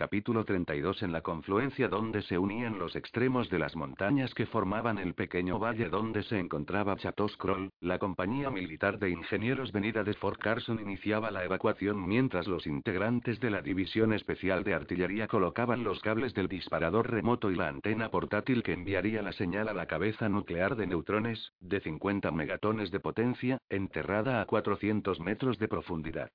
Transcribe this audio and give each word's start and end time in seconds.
Capítulo 0.00 0.46
32 0.46 1.02
En 1.02 1.12
la 1.12 1.20
confluencia 1.20 1.86
donde 1.88 2.22
se 2.22 2.38
unían 2.38 2.78
los 2.78 2.96
extremos 2.96 3.50
de 3.50 3.58
las 3.58 3.76
montañas 3.76 4.32
que 4.32 4.46
formaban 4.46 4.96
el 4.96 5.12
pequeño 5.12 5.58
valle 5.58 5.90
donde 5.90 6.22
se 6.22 6.38
encontraba 6.38 6.96
Chateau 6.96 7.28
Scroll, 7.28 7.68
la 7.82 7.98
compañía 7.98 8.48
militar 8.48 8.98
de 8.98 9.10
ingenieros 9.10 9.72
venida 9.72 10.02
de 10.02 10.14
Fort 10.14 10.40
Carson 10.40 10.80
iniciaba 10.80 11.30
la 11.30 11.44
evacuación 11.44 12.08
mientras 12.08 12.48
los 12.48 12.66
integrantes 12.66 13.40
de 13.40 13.50
la 13.50 13.60
División 13.60 14.14
Especial 14.14 14.64
de 14.64 14.72
Artillería 14.72 15.28
colocaban 15.28 15.84
los 15.84 16.00
cables 16.00 16.32
del 16.32 16.48
disparador 16.48 17.10
remoto 17.10 17.50
y 17.50 17.56
la 17.56 17.68
antena 17.68 18.10
portátil 18.10 18.62
que 18.62 18.72
enviaría 18.72 19.20
la 19.20 19.32
señal 19.32 19.68
a 19.68 19.74
la 19.74 19.84
cabeza 19.84 20.30
nuclear 20.30 20.76
de 20.76 20.86
neutrones, 20.86 21.52
de 21.60 21.78
50 21.78 22.30
megatones 22.30 22.90
de 22.90 23.00
potencia, 23.00 23.58
enterrada 23.68 24.40
a 24.40 24.46
400 24.46 25.20
metros 25.20 25.58
de 25.58 25.68
profundidad. 25.68 26.30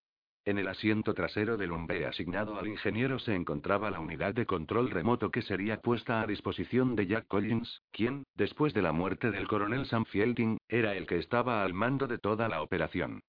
En 0.46 0.60
el 0.60 0.68
asiento 0.68 1.16
trasero 1.16 1.58
del 1.58 1.72
Umbe 1.72 2.06
asignado 2.06 2.60
al 2.60 2.68
ingeniero 2.68 3.18
se 3.18 3.34
encontraba 3.34 3.90
la 3.90 4.00
unidad 4.00 4.36
de 4.36 4.46
control 4.46 4.92
remoto 4.92 5.32
que 5.32 5.42
sería 5.42 5.82
puesta 5.82 6.22
a 6.22 6.28
disposición 6.28 6.96
de 6.96 7.08
Jack 7.08 7.28
Collins, 7.28 7.82
quien, 7.92 8.26
después 8.36 8.72
de 8.76 8.84
la 8.84 8.92
muerte 8.92 9.32
del 9.32 9.48
coronel 9.48 9.88
Sam 9.88 10.06
Fielding, 10.06 10.60
era 10.68 10.94
el 10.94 11.08
que 11.08 11.18
estaba 11.18 11.64
al 11.64 11.74
mando 11.74 12.06
de 12.06 12.20
toda 12.20 12.48
la 12.48 12.62
operación. 12.62 13.24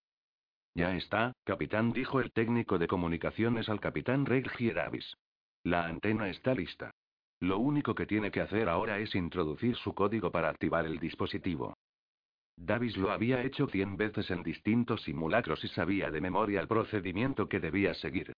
Ya 0.74 0.94
está, 0.94 1.32
capitán, 1.44 1.94
dijo 1.94 2.20
el 2.20 2.32
técnico 2.32 2.76
de 2.76 2.86
comunicaciones 2.86 3.70
al 3.70 3.80
capitán 3.80 4.26
Reggie 4.26 4.74
Davis. 4.74 5.16
La 5.62 5.86
antena 5.86 6.28
está 6.28 6.54
lista. 6.54 6.90
Lo 7.40 7.58
único 7.58 7.94
que 7.94 8.04
tiene 8.04 8.30
que 8.30 8.42
hacer 8.42 8.68
ahora 8.68 8.98
es 8.98 9.14
introducir 9.14 9.74
su 9.76 9.94
código 9.94 10.30
para 10.30 10.50
activar 10.50 10.84
el 10.84 10.98
dispositivo. 10.98 11.74
Davis 12.56 12.96
lo 12.96 13.10
había 13.10 13.42
hecho 13.42 13.66
cien 13.66 13.96
veces 13.96 14.30
en 14.30 14.42
distintos 14.42 15.02
simulacros 15.02 15.62
y 15.62 15.68
sabía 15.68 16.10
de 16.10 16.20
memoria 16.20 16.60
el 16.60 16.68
procedimiento 16.68 17.48
que 17.48 17.60
debía 17.60 17.92
seguir. 17.94 18.32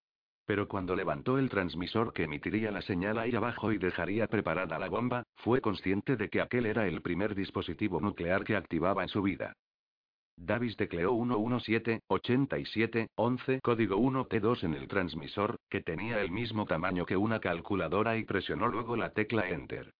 Pero 0.45 0.67
cuando 0.67 0.97
levantó 0.97 1.39
el 1.39 1.51
transmisor 1.51 2.13
que 2.13 2.25
emitiría 2.25 2.71
la 2.71 2.83
señal 2.83 3.19
ahí 3.19 3.37
abajo 3.37 3.71
y 3.71 3.79
dejaría 3.79 4.27
preparada 4.27 4.79
la 4.79 4.89
bomba, 4.89 5.23
fue 5.37 5.61
consciente 5.61 6.17
de 6.17 6.31
que 6.31 6.41
aquel 6.41 6.67
era 6.67 6.89
el 6.89 7.03
primer 7.03 7.35
dispositivo 7.35 8.01
nuclear 8.01 8.45
que 8.45 8.57
activaba 8.57 9.03
en 9.03 9.09
su 9.09 9.23
vida. 9.23 9.53
Davis 10.37 10.77
tecleó 10.77 11.13
117-87-11 11.13 13.61
código 13.61 13.97
1T2 13.97 14.65
en 14.65 14.75
el 14.75 14.89
transmisor, 14.89 15.57
que 15.69 15.83
tenía 15.83 16.23
el 16.23 16.31
mismo 16.31 16.65
tamaño 16.65 17.05
que 17.05 17.17
una 17.17 17.41
calculadora 17.41 18.17
y 18.17 18.25
presionó 18.25 18.69
luego 18.69 18.97
la 18.97 19.11
tecla 19.11 19.49
Enter. 19.49 19.93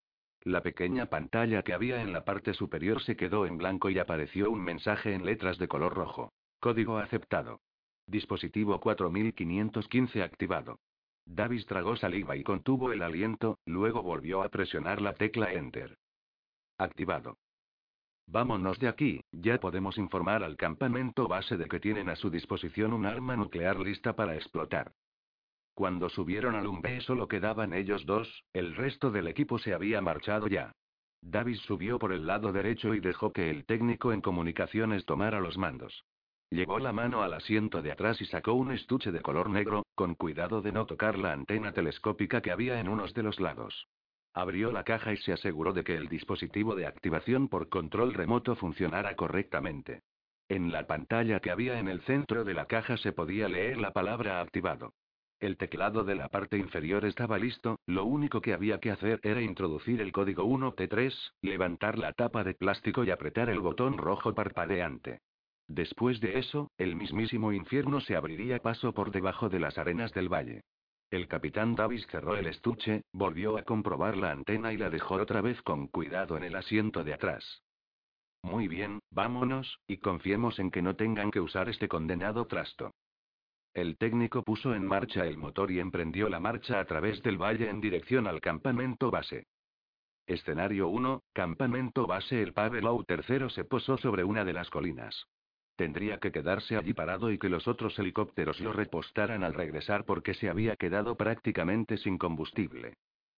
La 0.45 0.63
pequeña 0.63 1.07
pantalla 1.07 1.63
que 1.63 1.75
había 1.75 2.01
en 2.01 2.13
la 2.13 2.25
parte 2.25 2.55
superior 2.55 3.03
se 3.03 3.17
quedó 3.17 3.47
en 3.47 3.59
blanco 3.59 3.91
y 3.91 3.99
apareció 3.99 4.51
un 4.51 4.63
mensaje 4.63 5.13
en 5.13 5.25
letras 5.25 5.59
de 5.59 5.69
color 5.69 5.95
rojo. 5.95 6.33
Código 6.61 6.99
aceptado. 6.99 7.61
Dispositivo 8.07 8.81
4515 8.81 10.23
activado. 10.23 10.81
Davis 11.27 11.67
tragó 11.67 11.97
saliva 11.97 12.37
y 12.37 12.43
contuvo 12.43 12.93
el 12.93 13.03
aliento, 13.03 13.59
luego 13.67 14.03
volvió 14.03 14.43
a 14.43 14.49
presionar 14.49 15.03
la 15.03 15.13
tecla 15.13 15.53
Enter. 15.53 15.99
Activado. 16.79 17.37
Vámonos 18.27 18.79
de 18.79 18.89
aquí, 18.89 19.21
ya 19.33 19.59
podemos 19.59 19.99
informar 19.99 20.43
al 20.43 20.57
campamento 20.57 21.29
base 21.29 21.57
de 21.57 21.67
que 21.67 21.81
tienen 21.81 22.09
a 22.09 22.17
su 22.17 22.31
disposición 22.31 22.93
un 22.93 23.05
arma 23.05 23.37
nuclear 23.37 23.79
lista 23.79 24.15
para 24.15 24.37
explotar. 24.37 24.93
Cuando 25.79 26.09
subieron 26.09 26.57
al 26.57 26.67
Umbe 26.67 27.01
solo 27.03 27.29
quedaban 27.29 27.73
ellos 27.73 28.05
dos, 28.05 28.43
el 28.53 28.75
resto 28.75 29.13
del 29.13 29.29
equipo 29.29 29.61
se 29.61 29.75
había 29.75 30.01
marchado 30.01 30.49
ya. 30.49 30.73
Davis 31.23 31.61
subió 31.61 32.01
por 32.01 32.13
el 32.13 32.27
lado 32.27 32.53
derecho 32.53 32.95
y 32.95 32.99
dejó 32.99 33.33
que 33.33 33.49
el 33.49 33.65
técnico 33.65 34.13
en 34.13 34.21
comunicaciones 34.21 35.07
tomara 35.07 35.39
los 35.39 35.57
mandos. 35.57 36.05
Llevó 36.51 36.81
la 36.81 36.93
mano 36.93 37.23
al 37.23 37.33
asiento 37.33 37.81
de 37.81 37.93
atrás 37.93 38.21
y 38.21 38.25
sacó 38.25 38.55
un 38.55 38.73
estuche 38.73 39.13
de 39.13 39.21
color 39.21 39.51
negro, 39.51 39.87
con 39.95 40.17
cuidado 40.17 40.63
de 40.63 40.73
no 40.73 40.85
tocar 40.85 41.17
la 41.17 41.33
antena 41.33 41.71
telescópica 41.71 42.41
que 42.41 42.51
había 42.51 42.81
en 42.81 42.89
unos 42.89 43.15
de 43.15 43.23
los 43.23 43.39
lados. 43.39 43.87
Abrió 44.35 44.73
la 44.73 44.83
caja 44.83 45.13
y 45.13 45.17
se 45.19 45.33
aseguró 45.33 45.73
de 45.75 45.85
que 45.85 45.95
el 45.95 46.09
dispositivo 46.09 46.75
de 46.75 46.89
activación 46.89 47.47
por 47.47 47.69
control 47.69 48.15
remoto 48.15 48.57
funcionara 48.57 49.15
correctamente. 49.15 50.03
En 50.49 50.73
la 50.73 50.89
pantalla 50.89 51.39
que 51.39 51.53
había 51.53 51.79
en 51.79 51.87
el 51.87 52.01
centro 52.01 52.43
de 52.43 52.55
la 52.55 52.67
caja 52.67 52.97
se 52.97 53.13
podía 53.13 53.49
leer 53.49 53.77
la 53.79 53.93
palabra 53.93 54.41
activado. 54.41 54.93
El 55.41 55.57
teclado 55.57 56.03
de 56.03 56.17
la 56.17 56.29
parte 56.29 56.59
inferior 56.59 57.05
estaba 57.05 57.39
listo, 57.39 57.79
lo 57.87 58.05
único 58.05 58.41
que 58.41 58.53
había 58.53 58.81
que 58.81 58.91
hacer 58.91 59.21
era 59.23 59.41
introducir 59.41 60.01
el 60.01 60.11
código 60.11 60.45
1T3, 60.45 61.13
levantar 61.43 61.97
la 61.97 62.13
tapa 62.13 62.43
de 62.43 62.55
plástico 62.55 63.05
y 63.05 63.11
apretar 63.11 63.49
el 63.49 63.61
botón 63.61 63.99
rojo 63.99 64.35
parpadeante. 64.35 65.21
Después 65.69 66.21
de 66.21 66.41
eso, 66.41 66.73
el 66.77 66.97
mismísimo 66.97 67.53
infierno 67.53 68.01
se 68.01 68.17
abriría 68.17 68.59
paso 68.59 68.93
por 68.93 69.13
debajo 69.13 69.49
de 69.49 69.61
las 69.61 69.79
arenas 69.79 70.13
del 70.13 70.29
valle. 70.29 70.63
El 71.11 71.29
capitán 71.29 71.77
Davis 71.77 72.05
cerró 72.09 72.37
el 72.37 72.49
estuche, 72.49 73.03
volvió 73.13 73.59
a 73.59 73.63
comprobar 73.63 74.17
la 74.17 74.33
antena 74.33 74.73
y 74.73 74.77
la 74.77 74.91
dejó 74.91 75.15
otra 75.15 75.41
vez 75.41 75.63
con 75.63 75.87
cuidado 75.87 76.37
en 76.37 76.43
el 76.43 76.57
asiento 76.57 77.05
de 77.05 77.15
atrás. 77.15 77.63
Muy 78.43 78.67
bien, 78.67 78.99
vámonos, 79.11 79.79
y 79.87 79.99
confiemos 79.99 80.59
en 80.59 80.73
que 80.73 80.83
no 80.83 80.97
tengan 80.97 81.31
que 81.31 81.41
usar 81.41 81.69
este 81.69 81.87
condenado 81.87 82.47
trasto. 82.47 82.93
El 83.81 83.97
técnico 83.97 84.43
puso 84.43 84.75
en 84.75 84.85
marcha 84.85 85.25
el 85.25 85.37
motor 85.37 85.71
y 85.71 85.79
emprendió 85.79 86.29
la 86.29 86.41
marcha 86.41 86.81
a 86.81 86.85
través 86.85 87.23
del 87.23 87.41
valle 87.41 87.71
en 87.71 87.81
dirección 87.81 88.27
al 88.27 88.41
campamento 88.41 89.13
base. 89.13 89.47
Escenario 90.27 90.89
1, 90.89 91.23
campamento 91.33 92.05
base 92.09 92.43
El 92.43 92.55
Pavelow 92.55 93.05
III 93.09 93.51
se 93.51 93.63
posó 93.63 93.97
sobre 93.97 94.25
una 94.25 94.45
de 94.45 94.53
las 94.53 94.69
colinas. 94.69 95.29
Tendría 95.77 96.19
que 96.19 96.33
quedarse 96.33 96.77
allí 96.77 96.93
parado 96.93 97.31
y 97.31 97.39
que 97.39 97.49
los 97.49 97.69
otros 97.69 97.97
helicópteros 98.01 98.59
lo 98.59 98.73
repostaran 98.73 99.45
al 99.45 99.55
regresar 99.55 100.05
porque 100.05 100.35
se 100.35 100.49
había 100.49 100.75
quedado 100.75 101.17
prácticamente 101.17 101.99
sin 101.99 102.19
combustible. 102.19 102.95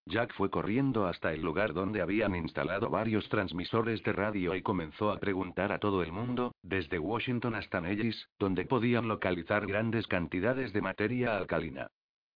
Jack 0.06 0.34
fue 0.34 0.50
corriendo 0.50 1.06
hasta 1.06 1.32
el 1.32 1.42
lugar 1.42 1.72
donde 1.72 2.00
habían 2.00 2.34
instalado 2.34 2.90
varios 2.90 3.28
transmisores 3.28 4.02
de 4.02 4.12
radio 4.12 4.54
y 4.54 4.62
comenzó 4.62 5.10
a 5.10 5.18
preguntar 5.18 5.72
a 5.72 5.78
todo 5.78 6.02
el 6.02 6.12
mundo, 6.12 6.54
desde 6.62 6.98
Washington 6.98 7.54
hasta 7.54 7.80
Nellis, 7.80 8.28
donde 8.38 8.64
podían 8.64 9.08
localizar 9.08 9.66
grandes 9.66 10.06
cantidades 10.06 10.72
de 10.72 10.80
materia 10.80 11.36
alcalina. 11.36 11.88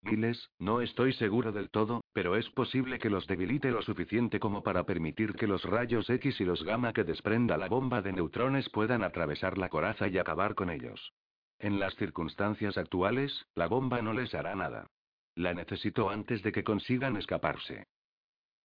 Miles, 0.03 0.51
no 0.59 0.83
estoy 0.83 1.15
seguro 1.15 1.51
del 1.51 1.71
todo, 1.71 2.05
pero 2.13 2.37
es 2.37 2.49
posible 2.51 2.99
que 2.99 3.09
los 3.09 3.27
debilite 3.27 3.71
lo 3.71 3.81
suficiente 3.81 4.39
como 4.39 4.63
para 4.63 4.85
permitir 4.85 5.33
que 5.33 5.47
los 5.47 5.65
rayos 5.65 6.11
X 6.11 6.41
y 6.41 6.45
los 6.45 6.63
gamma 6.63 6.93
que 6.93 7.05
desprenda 7.05 7.57
la 7.57 7.69
bomba 7.69 8.03
de 8.03 8.13
neutrones 8.13 8.69
puedan 8.69 9.03
atravesar 9.03 9.57
la 9.57 9.71
coraza 9.71 10.07
y 10.09 10.19
acabar 10.19 10.55
con 10.55 10.69
ellos. 10.69 11.13
En 11.59 11.81
las 11.81 11.95
circunstancias 11.97 12.77
actuales, 12.77 13.47
la 13.55 13.67
bomba 13.67 14.03
no 14.03 14.13
les 14.13 14.35
hará 14.35 14.55
nada. 14.55 14.89
La 15.37 15.53
necesito 15.53 16.11
antes 16.11 16.43
de 16.43 16.53
que 16.53 16.65
consigan 16.65 17.17
escaparse. 17.17 17.87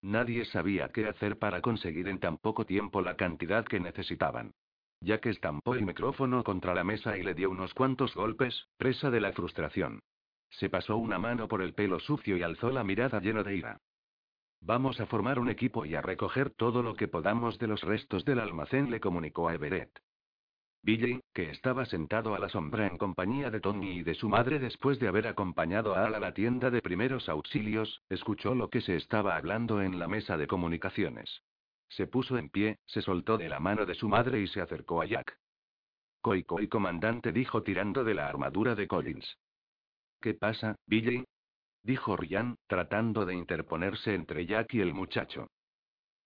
Nadie 0.01 0.45
sabía 0.45 0.89
qué 0.89 1.07
hacer 1.07 1.37
para 1.37 1.61
conseguir 1.61 2.07
en 2.07 2.19
tan 2.19 2.37
poco 2.37 2.65
tiempo 2.65 3.01
la 3.01 3.15
cantidad 3.15 3.65
que 3.65 3.79
necesitaban. 3.79 4.53
Ya 5.01 5.19
que 5.19 5.29
estampó 5.29 5.75
el 5.75 5.85
micrófono 5.85 6.43
contra 6.43 6.73
la 6.73 6.83
mesa 6.83 7.17
y 7.17 7.23
le 7.23 7.33
dio 7.33 7.49
unos 7.49 7.73
cuantos 7.73 8.13
golpes, 8.13 8.67
presa 8.77 9.09
de 9.09 9.21
la 9.21 9.33
frustración. 9.33 10.01
Se 10.51 10.69
pasó 10.69 10.97
una 10.97 11.19
mano 11.19 11.47
por 11.47 11.61
el 11.61 11.73
pelo 11.73 11.99
sucio 11.99 12.37
y 12.37 12.43
alzó 12.43 12.69
la 12.69 12.83
mirada 12.83 13.19
lleno 13.19 13.43
de 13.43 13.55
ira. 13.55 13.81
Vamos 14.61 14.99
a 14.99 15.05
formar 15.05 15.39
un 15.39 15.49
equipo 15.49 15.85
y 15.85 15.95
a 15.95 16.01
recoger 16.01 16.49
todo 16.49 16.83
lo 16.83 16.95
que 16.95 17.07
podamos 17.07 17.59
de 17.59 17.67
los 17.67 17.81
restos 17.81 18.25
del 18.25 18.39
almacén, 18.39 18.91
le 18.91 18.99
comunicó 18.99 19.47
a 19.47 19.53
Everett. 19.53 19.99
Billy, 20.81 21.21
que 21.33 21.49
estaba 21.49 21.85
sentado 21.85 22.35
a 22.35 22.39
la 22.39 22.47
sombra 22.49 22.87
en 22.87 22.97
compañía 22.97 23.51
de 23.51 23.59
Tony 23.59 23.97
y 23.99 24.03
de 24.03 24.15
su 24.15 24.29
madre 24.29 24.59
después 24.59 24.97
de 24.99 25.07
haber 25.09 25.27
acompañado 25.27 25.95
a 25.95 26.05
Al 26.05 26.15
a 26.15 26.19
la 26.19 26.33
tienda 26.33 26.71
de 26.71 26.81
primeros 26.81 27.27
auxilios, 27.27 28.01
escuchó 28.09 28.55
lo 28.55 28.69
que 28.69 28.81
se 28.81 28.95
estaba 28.95 29.35
hablando 29.35 29.81
en 29.81 29.99
la 29.99 30.07
mesa 30.07 30.37
de 30.37 30.47
comunicaciones. 30.47 31.43
Se 31.89 32.07
puso 32.07 32.37
en 32.37 32.49
pie, 32.49 32.79
se 32.85 33.01
soltó 33.01 33.37
de 33.37 33.49
la 33.49 33.59
mano 33.59 33.85
de 33.85 33.95
su 33.95 34.07
madre 34.07 34.39
y 34.39 34.47
se 34.47 34.61
acercó 34.61 35.01
a 35.01 35.05
Jack. 35.05 35.37
Coi 36.21 36.43
coi 36.43 36.67
comandante 36.67 37.31
dijo 37.31 37.63
tirando 37.63 38.03
de 38.03 38.13
la 38.13 38.27
armadura 38.27 38.75
de 38.75 38.87
Collins. 38.87 39.37
¿Qué 40.21 40.33
pasa, 40.33 40.75
Billy? 40.85 41.25
dijo 41.83 42.15
Ryan, 42.15 42.57
tratando 42.67 43.25
de 43.25 43.33
interponerse 43.35 44.13
entre 44.13 44.45
Jack 44.45 44.73
y 44.73 44.81
el 44.81 44.93
muchacho. 44.93 45.47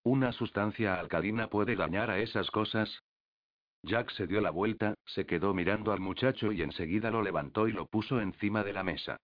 ¿Una 0.04 0.32
sustancia 0.32 1.00
alcalina 1.00 1.48
puede 1.48 1.76
dañar 1.76 2.10
a 2.10 2.20
esas 2.20 2.52
cosas? 2.52 3.04
Jack 3.84 4.12
se 4.12 4.28
dio 4.28 4.40
la 4.40 4.50
vuelta, 4.50 4.96
se 5.06 5.26
quedó 5.26 5.54
mirando 5.54 5.92
al 5.92 6.00
muchacho 6.00 6.52
y 6.52 6.62
enseguida 6.62 7.12
lo 7.12 7.22
levantó 7.22 7.68
y 7.68 7.74
lo 7.74 7.86
puso 7.86 8.22
encima 8.22 8.64
de 8.64 8.74
la 8.74 8.84
mesa. 8.84 9.18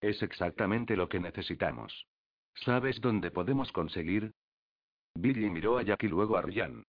Es 0.00 0.22
exactamente 0.22 0.96
lo 0.96 1.08
que 1.08 1.20
necesitamos. 1.20 2.06
¿Sabes 2.54 3.00
dónde 3.00 3.30
podemos 3.30 3.72
conseguir? 3.72 4.32
Billy 5.14 5.50
miró 5.50 5.78
a 5.78 5.82
Jack 5.82 6.04
y 6.04 6.08
luego 6.08 6.36
a 6.36 6.42
Ryan. 6.42 6.84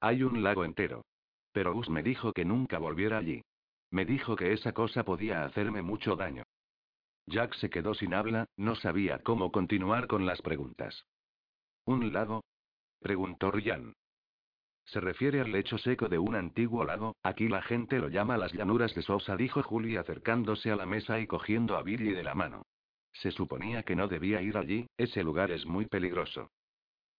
Hay 0.00 0.22
un 0.22 0.42
lago 0.42 0.64
entero. 0.64 1.04
Pero 1.52 1.72
Gus 1.72 1.88
me 1.88 2.02
dijo 2.02 2.32
que 2.32 2.44
nunca 2.44 2.78
volviera 2.78 3.18
allí. 3.18 3.42
Me 3.90 4.04
dijo 4.04 4.36
que 4.36 4.52
esa 4.52 4.72
cosa 4.72 5.04
podía 5.04 5.44
hacerme 5.44 5.82
mucho 5.82 6.14
daño. 6.14 6.44
Jack 7.26 7.54
se 7.54 7.70
quedó 7.70 7.94
sin 7.94 8.14
habla, 8.14 8.46
no 8.56 8.74
sabía 8.74 9.18
cómo 9.22 9.50
continuar 9.52 10.06
con 10.06 10.26
las 10.26 10.42
preguntas. 10.42 11.04
¿Un 11.84 12.12
lago? 12.12 12.44
preguntó 13.00 13.50
Ryan. 13.50 13.94
Se 14.90 15.00
refiere 15.00 15.40
al 15.42 15.52
lecho 15.52 15.76
seco 15.76 16.08
de 16.08 16.18
un 16.18 16.34
antiguo 16.34 16.82
lago, 16.82 17.14
aquí 17.22 17.46
la 17.48 17.60
gente 17.60 17.98
lo 17.98 18.08
llama 18.08 18.38
las 18.38 18.54
llanuras 18.54 18.94
de 18.94 19.02
Sosa, 19.02 19.36
dijo 19.36 19.62
Julie 19.62 19.98
acercándose 19.98 20.70
a 20.70 20.76
la 20.76 20.86
mesa 20.86 21.20
y 21.20 21.26
cogiendo 21.26 21.76
a 21.76 21.82
Billy 21.82 22.12
de 22.12 22.22
la 22.22 22.34
mano. 22.34 22.62
Se 23.12 23.30
suponía 23.30 23.82
que 23.82 23.94
no 23.94 24.08
debía 24.08 24.40
ir 24.40 24.56
allí, 24.56 24.86
ese 24.96 25.22
lugar 25.22 25.50
es 25.50 25.66
muy 25.66 25.84
peligroso. 25.84 26.50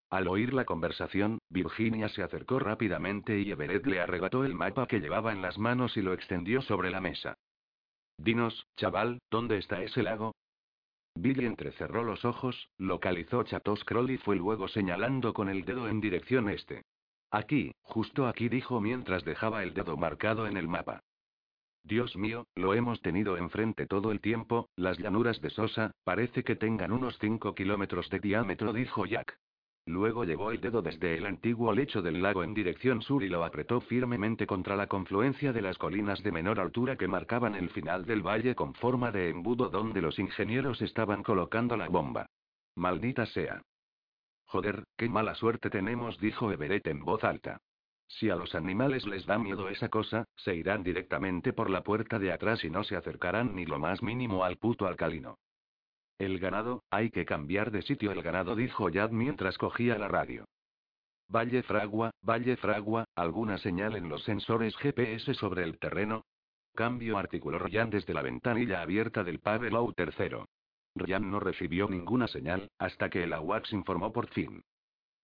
Al 0.08 0.28
oír 0.28 0.54
la 0.54 0.64
conversación, 0.64 1.40
Virginia 1.50 2.08
se 2.08 2.22
acercó 2.22 2.58
rápidamente 2.58 3.38
y 3.38 3.50
Everett 3.50 3.84
le 3.84 4.00
arrebató 4.00 4.46
el 4.46 4.54
mapa 4.54 4.86
que 4.86 5.00
llevaba 5.00 5.32
en 5.32 5.42
las 5.42 5.58
manos 5.58 5.94
y 5.98 6.00
lo 6.00 6.14
extendió 6.14 6.62
sobre 6.62 6.90
la 6.90 7.02
mesa. 7.02 7.34
Dinos, 8.16 8.66
chaval, 8.76 9.18
¿dónde 9.30 9.58
está 9.58 9.82
ese 9.82 10.02
lago? 10.02 10.34
Billy 11.14 11.44
entrecerró 11.44 12.02
los 12.02 12.24
ojos, 12.24 12.70
localizó 12.78 13.42
Chatos 13.42 13.84
Croll 13.84 14.10
y 14.10 14.16
fue 14.16 14.36
luego 14.36 14.68
señalando 14.68 15.34
con 15.34 15.50
el 15.50 15.66
dedo 15.66 15.86
en 15.88 16.00
dirección 16.00 16.48
este. 16.48 16.84
Aquí, 17.30 17.72
justo 17.82 18.26
aquí 18.26 18.48
dijo 18.48 18.80
mientras 18.80 19.24
dejaba 19.24 19.62
el 19.62 19.74
dedo 19.74 19.96
marcado 19.96 20.46
en 20.46 20.56
el 20.56 20.68
mapa. 20.68 21.00
Dios 21.82 22.16
mío, 22.16 22.46
lo 22.54 22.74
hemos 22.74 23.00
tenido 23.00 23.36
enfrente 23.36 23.86
todo 23.86 24.12
el 24.12 24.20
tiempo, 24.20 24.68
las 24.76 24.98
llanuras 24.98 25.40
de 25.40 25.50
Sosa, 25.50 25.92
parece 26.04 26.44
que 26.44 26.56
tengan 26.56 26.92
unos 26.92 27.18
5 27.18 27.54
kilómetros 27.54 28.10
de 28.10 28.20
diámetro, 28.20 28.72
dijo 28.72 29.06
Jack. 29.06 29.38
Luego 29.86 30.24
llevó 30.24 30.50
el 30.50 30.60
dedo 30.60 30.82
desde 30.82 31.16
el 31.16 31.24
antiguo 31.24 31.72
lecho 31.72 32.02
del 32.02 32.20
lago 32.20 32.44
en 32.44 32.52
dirección 32.52 33.00
sur 33.00 33.22
y 33.22 33.30
lo 33.30 33.42
apretó 33.42 33.80
firmemente 33.80 34.46
contra 34.46 34.76
la 34.76 34.86
confluencia 34.86 35.50
de 35.54 35.62
las 35.62 35.78
colinas 35.78 36.22
de 36.22 36.30
menor 36.30 36.60
altura 36.60 36.96
que 36.96 37.08
marcaban 37.08 37.54
el 37.54 37.70
final 37.70 38.04
del 38.04 38.20
valle 38.20 38.54
con 38.54 38.74
forma 38.74 39.10
de 39.12 39.30
embudo 39.30 39.70
donde 39.70 40.02
los 40.02 40.18
ingenieros 40.18 40.82
estaban 40.82 41.22
colocando 41.22 41.74
la 41.74 41.88
bomba. 41.88 42.26
Maldita 42.76 43.24
sea. 43.24 43.62
Joder, 44.48 44.84
qué 44.96 45.10
mala 45.10 45.34
suerte 45.34 45.68
tenemos, 45.68 46.18
dijo 46.20 46.50
Everett 46.50 46.86
en 46.86 47.04
voz 47.04 47.22
alta. 47.22 47.60
Si 48.06 48.30
a 48.30 48.36
los 48.36 48.54
animales 48.54 49.06
les 49.06 49.26
da 49.26 49.38
miedo 49.38 49.68
esa 49.68 49.90
cosa, 49.90 50.24
se 50.36 50.56
irán 50.56 50.82
directamente 50.82 51.52
por 51.52 51.68
la 51.68 51.82
puerta 51.82 52.18
de 52.18 52.32
atrás 52.32 52.64
y 52.64 52.70
no 52.70 52.82
se 52.82 52.96
acercarán 52.96 53.54
ni 53.54 53.66
lo 53.66 53.78
más 53.78 54.02
mínimo 54.02 54.44
al 54.44 54.56
puto 54.56 54.86
alcalino. 54.86 55.38
El 56.16 56.38
ganado, 56.38 56.82
hay 56.90 57.10
que 57.10 57.26
cambiar 57.26 57.70
de 57.70 57.82
sitio 57.82 58.10
el 58.10 58.22
ganado, 58.22 58.56
dijo 58.56 58.88
Yad 58.88 59.10
mientras 59.10 59.58
cogía 59.58 59.98
la 59.98 60.08
radio. 60.08 60.46
Valle 61.28 61.62
Fragua, 61.62 62.10
Valle 62.22 62.56
Fragua, 62.56 63.04
¿alguna 63.14 63.58
señal 63.58 63.96
en 63.96 64.08
los 64.08 64.24
sensores 64.24 64.74
GPS 64.78 65.34
sobre 65.34 65.62
el 65.62 65.78
terreno? 65.78 66.24
Cambio, 66.74 67.18
articuló 67.18 67.58
Ryan 67.58 67.90
desde 67.90 68.14
la 68.14 68.22
ventanilla 68.22 68.80
abierta 68.80 69.22
del 69.24 69.40
Pavelow 69.40 69.92
tercero. 69.92 70.48
Ryan 70.98 71.30
no 71.30 71.40
recibió 71.40 71.88
ninguna 71.88 72.28
señal, 72.28 72.70
hasta 72.78 73.10
que 73.10 73.24
el 73.24 73.32
AWACS 73.32 73.72
informó 73.72 74.12
por 74.12 74.28
fin. 74.28 74.62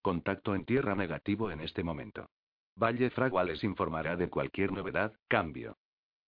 Contacto 0.02 0.54
en 0.54 0.64
tierra 0.64 0.94
negativo 0.94 1.50
en 1.50 1.60
este 1.60 1.82
momento. 1.82 2.28
Valle 2.76 3.10
Fragua 3.10 3.44
les 3.44 3.62
informará 3.62 4.16
de 4.16 4.28
cualquier 4.28 4.72
novedad, 4.72 5.12
cambio. 5.28 5.76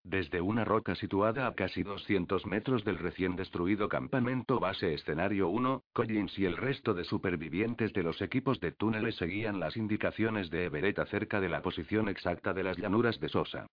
Desde 0.08 0.40
una 0.40 0.64
roca 0.64 0.94
situada 0.94 1.48
a 1.48 1.54
casi 1.56 1.82
200 1.82 2.46
metros 2.46 2.84
del 2.84 2.96
recién 2.96 3.34
destruido 3.34 3.88
campamento 3.88 4.60
base 4.60 4.94
escenario 4.94 5.48
1, 5.48 5.82
Collins 5.92 6.38
y 6.38 6.44
el 6.44 6.56
resto 6.56 6.94
de 6.94 7.02
supervivientes 7.02 7.92
de 7.92 8.04
los 8.04 8.22
equipos 8.22 8.60
de 8.60 8.70
túneles 8.70 9.16
seguían 9.16 9.58
las 9.58 9.76
indicaciones 9.76 10.48
de 10.48 10.66
Everett 10.66 11.00
acerca 11.00 11.40
de 11.40 11.48
la 11.48 11.60
posición 11.60 12.08
exacta 12.08 12.54
de 12.54 12.62
las 12.62 12.76
llanuras 12.76 13.18
de 13.18 13.28
Sosa. 13.28 13.66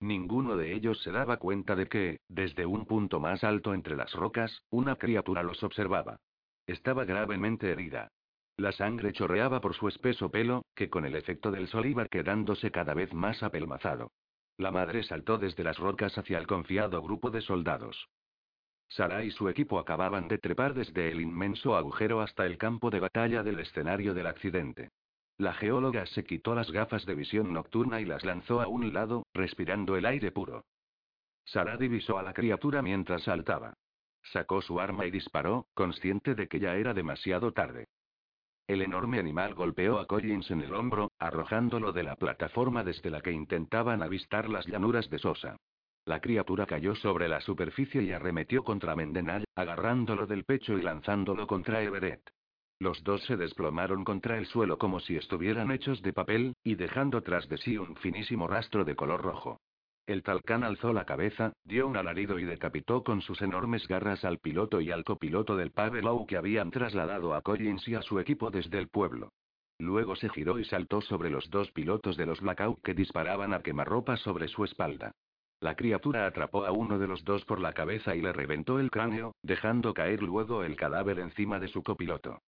Ninguno 0.00 0.56
de 0.56 0.74
ellos 0.74 1.02
se 1.02 1.12
daba 1.12 1.36
cuenta 1.36 1.76
de 1.76 1.86
que, 1.86 2.20
desde 2.26 2.64
un 2.64 2.86
punto 2.86 3.20
más 3.20 3.44
alto 3.44 3.74
entre 3.74 3.96
las 3.96 4.12
rocas, 4.14 4.62
una 4.70 4.96
criatura 4.96 5.42
los 5.42 5.62
observaba. 5.62 6.18
Estaba 6.66 7.04
gravemente 7.04 7.70
herida. 7.70 8.08
La 8.56 8.72
sangre 8.72 9.12
chorreaba 9.12 9.60
por 9.60 9.74
su 9.74 9.88
espeso 9.88 10.30
pelo, 10.30 10.64
que 10.74 10.88
con 10.88 11.04
el 11.04 11.16
efecto 11.16 11.50
del 11.50 11.68
sol 11.68 11.86
iba 11.86 12.06
quedándose 12.06 12.70
cada 12.70 12.94
vez 12.94 13.12
más 13.12 13.42
apelmazado. 13.42 14.10
La 14.56 14.70
madre 14.70 15.02
saltó 15.02 15.38
desde 15.38 15.64
las 15.64 15.78
rocas 15.78 16.16
hacia 16.16 16.38
el 16.38 16.46
confiado 16.46 17.02
grupo 17.02 17.30
de 17.30 17.42
soldados. 17.42 18.08
Sara 18.88 19.22
y 19.24 19.30
su 19.30 19.48
equipo 19.48 19.78
acababan 19.78 20.28
de 20.28 20.38
trepar 20.38 20.74
desde 20.74 21.10
el 21.10 21.20
inmenso 21.20 21.76
agujero 21.76 22.20
hasta 22.20 22.44
el 22.46 22.58
campo 22.58 22.90
de 22.90 23.00
batalla 23.00 23.42
del 23.42 23.60
escenario 23.60 24.14
del 24.14 24.26
accidente. 24.26 24.90
La 25.40 25.54
geóloga 25.54 26.04
se 26.04 26.22
quitó 26.22 26.54
las 26.54 26.70
gafas 26.70 27.06
de 27.06 27.14
visión 27.14 27.54
nocturna 27.54 27.98
y 28.02 28.04
las 28.04 28.26
lanzó 28.26 28.60
a 28.60 28.68
un 28.68 28.92
lado, 28.92 29.24
respirando 29.32 29.96
el 29.96 30.04
aire 30.04 30.32
puro. 30.32 30.66
Sara 31.46 31.78
divisó 31.78 32.18
a 32.18 32.22
la 32.22 32.34
criatura 32.34 32.82
mientras 32.82 33.22
saltaba. 33.22 33.72
Sacó 34.22 34.60
su 34.60 34.80
arma 34.80 35.06
y 35.06 35.10
disparó, 35.10 35.66
consciente 35.72 36.34
de 36.34 36.46
que 36.46 36.60
ya 36.60 36.76
era 36.76 36.92
demasiado 36.92 37.52
tarde. 37.52 37.86
El 38.66 38.82
enorme 38.82 39.18
animal 39.18 39.54
golpeó 39.54 39.98
a 39.98 40.06
Collins 40.06 40.50
en 40.50 40.60
el 40.60 40.74
hombro, 40.74 41.10
arrojándolo 41.18 41.92
de 41.92 42.02
la 42.02 42.16
plataforma 42.16 42.84
desde 42.84 43.08
la 43.08 43.22
que 43.22 43.32
intentaban 43.32 44.02
avistar 44.02 44.46
las 44.50 44.66
llanuras 44.66 45.08
de 45.08 45.20
Sosa. 45.20 45.56
La 46.04 46.20
criatura 46.20 46.66
cayó 46.66 46.94
sobre 46.96 47.28
la 47.28 47.40
superficie 47.40 48.02
y 48.02 48.12
arremetió 48.12 48.62
contra 48.62 48.94
Mendenal, 48.94 49.46
agarrándolo 49.54 50.26
del 50.26 50.44
pecho 50.44 50.76
y 50.76 50.82
lanzándolo 50.82 51.46
contra 51.46 51.80
Everett. 51.80 52.30
Los 52.80 53.04
dos 53.04 53.22
se 53.24 53.36
desplomaron 53.36 54.04
contra 54.04 54.38
el 54.38 54.46
suelo 54.46 54.78
como 54.78 55.00
si 55.00 55.14
estuvieran 55.14 55.70
hechos 55.70 56.00
de 56.00 56.14
papel, 56.14 56.54
y 56.64 56.76
dejando 56.76 57.22
tras 57.22 57.46
de 57.50 57.58
sí 57.58 57.76
un 57.76 57.94
finísimo 57.96 58.48
rastro 58.48 58.86
de 58.86 58.96
color 58.96 59.20
rojo. 59.20 59.60
El 60.06 60.22
talcán 60.22 60.64
alzó 60.64 60.94
la 60.94 61.04
cabeza, 61.04 61.52
dio 61.62 61.86
un 61.86 61.98
alarido 61.98 62.38
y 62.38 62.44
decapitó 62.44 63.04
con 63.04 63.20
sus 63.20 63.42
enormes 63.42 63.86
garras 63.86 64.24
al 64.24 64.38
piloto 64.38 64.80
y 64.80 64.90
al 64.90 65.04
copiloto 65.04 65.56
del 65.56 65.72
Pavelow 65.72 66.26
que 66.26 66.38
habían 66.38 66.70
trasladado 66.70 67.34
a 67.34 67.42
Collins 67.42 67.86
y 67.86 67.96
a 67.96 68.02
su 68.02 68.18
equipo 68.18 68.50
desde 68.50 68.78
el 68.78 68.88
pueblo. 68.88 69.28
Luego 69.78 70.16
se 70.16 70.30
giró 70.30 70.58
y 70.58 70.64
saltó 70.64 71.02
sobre 71.02 71.28
los 71.28 71.50
dos 71.50 71.70
pilotos 71.72 72.16
de 72.16 72.24
los 72.24 72.40
Blackout 72.40 72.80
que 72.82 72.94
disparaban 72.94 73.52
a 73.52 73.60
quemarropa 73.60 74.16
sobre 74.16 74.48
su 74.48 74.64
espalda. 74.64 75.12
La 75.60 75.74
criatura 75.74 76.26
atrapó 76.26 76.64
a 76.64 76.72
uno 76.72 76.98
de 76.98 77.06
los 77.06 77.24
dos 77.24 77.44
por 77.44 77.60
la 77.60 77.74
cabeza 77.74 78.16
y 78.16 78.22
le 78.22 78.32
reventó 78.32 78.80
el 78.80 78.90
cráneo, 78.90 79.34
dejando 79.42 79.92
caer 79.92 80.22
luego 80.22 80.64
el 80.64 80.76
cadáver 80.76 81.18
encima 81.18 81.60
de 81.60 81.68
su 81.68 81.82
copiloto. 81.82 82.40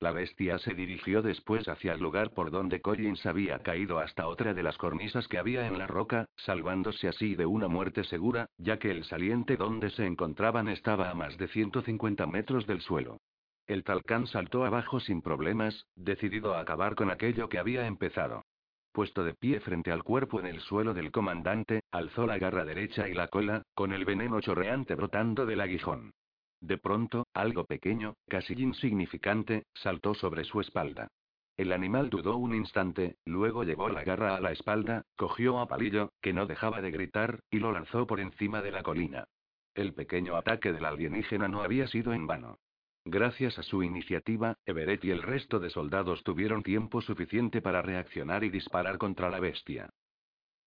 La 0.00 0.12
bestia 0.12 0.58
se 0.58 0.74
dirigió 0.74 1.22
después 1.22 1.66
hacia 1.68 1.92
el 1.92 2.00
lugar 2.00 2.30
por 2.30 2.52
donde 2.52 2.80
Collins 2.80 3.26
había 3.26 3.58
caído 3.58 3.98
hasta 3.98 4.28
otra 4.28 4.54
de 4.54 4.62
las 4.62 4.78
cornisas 4.78 5.26
que 5.26 5.38
había 5.38 5.66
en 5.66 5.76
la 5.76 5.88
roca, 5.88 6.26
salvándose 6.36 7.08
así 7.08 7.34
de 7.34 7.46
una 7.46 7.66
muerte 7.66 8.04
segura, 8.04 8.46
ya 8.58 8.78
que 8.78 8.92
el 8.92 9.02
saliente 9.04 9.56
donde 9.56 9.90
se 9.90 10.06
encontraban 10.06 10.68
estaba 10.68 11.10
a 11.10 11.14
más 11.14 11.36
de 11.36 11.48
150 11.48 12.26
metros 12.28 12.64
del 12.68 12.80
suelo. 12.80 13.18
El 13.66 13.82
talcán 13.82 14.28
saltó 14.28 14.64
abajo 14.64 15.00
sin 15.00 15.20
problemas, 15.20 15.84
decidido 15.96 16.54
a 16.54 16.60
acabar 16.60 16.94
con 16.94 17.10
aquello 17.10 17.48
que 17.48 17.58
había 17.58 17.86
empezado. 17.86 18.44
Puesto 18.92 19.24
de 19.24 19.34
pie 19.34 19.58
frente 19.58 19.90
al 19.90 20.04
cuerpo 20.04 20.38
en 20.38 20.46
el 20.46 20.60
suelo 20.60 20.94
del 20.94 21.10
comandante, 21.10 21.82
alzó 21.90 22.24
la 22.24 22.38
garra 22.38 22.64
derecha 22.64 23.08
y 23.08 23.14
la 23.14 23.26
cola, 23.26 23.62
con 23.74 23.92
el 23.92 24.04
veneno 24.04 24.40
chorreante 24.40 24.94
brotando 24.94 25.44
del 25.44 25.60
aguijón. 25.60 26.12
De 26.60 26.78
pronto, 26.78 27.26
algo 27.34 27.64
pequeño, 27.64 28.16
casi 28.28 28.54
insignificante, 28.54 29.64
saltó 29.74 30.14
sobre 30.14 30.44
su 30.44 30.60
espalda. 30.60 31.08
El 31.56 31.72
animal 31.72 32.08
dudó 32.08 32.36
un 32.36 32.54
instante, 32.54 33.16
luego 33.24 33.64
llevó 33.64 33.88
la 33.88 34.04
garra 34.04 34.36
a 34.36 34.40
la 34.40 34.52
espalda, 34.52 35.02
cogió 35.16 35.58
a 35.58 35.66
Palillo, 35.66 36.12
que 36.20 36.32
no 36.32 36.46
dejaba 36.46 36.80
de 36.80 36.92
gritar, 36.92 37.40
y 37.50 37.58
lo 37.58 37.72
lanzó 37.72 38.06
por 38.06 38.20
encima 38.20 38.62
de 38.62 38.70
la 38.70 38.82
colina. 38.82 39.26
El 39.74 39.92
pequeño 39.92 40.36
ataque 40.36 40.72
del 40.72 40.84
alienígena 40.84 41.48
no 41.48 41.62
había 41.62 41.86
sido 41.88 42.12
en 42.12 42.26
vano. 42.26 42.58
Gracias 43.04 43.58
a 43.58 43.62
su 43.62 43.82
iniciativa, 43.82 44.56
Everett 44.66 45.04
y 45.04 45.10
el 45.10 45.22
resto 45.22 45.60
de 45.60 45.70
soldados 45.70 46.22
tuvieron 46.24 46.62
tiempo 46.62 47.00
suficiente 47.00 47.62
para 47.62 47.82
reaccionar 47.82 48.44
y 48.44 48.50
disparar 48.50 48.98
contra 48.98 49.30
la 49.30 49.40
bestia. 49.40 49.90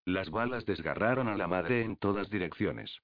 Las 0.06 0.30
balas 0.32 0.66
desgarraron 0.66 1.28
a 1.28 1.38
la 1.38 1.48
madre 1.48 1.84
en 1.84 1.98
todas 1.98 2.30
direcciones. 2.30 3.00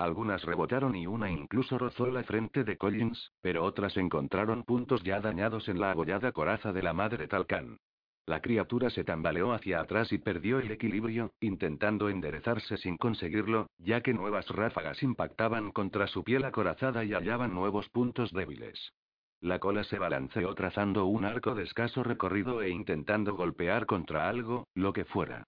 Algunas 0.00 0.42
rebotaron 0.46 0.96
y 0.96 1.06
una 1.06 1.30
incluso 1.30 1.76
rozó 1.76 2.06
la 2.06 2.24
frente 2.24 2.64
de 2.64 2.78
Collins, 2.78 3.32
pero 3.42 3.64
otras 3.64 3.98
encontraron 3.98 4.62
puntos 4.62 5.02
ya 5.02 5.20
dañados 5.20 5.68
en 5.68 5.78
la 5.78 5.90
abollada 5.90 6.32
coraza 6.32 6.72
de 6.72 6.82
la 6.82 6.94
madre 6.94 7.28
Talcán. 7.28 7.76
La 8.24 8.40
criatura 8.40 8.88
se 8.88 9.04
tambaleó 9.04 9.52
hacia 9.52 9.78
atrás 9.78 10.10
y 10.10 10.16
perdió 10.16 10.58
el 10.58 10.70
equilibrio, 10.70 11.34
intentando 11.40 12.08
enderezarse 12.08 12.78
sin 12.78 12.96
conseguirlo, 12.96 13.66
ya 13.76 14.00
que 14.00 14.14
nuevas 14.14 14.48
ráfagas 14.48 15.02
impactaban 15.02 15.70
contra 15.70 16.06
su 16.06 16.24
piel 16.24 16.46
acorazada 16.46 17.04
y 17.04 17.12
hallaban 17.12 17.52
nuevos 17.52 17.90
puntos 17.90 18.32
débiles. 18.32 18.94
La 19.42 19.58
cola 19.58 19.84
se 19.84 19.98
balanceó 19.98 20.54
trazando 20.54 21.04
un 21.04 21.26
arco 21.26 21.54
de 21.54 21.64
escaso 21.64 22.02
recorrido 22.02 22.62
e 22.62 22.70
intentando 22.70 23.34
golpear 23.34 23.84
contra 23.84 24.30
algo, 24.30 24.66
lo 24.72 24.94
que 24.94 25.04
fuera. 25.04 25.44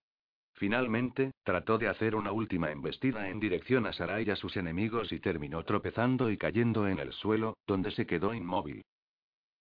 Finalmente, 0.63 1.33
trató 1.43 1.77
de 1.77 1.89
hacer 1.89 2.15
una 2.15 2.31
última 2.31 2.71
embestida 2.71 3.29
en 3.29 3.41
dirección 3.41 3.85
a 3.85 3.93
Sarai 3.93 4.29
y 4.29 4.31
a 4.31 4.37
sus 4.37 4.57
enemigos 4.57 5.11
y 5.11 5.19
terminó 5.19 5.65
tropezando 5.65 6.31
y 6.31 6.39
cayendo 6.39 6.87
en 6.87 7.01
el 7.01 7.13
suelo, 7.13 7.57
donde 7.67 7.91
se 7.91 8.07
quedó 8.07 8.33
inmóvil. 8.33 8.85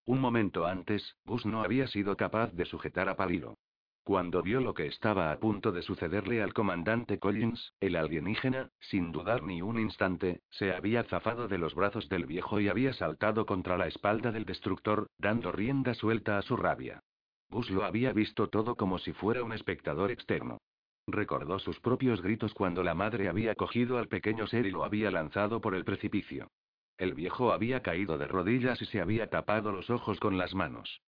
Un 0.06 0.20
momento 0.20 0.64
antes, 0.64 1.16
Gus 1.24 1.44
no 1.44 1.64
había 1.64 1.88
sido 1.88 2.16
capaz 2.16 2.52
de 2.52 2.66
sujetar 2.66 3.08
a 3.08 3.16
Palilo. 3.16 3.56
Cuando 4.04 4.44
vio 4.44 4.60
lo 4.60 4.74
que 4.74 4.86
estaba 4.86 5.32
a 5.32 5.40
punto 5.40 5.72
de 5.72 5.82
sucederle 5.82 6.40
al 6.40 6.54
comandante 6.54 7.18
Collins, 7.18 7.72
el 7.80 7.96
alienígena, 7.96 8.70
sin 8.78 9.10
dudar 9.10 9.42
ni 9.42 9.60
un 9.60 9.80
instante, 9.80 10.42
se 10.50 10.72
había 10.72 11.02
zafado 11.02 11.48
de 11.48 11.58
los 11.58 11.74
brazos 11.74 12.08
del 12.10 12.26
viejo 12.26 12.60
y 12.60 12.68
había 12.68 12.92
saltado 12.92 13.44
contra 13.44 13.76
la 13.76 13.88
espalda 13.88 14.30
del 14.30 14.44
destructor, 14.44 15.08
dando 15.18 15.50
rienda 15.50 15.94
suelta 15.94 16.38
a 16.38 16.42
su 16.42 16.56
rabia. 16.56 17.02
Gus 17.50 17.70
lo 17.70 17.82
había 17.84 18.12
visto 18.12 18.50
todo 18.50 18.76
como 18.76 19.00
si 19.00 19.12
fuera 19.12 19.42
un 19.42 19.52
espectador 19.52 20.12
externo. 20.12 20.58
Recordó 21.06 21.58
sus 21.58 21.80
propios 21.80 22.22
gritos 22.22 22.54
cuando 22.54 22.82
la 22.82 22.94
madre 22.94 23.28
había 23.28 23.54
cogido 23.54 23.98
al 23.98 24.08
pequeño 24.08 24.46
ser 24.46 24.66
y 24.66 24.70
lo 24.70 24.84
había 24.84 25.10
lanzado 25.10 25.60
por 25.60 25.74
el 25.74 25.84
precipicio. 25.84 26.50
El 26.96 27.14
viejo 27.14 27.52
había 27.52 27.82
caído 27.82 28.18
de 28.18 28.28
rodillas 28.28 28.80
y 28.80 28.86
se 28.86 29.00
había 29.00 29.28
tapado 29.28 29.72
los 29.72 29.90
ojos 29.90 30.20
con 30.20 30.38
las 30.38 30.54
manos. 30.54 31.00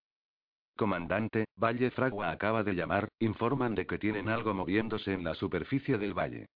Comandante, 0.77 1.47
Valle 1.57 1.93
Fragua 1.93 2.33
acaba 2.33 2.65
de 2.65 2.75
llamar, 2.75 3.09
informan 3.21 3.77
de 3.77 3.87
que 3.87 3.99
tienen 3.99 4.29
algo 4.29 4.55
moviéndose 4.55 5.13
en 5.13 5.23
la 5.23 5.35
superficie 5.35 5.99
del 5.99 6.15
valle. 6.15 6.47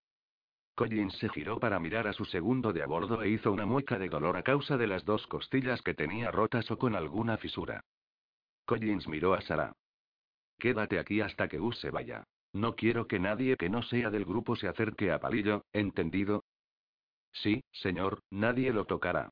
Collins 0.74 1.16
se 1.18 1.28
giró 1.28 1.60
para 1.60 1.78
mirar 1.78 2.08
a 2.08 2.12
su 2.12 2.24
segundo 2.24 2.72
de 2.72 2.82
a 2.82 2.86
bordo 2.86 3.22
e 3.22 3.28
hizo 3.28 3.52
una 3.52 3.66
mueca 3.66 3.98
de 3.98 4.08
dolor 4.08 4.36
a 4.36 4.42
causa 4.42 4.76
de 4.76 4.88
las 4.88 5.04
dos 5.04 5.26
costillas 5.28 5.82
que 5.82 5.94
tenía 5.94 6.30
rotas 6.30 6.70
o 6.70 6.78
con 6.78 6.96
alguna 6.96 7.36
fisura. 7.36 7.80
Collins 8.64 9.06
miró 9.06 9.34
a 9.34 9.40
Sara. 9.40 9.72
Quédate 10.58 10.98
aquí 10.98 11.20
hasta 11.20 11.48
que 11.48 11.58
Gus 11.58 11.78
se 11.78 11.90
vaya. 11.90 12.24
No 12.52 12.74
quiero 12.74 13.06
que 13.06 13.18
nadie 13.18 13.56
que 13.56 13.68
no 13.68 13.82
sea 13.82 14.10
del 14.10 14.24
grupo 14.24 14.56
se 14.56 14.68
acerque 14.68 15.12
a 15.12 15.20
Palillo, 15.20 15.64
¿entendido? 15.72 16.44
Sí, 17.32 17.62
señor, 17.72 18.22
nadie 18.30 18.72
lo 18.72 18.86
tocará. 18.86 19.30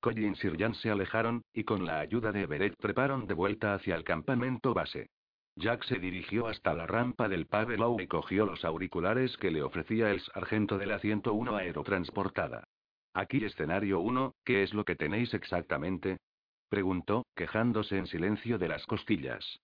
Collins 0.00 0.44
y 0.44 0.48
Ryan 0.50 0.74
se 0.74 0.90
alejaron, 0.90 1.42
y 1.52 1.64
con 1.64 1.86
la 1.86 2.00
ayuda 2.00 2.32
de 2.32 2.42
Everett 2.42 2.76
treparon 2.78 3.26
de 3.26 3.34
vuelta 3.34 3.74
hacia 3.74 3.94
el 3.94 4.04
campamento 4.04 4.74
base. 4.74 5.08
Jack 5.56 5.84
se 5.84 5.98
dirigió 5.98 6.48
hasta 6.48 6.74
la 6.74 6.86
rampa 6.86 7.28
del 7.28 7.46
Pavelow 7.46 8.00
y 8.00 8.08
cogió 8.08 8.44
los 8.44 8.64
auriculares 8.64 9.36
que 9.38 9.52
le 9.52 9.62
ofrecía 9.62 10.10
el 10.10 10.20
sargento 10.20 10.76
de 10.78 10.86
la 10.86 10.98
101 10.98 11.56
aerotransportada. 11.56 12.64
Aquí 13.14 13.44
escenario 13.44 14.00
1, 14.00 14.34
¿qué 14.44 14.64
es 14.64 14.74
lo 14.74 14.84
que 14.84 14.96
tenéis 14.96 15.32
exactamente? 15.32 16.18
preguntó, 16.68 17.24
quejándose 17.36 17.96
en 17.96 18.08
silencio 18.08 18.58
de 18.58 18.66
las 18.66 18.84
costillas. 18.86 19.60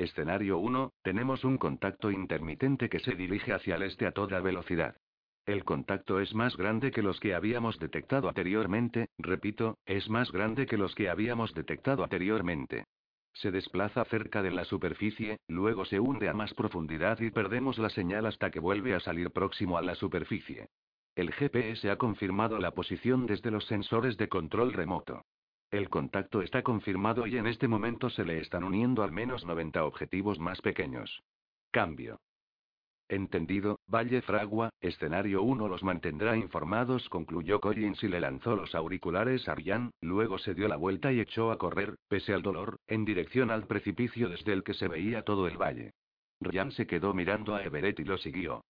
Escenario 0.00 0.56
1, 0.56 0.94
tenemos 1.02 1.44
un 1.44 1.58
contacto 1.58 2.10
intermitente 2.10 2.88
que 2.88 3.00
se 3.00 3.14
dirige 3.14 3.52
hacia 3.52 3.74
el 3.74 3.82
este 3.82 4.06
a 4.06 4.12
toda 4.12 4.40
velocidad. 4.40 4.96
El 5.44 5.62
contacto 5.62 6.20
es 6.20 6.34
más 6.34 6.56
grande 6.56 6.90
que 6.90 7.02
los 7.02 7.20
que 7.20 7.34
habíamos 7.34 7.78
detectado 7.78 8.26
anteriormente, 8.28 9.10
repito, 9.18 9.76
es 9.84 10.08
más 10.08 10.32
grande 10.32 10.64
que 10.64 10.78
los 10.78 10.94
que 10.94 11.10
habíamos 11.10 11.52
detectado 11.52 12.02
anteriormente. 12.02 12.86
Se 13.34 13.50
desplaza 13.50 14.06
cerca 14.06 14.42
de 14.42 14.52
la 14.52 14.64
superficie, 14.64 15.36
luego 15.48 15.84
se 15.84 16.00
hunde 16.00 16.30
a 16.30 16.32
más 16.32 16.54
profundidad 16.54 17.20
y 17.20 17.30
perdemos 17.30 17.76
la 17.76 17.90
señal 17.90 18.24
hasta 18.24 18.50
que 18.50 18.58
vuelve 18.58 18.94
a 18.94 19.00
salir 19.00 19.30
próximo 19.32 19.76
a 19.76 19.82
la 19.82 19.94
superficie. 19.94 20.68
El 21.14 21.30
GPS 21.30 21.90
ha 21.90 21.98
confirmado 21.98 22.58
la 22.58 22.70
posición 22.70 23.26
desde 23.26 23.50
los 23.50 23.66
sensores 23.66 24.16
de 24.16 24.30
control 24.30 24.72
remoto. 24.72 25.26
El 25.70 25.88
contacto 25.88 26.42
está 26.42 26.62
confirmado 26.62 27.28
y 27.28 27.36
en 27.36 27.46
este 27.46 27.68
momento 27.68 28.10
se 28.10 28.24
le 28.24 28.40
están 28.40 28.64
uniendo 28.64 29.04
al 29.04 29.12
menos 29.12 29.44
90 29.44 29.84
objetivos 29.84 30.40
más 30.40 30.60
pequeños. 30.60 31.22
Cambio. 31.70 32.20
Entendido, 33.08 33.78
Valle 33.86 34.20
Fragua, 34.22 34.70
escenario 34.80 35.42
1 35.42 35.68
los 35.68 35.84
mantendrá 35.84 36.36
informados, 36.36 37.08
concluyó 37.08 37.60
Collins 37.60 38.02
y 38.02 38.08
le 38.08 38.20
lanzó 38.20 38.56
los 38.56 38.74
auriculares 38.74 39.48
a 39.48 39.54
Ryan, 39.54 39.92
luego 40.00 40.38
se 40.38 40.54
dio 40.54 40.66
la 40.66 40.76
vuelta 40.76 41.12
y 41.12 41.20
echó 41.20 41.52
a 41.52 41.58
correr, 41.58 41.96
pese 42.08 42.32
al 42.32 42.42
dolor, 42.42 42.78
en 42.88 43.04
dirección 43.04 43.50
al 43.50 43.66
precipicio 43.66 44.28
desde 44.28 44.52
el 44.52 44.64
que 44.64 44.74
se 44.74 44.88
veía 44.88 45.22
todo 45.22 45.46
el 45.46 45.56
valle. 45.56 45.92
Ryan 46.40 46.72
se 46.72 46.86
quedó 46.86 47.14
mirando 47.14 47.54
a 47.54 47.62
Everett 47.62 48.00
y 48.00 48.04
lo 48.04 48.18
siguió. 48.18 48.62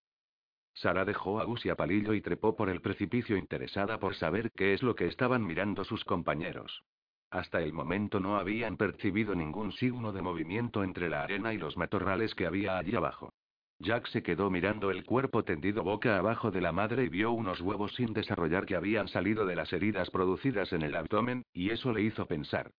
Sara 0.75 1.05
dejó 1.05 1.41
a 1.41 1.45
Gus 1.45 1.67
y 1.67 1.71
a 1.71 1.77
Palillo 1.77 2.15
y 2.15 2.21
trepó 2.21 2.57
por 2.57 2.71
el 2.71 2.81
precipicio 2.81 3.37
interesada 3.37 3.99
por 3.99 4.15
saber 4.15 4.51
qué 4.53 4.73
es 4.73 4.83
lo 4.83 4.95
que 4.95 5.07
estaban 5.07 5.45
mirando 5.45 5.85
sus 5.85 6.05
compañeros. 6.05 6.83
Hasta 7.31 7.61
el 7.61 7.73
momento 7.73 8.19
no 8.19 8.37
habían 8.37 8.77
percibido 8.77 9.35
ningún 9.35 9.73
signo 9.73 10.13
de 10.13 10.23
movimiento 10.23 10.83
entre 10.83 11.09
la 11.09 11.23
arena 11.23 11.55
y 11.55 11.59
los 11.59 11.77
matorrales 11.77 12.35
que 12.35 12.47
había 12.47 12.77
allí 12.79 12.97
abajo. 12.97 13.33
Jack 13.79 14.09
se 14.09 14.23
quedó 14.23 14.51
mirando 14.51 14.91
el 14.91 15.05
cuerpo 15.05 15.43
tendido 15.43 15.83
boca 15.83 16.19
abajo 16.19 16.51
de 16.51 16.61
la 16.61 16.71
madre 16.71 17.05
y 17.05 17.09
vio 17.09 17.31
unos 17.31 17.61
huevos 17.61 17.95
sin 17.95 18.13
desarrollar 18.13 18.67
que 18.67 18.77
habían 18.77 19.09
salido 19.09 19.47
de 19.47 19.57
las 19.57 19.73
heridas 19.73 20.11
producidas 20.11 20.73
en 20.73 20.83
el 20.83 20.95
abdomen, 20.97 21.45
y 21.55 21.71
eso 21.71 21.93
le 21.93 22.03
hizo 22.03 22.27
pensar. 22.27 22.73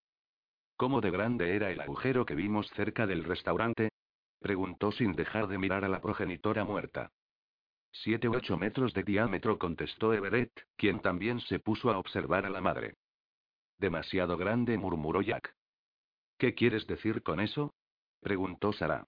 ¿Cómo 0.77 1.01
de 1.01 1.09
grande 1.09 1.55
era 1.55 1.71
el 1.71 1.81
agujero 1.81 2.25
que 2.25 2.35
vimos 2.35 2.69
cerca 2.71 3.07
del 3.07 3.23
restaurante? 3.23 3.89
preguntó 4.39 4.91
sin 4.91 5.13
dejar 5.13 5.47
de 5.47 5.57
mirar 5.57 5.85
a 5.85 5.89
la 5.89 6.01
progenitora 6.01 6.65
muerta. 6.65 7.11
Siete 7.91 8.29
u 8.29 8.35
ocho 8.35 8.57
metros 8.57 8.93
de 8.93 9.03
diámetro, 9.03 9.59
contestó 9.59 10.13
Everett, 10.13 10.51
quien 10.75 11.01
también 11.01 11.39
se 11.41 11.59
puso 11.59 11.91
a 11.91 11.97
observar 11.97 12.45
a 12.45 12.49
la 12.49 12.61
madre. 12.61 12.95
Demasiado 13.77 14.37
grande, 14.37 14.77
murmuró 14.77 15.21
Jack. 15.21 15.55
¿Qué 16.37 16.53
quieres 16.53 16.87
decir 16.87 17.21
con 17.21 17.39
eso? 17.39 17.73
preguntó 18.21 18.73
Sara. 18.73 19.07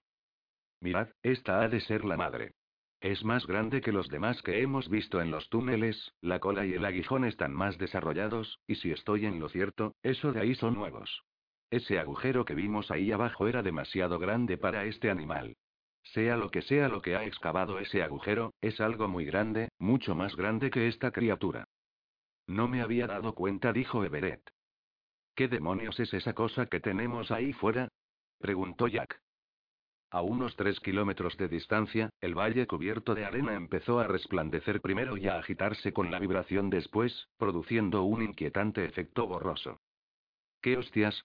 Mirad, 0.80 1.08
esta 1.22 1.62
ha 1.62 1.68
de 1.68 1.80
ser 1.80 2.04
la 2.04 2.16
madre. 2.16 2.54
Es 3.00 3.24
más 3.24 3.46
grande 3.46 3.80
que 3.80 3.92
los 3.92 4.08
demás 4.08 4.40
que 4.42 4.62
hemos 4.62 4.88
visto 4.88 5.20
en 5.20 5.30
los 5.30 5.48
túneles, 5.48 6.12
la 6.20 6.40
cola 6.40 6.64
y 6.64 6.72
el 6.72 6.84
aguijón 6.84 7.24
están 7.24 7.52
más 7.52 7.76
desarrollados, 7.78 8.60
y 8.66 8.76
si 8.76 8.92
estoy 8.92 9.26
en 9.26 9.40
lo 9.40 9.48
cierto, 9.48 9.94
eso 10.02 10.32
de 10.32 10.40
ahí 10.40 10.54
son 10.54 10.74
nuevos. 10.74 11.22
Ese 11.70 11.98
agujero 11.98 12.44
que 12.44 12.54
vimos 12.54 12.90
ahí 12.90 13.12
abajo 13.12 13.46
era 13.46 13.62
demasiado 13.62 14.18
grande 14.18 14.56
para 14.56 14.84
este 14.84 15.10
animal. 15.10 15.56
Sea 16.12 16.36
lo 16.36 16.50
que 16.50 16.62
sea 16.62 16.88
lo 16.88 17.02
que 17.02 17.16
ha 17.16 17.24
excavado 17.24 17.78
ese 17.78 18.02
agujero, 18.02 18.52
es 18.60 18.80
algo 18.80 19.08
muy 19.08 19.24
grande, 19.24 19.70
mucho 19.78 20.14
más 20.14 20.36
grande 20.36 20.70
que 20.70 20.86
esta 20.88 21.10
criatura. 21.10 21.64
No 22.46 22.68
me 22.68 22.82
había 22.82 23.06
dado 23.06 23.34
cuenta, 23.34 23.72
dijo 23.72 24.04
Everett. 24.04 24.42
¿Qué 25.34 25.48
demonios 25.48 25.98
es 25.98 26.12
esa 26.14 26.34
cosa 26.34 26.66
que 26.66 26.80
tenemos 26.80 27.30
ahí 27.30 27.52
fuera? 27.52 27.88
preguntó 28.38 28.86
Jack. 28.86 29.20
A 30.10 30.22
unos 30.22 30.54
tres 30.54 30.78
kilómetros 30.78 31.36
de 31.38 31.48
distancia, 31.48 32.10
el 32.20 32.38
valle 32.38 32.68
cubierto 32.68 33.16
de 33.16 33.24
arena 33.24 33.54
empezó 33.54 33.98
a 33.98 34.06
resplandecer 34.06 34.80
primero 34.80 35.16
y 35.16 35.26
a 35.26 35.38
agitarse 35.38 35.92
con 35.92 36.12
la 36.12 36.20
vibración 36.20 36.70
después, 36.70 37.28
produciendo 37.36 38.04
un 38.04 38.22
inquietante 38.22 38.84
efecto 38.84 39.26
borroso. 39.26 39.80
¿Qué 40.60 40.76
hostias? 40.76 41.24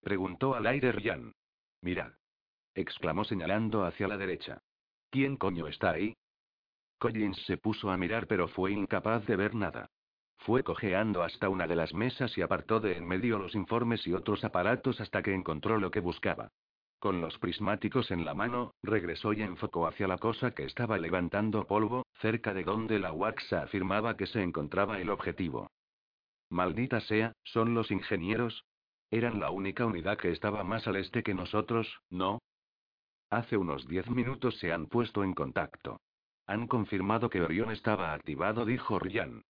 preguntó 0.00 0.54
al 0.54 0.66
aire 0.66 0.90
Ryan. 0.90 1.32
Mirad. 1.80 2.12
Exclamó 2.74 3.24
señalando 3.24 3.84
hacia 3.84 4.08
la 4.08 4.16
derecha. 4.16 4.58
¿Quién 5.10 5.36
coño 5.36 5.66
está 5.68 5.90
ahí? 5.90 6.14
Collins 6.98 7.42
se 7.46 7.56
puso 7.56 7.90
a 7.90 7.96
mirar 7.96 8.26
pero 8.26 8.48
fue 8.48 8.72
incapaz 8.72 9.26
de 9.26 9.36
ver 9.36 9.54
nada. 9.54 9.90
Fue 10.38 10.62
cojeando 10.62 11.22
hasta 11.22 11.48
una 11.48 11.66
de 11.66 11.76
las 11.76 11.94
mesas 11.94 12.36
y 12.36 12.42
apartó 12.42 12.80
de 12.80 12.96
en 12.96 13.06
medio 13.06 13.38
los 13.38 13.54
informes 13.54 14.06
y 14.06 14.12
otros 14.12 14.44
aparatos 14.44 15.00
hasta 15.00 15.22
que 15.22 15.34
encontró 15.34 15.78
lo 15.78 15.90
que 15.90 16.00
buscaba. 16.00 16.48
Con 16.98 17.20
los 17.20 17.38
prismáticos 17.38 18.10
en 18.10 18.24
la 18.24 18.34
mano, 18.34 18.72
regresó 18.82 19.32
y 19.32 19.42
enfocó 19.42 19.86
hacia 19.86 20.08
la 20.08 20.18
cosa 20.18 20.52
que 20.52 20.64
estaba 20.64 20.96
levantando 20.96 21.66
polvo, 21.66 22.06
cerca 22.20 22.54
de 22.54 22.64
donde 22.64 22.98
la 22.98 23.12
Waxa 23.12 23.62
afirmaba 23.62 24.16
que 24.16 24.26
se 24.26 24.42
encontraba 24.42 24.98
el 24.98 25.10
objetivo. 25.10 25.70
Maldita 26.50 27.00
sea, 27.00 27.32
¿son 27.42 27.74
los 27.74 27.90
ingenieros? 27.90 28.64
Eran 29.10 29.38
la 29.38 29.50
única 29.50 29.84
unidad 29.84 30.16
que 30.18 30.32
estaba 30.32 30.64
más 30.64 30.86
al 30.86 30.96
este 30.96 31.22
que 31.22 31.34
nosotros, 31.34 32.00
¿no? 32.10 32.40
Hace 33.34 33.56
unos 33.56 33.88
diez 33.88 34.08
minutos 34.08 34.56
se 34.60 34.72
han 34.72 34.86
puesto 34.86 35.24
en 35.24 35.34
contacto. 35.34 36.00
Han 36.46 36.68
confirmado 36.68 37.28
que 37.28 37.42
Orión 37.42 37.72
estaba 37.72 38.12
activado, 38.12 38.64
dijo 38.64 39.00
Ryan. 39.00 39.42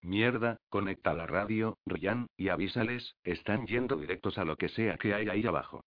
Mierda, 0.00 0.58
conecta 0.68 1.12
la 1.12 1.26
radio, 1.26 1.76
Ryan, 1.86 2.28
y 2.36 2.50
avísales, 2.50 3.16
están 3.24 3.66
yendo 3.66 3.96
directos 3.96 4.38
a 4.38 4.44
lo 4.44 4.54
que 4.54 4.68
sea 4.68 4.96
que 4.96 5.12
hay 5.12 5.28
ahí 5.28 5.44
abajo. 5.44 5.82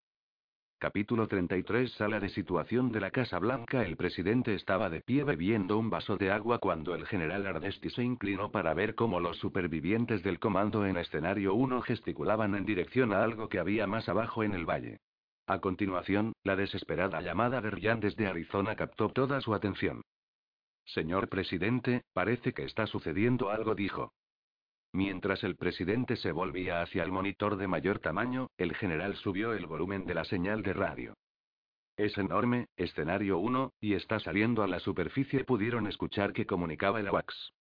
Capítulo 0.79 1.29
33 1.29 1.93
Sala 1.93 2.19
de 2.19 2.27
situación 2.27 2.91
de 2.91 2.99
la 2.99 3.09
Casa 3.09 3.39
Blanca 3.39 3.85
El 3.85 3.95
presidente 3.95 4.53
estaba 4.53 4.89
de 4.89 4.99
pie 4.99 5.23
bebiendo 5.23 5.77
un 5.77 5.89
vaso 5.89 6.17
de 6.17 6.29
agua 6.29 6.59
cuando 6.59 6.93
el 6.93 7.07
general 7.07 7.47
Ardesti 7.47 7.89
se 7.89 8.03
inclinó 8.03 8.51
para 8.51 8.73
ver 8.73 8.95
cómo 8.95 9.21
los 9.21 9.37
supervivientes 9.37 10.23
del 10.23 10.39
comando 10.39 10.85
en 10.85 10.97
escenario 10.97 11.53
1 11.53 11.83
gesticulaban 11.83 12.53
en 12.53 12.65
dirección 12.65 13.13
a 13.13 13.23
algo 13.23 13.47
que 13.47 13.59
había 13.59 13.87
más 13.87 14.09
abajo 14.09 14.43
en 14.43 14.55
el 14.55 14.65
valle. 14.65 14.99
A 15.45 15.59
continuación, 15.59 16.33
la 16.43 16.55
desesperada 16.55 17.21
llamada 17.21 17.59
de 17.59 17.69
Ryan 17.69 17.99
desde 17.99 18.27
Arizona 18.27 18.75
captó 18.75 19.09
toda 19.09 19.41
su 19.41 19.53
atención. 19.53 20.01
Señor 20.85 21.27
presidente, 21.27 22.03
parece 22.13 22.53
que 22.53 22.63
está 22.63 22.87
sucediendo 22.87 23.49
algo, 23.49 23.75
dijo. 23.75 24.13
Mientras 24.93 25.43
el 25.43 25.55
presidente 25.55 26.15
se 26.15 26.31
volvía 26.31 26.81
hacia 26.81 27.03
el 27.03 27.11
monitor 27.11 27.57
de 27.57 27.67
mayor 27.67 27.99
tamaño, 27.99 28.51
el 28.57 28.75
general 28.75 29.15
subió 29.15 29.53
el 29.53 29.65
volumen 29.65 30.05
de 30.05 30.13
la 30.13 30.23
señal 30.23 30.61
de 30.61 30.73
radio. 30.73 31.13
Es 31.97 32.17
enorme, 32.17 32.67
escenario 32.75 33.37
1, 33.37 33.73
y 33.81 33.95
está 33.95 34.19
saliendo 34.19 34.63
a 34.63 34.67
la 34.67 34.79
superficie. 34.79 35.43
Pudieron 35.43 35.87
escuchar 35.87 36.31
que 36.33 36.45
comunicaba 36.45 36.99
el 36.99 37.07
AWACS. 37.07 37.53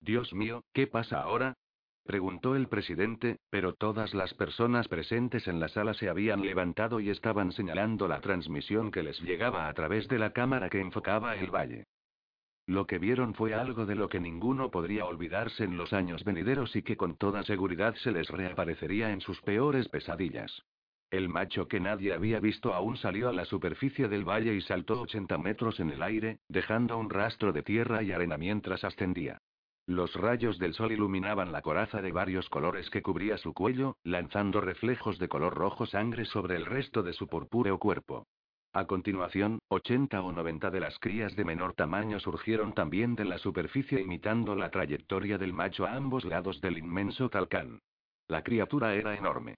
Dios 0.00 0.32
mío, 0.32 0.64
¿qué 0.72 0.86
pasa 0.86 1.20
ahora? 1.22 1.56
Preguntó 2.04 2.56
el 2.56 2.68
presidente, 2.68 3.38
pero 3.50 3.74
todas 3.74 4.14
las 4.14 4.34
personas 4.34 4.88
presentes 4.88 5.46
en 5.48 5.60
la 5.60 5.68
sala 5.68 5.94
se 5.94 6.08
habían 6.08 6.42
levantado 6.42 7.00
y 7.00 7.10
estaban 7.10 7.52
señalando 7.52 8.08
la 8.08 8.20
transmisión 8.20 8.90
que 8.90 9.02
les 9.02 9.20
llegaba 9.20 9.68
a 9.68 9.74
través 9.74 10.08
de 10.08 10.18
la 10.18 10.32
cámara 10.32 10.68
que 10.68 10.80
enfocaba 10.80 11.36
el 11.36 11.50
valle. 11.50 11.86
Lo 12.66 12.86
que 12.86 12.98
vieron 12.98 13.34
fue 13.34 13.54
algo 13.54 13.84
de 13.84 13.96
lo 13.96 14.08
que 14.08 14.20
ninguno 14.20 14.70
podría 14.70 15.04
olvidarse 15.04 15.64
en 15.64 15.76
los 15.76 15.92
años 15.92 16.22
venideros 16.24 16.76
y 16.76 16.82
que 16.82 16.96
con 16.96 17.16
toda 17.16 17.42
seguridad 17.42 17.94
se 17.96 18.12
les 18.12 18.28
reaparecería 18.28 19.10
en 19.10 19.20
sus 19.20 19.40
peores 19.42 19.88
pesadillas. 19.88 20.62
El 21.10 21.28
macho 21.28 21.66
que 21.66 21.80
nadie 21.80 22.12
había 22.12 22.38
visto 22.38 22.72
aún 22.72 22.96
salió 22.96 23.28
a 23.28 23.32
la 23.32 23.44
superficie 23.44 24.06
del 24.06 24.24
valle 24.24 24.54
y 24.54 24.60
saltó 24.60 25.00
80 25.00 25.36
metros 25.38 25.80
en 25.80 25.90
el 25.90 26.02
aire, 26.02 26.38
dejando 26.48 26.96
un 26.96 27.10
rastro 27.10 27.52
de 27.52 27.64
tierra 27.64 28.04
y 28.04 28.12
arena 28.12 28.38
mientras 28.38 28.84
ascendía. 28.84 29.40
Los 29.90 30.14
rayos 30.14 30.56
del 30.60 30.72
sol 30.74 30.92
iluminaban 30.92 31.50
la 31.50 31.62
coraza 31.62 32.00
de 32.00 32.12
varios 32.12 32.48
colores 32.48 32.88
que 32.90 33.02
cubría 33.02 33.36
su 33.38 33.52
cuello, 33.52 33.96
lanzando 34.04 34.60
reflejos 34.60 35.18
de 35.18 35.26
color 35.26 35.52
rojo 35.52 35.84
sangre 35.84 36.26
sobre 36.26 36.54
el 36.54 36.64
resto 36.64 37.02
de 37.02 37.12
su 37.12 37.26
purpúreo 37.26 37.76
cuerpo. 37.80 38.28
A 38.72 38.84
continuación, 38.84 39.58
80 39.66 40.22
o 40.22 40.30
90 40.30 40.70
de 40.70 40.78
las 40.78 40.96
crías 41.00 41.34
de 41.34 41.44
menor 41.44 41.74
tamaño 41.74 42.20
surgieron 42.20 42.72
también 42.72 43.16
de 43.16 43.24
la 43.24 43.38
superficie 43.38 44.00
imitando 44.00 44.54
la 44.54 44.70
trayectoria 44.70 45.38
del 45.38 45.52
macho 45.52 45.84
a 45.86 45.96
ambos 45.96 46.24
lados 46.24 46.60
del 46.60 46.78
inmenso 46.78 47.28
talcán. 47.28 47.80
La 48.28 48.44
criatura 48.44 48.94
era 48.94 49.16
enorme. 49.16 49.56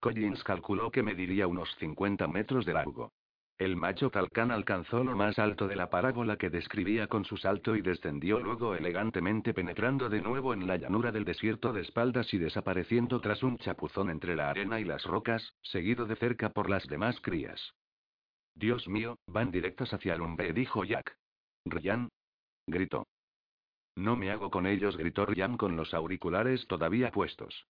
Collins 0.00 0.42
calculó 0.44 0.90
que 0.90 1.02
mediría 1.02 1.46
unos 1.46 1.68
50 1.78 2.26
metros 2.26 2.64
de 2.64 2.72
largo. 2.72 3.12
El 3.56 3.76
macho 3.76 4.10
talcán 4.10 4.50
alcanzó 4.50 5.04
lo 5.04 5.14
más 5.14 5.38
alto 5.38 5.68
de 5.68 5.76
la 5.76 5.88
parábola 5.88 6.36
que 6.36 6.50
describía 6.50 7.06
con 7.06 7.24
su 7.24 7.36
salto 7.36 7.76
y 7.76 7.82
descendió 7.82 8.40
luego 8.40 8.74
elegantemente 8.74 9.54
penetrando 9.54 10.08
de 10.08 10.20
nuevo 10.20 10.54
en 10.54 10.66
la 10.66 10.76
llanura 10.76 11.12
del 11.12 11.24
desierto 11.24 11.72
de 11.72 11.82
espaldas 11.82 12.34
y 12.34 12.38
desapareciendo 12.38 13.20
tras 13.20 13.44
un 13.44 13.58
chapuzón 13.58 14.10
entre 14.10 14.34
la 14.34 14.50
arena 14.50 14.80
y 14.80 14.84
las 14.84 15.04
rocas, 15.04 15.54
seguido 15.62 16.04
de 16.04 16.16
cerca 16.16 16.50
por 16.50 16.68
las 16.68 16.84
demás 16.88 17.20
crías. 17.20 17.74
Dios 18.56 18.88
mío, 18.88 19.18
van 19.28 19.52
directas 19.52 19.92
hacia 19.94 20.16
Lumbe, 20.16 20.52
dijo 20.52 20.84
Jack. 20.84 21.16
Ryan. 21.64 22.08
Gritó. 22.66 23.06
No 23.94 24.16
me 24.16 24.32
hago 24.32 24.50
con 24.50 24.66
ellos, 24.66 24.96
gritó 24.96 25.26
Ryan 25.26 25.56
con 25.56 25.76
los 25.76 25.94
auriculares 25.94 26.66
todavía 26.66 27.12
puestos. 27.12 27.66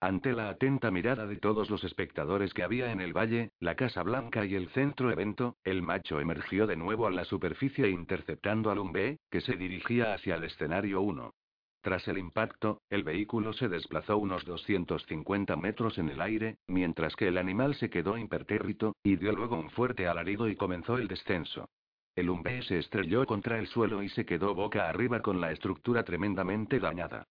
Ante 0.00 0.32
la 0.32 0.48
atenta 0.48 0.92
mirada 0.92 1.26
de 1.26 1.38
todos 1.38 1.70
los 1.70 1.82
espectadores 1.82 2.54
que 2.54 2.62
había 2.62 2.92
en 2.92 3.00
el 3.00 3.12
valle, 3.12 3.50
la 3.58 3.74
Casa 3.74 4.04
Blanca 4.04 4.46
y 4.46 4.54
el 4.54 4.68
centro 4.68 5.10
evento, 5.10 5.56
el 5.64 5.82
macho 5.82 6.20
emergió 6.20 6.68
de 6.68 6.76
nuevo 6.76 7.08
a 7.08 7.10
la 7.10 7.24
superficie 7.24 7.88
interceptando 7.88 8.70
a 8.70 8.76
Lumbe, 8.76 9.18
que 9.28 9.40
se 9.40 9.56
dirigía 9.56 10.14
hacia 10.14 10.36
el 10.36 10.44
escenario 10.44 11.00
1. 11.00 11.34
Tras 11.80 12.06
el 12.06 12.18
impacto, 12.18 12.80
el 12.90 13.02
vehículo 13.02 13.52
se 13.52 13.68
desplazó 13.68 14.18
unos 14.18 14.44
250 14.44 15.56
metros 15.56 15.98
en 15.98 16.10
el 16.10 16.20
aire, 16.20 16.58
mientras 16.68 17.16
que 17.16 17.26
el 17.26 17.36
animal 17.36 17.74
se 17.74 17.90
quedó 17.90 18.16
impertérrito, 18.16 18.94
y 19.02 19.16
dio 19.16 19.32
luego 19.32 19.58
un 19.58 19.70
fuerte 19.70 20.06
alarido 20.06 20.48
y 20.48 20.54
comenzó 20.54 20.96
el 20.96 21.08
descenso. 21.08 21.68
El 22.14 22.30
Umbe 22.30 22.62
se 22.62 22.78
estrelló 22.78 23.26
contra 23.26 23.58
el 23.58 23.66
suelo 23.66 24.04
y 24.04 24.08
se 24.10 24.24
quedó 24.24 24.54
boca 24.54 24.88
arriba 24.88 25.22
con 25.22 25.40
la 25.40 25.50
estructura 25.50 26.04
tremendamente 26.04 26.78
dañada. 26.78 27.26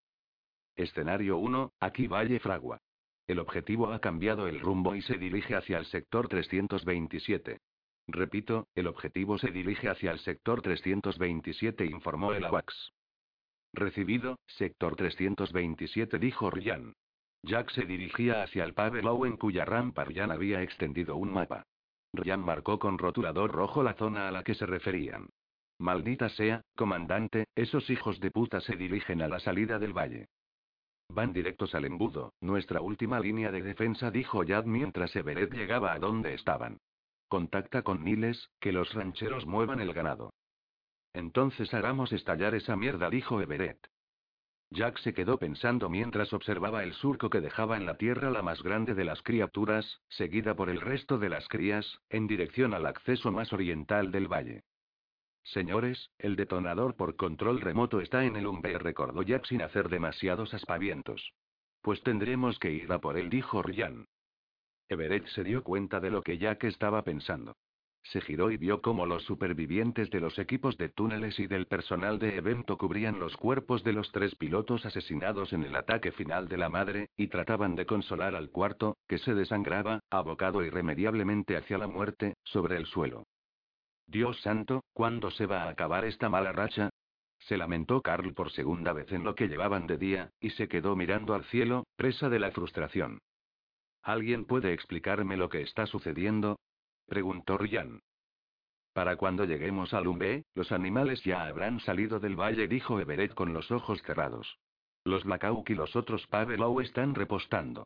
Escenario 0.78 1.40
1, 1.40 1.74
aquí 1.80 2.08
Valle 2.08 2.40
Fragua. 2.40 2.80
El 3.26 3.40
objetivo 3.40 3.92
ha 3.92 4.00
cambiado 4.00 4.48
el 4.48 4.60
rumbo 4.60 4.96
y 4.96 5.02
se 5.02 5.18
dirige 5.18 5.56
hacia 5.56 5.80
el 5.80 5.86
sector 5.88 6.28
327. 6.30 7.58
Repito, 8.08 8.68
el 8.76 8.88
objetivo 8.88 9.40
se 9.40 9.52
dirige 9.52 9.90
hacia 9.90 10.12
el 10.12 10.20
sector 10.20 10.62
327, 10.62 11.84
informó 11.86 12.32
el 12.32 12.46
AWACS. 12.46 12.94
Recibido, 13.74 14.38
sector 14.46 14.96
327, 14.96 16.20
dijo 16.20 16.50
Ryan. 16.52 16.94
Jack 17.42 17.72
se 17.72 17.86
dirigía 17.86 18.44
hacia 18.44 18.64
el 18.64 18.74
Pavelow 18.74 19.26
en 19.26 19.36
cuya 19.36 19.66
rampa 19.66 20.06
Ryan 20.06 20.32
había 20.32 20.62
extendido 20.62 21.16
un 21.16 21.34
mapa. 21.34 21.64
Ryan 22.14 22.40
marcó 22.40 22.78
con 22.78 22.98
rotulador 22.98 23.52
rojo 23.52 23.84
la 23.84 23.96
zona 23.96 24.28
a 24.28 24.32
la 24.32 24.44
que 24.44 24.54
se 24.54 24.66
referían. 24.66 25.28
Maldita 25.80 26.30
sea, 26.30 26.62
comandante, 26.76 27.46
esos 27.56 27.90
hijos 27.90 28.20
de 28.20 28.32
puta 28.32 28.62
se 28.62 28.76
dirigen 28.76 29.22
a 29.22 29.28
la 29.28 29.40
salida 29.40 29.80
del 29.80 29.94
valle. 29.94 30.28
Van 31.10 31.34
directos 31.34 31.74
al 31.74 31.86
embudo, 31.86 32.34
nuestra 32.42 32.82
última 32.82 33.20
línea 33.20 33.52
de 33.52 33.62
defensa, 33.62 34.12
dijo 34.12 34.44
Jack 34.44 34.66
mientras 34.66 35.16
Everett 35.16 35.54
llegaba 35.54 35.94
a 35.94 36.00
donde 36.00 36.34
estaban. 36.34 36.80
Contacta 37.28 37.82
con 37.82 38.04
Niles, 38.04 38.50
que 38.60 38.72
los 38.72 38.94
rancheros 38.94 39.46
muevan 39.46 39.80
el 39.80 39.94
ganado. 39.94 40.34
Entonces 41.14 41.74
hagamos 41.74 42.12
estallar 42.12 42.56
esa 42.56 42.76
mierda, 42.76 43.10
dijo 43.10 43.42
Everett. 43.42 43.88
Jack 44.70 44.98
se 45.00 45.14
quedó 45.14 45.40
pensando 45.40 45.90
mientras 45.90 46.34
observaba 46.34 46.84
el 46.84 46.94
surco 46.94 47.30
que 47.30 47.40
dejaba 47.40 47.78
en 47.78 47.86
la 47.86 47.98
tierra 47.98 48.30
la 48.30 48.42
más 48.42 48.62
grande 48.62 48.94
de 48.96 49.06
las 49.06 49.22
criaturas, 49.22 50.02
seguida 50.10 50.56
por 50.56 50.70
el 50.70 50.82
resto 50.82 51.18
de 51.18 51.30
las 51.30 51.48
crías, 51.48 52.00
en 52.10 52.28
dirección 52.28 52.74
al 52.74 52.86
acceso 52.86 53.32
más 53.32 53.54
oriental 53.54 54.12
del 54.12 54.28
valle. 54.28 54.64
Señores, 55.54 56.10
el 56.20 56.36
detonador 56.36 56.96
por 56.96 57.16
control 57.16 57.62
remoto 57.62 58.02
está 58.02 58.26
en 58.26 58.36
el 58.36 58.48
Umbe, 58.48 58.78
recordó 58.78 59.22
Jack 59.22 59.46
sin 59.46 59.62
hacer 59.62 59.88
demasiados 59.88 60.54
aspavientos. 60.54 61.34
Pues 61.82 62.04
tendremos 62.04 62.60
que 62.60 62.72
ir 62.72 62.92
a 62.92 63.00
por 63.00 63.18
él, 63.18 63.30
dijo 63.30 63.62
Ryan. 63.62 64.06
Everett 64.90 65.26
se 65.28 65.46
dio 65.46 65.64
cuenta 65.64 66.02
de 66.02 66.12
lo 66.12 66.22
que 66.22 66.38
Jack 66.38 66.66
estaba 66.66 67.02
pensando. 67.04 67.56
Se 68.04 68.20
giró 68.20 68.52
y 68.52 68.58
vio 68.58 68.82
cómo 68.82 69.06
los 69.06 69.24
supervivientes 69.24 70.10
de 70.10 70.20
los 70.20 70.38
equipos 70.38 70.78
de 70.78 70.90
túneles 70.90 71.40
y 71.40 71.48
del 71.48 71.66
personal 71.66 72.20
de 72.20 72.36
evento 72.36 72.78
cubrían 72.78 73.18
los 73.18 73.38
cuerpos 73.38 73.86
de 73.86 73.94
los 73.94 74.12
tres 74.12 74.36
pilotos 74.36 74.86
asesinados 74.86 75.54
en 75.54 75.64
el 75.64 75.78
ataque 75.78 76.12
final 76.12 76.50
de 76.50 76.58
la 76.58 76.68
madre, 76.68 77.10
y 77.16 77.28
trataban 77.28 77.76
de 77.76 77.86
consolar 77.86 78.36
al 78.36 78.50
cuarto, 78.50 78.98
que 79.08 79.18
se 79.18 79.34
desangraba, 79.34 80.02
abocado 80.10 80.62
irremediablemente 80.64 81.56
hacia 81.56 81.78
la 81.78 81.88
muerte, 81.88 82.36
sobre 82.44 82.76
el 82.76 82.86
suelo. 82.86 83.24
Dios 84.08 84.40
santo, 84.42 84.86
¿cuándo 84.94 85.32
se 85.32 85.46
va 85.46 85.64
a 85.64 85.70
acabar 85.70 86.06
esta 86.06 86.30
mala 86.30 86.54
racha? 86.54 86.90
Se 87.40 87.58
lamentó 87.58 88.02
Carl 88.02 88.34
por 88.34 88.52
segunda 88.52 88.94
vez 88.94 89.12
en 89.12 89.24
lo 89.24 89.36
que 89.36 89.48
llevaban 89.48 89.86
de 89.86 89.98
día, 89.98 90.32
y 90.40 90.52
se 90.52 90.70
quedó 90.70 90.96
mirando 90.96 91.34
al 91.34 91.44
cielo, 91.46 91.86
presa 91.98 92.30
de 92.30 92.40
la 92.40 92.52
frustración. 92.52 93.20
¿Alguien 94.02 94.46
puede 94.46 94.72
explicarme 94.72 95.36
lo 95.36 95.50
que 95.50 95.62
está 95.62 95.86
sucediendo? 95.86 96.58
Preguntó 97.06 97.58
Ryan. 97.58 98.00
Para 98.94 99.18
cuando 99.18 99.44
lleguemos 99.44 99.94
a 99.94 100.02
Lumbe, 100.02 100.46
los 100.56 100.72
animales 100.72 101.22
ya 101.24 101.46
habrán 101.46 101.82
salido 101.82 102.20
del 102.20 102.40
valle, 102.40 102.68
dijo 102.68 103.00
Everett 103.00 103.34
con 103.34 103.54
los 103.54 103.70
ojos 103.72 104.02
cerrados. 104.04 104.58
Los 105.04 105.26
Blackhawk 105.26 105.70
y 105.70 105.76
los 105.76 105.96
otros 105.96 106.26
Pavelow 106.28 106.80
están 106.80 107.14
repostando. 107.14 107.86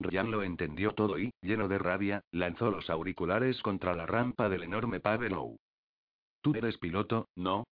Ryan 0.00 0.30
lo 0.30 0.42
entendió 0.42 0.92
todo 0.92 1.18
y, 1.18 1.32
lleno 1.42 1.68
de 1.68 1.78
rabia, 1.78 2.22
lanzó 2.30 2.70
los 2.70 2.88
auriculares 2.88 3.60
contra 3.62 3.94
la 3.94 4.06
rampa 4.06 4.48
del 4.48 4.62
enorme 4.62 5.00
Pavelow. 5.00 5.56
Tú 6.40 6.54
eres 6.54 6.78
piloto, 6.78 7.28
¿no? 7.34 7.64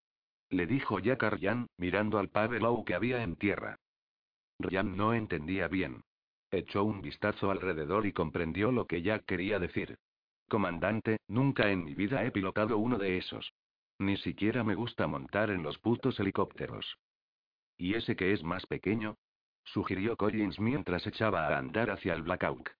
Le 0.51 0.67
dijo 0.67 0.99
Jack 0.99 1.23
a 1.23 1.67
mirando 1.79 2.19
al 2.19 2.29
Pavelow 2.29 2.85
que 2.85 2.95
había 2.95 3.23
en 3.23 3.37
tierra. 3.37 3.77
Ryan 4.59 4.97
no 4.97 5.15
entendía 5.15 5.69
bien. 5.69 6.03
Echó 6.51 6.85
un 6.85 7.03
vistazo 7.03 7.51
alrededor 7.51 8.07
y 8.07 8.13
comprendió 8.13 8.73
lo 8.73 8.87
que 8.87 9.03
Jack 9.03 9.25
quería 9.27 9.59
decir. 9.59 9.99
Comandante, 10.49 11.19
nunca 11.29 11.71
en 11.71 11.85
mi 11.85 11.95
vida 11.95 12.25
he 12.25 12.31
pilotado 12.31 12.79
uno 12.79 12.99
de 12.99 13.19
esos. 13.19 13.53
Ni 13.99 14.17
siquiera 14.19 14.63
me 14.63 14.75
gusta 14.75 15.07
montar 15.07 15.51
en 15.51 15.63
los 15.63 15.79
putos 15.79 16.19
helicópteros. 16.21 16.99
¿Y 17.77 17.95
ese 17.95 18.15
que 18.15 18.33
es 18.33 18.43
más 18.43 18.67
pequeño? 18.67 19.17
Sugirió 19.67 20.17
Collins 20.17 20.59
mientras 20.59 21.07
echaba 21.07 21.47
a 21.47 21.59
andar 21.59 21.91
hacia 21.91 22.15
el 22.15 22.23
Blackout. 22.23 22.71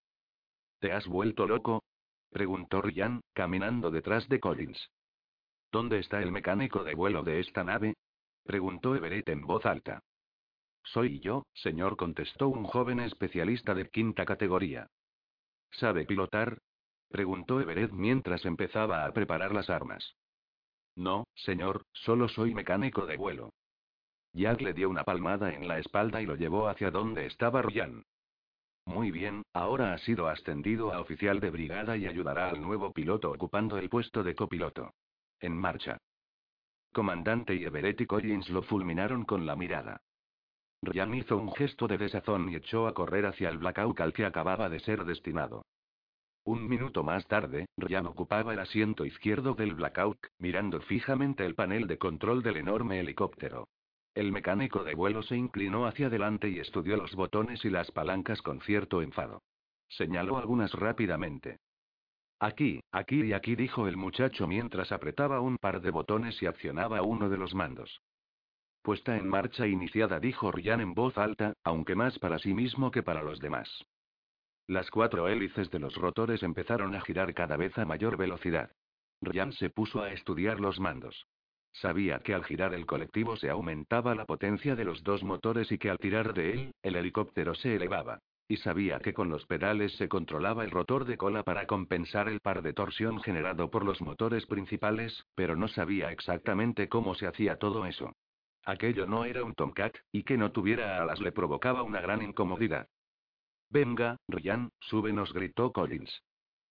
¿Te 0.81 0.93
has 0.93 1.07
vuelto 1.07 1.47
loco? 1.47 1.85
Preguntó 2.31 2.81
Ryan, 2.81 3.21
caminando 3.35 3.91
detrás 3.91 4.29
de 4.29 4.41
Collins. 4.41 4.91
¿Dónde 5.73 5.99
está 5.99 6.23
el 6.23 6.33
mecánico 6.33 6.85
de 6.85 6.95
vuelo 6.95 7.23
de 7.23 7.41
esta 7.41 7.65
nave? 7.65 7.95
Preguntó 8.45 8.95
Everett 8.95 9.29
en 9.29 9.47
voz 9.47 9.67
alta. 9.67 10.01
Soy 10.85 11.19
yo, 11.21 11.45
señor, 11.53 11.97
contestó 11.97 12.49
un 12.49 12.65
joven 12.65 13.01
especialista 13.01 13.75
de 13.75 13.89
quinta 13.89 14.25
categoría. 14.25 14.87
¿Sabe 15.73 16.07
pilotar? 16.07 16.59
Preguntó 17.09 17.61
Everett 17.61 17.93
mientras 17.93 18.45
empezaba 18.45 19.05
a 19.05 19.13
preparar 19.13 19.53
las 19.53 19.69
armas. 19.69 20.15
No, 20.95 21.25
señor, 21.35 21.83
solo 21.93 22.29
soy 22.29 22.55
mecánico 22.55 23.07
de 23.07 23.17
vuelo. 23.17 23.51
Jack 24.37 24.61
le 24.61 24.75
dio 24.75 24.91
una 24.91 25.03
palmada 25.03 25.55
en 25.55 25.67
la 25.67 25.79
espalda 25.79 26.21
y 26.21 26.27
lo 26.27 26.37
llevó 26.37 26.69
hacia 26.69 26.91
donde 26.91 27.25
estaba 27.25 27.63
Ryan. 27.63 28.05
Muy 28.85 29.11
bien, 29.11 29.43
ahora 29.55 29.95
ha 29.95 29.99
sido 29.99 30.29
ascendido 30.29 30.93
a 30.93 31.01
oficial 31.01 31.41
de 31.41 31.49
brigada 31.49 31.97
y 31.97 32.07
ayudará 32.07 32.51
al 32.51 32.61
nuevo 32.61 32.93
piloto 32.93 33.31
ocupando 33.31 33.79
el 33.79 33.89
puesto 33.89 34.23
de 34.23 34.35
copiloto. 34.35 34.93
En 35.41 35.57
marcha. 35.57 35.97
Comandante 36.93 37.55
y 37.55 37.65
Everett 37.65 38.03
y 38.03 38.07
Collins 38.07 38.51
lo 38.51 38.61
fulminaron 38.61 39.25
con 39.25 39.47
la 39.47 39.57
mirada. 39.57 40.03
Ryan 40.83 41.15
hizo 41.15 41.39
un 41.39 41.55
gesto 41.55 41.89
de 41.89 41.97
desazón 41.97 42.51
y 42.51 42.57
echó 42.57 42.87
a 42.87 42.93
correr 42.93 43.25
hacia 43.25 43.49
el 43.49 43.57
blackout 43.57 43.99
al 44.03 44.13
que 44.13 44.27
acababa 44.27 44.69
de 44.69 44.81
ser 44.81 45.07
destinado. 45.07 45.65
Un 46.45 46.69
minuto 46.69 47.03
más 47.03 47.27
tarde, 47.27 47.65
Ryan 47.79 48.05
ocupaba 48.05 48.53
el 48.53 48.61
asiento 48.61 49.07
izquierdo 49.07 49.55
del 49.55 49.75
Blackout, 49.75 50.19
mirando 50.39 50.81
fijamente 50.83 51.45
el 51.45 51.55
panel 51.55 51.87
de 51.87 51.99
control 51.99 52.43
del 52.43 52.59
enorme 52.59 53.01
helicóptero. 53.01 53.67
El 54.17 54.33
mecánico 54.33 54.83
de 54.83 54.95
vuelo 54.95 55.23
se 55.23 55.37
inclinó 55.37 55.85
hacia 55.85 56.07
adelante 56.07 56.49
y 56.49 56.59
estudió 56.59 56.97
los 56.97 57.15
botones 57.15 57.63
y 57.67 57.69
las 57.69 57.91
palancas 57.91 58.41
con 58.41 58.63
cierto 58.63 59.03
enfado. 59.03 59.43
Señaló 59.89 60.39
algunas 60.39 60.73
rápidamente. 60.73 61.59
Aquí, 62.41 62.81
aquí 62.93 63.25
y 63.25 63.35
aquí 63.35 63.57
dijo 63.57 63.87
el 63.87 63.99
muchacho 63.99 64.47
mientras 64.47 64.91
apretaba 64.91 65.41
un 65.41 65.59
par 65.59 65.83
de 65.83 65.91
botones 65.91 66.43
y 66.43 66.47
accionaba 66.47 67.03
uno 67.03 67.29
de 67.29 67.37
los 67.37 67.55
mandos. 67.55 68.01
Puesta 68.81 69.19
en 69.19 69.29
marcha 69.29 69.67
iniciada, 69.67 70.19
dijo 70.19 70.51
Ryan 70.51 70.81
en 70.81 70.95
voz 70.95 71.19
alta, 71.19 71.53
aunque 71.63 71.95
más 71.95 72.19
para 72.19 72.39
sí 72.39 72.55
mismo 72.55 72.91
que 72.91 73.03
para 73.03 73.23
los 73.23 73.39
demás. 73.39 73.85
Las 74.67 74.91
cuatro 74.91 75.29
hélices 75.29 75.71
de 75.71 75.79
los 75.79 75.95
rotores 75.95 76.43
empezaron 76.43 76.95
a 76.95 77.03
girar 77.03 77.35
cada 77.35 77.59
vez 77.59 77.77
a 77.77 77.85
mayor 77.85 78.17
velocidad. 78.17 78.71
Ryan 79.21 79.53
se 79.53 79.69
puso 79.69 80.01
a 80.01 80.11
estudiar 80.11 80.59
los 80.59 80.81
mandos. 80.81 81.27
Sabía 81.81 82.21
que 82.21 82.33
al 82.33 82.45
girar 82.45 82.73
el 82.73 82.87
colectivo 82.87 83.37
se 83.37 83.51
aumentaba 83.51 84.15
la 84.15 84.25
potencia 84.25 84.75
de 84.75 84.85
los 84.85 85.05
dos 85.05 85.23
motores 85.23 85.71
y 85.71 85.77
que 85.77 85.91
al 85.91 85.99
tirar 85.99 86.33
de 86.33 86.53
él, 86.53 86.75
el 86.83 86.97
helicóptero 86.97 87.55
se 87.55 87.77
elevaba. 87.77 88.21
Y 88.49 88.57
sabía 88.59 88.99
que 89.01 89.13
con 89.13 89.29
los 89.29 89.45
pedales 89.45 89.95
se 89.97 90.09
controlaba 90.09 90.65
el 90.65 90.71
rotor 90.71 91.05
de 91.05 91.19
cola 91.19 91.43
para 91.43 91.67
compensar 91.67 92.29
el 92.29 92.41
par 92.41 92.63
de 92.63 92.73
torsión 92.73 93.21
generado 93.21 93.71
por 93.71 93.85
los 93.85 94.01
motores 94.01 94.47
principales, 94.47 95.27
pero 95.35 95.55
no 95.55 95.69
sabía 95.69 96.13
exactamente 96.13 96.89
cómo 96.89 97.15
se 97.15 97.27
hacía 97.27 97.57
todo 97.57 97.85
eso. 97.85 98.15
Aquello 98.65 99.07
no 99.07 99.27
era 99.27 99.45
un 99.45 99.55
Tomcat, 99.55 99.97
y 100.13 100.23
que 100.23 100.39
no 100.39 100.53
tuviera 100.53 101.03
alas 101.03 101.21
le 101.21 101.33
provocaba 101.33 101.83
una 101.83 102.01
gran 102.01 102.23
incomodidad. 102.23 102.89
Venga, 103.69 104.17
Ryan, 104.29 104.71
súbenos, 104.81 105.33
gritó 105.35 105.73
Collins. 105.73 106.23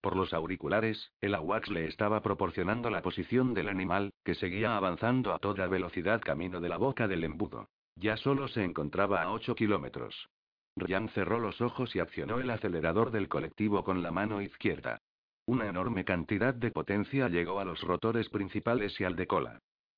Por 0.06 0.16
los 0.16 0.36
auriculares, 0.36 1.12
el 1.20 1.34
AWACS 1.34 1.72
le 1.72 1.88
estaba 1.88 2.22
proporcionando 2.22 2.92
la 2.92 3.02
posición 3.02 3.56
del 3.56 3.68
animal, 3.68 4.14
que 4.24 4.36
seguía 4.36 4.78
avanzando 4.78 5.34
a 5.34 5.40
toda 5.40 5.66
velocidad 5.66 6.22
camino 6.22 6.62
de 6.62 6.70
la 6.70 6.78
boca 6.78 7.08
del 7.08 7.24
embudo. 7.24 7.70
Ya 7.96 8.16
solo 8.16 8.48
se 8.48 8.64
encontraba 8.64 9.24
a 9.24 9.32
8 9.32 9.56
kilómetros. 9.56 10.30
Ryan 10.76 11.10
cerró 11.10 11.40
los 11.40 11.60
ojos 11.60 11.96
y 11.96 12.02
accionó 12.02 12.38
el 12.38 12.52
acelerador 12.52 13.10
del 13.10 13.28
colectivo 13.28 13.84
con 13.84 14.04
la 14.04 14.12
mano 14.12 14.44
izquierda. 14.44 15.00
Una 15.48 15.68
enorme 15.68 16.06
cantidad 16.06 16.54
de 16.54 16.70
potencia 16.70 17.28
llegó 17.28 17.60
a 17.60 17.66
los 17.66 17.82
rotores 17.82 18.30
principales 18.30 19.02
y 19.02 19.06
al 19.06 19.16
de 19.16 19.26
cola. 19.26 19.58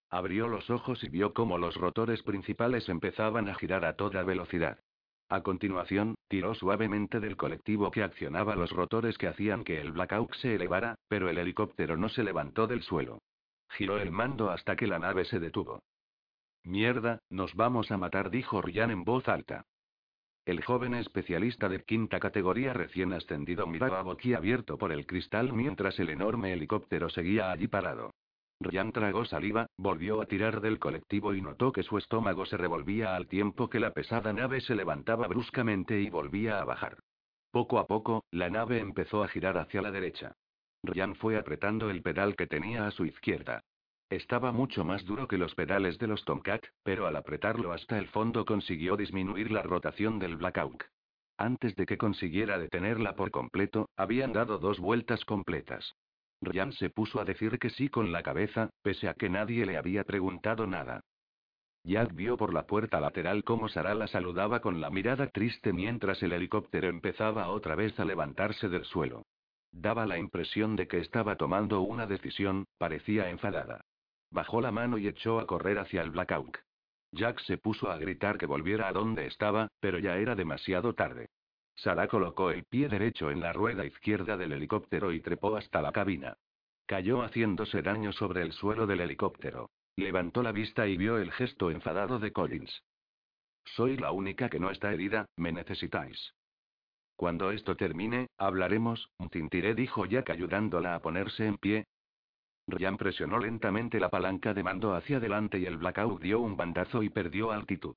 Abrió 0.10 0.48
los 0.48 0.70
ojos 0.70 1.04
y 1.04 1.10
vio 1.10 1.34
cómo 1.34 1.58
los 1.58 1.76
rotores 1.76 2.24
principales 2.24 2.88
empezaban 2.88 3.50
a 3.50 3.56
girar 3.56 3.84
a 3.84 3.98
toda 3.98 4.24
velocidad. 4.24 4.80
A 5.30 5.42
continuación, 5.42 6.16
tiró 6.30 6.56
suavemente 6.56 7.20
del 7.20 7.36
colectivo 7.36 7.92
que 7.92 8.02
accionaba 8.02 8.56
los 8.56 8.72
rotores 8.72 9.18
que 9.18 9.28
hacían 9.28 9.66
que 9.66 9.82
el 9.82 9.92
Blackhawk 9.92 10.34
se 10.36 10.56
elevara, 10.56 10.96
pero 11.10 11.30
el 11.30 11.38
helicóptero 11.38 11.98
no 11.98 12.08
se 12.08 12.24
levantó 12.24 12.66
del 12.66 12.82
suelo. 12.82 13.20
Giró 13.70 13.98
el 13.98 14.12
mando 14.12 14.50
hasta 14.50 14.78
que 14.78 14.88
la 14.88 15.00
nave 15.00 15.26
se 15.26 15.40
detuvo. 15.40 15.82
Mierda, 16.64 17.20
nos 17.30 17.54
vamos 17.56 17.92
a 17.92 17.98
matar, 17.98 18.30
dijo 18.30 18.62
Ryan 18.62 18.92
en 18.92 19.04
voz 19.04 19.28
alta. 19.28 19.66
El 20.46 20.64
joven 20.64 20.94
especialista 20.94 21.68
de 21.68 21.84
quinta 21.84 22.22
categoría 22.22 22.72
recién 22.72 23.12
ascendido 23.12 23.68
miraba 23.68 24.02
boquiabierto 24.02 24.78
por 24.78 24.94
el 24.94 25.06
cristal 25.06 25.52
mientras 25.52 26.00
el 26.00 26.10
enorme 26.10 26.54
helicóptero 26.54 27.10
seguía 27.10 27.52
allí 27.52 27.68
parado. 27.68 28.12
Ryan 28.60 28.92
tragó 28.92 29.26
saliva, 29.26 29.68
volvió 29.78 30.22
a 30.22 30.26
tirar 30.26 30.62
del 30.62 30.80
colectivo 30.80 31.36
y 31.36 31.42
notó 31.42 31.72
que 31.72 31.84
su 31.84 31.98
estómago 31.98 32.46
se 32.46 32.58
revolvía 32.58 33.16
al 33.16 33.28
tiempo 33.28 33.70
que 33.70 33.80
la 33.80 33.92
pesada 33.92 34.34
nave 34.34 34.62
se 34.62 34.76
levantaba 34.76 35.28
bruscamente 35.28 36.02
y 36.02 36.10
volvía 36.10 36.60
a 36.60 36.66
bajar. 36.66 36.98
Poco 37.52 37.80
a 37.80 37.86
poco, 37.86 38.26
la 38.32 38.50
nave 38.50 38.80
empezó 38.80 39.24
a 39.24 39.28
girar 39.28 39.58
hacia 39.58 39.82
la 39.82 39.92
derecha. 39.92 40.36
Ryan 40.84 41.16
fue 41.16 41.38
apretando 41.38 41.90
el 41.90 42.02
pedal 42.02 42.36
que 42.36 42.48
tenía 42.48 42.88
a 42.88 42.92
su 42.92 43.06
izquierda. 43.06 43.64
Estaba 44.10 44.52
mucho 44.52 44.84
más 44.84 45.06
duro 45.06 45.28
que 45.28 45.38
los 45.38 45.54
pedales 45.54 46.00
de 46.00 46.08
los 46.08 46.24
Tomcat, 46.24 46.64
pero 46.84 47.08
al 47.08 47.16
apretarlo 47.16 47.74
hasta 47.74 48.00
el 48.00 48.08
fondo 48.08 48.46
consiguió 48.46 48.96
disminuir 48.96 49.52
la 49.52 49.64
rotación 49.64 50.18
del 50.18 50.38
Blackout. 50.38 50.84
Antes 51.38 51.76
de 51.76 51.86
que 51.86 51.98
consiguiera 51.98 52.58
detenerla 52.58 53.16
por 53.16 53.32
completo, 53.32 53.90
habían 53.96 54.34
dado 54.34 54.58
dos 54.58 54.80
vueltas 54.80 55.24
completas. 55.26 55.96
Ryan 56.42 56.72
se 56.74 56.90
puso 56.90 57.20
a 57.20 57.26
decir 57.26 57.60
que 57.60 57.70
sí 57.70 57.90
con 57.90 58.12
la 58.12 58.24
cabeza, 58.24 58.70
pese 58.82 59.08
a 59.10 59.14
que 59.14 59.30
nadie 59.30 59.66
le 59.66 59.78
había 59.78 60.04
preguntado 60.04 60.68
nada. 60.68 61.02
Jack 61.84 62.14
vio 62.14 62.38
por 62.38 62.54
la 62.54 62.68
puerta 62.68 63.00
lateral 63.00 63.44
cómo 63.44 63.70
Sara 63.70 63.96
la 63.96 64.08
saludaba 64.08 64.60
con 64.60 64.82
la 64.82 64.90
mirada 64.90 65.28
triste 65.28 65.72
mientras 65.72 66.22
el 66.22 66.34
helicóptero 66.34 66.90
empezaba 66.90 67.50
otra 67.50 67.76
vez 67.76 67.98
a 68.00 68.06
levantarse 68.06 68.68
del 68.68 68.84
suelo. 68.84 69.24
Daba 69.72 70.06
la 70.06 70.18
impresión 70.18 70.76
de 70.76 70.88
que 70.88 71.00
estaba 71.00 71.38
tomando 71.38 71.82
una 71.82 72.06
decisión, 72.06 72.66
parecía 72.78 73.30
enfadada. 73.30 73.82
Bajó 74.32 74.60
la 74.60 74.72
mano 74.72 74.98
y 74.98 75.08
echó 75.08 75.40
a 75.40 75.48
correr 75.48 75.80
hacia 75.80 76.02
el 76.02 76.12
Blackout. 76.12 76.58
Jack 77.14 77.40
se 77.42 77.58
puso 77.58 77.90
a 77.90 77.98
gritar 77.98 78.38
que 78.38 78.46
volviera 78.46 78.88
a 78.88 78.92
donde 78.94 79.26
estaba, 79.26 79.70
pero 79.80 79.98
ya 79.98 80.18
era 80.18 80.36
demasiado 80.36 80.94
tarde. 80.94 81.30
Sara 81.78 82.08
colocó 82.08 82.50
el 82.50 82.64
pie 82.64 82.90
derecho 82.90 83.30
en 83.30 83.40
la 83.40 83.54
rueda 83.54 83.86
izquierda 83.86 84.36
del 84.36 84.52
helicóptero 84.52 85.14
y 85.14 85.22
trepó 85.22 85.56
hasta 85.56 85.82
la 85.82 85.92
cabina. 85.92 86.36
Cayó 86.88 87.22
haciéndose 87.22 87.84
daño 87.84 88.12
sobre 88.14 88.42
el 88.42 88.52
suelo 88.52 88.88
del 88.88 89.02
helicóptero. 89.02 89.70
Levantó 89.96 90.42
la 90.42 90.52
vista 90.52 90.88
y 90.88 90.98
vio 90.98 91.20
el 91.20 91.32
gesto 91.32 91.70
enfadado 91.70 92.18
de 92.18 92.32
Collins. 92.32 92.84
Soy 93.66 93.96
la 93.98 94.12
única 94.12 94.50
que 94.50 94.60
no 94.60 94.72
está 94.72 94.92
herida, 94.92 95.28
me 95.36 95.52
necesitáis. 95.52 96.34
Cuando 97.16 97.52
esto 97.52 97.76
termine, 97.76 98.28
hablaremos, 98.38 99.10
Tintiré 99.32 99.76
dijo 99.76 100.06
Jack 100.06 100.32
ayudándola 100.32 100.96
a 100.96 101.02
ponerse 101.02 101.46
en 101.46 101.58
pie. 101.58 101.86
Ryan 102.68 102.98
presionó 102.98 103.38
lentamente 103.38 104.00
la 104.00 104.10
palanca 104.10 104.54
de 104.54 104.64
mando 104.64 104.96
hacia 104.96 105.18
adelante 105.18 105.60
y 105.60 105.66
el 105.66 105.78
blackout 105.78 106.22
dio 106.22 106.40
un 106.40 106.58
bandazo 106.58 107.04
y 107.04 107.10
perdió 107.10 107.52
altitud. 107.52 107.96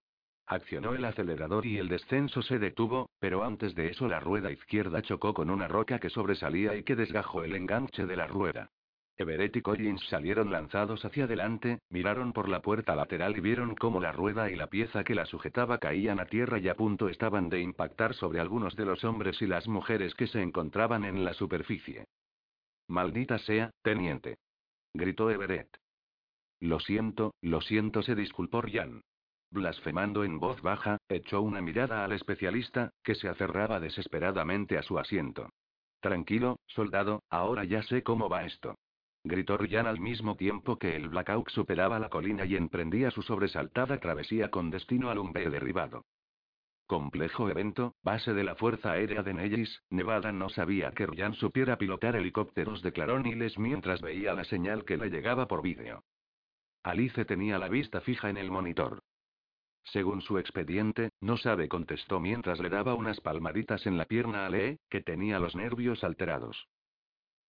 Accionó 0.51 0.95
el 0.95 1.05
acelerador 1.05 1.65
y 1.65 1.79
el 1.79 1.87
descenso 1.87 2.43
se 2.43 2.59
detuvo, 2.59 3.09
pero 3.21 3.45
antes 3.45 3.77
de 3.77 3.87
eso 3.87 4.09
la 4.09 4.19
rueda 4.19 4.51
izquierda 4.51 5.01
chocó 5.01 5.33
con 5.33 5.49
una 5.49 5.69
roca 5.69 6.01
que 6.01 6.11
sobresalía 6.11 6.75
y 6.75 6.83
que 6.83 6.97
desgajó 6.97 7.45
el 7.45 7.55
enganche 7.55 8.05
de 8.05 8.17
la 8.17 8.27
rueda. 8.27 8.69
Everett 9.17 9.55
y 9.55 9.63
Collins 9.63 10.05
salieron 10.09 10.51
lanzados 10.51 11.05
hacia 11.05 11.27
adelante, 11.27 11.79
miraron 11.89 12.33
por 12.33 12.49
la 12.49 12.63
puerta 12.63 12.97
lateral 12.97 13.37
y 13.37 13.41
vieron 13.41 13.77
cómo 13.77 14.01
la 14.01 14.11
rueda 14.11 14.51
y 14.51 14.57
la 14.57 14.67
pieza 14.67 15.05
que 15.05 15.15
la 15.15 15.25
sujetaba 15.25 15.79
caían 15.79 16.19
a 16.19 16.27
tierra 16.27 16.59
y 16.59 16.67
a 16.67 16.75
punto 16.75 17.09
estaban 17.09 17.49
de 17.49 17.61
impactar 17.61 18.15
sobre 18.15 18.41
algunos 18.41 18.75
de 18.75 18.87
los 18.87 19.05
hombres 19.05 19.41
y 19.43 19.47
las 19.47 19.69
mujeres 19.69 20.17
que 20.17 20.27
se 20.27 20.43
encontraban 20.43 21.05
en 21.05 21.25
la 21.25 21.33
superficie. 21.33 22.07
Maldita 22.89 23.39
sea, 23.39 23.71
teniente. 23.83 24.39
Gritó 24.95 25.31
Everett. 25.31 25.77
Lo 26.59 26.81
siento, 26.81 27.35
lo 27.41 27.61
siento, 27.61 28.03
se 28.03 28.17
disculpó 28.17 28.63
Ryan. 28.63 29.01
Blasfemando 29.53 30.23
en 30.23 30.39
voz 30.39 30.63
baja, 30.63 30.99
echó 31.09 31.43
una 31.43 31.61
mirada 31.61 32.05
al 32.05 32.13
especialista, 32.13 32.93
que 33.03 33.17
se 33.17 33.29
aferraba 33.29 33.81
desesperadamente 33.81 34.79
a 34.79 34.83
su 34.83 34.99
asiento. 34.99 35.51
Tranquilo, 36.01 36.61
soldado, 36.67 37.25
ahora 37.31 37.65
ya 37.65 37.83
sé 37.83 38.03
cómo 38.03 38.29
va 38.29 38.45
esto. 38.45 38.77
Gritó 39.25 39.59
Ryan 39.59 39.87
al 39.87 40.01
mismo 40.01 40.37
tiempo 40.37 40.79
que 40.79 40.97
el 40.97 41.09
Blackout 41.09 41.51
superaba 41.51 41.99
la 41.99 42.09
colina 42.09 42.47
y 42.47 42.57
emprendía 42.57 43.11
su 43.11 43.23
sobresaltada 43.23 43.99
travesía 43.99 44.51
con 44.51 44.71
destino 44.71 45.11
al 45.11 45.19
Umbe 45.19 45.51
derribado. 45.51 46.05
Complejo 46.87 47.51
evento, 47.51 47.95
base 48.03 48.33
de 48.33 48.45
la 48.45 48.55
Fuerza 48.55 48.93
Aérea 48.93 49.23
de 49.23 49.35
Nellis, 49.35 49.83
Nevada 49.91 50.33
no 50.33 50.49
sabía 50.49 50.93
que 50.93 51.07
Ryan 51.07 51.35
supiera 51.35 51.77
pilotar 51.77 52.17
helicópteros, 52.17 52.83
declaró 52.83 53.19
Niles 53.19 53.59
mientras 53.59 54.01
veía 54.01 54.33
la 54.35 54.45
señal 54.45 54.85
que 54.85 54.97
le 54.97 55.11
llegaba 55.11 55.47
por 55.47 55.61
vídeo. 55.61 56.03
Alice 56.83 57.25
tenía 57.27 57.59
la 57.59 57.69
vista 57.69 58.01
fija 58.01 58.31
en 58.31 58.39
el 58.39 58.51
monitor. 58.51 59.03
Según 59.85 60.21
su 60.21 60.39
expediente, 60.39 61.11
no 61.21 61.37
sabe, 61.37 61.69
contestó 61.69 62.21
mientras 62.21 62.61
le 62.61 62.69
daba 62.69 62.95
unas 62.95 63.21
palmaditas 63.21 63.87
en 63.87 63.97
la 63.99 64.05
pierna 64.05 64.47
a 64.47 64.51
Lee, 64.51 64.79
que 64.89 65.01
tenía 65.01 65.39
los 65.39 65.57
nervios 65.57 66.05
alterados. 66.05 66.69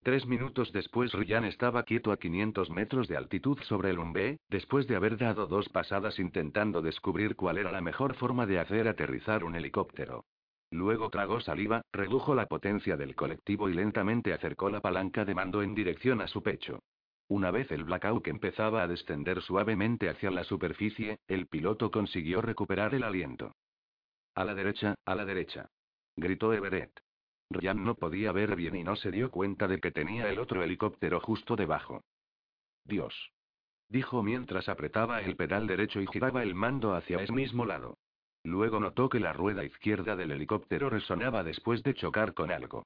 Tres 0.04 0.26
minutos 0.26 0.72
después 0.72 1.12
Ryan 1.14 1.46
estaba 1.46 1.84
quieto 1.84 2.12
a 2.12 2.18
500 2.18 2.72
metros 2.72 3.08
de 3.08 3.18
altitud 3.18 3.60
sobre 3.68 3.92
el 3.92 4.00
Umbe, 4.00 4.40
después 4.50 4.88
de 4.88 4.96
haber 4.96 5.18
dado 5.18 5.46
dos 5.46 5.70
pasadas 5.70 6.18
intentando 6.18 6.82
descubrir 6.82 7.36
cuál 7.36 7.60
era 7.60 7.72
la 7.72 7.82
mejor 7.82 8.16
forma 8.16 8.48
de 8.48 8.58
hacer 8.58 8.88
aterrizar 8.88 9.44
un 9.44 9.56
helicóptero. 9.56 10.26
Luego 10.72 11.12
tragó 11.12 11.40
saliva, 11.42 11.84
redujo 11.92 12.34
la 12.34 12.48
potencia 12.48 12.98
del 12.98 13.14
colectivo 13.14 13.70
y 13.70 13.74
lentamente 13.74 14.34
acercó 14.34 14.72
la 14.72 14.82
palanca 14.82 15.24
de 15.24 15.36
mando 15.36 15.62
en 15.62 15.76
dirección 15.76 16.22
a 16.22 16.28
su 16.28 16.42
pecho. 16.42 16.80
Una 17.32 17.50
vez 17.50 17.72
el 17.72 17.86
Blackout 17.86 18.28
empezaba 18.28 18.84
a 18.84 18.90
descender 18.90 19.42
suavemente 19.42 20.10
hacia 20.10 20.30
la 20.32 20.44
superficie, 20.44 21.20
el 21.30 21.48
piloto 21.48 21.90
consiguió 21.90 22.42
recuperar 22.42 22.94
el 22.94 23.04
aliento. 23.04 23.56
A 24.36 24.44
la 24.44 24.54
derecha, 24.54 24.96
a 25.06 25.16
la 25.16 25.24
derecha. 25.24 25.70
Gritó 26.18 26.52
Everett. 26.52 26.92
Ryan 27.50 27.86
no 27.86 27.96
podía 27.96 28.34
ver 28.34 28.58
bien 28.58 28.76
y 28.76 28.84
no 28.84 28.98
se 28.98 29.12
dio 29.12 29.32
cuenta 29.32 29.70
de 29.70 29.80
que 29.80 29.92
tenía 29.92 30.30
el 30.30 30.40
otro 30.40 30.62
helicóptero 30.62 31.22
justo 31.22 31.56
debajo. 31.56 32.04
Dios. 32.84 33.32
Dijo 33.88 34.24
mientras 34.24 34.68
apretaba 34.68 35.22
el 35.22 35.38
pedal 35.38 35.68
derecho 35.68 36.02
y 36.02 36.08
giraba 36.08 36.44
el 36.44 36.54
mando 36.54 36.96
hacia 36.96 37.22
ese 37.22 37.32
mismo 37.32 37.64
lado. 37.64 37.98
Luego 38.44 38.82
notó 38.82 39.08
que 39.08 39.22
la 39.22 39.32
rueda 39.32 39.64
izquierda 39.64 40.18
del 40.18 40.32
helicóptero 40.32 40.90
resonaba 40.90 41.46
después 41.46 41.82
de 41.84 41.94
chocar 41.94 42.34
con 42.34 42.52
algo. 42.52 42.84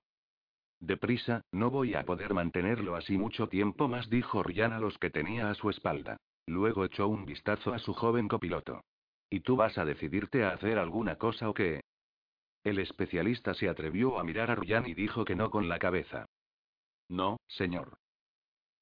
Deprisa, 0.79 1.41
no 1.51 1.71
voy 1.71 1.95
a 1.95 2.03
poder 2.03 2.33
mantenerlo 2.33 2.95
así 2.95 3.17
mucho 3.17 3.47
tiempo 3.47 3.87
más, 3.87 4.09
dijo 4.09 4.43
Ryan 4.43 4.73
a 4.73 4.79
los 4.79 4.97
que 4.97 5.09
tenía 5.09 5.49
a 5.49 5.55
su 5.55 5.69
espalda. 5.69 6.17
Luego 6.47 6.85
echó 6.85 7.07
un 7.07 7.25
vistazo 7.25 7.73
a 7.73 7.79
su 7.79 7.93
joven 7.93 8.27
copiloto. 8.27 8.83
¿Y 9.29 9.39
tú 9.39 9.55
vas 9.55 9.77
a 9.77 9.85
decidirte 9.85 10.43
a 10.43 10.51
hacer 10.51 10.77
alguna 10.77 11.17
cosa 11.17 11.49
o 11.49 11.53
qué? 11.53 11.81
El 12.63 12.79
especialista 12.79 13.53
se 13.53 13.69
atrevió 13.69 14.19
a 14.19 14.23
mirar 14.23 14.51
a 14.51 14.55
Ryan 14.55 14.87
y 14.87 14.93
dijo 14.93 15.25
que 15.25 15.35
no 15.35 15.49
con 15.49 15.69
la 15.69 15.79
cabeza. 15.79 16.25
No, 17.09 17.37
señor. 17.47 17.97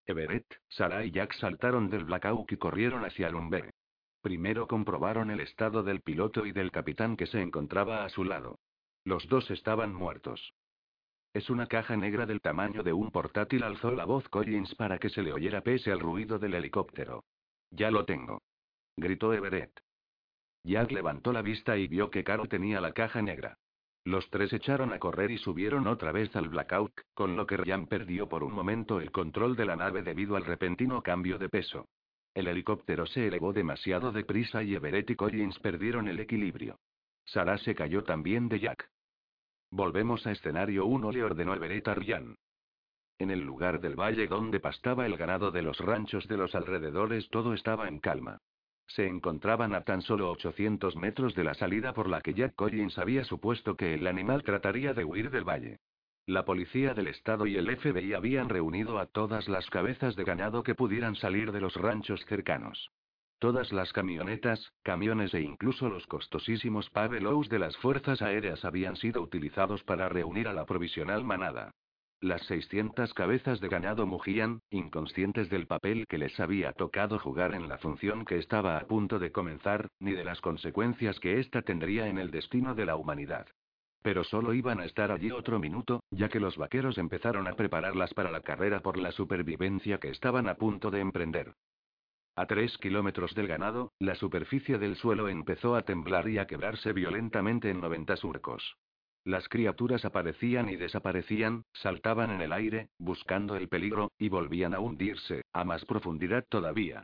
Everett, 0.05 0.45
Sarah 0.69 1.05
y 1.05 1.11
Jack 1.11 1.33
saltaron 1.33 1.89
del 1.89 2.05
Blackhawk 2.05 2.51
y 2.51 2.57
corrieron 2.57 3.05
hacia 3.05 3.29
Lumber. 3.29 3.73
Primero 4.21 4.67
comprobaron 4.67 5.31
el 5.31 5.41
estado 5.41 5.83
del 5.83 6.01
piloto 6.01 6.45
y 6.45 6.51
del 6.51 6.71
capitán 6.71 7.17
que 7.17 7.27
se 7.27 7.41
encontraba 7.41 8.05
a 8.05 8.09
su 8.09 8.23
lado. 8.23 8.59
Los 9.05 9.27
dos 9.27 9.51
estaban 9.51 9.93
muertos. 9.93 10.53
Es 11.33 11.49
una 11.49 11.65
caja 11.65 11.97
negra 11.97 12.27
del 12.27 12.41
tamaño 12.41 12.83
de 12.83 12.93
un 12.93 13.09
portátil, 13.09 13.63
alzó 13.63 13.89
la 13.91 14.05
voz 14.05 14.29
Collins 14.29 14.75
para 14.75 14.99
que 14.99 15.09
se 15.09 15.23
le 15.23 15.33
oyera 15.33 15.61
pese 15.61 15.91
al 15.91 15.99
ruido 15.99 16.37
del 16.37 16.53
helicóptero. 16.53 17.23
Ya 17.71 17.89
lo 17.89 18.05
tengo. 18.05 18.43
Gritó 18.95 19.33
Everett. 19.33 19.79
Jack 20.63 20.91
levantó 20.91 21.33
la 21.33 21.41
vista 21.41 21.75
y 21.75 21.87
vio 21.87 22.11
que 22.11 22.23
Caro 22.23 22.45
tenía 22.45 22.79
la 22.79 22.93
caja 22.93 23.23
negra. 23.23 23.57
Los 24.05 24.29
tres 24.29 24.53
echaron 24.53 24.93
a 24.93 24.99
correr 24.99 25.31
y 25.31 25.39
subieron 25.39 25.87
otra 25.87 26.11
vez 26.11 26.35
al 26.35 26.49
Blackout, 26.49 26.93
con 27.15 27.35
lo 27.35 27.47
que 27.47 27.57
Ryan 27.57 27.87
perdió 27.87 28.29
por 28.29 28.43
un 28.43 28.53
momento 28.53 29.01
el 29.01 29.11
control 29.11 29.55
de 29.55 29.65
la 29.65 29.75
nave 29.75 30.03
debido 30.03 30.35
al 30.35 30.45
repentino 30.45 31.01
cambio 31.01 31.39
de 31.39 31.49
peso. 31.49 31.87
El 32.35 32.47
helicóptero 32.47 33.07
se 33.07 33.27
elevó 33.27 33.53
demasiado 33.53 34.11
deprisa 34.11 34.61
y 34.61 34.75
Everett 34.75 35.09
y 35.09 35.15
Collins 35.15 35.57
perdieron 35.59 36.07
el 36.07 36.19
equilibrio. 36.19 36.79
Sarah 37.25 37.57
se 37.57 37.73
cayó 37.73 38.03
también 38.03 38.49
de 38.49 38.59
Jack. 38.59 38.89
Volvemos 39.75 40.27
a 40.27 40.31
escenario 40.31 40.85
1, 40.85 41.11
le 41.11 41.23
ordenó 41.23 41.55
Everett 41.55 41.87
a 41.87 41.95
Ryan. 41.95 42.35
En 43.17 43.31
el 43.31 43.39
lugar 43.39 43.81
del 43.81 43.99
valle 43.99 44.27
donde 44.27 44.59
pastaba 44.59 45.07
el 45.07 45.17
ganado 45.17 45.49
de 45.49 45.63
los 45.63 45.79
ranchos 45.79 46.27
de 46.27 46.37
los 46.37 46.53
alrededores 46.53 47.27
todo 47.31 47.55
estaba 47.55 47.87
en 47.87 47.97
calma. 47.97 48.37
Se 48.85 49.07
encontraban 49.07 49.73
a 49.73 49.81
tan 49.81 50.03
solo 50.03 50.29
800 50.29 50.95
metros 50.95 51.33
de 51.33 51.43
la 51.43 51.55
salida 51.55 51.91
por 51.91 52.07
la 52.07 52.21
que 52.21 52.35
Jack 52.35 52.53
Collins 52.53 52.99
había 52.99 53.23
supuesto 53.23 53.75
que 53.75 53.95
el 53.95 54.05
animal 54.05 54.43
trataría 54.43 54.93
de 54.93 55.05
huir 55.05 55.31
del 55.31 55.43
valle. 55.43 55.79
La 56.27 56.45
policía 56.45 56.93
del 56.93 57.07
estado 57.07 57.47
y 57.47 57.55
el 57.55 57.75
FBI 57.75 58.13
habían 58.13 58.49
reunido 58.49 58.99
a 58.99 59.07
todas 59.07 59.49
las 59.49 59.67
cabezas 59.71 60.15
de 60.15 60.23
ganado 60.23 60.61
que 60.61 60.75
pudieran 60.75 61.15
salir 61.15 61.51
de 61.51 61.61
los 61.61 61.73
ranchos 61.77 62.23
cercanos. 62.27 62.91
Todas 63.39 63.71
las 63.73 63.91
camionetas, 63.91 64.71
camiones 64.83 65.33
e 65.33 65.41
incluso 65.41 65.89
los 65.89 66.07
costosísimos 66.07 66.89
Pavelows 66.89 67.49
de 67.49 67.59
las 67.59 67.75
fuerzas 67.77 68.21
aéreas 68.21 68.63
habían 68.65 68.95
sido 68.95 69.21
utilizados 69.21 69.83
para 69.83 70.09
reunir 70.09 70.47
a 70.47 70.53
la 70.53 70.65
provisional 70.65 71.23
manada. 71.23 71.71
Las 72.23 72.41
600 72.43 73.13
cabezas 73.13 73.59
de 73.59 73.67
ganado 73.67 74.05
mugían, 74.05 74.61
inconscientes 74.69 75.49
del 75.49 75.67
papel 75.67 76.07
que 76.07 76.17
les 76.17 76.39
había 76.39 76.71
tocado 76.71 77.19
jugar 77.19 77.53
en 77.53 77.67
la 77.67 77.77
función 77.79 78.23
que 78.23 78.37
estaba 78.37 78.77
a 78.77 78.87
punto 78.87 79.19
de 79.19 79.33
comenzar, 79.33 79.89
ni 79.99 80.13
de 80.13 80.23
las 80.23 80.39
consecuencias 80.39 81.19
que 81.19 81.41
ésta 81.41 81.63
tendría 81.63 82.07
en 82.07 82.17
el 82.17 82.31
destino 82.31 82.75
de 82.75 82.85
la 82.85 82.95
humanidad. 82.95 83.47
Pero 84.03 84.23
solo 84.23 84.53
iban 84.53 84.79
a 84.79 84.85
estar 84.85 85.11
allí 85.11 85.31
otro 85.31 85.59
minuto, 85.59 86.01
ya 86.11 86.29
que 86.29 86.39
los 86.39 86.55
vaqueros 86.55 86.97
empezaron 86.97 87.45
a 87.49 87.55
prepararlas 87.55 88.13
para 88.13 88.31
la 88.31 88.39
carrera 88.39 88.79
por 88.79 88.97
la 88.97 89.11
supervivencia 89.11 89.97
que 89.97 90.07
estaban 90.07 90.47
a 90.47 90.55
punto 90.55 90.91
de 90.91 91.01
emprender. 91.01 91.53
A 92.35 92.47
tres 92.47 92.77
kilómetros 92.79 93.35
del 93.35 93.47
ganado, 93.47 93.91
la 93.99 94.15
superficie 94.15 94.79
del 94.79 94.95
suelo 94.95 95.29
empezó 95.29 95.75
a 95.75 95.83
temblar 95.83 96.27
y 96.27 96.39
a 96.39 96.47
quebrarse 96.47 96.91
violentamente 96.91 97.69
en 97.69 97.79
90 97.79 98.15
surcos. 98.17 98.75
Las 99.23 99.47
criaturas 99.47 100.03
aparecían 100.03 100.67
y 100.69 100.75
desaparecían, 100.75 101.63
saltaban 101.73 102.31
en 102.31 102.41
el 102.41 102.51
aire, 102.51 102.89
buscando 102.97 103.55
el 103.55 103.69
peligro, 103.69 104.11
y 104.17 104.29
volvían 104.29 104.73
a 104.73 104.79
hundirse, 104.79 105.43
a 105.53 105.63
más 105.63 105.85
profundidad 105.85 106.43
todavía. 106.49 107.03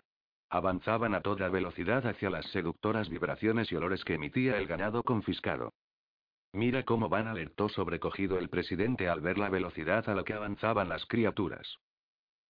Avanzaban 0.49 1.13
a 1.13 1.21
toda 1.21 1.47
velocidad 1.49 2.07
hacia 2.07 2.31
las 2.31 2.47
seductoras 2.47 3.07
vibraciones 3.07 3.71
y 3.71 3.75
olores 3.75 4.03
que 4.03 4.15
emitía 4.15 4.57
el 4.57 4.65
ganado 4.65 5.03
confiscado. 5.03 5.73
Mira 6.53 6.83
cómo 6.83 7.07
van, 7.07 7.27
alertó 7.27 7.69
sobrecogido 7.69 8.39
el 8.39 8.49
presidente 8.49 9.07
al 9.07 9.21
ver 9.21 9.37
la 9.37 9.49
velocidad 9.49 10.09
a 10.09 10.15
la 10.15 10.23
que 10.23 10.33
avanzaban 10.33 10.89
las 10.89 11.05
criaturas. 11.05 11.77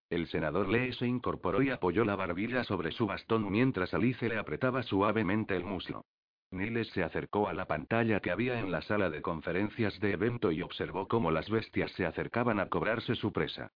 El 0.10 0.28
senador 0.28 0.70
Lee 0.70 0.94
se 0.94 1.06
incorporó 1.06 1.62
y 1.62 1.70
apoyó 1.70 2.04
la 2.04 2.16
barbilla 2.16 2.64
sobre 2.64 2.92
su 2.92 3.06
bastón 3.06 3.52
mientras 3.52 3.94
Alice 3.94 4.28
le 4.28 4.38
apretaba 4.38 4.82
suavemente 4.82 5.56
el 5.56 5.64
muslo. 5.64 6.06
Niles 6.52 6.88
se 6.90 7.04
acercó 7.04 7.48
a 7.48 7.54
la 7.54 7.66
pantalla 7.66 8.20
que 8.20 8.32
había 8.32 8.60
en 8.60 8.72
la 8.72 8.82
sala 8.82 9.12
de 9.12 9.22
conferencias 9.22 10.00
de 10.00 10.14
evento 10.14 10.52
y 10.52 10.64
observó 10.64 11.08
cómo 11.08 11.30
las 11.30 11.48
bestias 11.50 11.92
se 11.92 12.08
acercaban 12.08 12.60
a 12.60 12.70
cobrarse 12.70 13.14
su 13.16 13.32
presa. 13.32 13.72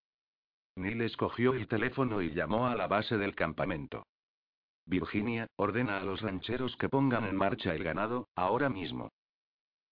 Niles 0.75 1.15
cogió 1.17 1.53
el 1.53 1.67
teléfono 1.67 2.23
y 2.23 2.31
llamó 2.33 2.65
a 2.65 2.75
la 2.75 2.87
base 2.87 3.17
del 3.17 3.35
campamento. 3.35 4.07
Virginia, 4.85 5.47
ordena 5.55 5.97
a 5.97 6.03
los 6.03 6.21
rancheros 6.21 6.75
que 6.77 6.89
pongan 6.89 7.25
en 7.25 7.35
marcha 7.35 7.75
el 7.75 7.83
ganado, 7.83 8.27
ahora 8.35 8.69
mismo. 8.69 9.11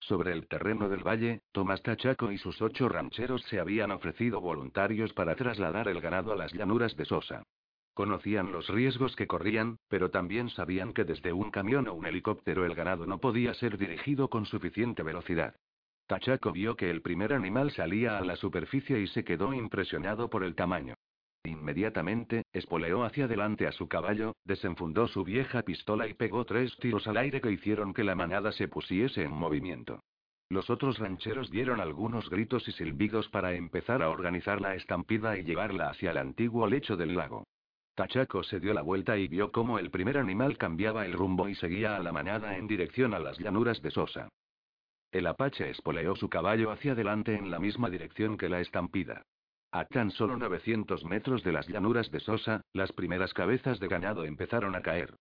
Sobre 0.02 0.32
el 0.32 0.48
terreno 0.48 0.90
del 0.90 1.08
valle, 1.08 1.42
Tomás 1.52 1.84
Tachaco 1.84 2.32
y 2.32 2.38
sus 2.40 2.60
ocho 2.62 2.90
rancheros 2.90 3.44
se 3.44 3.60
habían 3.60 3.92
ofrecido 3.92 4.42
voluntarios 4.42 5.14
para 5.14 5.36
trasladar 5.36 5.88
el 5.88 6.02
ganado 6.02 6.34
a 6.34 6.36
las 6.36 6.52
llanuras 6.54 6.96
de 6.98 7.06
Sosa. 7.06 7.44
Conocían 7.94 8.52
los 8.52 8.68
riesgos 8.68 9.16
que 9.16 9.28
corrían, 9.28 9.78
pero 9.90 10.10
también 10.10 10.50
sabían 10.50 10.94
que 10.94 11.04
desde 11.04 11.34
un 11.34 11.52
camión 11.52 11.88
o 11.88 11.94
un 11.94 12.08
helicóptero 12.08 12.66
el 12.66 12.74
ganado 12.74 13.06
no 13.06 13.20
podía 13.20 13.54
ser 13.54 13.78
dirigido 13.78 14.28
con 14.28 14.46
suficiente 14.46 15.04
velocidad. 15.04 15.56
Tachaco 16.08 16.52
vio 16.52 16.76
que 16.76 16.90
el 16.90 17.04
primer 17.04 17.32
animal 17.32 17.72
salía 17.72 18.18
a 18.18 18.26
la 18.26 18.36
superficie 18.36 19.00
y 19.00 19.08
se 19.08 19.24
quedó 19.24 19.54
impresionado 19.54 20.30
por 20.30 20.44
el 20.44 20.56
tamaño. 20.56 20.96
Inmediatamente, 21.44 22.44
espoleó 22.54 23.04
hacia 23.04 23.26
adelante 23.26 23.66
a 23.66 23.72
su 23.72 23.88
caballo, 23.88 24.36
desenfundó 24.46 25.08
su 25.08 25.24
vieja 25.24 25.64
pistola 25.64 26.08
y 26.08 26.14
pegó 26.14 26.46
tres 26.46 26.76
tiros 26.78 27.08
al 27.08 27.18
aire 27.18 27.42
que 27.42 27.52
hicieron 27.52 27.94
que 27.94 28.04
la 28.04 28.16
manada 28.16 28.52
se 28.52 28.68
pusiese 28.68 29.24
en 29.24 29.32
movimiento. 29.32 30.00
Los 30.50 30.70
otros 30.70 31.00
rancheros 31.00 31.50
dieron 31.50 31.80
algunos 31.80 32.30
gritos 32.30 32.68
y 32.68 32.74
silbidos 32.74 33.30
para 33.30 33.54
empezar 33.54 34.04
a 34.04 34.10
organizar 34.10 34.62
la 34.62 34.76
estampida 34.76 35.38
y 35.38 35.44
llevarla 35.44 35.90
hacia 35.90 36.12
el 36.12 36.18
antiguo 36.18 36.68
lecho 36.68 36.98
del 36.98 37.16
lago. 37.16 37.46
Tachaco 37.96 38.44
se 38.44 38.60
dio 38.60 38.74
la 38.74 38.82
vuelta 38.82 39.18
y 39.18 39.28
vio 39.28 39.52
cómo 39.52 39.80
el 39.80 39.90
primer 39.90 40.18
animal 40.18 40.58
cambiaba 40.58 41.06
el 41.06 41.14
rumbo 41.14 41.50
y 41.50 41.56
seguía 41.56 41.96
a 41.96 42.00
la 42.00 42.12
manada 42.12 42.58
en 42.58 42.68
dirección 42.68 43.14
a 43.14 43.20
las 43.20 43.40
llanuras 43.40 43.82
de 43.82 43.92
Sosa. 43.92 44.30
El 45.12 45.28
apache 45.28 45.70
espoleó 45.70 46.16
su 46.16 46.30
caballo 46.30 46.72
hacia 46.72 46.94
adelante 46.94 47.36
en 47.36 47.50
la 47.50 47.60
misma 47.60 47.90
dirección 47.90 48.38
que 48.38 48.50
la 48.50 48.62
estampida. 48.62 49.24
A 49.74 49.86
tan 49.86 50.12
solo 50.12 50.36
900 50.36 51.06
metros 51.06 51.44
de 51.44 51.54
las 51.54 51.66
llanuras 51.66 52.12
de 52.12 52.20
Sosa, 52.20 52.62
las 52.74 52.92
primeras 52.92 53.34
cabezas 53.34 53.80
de 53.80 53.88
ganado 53.88 54.26
empezaron 54.26 54.76
a 54.76 54.82
caer. 54.82 55.16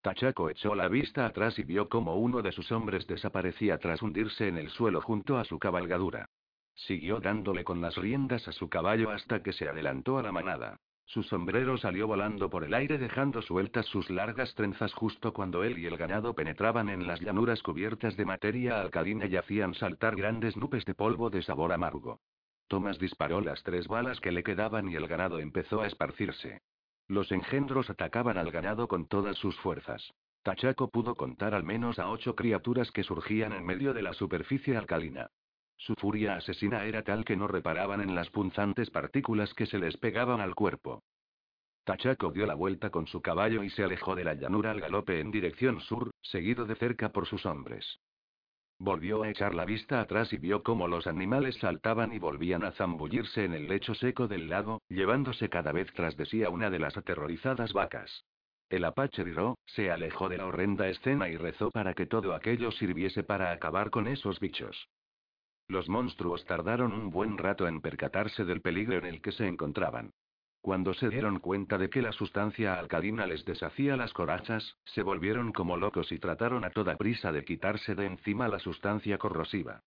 Tachaco 0.00 0.48
echó 0.48 0.76
la 0.76 0.86
vista 0.86 1.26
atrás 1.26 1.58
y 1.58 1.64
vio 1.64 1.88
cómo 1.88 2.14
uno 2.14 2.40
de 2.40 2.52
sus 2.52 2.70
hombres 2.70 3.08
desaparecía 3.08 3.78
tras 3.78 4.02
hundirse 4.02 4.46
en 4.46 4.58
el 4.58 4.70
suelo 4.70 5.00
junto 5.00 5.38
a 5.38 5.44
su 5.44 5.58
cabalgadura. 5.58 6.28
Siguió 6.76 7.18
dándole 7.18 7.64
con 7.64 7.80
las 7.80 7.96
riendas 7.96 8.46
a 8.46 8.52
su 8.52 8.68
caballo 8.68 9.10
hasta 9.10 9.42
que 9.42 9.52
se 9.52 9.68
adelantó 9.68 10.18
a 10.18 10.22
la 10.22 10.30
manada. 10.30 10.76
Su 11.06 11.24
sombrero 11.24 11.76
salió 11.76 12.06
volando 12.06 12.48
por 12.48 12.62
el 12.62 12.74
aire 12.74 12.98
dejando 12.98 13.42
sueltas 13.42 13.86
sus 13.86 14.08
largas 14.08 14.54
trenzas 14.54 14.92
justo 14.92 15.32
cuando 15.32 15.64
él 15.64 15.78
y 15.78 15.86
el 15.86 15.96
ganado 15.96 16.32
penetraban 16.32 16.90
en 16.90 17.08
las 17.08 17.20
llanuras 17.20 17.60
cubiertas 17.60 18.16
de 18.16 18.24
materia 18.24 18.80
alcalina 18.80 19.26
y 19.26 19.34
hacían 19.34 19.74
saltar 19.74 20.14
grandes 20.14 20.56
nubes 20.56 20.84
de 20.84 20.94
polvo 20.94 21.28
de 21.28 21.42
sabor 21.42 21.72
amargo. 21.72 22.20
Thomas 22.68 22.98
disparó 22.98 23.40
las 23.40 23.62
tres 23.62 23.86
balas 23.88 24.20
que 24.20 24.32
le 24.32 24.42
quedaban 24.42 24.88
y 24.88 24.96
el 24.96 25.06
ganado 25.06 25.38
empezó 25.38 25.82
a 25.82 25.86
esparcirse. 25.86 26.62
Los 27.08 27.30
engendros 27.30 27.88
atacaban 27.90 28.38
al 28.38 28.50
ganado 28.50 28.88
con 28.88 29.06
todas 29.06 29.36
sus 29.38 29.56
fuerzas. 29.60 30.12
Tachaco 30.42 30.90
pudo 30.90 31.14
contar 31.14 31.54
al 31.54 31.64
menos 31.64 31.98
a 31.98 32.08
ocho 32.08 32.34
criaturas 32.34 32.90
que 32.90 33.02
surgían 33.02 33.52
en 33.52 33.64
medio 33.64 33.94
de 33.94 34.02
la 34.02 34.12
superficie 34.12 34.76
alcalina. 34.76 35.30
Su 35.76 35.94
furia 35.94 36.36
asesina 36.36 36.84
era 36.84 37.02
tal 37.02 37.24
que 37.24 37.36
no 37.36 37.46
reparaban 37.46 38.00
en 38.00 38.14
las 38.14 38.30
punzantes 38.30 38.90
partículas 38.90 39.52
que 39.54 39.66
se 39.66 39.78
les 39.78 39.96
pegaban 39.96 40.40
al 40.40 40.54
cuerpo. 40.54 41.02
Tachaco 41.84 42.32
dio 42.32 42.46
la 42.46 42.54
vuelta 42.54 42.90
con 42.90 43.06
su 43.06 43.20
caballo 43.22 43.62
y 43.62 43.70
se 43.70 43.84
alejó 43.84 44.16
de 44.16 44.24
la 44.24 44.34
llanura 44.34 44.72
al 44.72 44.80
galope 44.80 45.20
en 45.20 45.30
dirección 45.30 45.80
sur, 45.80 46.10
seguido 46.20 46.64
de 46.64 46.74
cerca 46.74 47.10
por 47.10 47.26
sus 47.26 47.46
hombres. 47.46 48.00
Volvió 48.78 49.22
a 49.22 49.30
echar 49.30 49.54
la 49.54 49.64
vista 49.64 50.00
atrás 50.00 50.32
y 50.32 50.36
vio 50.36 50.62
cómo 50.62 50.86
los 50.86 51.06
animales 51.06 51.56
saltaban 51.56 52.12
y 52.12 52.18
volvían 52.18 52.62
a 52.62 52.72
zambullirse 52.72 53.44
en 53.44 53.54
el 53.54 53.68
lecho 53.68 53.94
seco 53.94 54.28
del 54.28 54.48
lago, 54.48 54.82
llevándose 54.88 55.48
cada 55.48 55.72
vez 55.72 55.90
tras 55.94 56.16
de 56.16 56.26
sí 56.26 56.44
a 56.44 56.50
una 56.50 56.68
de 56.68 56.78
las 56.78 56.96
aterrorizadas 56.96 57.72
vacas. 57.72 58.24
El 58.68 58.84
apache 58.84 59.24
Riro 59.24 59.58
se 59.64 59.90
alejó 59.90 60.28
de 60.28 60.38
la 60.38 60.46
horrenda 60.46 60.88
escena 60.88 61.28
y 61.28 61.36
rezó 61.36 61.70
para 61.70 61.94
que 61.94 62.06
todo 62.06 62.34
aquello 62.34 62.70
sirviese 62.70 63.22
para 63.22 63.52
acabar 63.52 63.90
con 63.90 64.08
esos 64.08 64.40
bichos. 64.40 64.88
Los 65.68 65.88
monstruos 65.88 66.44
tardaron 66.44 66.92
un 66.92 67.10
buen 67.10 67.38
rato 67.38 67.66
en 67.66 67.80
percatarse 67.80 68.44
del 68.44 68.60
peligro 68.60 68.98
en 68.98 69.06
el 69.06 69.22
que 69.22 69.32
se 69.32 69.46
encontraban. 69.46 70.10
Cuando 70.66 70.94
se 70.94 71.08
dieron 71.10 71.38
cuenta 71.38 71.78
de 71.78 71.88
que 71.88 72.02
la 72.02 72.10
sustancia 72.10 72.76
alcalina 72.76 73.24
les 73.24 73.44
deshacía 73.44 73.96
las 73.96 74.12
corazas, 74.12 74.74
se 74.84 75.04
volvieron 75.04 75.52
como 75.52 75.76
locos 75.76 76.10
y 76.10 76.18
trataron 76.18 76.64
a 76.64 76.70
toda 76.70 76.96
prisa 76.96 77.30
de 77.30 77.44
quitarse 77.44 77.94
de 77.94 78.06
encima 78.06 78.48
la 78.48 78.58
sustancia 78.58 79.16
corrosiva. 79.16 79.84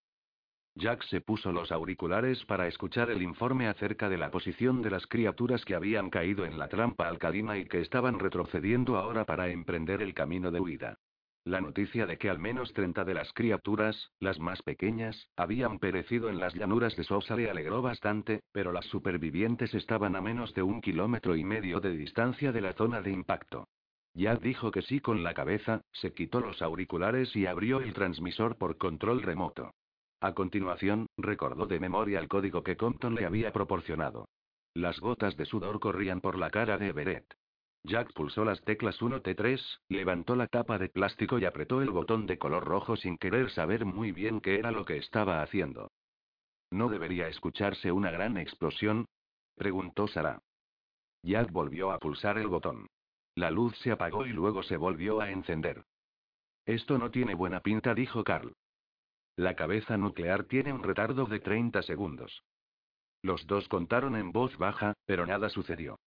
Jack 0.76 1.02
se 1.06 1.20
puso 1.20 1.50
los 1.50 1.72
auriculares 1.72 2.44
para 2.44 2.68
escuchar 2.68 3.10
el 3.10 3.22
informe 3.22 3.66
acerca 3.66 4.08
de 4.08 4.18
la 4.18 4.30
posición 4.30 4.80
de 4.80 4.90
las 4.90 5.04
criaturas 5.08 5.64
que 5.64 5.74
habían 5.74 6.10
caído 6.10 6.44
en 6.44 6.60
la 6.60 6.68
trampa 6.68 7.08
alcalina 7.08 7.58
y 7.58 7.64
que 7.64 7.80
estaban 7.80 8.20
retrocediendo 8.20 8.98
ahora 8.98 9.24
para 9.24 9.48
emprender 9.48 10.00
el 10.00 10.14
camino 10.14 10.52
de 10.52 10.60
huida. 10.60 10.98
La 11.48 11.62
noticia 11.62 12.04
de 12.04 12.18
que 12.18 12.28
al 12.28 12.38
menos 12.38 12.74
30 12.74 13.06
de 13.06 13.14
las 13.14 13.32
criaturas, 13.32 14.10
las 14.20 14.38
más 14.38 14.60
pequeñas, 14.60 15.30
habían 15.34 15.78
perecido 15.78 16.28
en 16.28 16.38
las 16.38 16.52
llanuras 16.52 16.94
de 16.94 17.04
Sosa 17.04 17.36
le 17.36 17.48
alegró 17.48 17.80
bastante, 17.80 18.42
pero 18.52 18.70
las 18.70 18.84
supervivientes 18.84 19.72
estaban 19.72 20.14
a 20.14 20.20
menos 20.20 20.52
de 20.52 20.60
un 20.60 20.82
kilómetro 20.82 21.36
y 21.36 21.44
medio 21.44 21.80
de 21.80 21.96
distancia 21.96 22.52
de 22.52 22.60
la 22.60 22.74
zona 22.74 23.00
de 23.00 23.12
impacto. 23.12 23.66
Jack 24.12 24.42
dijo 24.42 24.70
que 24.70 24.82
sí 24.82 25.00
con 25.00 25.22
la 25.22 25.32
cabeza, 25.32 25.80
se 25.90 26.12
quitó 26.12 26.40
los 26.40 26.60
auriculares 26.60 27.34
y 27.34 27.46
abrió 27.46 27.80
el 27.80 27.94
transmisor 27.94 28.58
por 28.58 28.76
control 28.76 29.22
remoto. 29.22 29.72
A 30.20 30.34
continuación, 30.34 31.06
recordó 31.16 31.64
de 31.64 31.80
memoria 31.80 32.18
el 32.18 32.28
código 32.28 32.62
que 32.62 32.76
Compton 32.76 33.14
le 33.14 33.24
había 33.24 33.54
proporcionado. 33.54 34.28
Las 34.74 35.00
gotas 35.00 35.34
de 35.38 35.46
sudor 35.46 35.80
corrían 35.80 36.20
por 36.20 36.36
la 36.36 36.50
cara 36.50 36.76
de 36.76 36.88
Everett. 36.88 37.37
Jack 37.84 38.12
pulsó 38.12 38.44
las 38.44 38.62
teclas 38.62 39.00
1T3, 39.00 39.80
levantó 39.88 40.36
la 40.36 40.46
tapa 40.46 40.78
de 40.78 40.88
plástico 40.88 41.38
y 41.38 41.44
apretó 41.44 41.80
el 41.80 41.90
botón 41.90 42.26
de 42.26 42.38
color 42.38 42.64
rojo 42.64 42.96
sin 42.96 43.18
querer 43.18 43.50
saber 43.50 43.84
muy 43.84 44.12
bien 44.12 44.40
qué 44.40 44.58
era 44.58 44.70
lo 44.70 44.84
que 44.84 44.96
estaba 44.96 45.42
haciendo. 45.42 45.90
¿No 46.70 46.88
debería 46.88 47.28
escucharse 47.28 47.92
una 47.92 48.10
gran 48.10 48.36
explosión? 48.36 49.06
preguntó 49.56 50.06
Sara. 50.08 50.42
Jack 51.22 51.50
volvió 51.50 51.90
a 51.90 51.98
pulsar 51.98 52.38
el 52.38 52.48
botón. 52.48 52.88
La 53.34 53.50
luz 53.50 53.76
se 53.78 53.92
apagó 53.92 54.26
y 54.26 54.30
luego 54.30 54.62
se 54.62 54.76
volvió 54.76 55.20
a 55.20 55.30
encender. 55.30 55.84
Esto 56.66 56.98
no 56.98 57.10
tiene 57.10 57.34
buena 57.34 57.60
pinta, 57.60 57.94
dijo 57.94 58.24
Carl. 58.24 58.52
La 59.36 59.54
cabeza 59.54 59.96
nuclear 59.96 60.44
tiene 60.44 60.72
un 60.72 60.82
retardo 60.82 61.24
de 61.26 61.38
30 61.38 61.82
segundos. 61.82 62.42
Los 63.22 63.46
dos 63.46 63.68
contaron 63.68 64.16
en 64.16 64.32
voz 64.32 64.56
baja, 64.58 64.94
pero 65.06 65.26
nada 65.26 65.48
sucedió. 65.48 65.98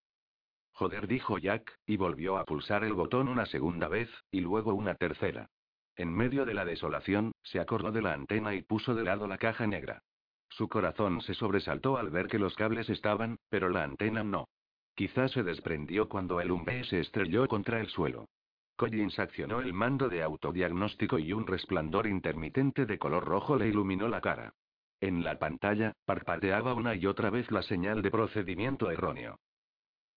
Joder, 0.74 1.08
dijo 1.08 1.38
Jack, 1.38 1.78
y 1.86 1.98
volvió 1.98 2.38
a 2.38 2.46
pulsar 2.46 2.84
el 2.84 2.94
botón 2.94 3.28
una 3.28 3.46
segunda 3.46 3.88
vez, 3.88 4.10
y 4.32 4.42
luego 4.42 4.74
una 4.74 4.96
tercera. 4.96 5.50
En 5.96 6.14
medio 6.14 6.46
de 6.46 6.54
la 6.54 6.66
desolación, 6.66 7.34
se 7.44 7.60
acordó 7.60 7.92
de 7.92 8.02
la 8.02 8.14
antena 8.14 8.56
y 8.56 8.62
puso 8.62 8.96
de 8.96 9.04
lado 9.04 9.28
la 9.28 9.38
caja 9.38 9.68
negra. 9.68 10.02
Su 10.50 10.68
corazón 10.68 11.22
se 11.22 11.34
sobresaltó 11.34 11.98
al 11.98 12.10
ver 12.10 12.28
que 12.28 12.40
los 12.40 12.56
cables 12.56 12.90
estaban, 12.90 13.38
pero 13.50 13.70
la 13.70 13.84
antena 13.84 14.24
no. 14.24 14.48
Quizás 14.96 15.32
se 15.32 15.44
desprendió 15.44 16.10
cuando 16.10 16.42
el 16.42 16.52
UMB 16.52 16.84
se 16.86 17.00
estrelló 17.00 17.48
contra 17.48 17.80
el 17.80 17.88
suelo. 17.88 18.28
Collins 18.76 19.20
accionó 19.20 19.62
el 19.62 19.74
mando 19.74 20.10
de 20.10 20.24
autodiagnóstico 20.24 21.20
y 21.20 21.34
un 21.34 21.46
resplandor 21.46 22.08
intermitente 22.08 22.86
de 22.86 22.98
color 22.98 23.24
rojo 23.26 23.56
le 23.56 23.68
iluminó 23.68 24.08
la 24.08 24.22
cara. 24.22 24.54
En 25.00 25.24
la 25.24 25.38
pantalla, 25.40 25.94
parpadeaba 26.06 26.74
una 26.74 26.96
y 26.96 27.06
otra 27.06 27.30
vez 27.30 27.50
la 27.52 27.62
señal 27.62 28.02
de 28.02 28.12
procedimiento 28.12 28.92
erróneo. 28.92 29.40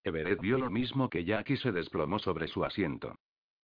Everett 0.05 0.39
vio 0.39 0.59
lo 0.59 0.69
mismo 0.69 1.09
que 1.09 1.25
Jack 1.25 1.49
y 1.49 1.57
se 1.57 1.71
desplomó 1.71 2.19
sobre 2.19 2.47
su 2.47 2.63
asiento. 2.63 3.15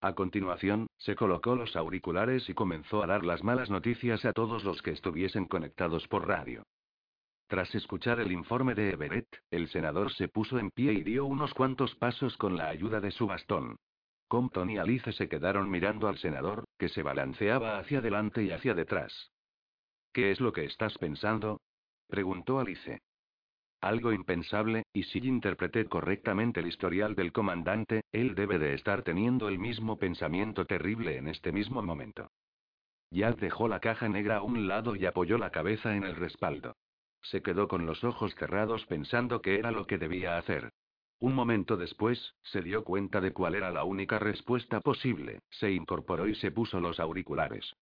A 0.02 0.14
continuación, 0.16 0.88
se 0.98 1.16
colocó 1.16 1.56
los 1.56 1.76
auriculares 1.76 2.50
y 2.50 2.56
comenzó 2.56 3.04
a 3.04 3.08
dar 3.08 3.24
las 3.24 3.44
malas 3.44 3.70
noticias 3.70 4.26
a 4.26 4.34
todos 4.34 4.64
los 4.64 4.82
que 4.82 4.90
estuviesen 4.90 5.46
conectados 5.46 6.08
por 6.08 6.28
radio. 6.28 6.64
Tras 7.48 7.76
escuchar 7.76 8.20
el 8.20 8.32
informe 8.32 8.74
de 8.74 8.90
Everett, 8.90 9.28
el 9.52 9.70
senador 9.70 10.12
se 10.14 10.30
puso 10.30 10.58
en 10.58 10.72
pie 10.72 10.94
y 10.94 11.04
dio 11.04 11.26
unos 11.26 11.54
cuantos 11.54 11.94
pasos 11.96 12.36
con 12.38 12.58
la 12.58 12.70
ayuda 12.70 13.00
de 13.00 13.12
su 13.12 13.28
bastón. 13.28 13.76
Compton 14.28 14.72
y 14.72 14.80
Alice 14.80 15.12
se 15.12 15.30
quedaron 15.30 15.70
mirando 15.70 16.08
al 16.08 16.18
senador, 16.18 16.64
que 16.80 16.90
se 16.90 17.04
balanceaba 17.04 17.78
hacia 17.78 18.00
adelante 18.00 18.42
y 18.42 18.52
hacia 18.52 18.74
detrás. 18.74 19.32
¿Qué 20.12 20.32
es 20.32 20.40
lo 20.40 20.54
que 20.54 20.66
estás 20.66 20.98
pensando? 20.98 21.62
preguntó 22.08 22.60
Alice. 22.60 23.00
Algo 23.82 24.13
impensable, 24.13 24.84
y 24.94 25.04
si 25.04 25.17
interpreté 25.17 25.86
correctamente 25.86 26.60
el 26.60 26.67
historial 26.67 27.15
del 27.15 27.32
comandante, 27.32 28.04
él 28.12 28.36
debe 28.36 28.60
de 28.60 28.76
estar 28.76 29.02
teniendo 29.02 29.50
el 29.50 29.58
mismo 29.58 29.98
pensamiento 29.98 30.65
terrible 30.65 31.17
en 31.17 31.28
este 31.28 31.52
mismo 31.52 31.82
momento. 31.82 32.30
Jack 33.10 33.39
dejó 33.39 33.67
la 33.67 33.80
caja 33.80 34.08
negra 34.08 34.38
a 34.38 34.44
un 34.44 34.67
lado 34.67 34.96
y 34.96 35.08
apoyó 35.08 35.39
la 35.39 35.50
cabeza 35.50 35.96
en 35.96 36.04
el 36.04 36.15
respaldo. 36.15 36.76
Se 37.24 37.41
quedó 37.41 37.67
con 37.67 37.88
los 37.88 38.04
ojos 38.04 38.36
cerrados 38.36 38.86
pensando 38.86 39.41
qué 39.41 39.56
era 39.56 39.72
lo 39.72 39.88
que 39.88 39.98
debía 39.98 40.38
hacer. 40.38 40.72
Un 41.20 41.34
momento 41.34 41.76
después, 41.76 42.36
se 42.44 42.62
dio 42.62 42.84
cuenta 42.84 43.20
de 43.20 43.34
cuál 43.34 43.56
era 43.56 43.72
la 43.72 43.84
única 43.84 44.20
respuesta 44.20 44.80
posible, 44.80 45.39
se 45.50 45.72
incorporó 45.72 46.28
y 46.28 46.36
se 46.36 46.52
puso 46.52 46.80
los 46.80 47.00
auriculares. 47.00 47.76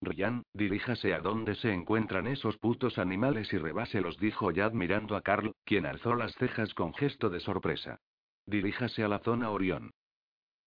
Ryan, 0.00 0.42
diríjase 0.52 1.14
a 1.14 1.20
dónde 1.20 1.54
se 1.54 1.72
encuentran 1.72 2.26
esos 2.26 2.58
putos 2.58 2.98
animales 2.98 3.52
y 3.52 3.58
rebáselos, 3.58 4.18
dijo 4.18 4.50
Yad 4.50 4.72
mirando 4.72 5.16
a 5.16 5.22
Carl, 5.22 5.54
quien 5.64 5.86
alzó 5.86 6.14
las 6.14 6.34
cejas 6.34 6.74
con 6.74 6.92
gesto 6.94 7.30
de 7.30 7.40
sorpresa. 7.40 7.98
Diríjase 8.44 9.02
a 9.02 9.08
la 9.08 9.20
zona 9.20 9.50
Orión. 9.50 9.92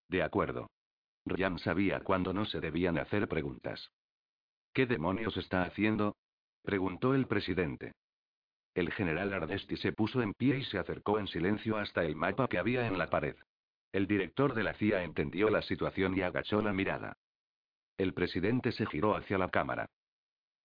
De 0.08 0.22
acuerdo. 0.22 0.68
Ryan 1.24 1.58
sabía 1.58 2.00
cuándo 2.00 2.32
no 2.32 2.44
se 2.44 2.60
debían 2.60 2.98
hacer 2.98 3.28
preguntas. 3.28 3.90
¿Qué 4.72 4.86
demonios 4.86 5.36
está 5.36 5.62
haciendo? 5.62 6.16
preguntó 6.62 7.14
el 7.14 7.26
presidente. 7.26 7.92
El 8.74 8.92
general 8.92 9.32
Ardesti 9.32 9.76
se 9.76 9.92
puso 9.92 10.22
en 10.22 10.34
pie 10.34 10.58
y 10.58 10.64
se 10.64 10.78
acercó 10.78 11.18
en 11.18 11.26
silencio 11.26 11.76
hasta 11.76 12.04
el 12.04 12.16
mapa 12.16 12.48
que 12.48 12.58
había 12.58 12.86
en 12.86 12.98
la 12.98 13.08
pared. 13.08 13.36
El 13.92 14.06
director 14.06 14.54
de 14.54 14.62
la 14.62 14.74
CIA 14.74 15.02
entendió 15.02 15.50
la 15.50 15.62
situación 15.62 16.16
y 16.16 16.22
agachó 16.22 16.62
la 16.62 16.72
mirada. 16.72 17.16
El 18.00 18.14
presidente 18.14 18.72
se 18.72 18.86
giró 18.86 19.14
hacia 19.14 19.36
la 19.36 19.50
cámara. 19.50 19.90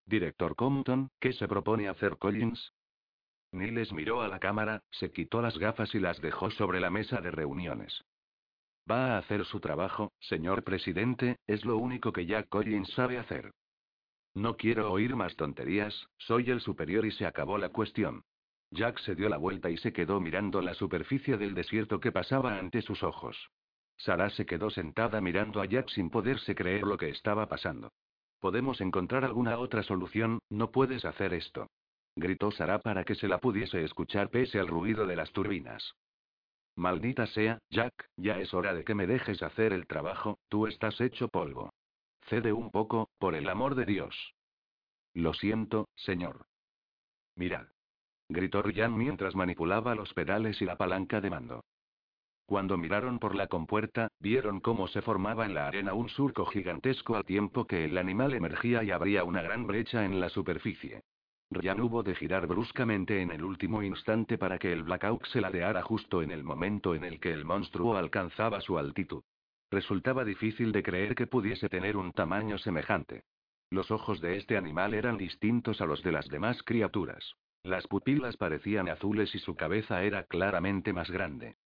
Director 0.06 0.56
Compton, 0.56 1.10
¿qué 1.20 1.34
se 1.34 1.46
propone 1.46 1.86
hacer 1.86 2.16
Collins? 2.16 2.72
Niles 3.52 3.92
miró 3.92 4.22
a 4.22 4.28
la 4.28 4.38
cámara, 4.38 4.82
se 4.90 5.12
quitó 5.12 5.42
las 5.42 5.58
gafas 5.58 5.94
y 5.94 5.98
las 5.98 6.18
dejó 6.22 6.50
sobre 6.50 6.80
la 6.80 6.88
mesa 6.88 7.20
de 7.20 7.30
reuniones. 7.30 8.06
Va 8.90 9.12
a 9.12 9.18
hacer 9.18 9.44
su 9.44 9.60
trabajo, 9.60 10.14
señor 10.18 10.64
presidente, 10.64 11.36
es 11.46 11.66
lo 11.66 11.76
único 11.76 12.10
que 12.10 12.24
Jack 12.24 12.48
Collins 12.48 12.88
sabe 12.94 13.18
hacer. 13.18 13.52
No 14.32 14.56
quiero 14.56 14.90
oír 14.90 15.14
más 15.14 15.36
tonterías, 15.36 16.08
soy 16.16 16.50
el 16.50 16.62
superior 16.62 17.04
y 17.04 17.10
se 17.10 17.26
acabó 17.26 17.58
la 17.58 17.68
cuestión. 17.68 18.24
Jack 18.70 18.98
se 19.00 19.14
dio 19.14 19.28
la 19.28 19.36
vuelta 19.36 19.68
y 19.68 19.76
se 19.76 19.92
quedó 19.92 20.22
mirando 20.22 20.62
la 20.62 20.72
superficie 20.72 21.36
del 21.36 21.52
desierto 21.52 22.00
que 22.00 22.12
pasaba 22.12 22.58
ante 22.58 22.80
sus 22.80 23.02
ojos. 23.02 23.50
Sara 23.96 24.30
se 24.30 24.46
quedó 24.46 24.70
sentada 24.70 25.20
mirando 25.20 25.60
a 25.60 25.66
Jack 25.66 25.88
sin 25.88 26.10
poderse 26.10 26.54
creer 26.54 26.82
lo 26.82 26.98
que 26.98 27.08
estaba 27.08 27.48
pasando. 27.48 27.92
Podemos 28.40 28.80
encontrar 28.80 29.24
alguna 29.24 29.58
otra 29.58 29.82
solución, 29.82 30.40
no 30.50 30.70
puedes 30.70 31.04
hacer 31.04 31.32
esto. 31.34 31.68
Gritó 32.14 32.50
Sara 32.50 32.78
para 32.80 33.04
que 33.04 33.14
se 33.14 33.28
la 33.28 33.38
pudiese 33.38 33.82
escuchar 33.84 34.30
pese 34.30 34.58
al 34.58 34.68
ruido 34.68 35.06
de 35.06 35.16
las 35.16 35.32
turbinas. 35.32 35.94
Maldita 36.76 37.26
sea, 37.26 37.58
Jack, 37.70 38.10
ya 38.16 38.38
es 38.38 38.52
hora 38.52 38.74
de 38.74 38.84
que 38.84 38.94
me 38.94 39.06
dejes 39.06 39.42
hacer 39.42 39.72
el 39.72 39.86
trabajo, 39.86 40.38
tú 40.48 40.66
estás 40.66 41.00
hecho 41.00 41.28
polvo. 41.28 41.72
Cede 42.28 42.52
un 42.52 42.70
poco, 42.70 43.08
por 43.18 43.34
el 43.34 43.48
amor 43.48 43.74
de 43.74 43.86
Dios. 43.86 44.34
Lo 45.14 45.32
siento, 45.32 45.88
señor. 45.94 46.46
Mirad. 47.34 47.66
Gritó 48.28 48.60
Ryan 48.60 48.96
mientras 48.96 49.34
manipulaba 49.34 49.94
los 49.94 50.12
pedales 50.12 50.60
y 50.60 50.66
la 50.66 50.76
palanca 50.76 51.20
de 51.20 51.30
mando. 51.30 51.64
Cuando 52.46 52.78
miraron 52.78 53.18
por 53.18 53.34
la 53.34 53.48
compuerta, 53.48 54.08
vieron 54.20 54.60
cómo 54.60 54.86
se 54.86 55.02
formaba 55.02 55.46
en 55.46 55.54
la 55.54 55.66
arena 55.66 55.94
un 55.94 56.08
surco 56.08 56.46
gigantesco 56.46 57.16
al 57.16 57.24
tiempo 57.24 57.66
que 57.66 57.84
el 57.84 57.98
animal 57.98 58.34
emergía 58.34 58.84
y 58.84 58.92
abría 58.92 59.24
una 59.24 59.42
gran 59.42 59.66
brecha 59.66 60.04
en 60.04 60.20
la 60.20 60.28
superficie. 60.28 61.02
Ryan 61.50 61.80
hubo 61.80 62.04
de 62.04 62.14
girar 62.14 62.46
bruscamente 62.46 63.20
en 63.20 63.32
el 63.32 63.42
último 63.42 63.82
instante 63.82 64.38
para 64.38 64.58
que 64.58 64.72
el 64.72 64.84
Blackout 64.84 65.26
se 65.26 65.40
ladeara 65.40 65.82
justo 65.82 66.22
en 66.22 66.30
el 66.30 66.44
momento 66.44 66.94
en 66.94 67.02
el 67.02 67.18
que 67.18 67.32
el 67.32 67.44
monstruo 67.44 67.96
alcanzaba 67.96 68.60
su 68.60 68.78
altitud. 68.78 69.24
Resultaba 69.70 70.24
difícil 70.24 70.70
de 70.70 70.84
creer 70.84 71.16
que 71.16 71.26
pudiese 71.26 71.68
tener 71.68 71.96
un 71.96 72.12
tamaño 72.12 72.58
semejante. 72.58 73.24
Los 73.70 73.90
ojos 73.90 74.20
de 74.20 74.36
este 74.36 74.56
animal 74.56 74.94
eran 74.94 75.16
distintos 75.16 75.80
a 75.80 75.86
los 75.86 76.00
de 76.04 76.12
las 76.12 76.28
demás 76.28 76.62
criaturas. 76.62 77.34
Las 77.64 77.88
pupilas 77.88 78.36
parecían 78.36 78.88
azules 78.88 79.34
y 79.34 79.40
su 79.40 79.56
cabeza 79.56 80.04
era 80.04 80.22
claramente 80.22 80.92
más 80.92 81.10
grande. 81.10 81.56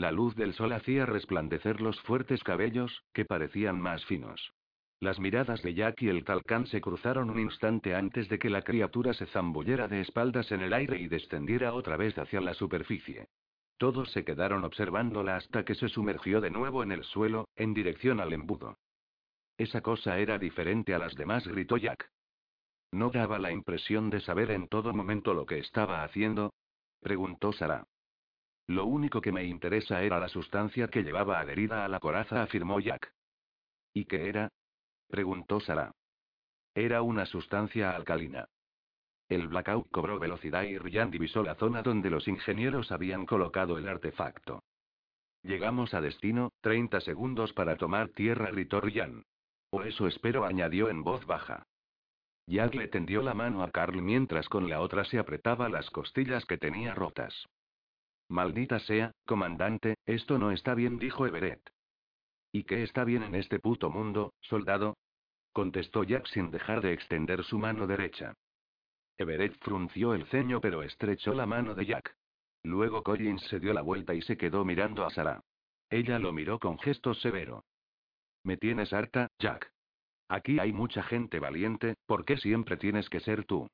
La 0.00 0.12
luz 0.12 0.34
del 0.34 0.54
sol 0.54 0.72
hacía 0.72 1.04
resplandecer 1.04 1.82
los 1.82 2.00
fuertes 2.00 2.42
cabellos, 2.42 3.04
que 3.12 3.26
parecían 3.26 3.78
más 3.78 4.02
finos. 4.06 4.54
Las 4.98 5.20
miradas 5.20 5.60
de 5.60 5.74
Jack 5.74 6.00
y 6.00 6.08
el 6.08 6.24
talcán 6.24 6.66
se 6.68 6.80
cruzaron 6.80 7.28
un 7.28 7.38
instante 7.38 7.94
antes 7.94 8.26
de 8.30 8.38
que 8.38 8.48
la 8.48 8.62
criatura 8.62 9.12
se 9.12 9.26
zambullera 9.26 9.88
de 9.88 10.00
espaldas 10.00 10.52
en 10.52 10.62
el 10.62 10.72
aire 10.72 10.98
y 10.98 11.06
descendiera 11.06 11.74
otra 11.74 11.98
vez 11.98 12.16
hacia 12.16 12.40
la 12.40 12.54
superficie. 12.54 13.28
Todos 13.76 14.10
se 14.12 14.24
quedaron 14.24 14.64
observándola 14.64 15.36
hasta 15.36 15.66
que 15.66 15.74
se 15.74 15.90
sumergió 15.90 16.40
de 16.40 16.50
nuevo 16.50 16.82
en 16.82 16.92
el 16.92 17.04
suelo, 17.04 17.46
en 17.54 17.74
dirección 17.74 18.20
al 18.20 18.32
embudo. 18.32 18.78
Esa 19.58 19.82
cosa 19.82 20.18
era 20.18 20.38
diferente 20.38 20.94
a 20.94 20.98
las 20.98 21.14
demás, 21.14 21.46
gritó 21.46 21.76
Jack. 21.76 22.10
¿No 22.90 23.10
daba 23.10 23.38
la 23.38 23.52
impresión 23.52 24.08
de 24.08 24.20
saber 24.20 24.50
en 24.50 24.66
todo 24.66 24.94
momento 24.94 25.34
lo 25.34 25.44
que 25.44 25.58
estaba 25.58 26.04
haciendo? 26.04 26.54
preguntó 27.02 27.52
Sara. 27.52 27.84
Lo 28.70 28.86
único 28.86 29.20
que 29.20 29.32
me 29.32 29.42
interesa 29.42 30.00
era 30.00 30.20
la 30.20 30.28
sustancia 30.28 30.86
que 30.86 31.02
llevaba 31.02 31.40
adherida 31.40 31.84
a 31.84 31.88
la 31.88 31.98
coraza, 31.98 32.40
afirmó 32.40 32.78
Jack. 32.78 33.12
¿Y 33.92 34.04
qué 34.04 34.28
era? 34.28 34.52
preguntó 35.08 35.58
Sara. 35.58 35.90
Era 36.72 37.02
una 37.02 37.26
sustancia 37.26 37.90
alcalina. 37.90 38.46
El 39.28 39.48
blackout 39.48 39.90
cobró 39.90 40.20
velocidad 40.20 40.62
y 40.62 40.78
Ryan 40.78 41.10
divisó 41.10 41.42
la 41.42 41.56
zona 41.56 41.82
donde 41.82 42.10
los 42.10 42.28
ingenieros 42.28 42.92
habían 42.92 43.26
colocado 43.26 43.76
el 43.76 43.88
artefacto. 43.88 44.62
Llegamos 45.42 45.92
a 45.92 46.00
destino, 46.00 46.52
30 46.60 47.00
segundos 47.00 47.52
para 47.52 47.74
tomar 47.74 48.10
tierra, 48.10 48.52
gritó 48.52 48.80
Ryan. 48.80 49.24
O 49.70 49.82
eso 49.82 50.06
espero, 50.06 50.44
añadió 50.44 50.90
en 50.90 51.02
voz 51.02 51.26
baja. 51.26 51.66
Jack 52.46 52.76
le 52.76 52.86
tendió 52.86 53.20
la 53.20 53.34
mano 53.34 53.64
a 53.64 53.72
Carl 53.72 54.00
mientras 54.00 54.48
con 54.48 54.70
la 54.70 54.80
otra 54.80 55.04
se 55.06 55.18
apretaba 55.18 55.68
las 55.68 55.90
costillas 55.90 56.44
que 56.46 56.56
tenía 56.56 56.94
rotas. 56.94 57.48
Maldita 58.30 58.78
sea, 58.78 59.10
comandante, 59.26 59.96
esto 60.06 60.38
no 60.38 60.52
está 60.52 60.76
bien, 60.76 61.00
dijo 61.00 61.26
Everett. 61.26 61.68
¿Y 62.52 62.62
qué 62.62 62.84
está 62.84 63.02
bien 63.02 63.24
en 63.24 63.34
este 63.34 63.58
puto 63.58 63.90
mundo, 63.90 64.34
soldado? 64.40 64.96
contestó 65.52 66.04
Jack 66.04 66.28
sin 66.28 66.52
dejar 66.52 66.80
de 66.80 66.92
extender 66.92 67.42
su 67.42 67.58
mano 67.58 67.88
derecha. 67.88 68.34
Everett 69.18 69.58
frunció 69.60 70.14
el 70.14 70.26
ceño 70.26 70.60
pero 70.60 70.84
estrechó 70.84 71.34
la 71.34 71.44
mano 71.44 71.74
de 71.74 71.86
Jack. 71.86 72.14
Luego 72.62 73.02
Collins 73.02 73.42
se 73.48 73.58
dio 73.58 73.72
la 73.72 73.82
vuelta 73.82 74.14
y 74.14 74.22
se 74.22 74.36
quedó 74.36 74.64
mirando 74.64 75.04
a 75.04 75.10
Sarah. 75.10 75.40
Ella 75.90 76.20
lo 76.20 76.32
miró 76.32 76.60
con 76.60 76.78
gesto 76.78 77.14
severo. 77.14 77.64
Me 78.44 78.56
tienes 78.56 78.92
harta, 78.92 79.26
Jack. 79.40 79.72
Aquí 80.28 80.60
hay 80.60 80.72
mucha 80.72 81.02
gente 81.02 81.40
valiente, 81.40 81.96
¿por 82.06 82.24
qué 82.24 82.36
siempre 82.36 82.76
tienes 82.76 83.08
que 83.08 83.18
ser 83.18 83.44
tú? 83.44 83.66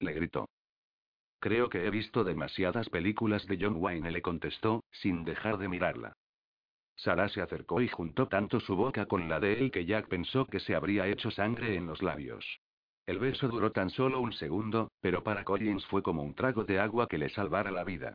Le 0.00 0.12
gritó. 0.12 0.50
Creo 1.42 1.68
que 1.68 1.84
he 1.84 1.90
visto 1.90 2.22
demasiadas 2.22 2.88
películas 2.88 3.44
de 3.48 3.58
John 3.60 3.74
Wayne, 3.78 4.12
le 4.12 4.22
contestó, 4.22 4.84
sin 4.92 5.24
dejar 5.24 5.58
de 5.58 5.66
mirarla. 5.66 6.12
Sarah 6.94 7.28
se 7.30 7.42
acercó 7.42 7.80
y 7.80 7.88
juntó 7.88 8.28
tanto 8.28 8.60
su 8.60 8.76
boca 8.76 9.06
con 9.06 9.28
la 9.28 9.40
de 9.40 9.54
él 9.54 9.72
que 9.72 9.84
Jack 9.84 10.06
pensó 10.06 10.46
que 10.46 10.60
se 10.60 10.76
habría 10.76 11.08
hecho 11.08 11.32
sangre 11.32 11.74
en 11.74 11.88
los 11.88 12.00
labios. 12.00 12.60
El 13.06 13.18
beso 13.18 13.48
duró 13.48 13.72
tan 13.72 13.90
solo 13.90 14.20
un 14.20 14.32
segundo, 14.32 14.92
pero 15.00 15.24
para 15.24 15.42
Collins 15.42 15.84
fue 15.86 16.00
como 16.00 16.22
un 16.22 16.36
trago 16.36 16.62
de 16.62 16.78
agua 16.78 17.08
que 17.08 17.18
le 17.18 17.28
salvara 17.28 17.72
la 17.72 17.82
vida. 17.82 18.14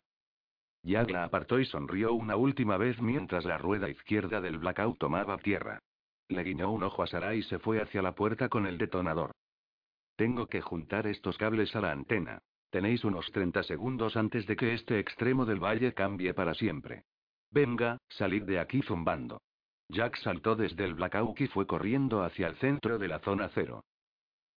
Jack 0.82 1.10
la 1.10 1.24
apartó 1.24 1.60
y 1.60 1.66
sonrió 1.66 2.14
una 2.14 2.36
última 2.36 2.78
vez 2.78 2.98
mientras 2.98 3.44
la 3.44 3.58
rueda 3.58 3.90
izquierda 3.90 4.40
del 4.40 4.56
blackout 4.56 4.96
tomaba 4.96 5.36
tierra. 5.36 5.80
Le 6.28 6.44
guiñó 6.44 6.72
un 6.72 6.82
ojo 6.82 7.02
a 7.02 7.06
Sara 7.06 7.34
y 7.34 7.42
se 7.42 7.58
fue 7.58 7.82
hacia 7.82 8.00
la 8.00 8.14
puerta 8.14 8.48
con 8.48 8.66
el 8.66 8.78
detonador. 8.78 9.32
Tengo 10.16 10.46
que 10.46 10.62
juntar 10.62 11.06
estos 11.06 11.36
cables 11.36 11.76
a 11.76 11.82
la 11.82 11.92
antena. 11.92 12.40
Tenéis 12.70 13.04
unos 13.04 13.30
30 13.32 13.62
segundos 13.62 14.16
antes 14.16 14.46
de 14.46 14.56
que 14.56 14.74
este 14.74 14.98
extremo 14.98 15.46
del 15.46 15.62
valle 15.62 15.94
cambie 15.94 16.34
para 16.34 16.54
siempre. 16.54 17.04
Venga, 17.50 17.98
salid 18.08 18.42
de 18.42 18.58
aquí 18.58 18.82
zumbando. 18.82 19.40
Jack 19.88 20.16
saltó 20.18 20.54
desde 20.54 20.84
el 20.84 20.94
blackout 20.94 21.40
y 21.40 21.46
fue 21.46 21.66
corriendo 21.66 22.22
hacia 22.22 22.46
el 22.46 22.56
centro 22.56 22.98
de 22.98 23.08
la 23.08 23.20
zona 23.20 23.48
cero. 23.54 23.84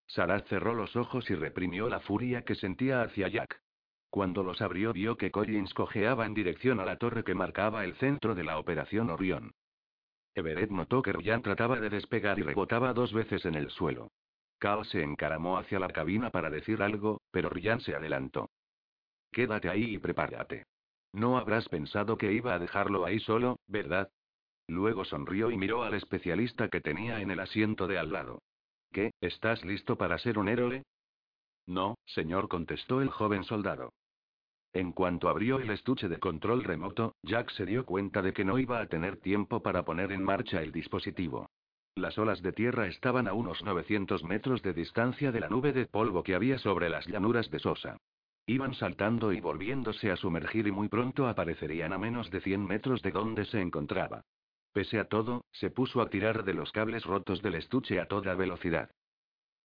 Sarah 0.08 0.42
cerró 0.42 0.74
los 0.74 0.98
ojos 0.98 1.30
y 1.30 1.36
reprimió 1.36 1.88
la 1.88 2.02
furia 2.02 2.44
que 2.44 2.56
sentía 2.56 3.02
hacia 3.02 3.30
Jack. 3.30 3.62
Cuando 4.10 4.44
los 4.44 4.62
abrió 4.62 4.92
vio 4.92 5.16
que 5.16 5.32
Collins 5.32 5.74
cojeaba 5.74 6.26
en 6.26 6.34
dirección 6.34 6.82
a 6.82 6.86
la 6.86 6.98
torre 6.98 7.24
que 7.24 7.34
marcaba 7.34 7.86
el 7.86 7.96
centro 7.96 8.36
de 8.36 8.44
la 8.44 8.60
operación 8.60 9.10
Orión. 9.10 9.54
Everett 10.36 10.70
notó 10.70 11.02
que 11.02 11.14
Ryan 11.14 11.42
trataba 11.42 11.80
de 11.80 11.90
despegar 11.90 12.38
y 12.40 12.44
rebotaba 12.44 12.94
dos 12.94 13.14
veces 13.14 13.46
en 13.46 13.56
el 13.56 13.70
suelo. 13.70 14.12
Cal 14.62 14.86
se 14.86 15.02
encaramó 15.02 15.58
hacia 15.58 15.80
la 15.80 15.90
cabina 15.90 16.30
para 16.30 16.52
decir 16.52 16.84
algo, 16.84 17.20
pero 17.32 17.50
Ryan 17.50 17.82
se 17.82 17.96
adelantó. 17.96 18.52
Quédate 19.32 19.70
ahí 19.70 19.96
y 19.96 19.98
prepárate. 19.98 20.68
No 21.14 21.40
habrás 21.40 21.68
pensado 21.68 22.16
que 22.16 22.32
iba 22.32 22.54
a 22.54 22.60
dejarlo 22.60 23.04
ahí 23.04 23.20
solo, 23.20 23.58
¿verdad? 23.66 24.12
Luego 24.68 25.04
sonrió 25.04 25.50
y 25.50 25.58
miró 25.58 25.82
al 25.82 25.96
especialista 25.96 26.70
que 26.70 26.80
tenía 26.80 27.22
en 27.22 27.32
el 27.32 27.40
asiento 27.40 27.88
de 27.88 27.98
al 27.98 28.12
lado. 28.12 28.44
¿Qué, 28.92 29.10
estás 29.20 29.66
listo 29.66 29.98
para 29.98 30.20
ser 30.20 30.38
un 30.38 30.48
héroe? 30.48 30.84
No, 31.66 31.96
señor, 32.06 32.48
contestó 32.48 33.02
el 33.02 33.10
joven 33.10 33.44
soldado. 33.44 33.94
En 34.74 34.92
cuanto 34.92 35.28
abrió 35.28 35.60
el 35.60 35.72
estuche 35.72 36.08
de 36.08 36.20
control 36.20 36.64
remoto, 36.64 37.16
Jack 37.24 37.50
se 37.50 37.66
dio 37.66 37.84
cuenta 37.84 38.22
de 38.22 38.32
que 38.32 38.46
no 38.46 38.60
iba 38.60 38.80
a 38.80 38.86
tener 38.86 39.18
tiempo 39.18 39.64
para 39.64 39.84
poner 39.84 40.12
en 40.12 40.24
marcha 40.24 40.62
el 40.62 40.72
dispositivo. 40.72 41.50
Las 41.96 42.18
olas 42.18 42.42
de 42.42 42.54
tierra 42.54 42.88
estaban 42.88 43.28
a 43.28 43.34
unos 43.34 43.64
900 43.64 44.24
metros 44.24 44.62
de 44.62 44.74
distancia 44.74 45.32
de 45.32 45.42
la 45.42 45.50
nube 45.50 45.74
de 45.74 45.86
polvo 45.88 46.24
que 46.24 46.36
había 46.36 46.58
sobre 46.58 46.90
las 46.90 47.06
llanuras 47.06 47.52
de 47.52 47.60
Sosa. 47.60 47.98
Iban 48.48 48.74
saltando 48.76 49.34
y 49.34 49.42
volviéndose 49.42 50.10
a 50.10 50.16
sumergir 50.16 50.68
y 50.68 50.72
muy 50.72 50.88
pronto 50.88 51.28
aparecerían 51.28 51.92
a 51.92 51.98
menos 51.98 52.32
de 52.32 52.40
100 52.40 52.66
metros 52.66 53.02
de 53.02 53.12
donde 53.12 53.46
se 53.46 53.60
encontraba. 53.60 54.22
Pese 54.72 55.00
a 55.00 55.06
todo, 55.10 55.44
se 55.52 55.70
puso 55.70 56.02
a 56.02 56.10
tirar 56.10 56.46
de 56.46 56.54
los 56.54 56.72
cables 56.72 57.04
rotos 57.04 57.42
del 57.42 57.56
estuche 57.56 58.00
a 58.00 58.08
toda 58.08 58.36
velocidad. 58.36 58.90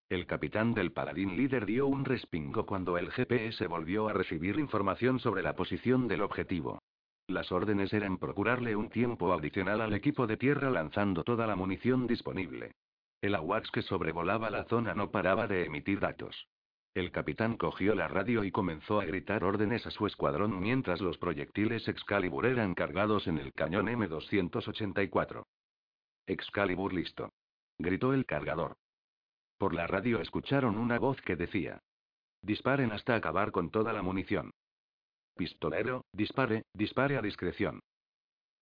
El 0.08 0.26
capitán 0.26 0.74
del 0.74 0.92
paladín 0.92 1.36
líder 1.36 1.64
dio 1.64 1.86
un 1.86 2.04
respingo 2.04 2.66
cuando 2.66 2.98
el 2.98 3.12
GPS 3.12 3.66
volvió 3.68 4.08
a 4.08 4.12
recibir 4.12 4.58
información 4.58 5.20
sobre 5.20 5.42
la 5.42 5.54
posición 5.54 6.08
del 6.08 6.22
objetivo. 6.22 6.80
Las 7.28 7.50
órdenes 7.50 7.92
eran 7.92 8.18
procurarle 8.18 8.76
un 8.76 8.88
tiempo 8.88 9.32
adicional 9.32 9.80
al 9.80 9.94
equipo 9.94 10.26
de 10.26 10.36
tierra 10.36 10.70
lanzando 10.70 11.24
toda 11.24 11.46
la 11.46 11.56
munición 11.56 12.06
disponible. 12.06 12.72
El 13.20 13.34
AWACS 13.34 13.70
que 13.72 13.82
sobrevolaba 13.82 14.48
la 14.50 14.64
zona 14.64 14.94
no 14.94 15.10
paraba 15.10 15.48
de 15.48 15.64
emitir 15.64 15.98
datos. 15.98 16.46
El 16.94 17.10
capitán 17.10 17.56
cogió 17.56 17.94
la 17.94 18.08
radio 18.08 18.44
y 18.44 18.52
comenzó 18.52 19.00
a 19.00 19.04
gritar 19.04 19.44
órdenes 19.44 19.86
a 19.86 19.90
su 19.90 20.06
escuadrón 20.06 20.60
mientras 20.60 21.00
los 21.00 21.18
proyectiles 21.18 21.88
Excalibur 21.88 22.46
eran 22.46 22.74
cargados 22.74 23.26
en 23.26 23.38
el 23.38 23.52
cañón 23.52 23.86
M284. 23.86 25.44
Excalibur 26.26 26.94
listo. 26.94 27.32
Gritó 27.78 28.14
el 28.14 28.24
cargador. 28.24 28.76
Por 29.58 29.74
la 29.74 29.86
radio 29.86 30.20
escucharon 30.20 30.78
una 30.78 30.98
voz 30.98 31.20
que 31.22 31.36
decía. 31.36 31.80
Disparen 32.40 32.92
hasta 32.92 33.14
acabar 33.14 33.50
con 33.50 33.70
toda 33.70 33.92
la 33.92 34.02
munición. 34.02 34.52
Pistolero, 35.37 36.05
dispare, 36.12 36.64
dispare 36.72 37.18
a 37.18 37.22
discreción. 37.22 37.80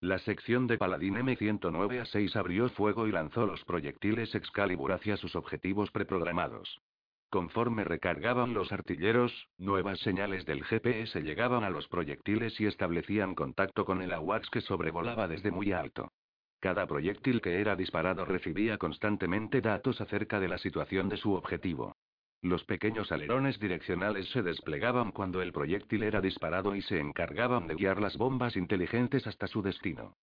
La 0.01 0.19
sección 0.19 0.67
de 0.67 0.77
Paladín 0.77 1.15
M109 1.15 2.01
a 2.01 2.05
6 2.05 2.37
abrió 2.37 2.69
fuego 2.71 3.07
y 3.07 3.13
lanzó 3.13 3.47
los 3.47 3.65
proyectiles 3.65 4.35
Excalibur 4.35 4.93
hacia 4.93 5.17
sus 5.17 5.37
objetivos 5.37 5.91
preprogramados. 5.93 6.81
Conforme 7.31 7.85
recargaban 7.85 8.55
los 8.55 8.71
artilleros, 8.71 9.49
nuevas 9.57 9.99
señales 10.01 10.45
del 10.47 10.65
GPS 10.65 11.23
llegaban 11.23 11.65
a 11.65 11.71
los 11.71 11.89
proyectiles 11.89 12.61
y 12.61 12.67
establecían 12.67 13.35
contacto 13.35 13.85
con 13.85 14.03
el 14.03 14.13
AWACS 14.13 14.51
que 14.51 14.61
sobrevolaba 14.61 15.27
desde 15.27 15.51
muy 15.51 15.73
alto. 15.73 16.13
Cada 16.61 16.87
proyectil 16.87 17.41
que 17.41 17.61
era 17.61 17.77
disparado 17.77 18.25
recibía 18.25 18.79
constantemente 18.79 19.61
datos 19.61 20.01
acerca 20.01 20.41
de 20.41 20.49
la 20.49 20.59
situación 20.59 21.09
de 21.09 21.17
su 21.17 21.33
objetivo. 21.35 21.97
Los 22.45 22.63
pequeños 22.65 23.11
alerones 23.11 23.59
direccionales 23.59 24.29
se 24.29 24.43
desplegaban 24.43 25.13
cuando 25.13 25.41
el 25.41 25.51
proyectil 25.51 26.03
era 26.03 26.21
disparado 26.21 26.77
y 26.77 26.83
se 26.83 27.01
encargaban 27.01 27.67
de 27.67 27.75
guiar 27.75 28.03
las 28.03 28.19
bombas 28.19 28.55
inteligentes 28.57 29.27
hasta 29.27 29.47
su 29.47 29.63
destino. 29.63 30.19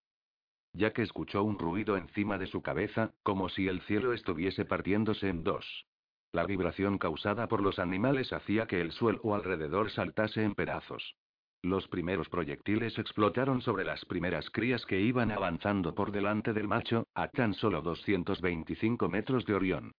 Ya 0.72 0.94
que 0.94 1.02
escuchó 1.02 1.42
un 1.42 1.58
ruido 1.58 1.98
encima 1.98 2.38
de 2.38 2.46
su 2.46 2.62
cabeza, 2.62 3.12
como 3.24 3.50
si 3.50 3.68
el 3.68 3.82
cielo 3.82 4.14
estuviese 4.14 4.66
partiéndose 4.66 5.30
en 5.30 5.44
dos. 5.44 5.88
La 6.32 6.46
vibración 6.46 7.00
causada 7.00 7.48
por 7.48 7.64
los 7.64 7.80
animales 7.80 8.32
hacía 8.34 8.68
que 8.68 8.82
el 8.82 8.92
suelo 8.92 9.34
alrededor 9.34 9.90
saltase 9.90 10.44
en 10.44 10.54
pedazos. 10.54 11.16
Los 11.64 11.88
primeros 11.88 12.30
proyectiles 12.30 13.00
explotaron 13.00 13.64
sobre 13.64 13.84
las 13.84 14.06
primeras 14.06 14.48
crías 14.52 14.86
que 14.86 15.02
iban 15.02 15.32
avanzando 15.32 15.96
por 15.96 16.12
delante 16.12 16.54
del 16.54 16.68
macho, 16.68 17.08
a 17.16 17.30
tan 17.30 17.56
solo 17.56 17.82
225 17.82 19.10
metros 19.10 19.44
de 19.48 19.56
Orión. 19.56 19.92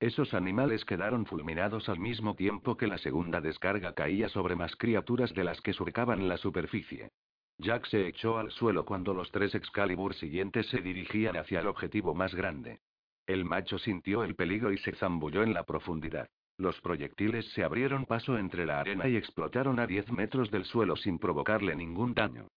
Esos 0.00 0.32
animales 0.32 0.86
quedaron 0.86 1.26
fulminados 1.26 1.90
al 1.90 1.98
mismo 1.98 2.34
tiempo 2.34 2.78
que 2.78 2.86
la 2.86 2.96
segunda 2.96 3.42
descarga 3.42 3.92
caía 3.92 4.30
sobre 4.30 4.56
más 4.56 4.74
criaturas 4.76 5.34
de 5.34 5.44
las 5.44 5.60
que 5.60 5.74
surcaban 5.74 6.26
la 6.26 6.38
superficie. 6.38 7.10
Jack 7.58 7.86
se 7.86 8.06
echó 8.06 8.38
al 8.38 8.50
suelo 8.50 8.86
cuando 8.86 9.12
los 9.12 9.30
tres 9.30 9.54
Excalibur 9.54 10.14
siguientes 10.14 10.66
se 10.68 10.80
dirigían 10.80 11.36
hacia 11.36 11.60
el 11.60 11.66
objetivo 11.66 12.14
más 12.14 12.34
grande. 12.34 12.80
El 13.26 13.44
macho 13.44 13.78
sintió 13.78 14.24
el 14.24 14.34
peligro 14.34 14.72
y 14.72 14.78
se 14.78 14.92
zambulló 14.92 15.42
en 15.42 15.52
la 15.52 15.64
profundidad. 15.64 16.30
Los 16.56 16.80
proyectiles 16.80 17.52
se 17.52 17.62
abrieron 17.62 18.06
paso 18.06 18.38
entre 18.38 18.64
la 18.64 18.80
arena 18.80 19.06
y 19.06 19.16
explotaron 19.16 19.78
a 19.78 19.86
10 19.86 20.12
metros 20.12 20.50
del 20.50 20.64
suelo 20.64 20.96
sin 20.96 21.18
provocarle 21.18 21.76
ningún 21.76 22.14
daño. 22.14 22.48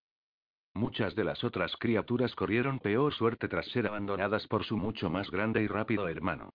Muchas 0.74 1.14
de 1.14 1.26
las 1.26 1.44
otras 1.44 1.76
criaturas 1.76 2.34
corrieron 2.36 2.80
peor 2.80 3.14
suerte 3.14 3.50
tras 3.50 3.66
ser 3.68 3.86
abandonadas 3.86 4.48
por 4.48 4.64
su 4.64 4.78
mucho 4.78 5.10
más 5.10 5.30
grande 5.30 5.62
y 5.62 5.68
rápido 5.68 6.08
hermano. 6.08 6.54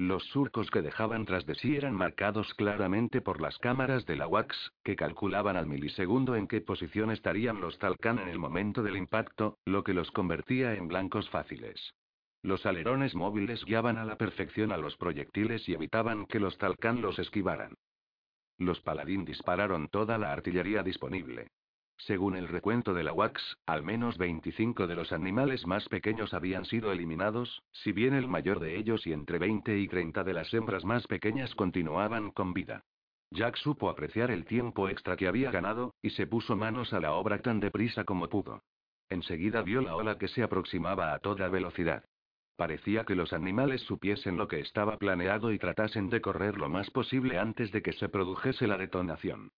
Los 0.00 0.24
surcos 0.28 0.70
que 0.70 0.80
dejaban 0.80 1.26
tras 1.26 1.44
de 1.44 1.54
sí 1.56 1.76
eran 1.76 1.94
marcados 1.94 2.54
claramente 2.54 3.20
por 3.20 3.38
las 3.38 3.58
cámaras 3.58 4.06
de 4.06 4.16
la 4.16 4.26
WAX, 4.26 4.56
que 4.82 4.96
calculaban 4.96 5.58
al 5.58 5.66
milisegundo 5.66 6.36
en 6.36 6.46
qué 6.46 6.62
posición 6.62 7.10
estarían 7.10 7.60
los 7.60 7.78
Talcan 7.78 8.18
en 8.18 8.30
el 8.30 8.38
momento 8.38 8.82
del 8.82 8.96
impacto, 8.96 9.58
lo 9.66 9.84
que 9.84 9.92
los 9.92 10.10
convertía 10.10 10.72
en 10.72 10.88
blancos 10.88 11.28
fáciles. 11.28 11.92
Los 12.42 12.64
alerones 12.64 13.14
móviles 13.14 13.62
guiaban 13.66 13.98
a 13.98 14.06
la 14.06 14.16
perfección 14.16 14.72
a 14.72 14.78
los 14.78 14.96
proyectiles 14.96 15.68
y 15.68 15.74
evitaban 15.74 16.24
que 16.24 16.40
los 16.40 16.56
Talcan 16.56 17.02
los 17.02 17.18
esquivaran. 17.18 17.74
Los 18.56 18.80
Paladín 18.80 19.26
dispararon 19.26 19.88
toda 19.88 20.16
la 20.16 20.32
artillería 20.32 20.82
disponible. 20.82 21.48
Según 22.06 22.34
el 22.34 22.48
recuento 22.48 22.94
de 22.94 23.04
la 23.04 23.12
WAX, 23.12 23.58
al 23.66 23.82
menos 23.82 24.16
25 24.16 24.86
de 24.86 24.94
los 24.94 25.12
animales 25.12 25.66
más 25.66 25.86
pequeños 25.88 26.32
habían 26.32 26.64
sido 26.64 26.92
eliminados, 26.92 27.62
si 27.72 27.92
bien 27.92 28.14
el 28.14 28.26
mayor 28.26 28.58
de 28.58 28.78
ellos 28.78 29.06
y 29.06 29.12
entre 29.12 29.38
20 29.38 29.78
y 29.78 29.86
30 29.86 30.24
de 30.24 30.32
las 30.32 30.52
hembras 30.54 30.84
más 30.84 31.06
pequeñas 31.06 31.54
continuaban 31.54 32.30
con 32.30 32.54
vida. 32.54 32.84
Jack 33.30 33.56
supo 33.56 33.90
apreciar 33.90 34.30
el 34.30 34.46
tiempo 34.46 34.88
extra 34.88 35.16
que 35.16 35.28
había 35.28 35.50
ganado, 35.50 35.94
y 36.00 36.10
se 36.10 36.26
puso 36.26 36.56
manos 36.56 36.94
a 36.94 37.00
la 37.00 37.12
obra 37.12 37.42
tan 37.42 37.60
deprisa 37.60 38.04
como 38.04 38.30
pudo. 38.30 38.62
Enseguida 39.10 39.60
vio 39.60 39.82
la 39.82 39.94
ola 39.94 40.16
que 40.16 40.28
se 40.28 40.42
aproximaba 40.42 41.12
a 41.12 41.18
toda 41.18 41.48
velocidad. 41.48 42.04
Parecía 42.56 43.04
que 43.04 43.14
los 43.14 43.34
animales 43.34 43.82
supiesen 43.82 44.38
lo 44.38 44.48
que 44.48 44.60
estaba 44.60 44.96
planeado 44.96 45.52
y 45.52 45.58
tratasen 45.58 46.08
de 46.08 46.22
correr 46.22 46.56
lo 46.56 46.70
más 46.70 46.90
posible 46.90 47.38
antes 47.38 47.70
de 47.72 47.82
que 47.82 47.92
se 47.92 48.08
produjese 48.08 48.66
la 48.66 48.78
detonación. 48.78 49.50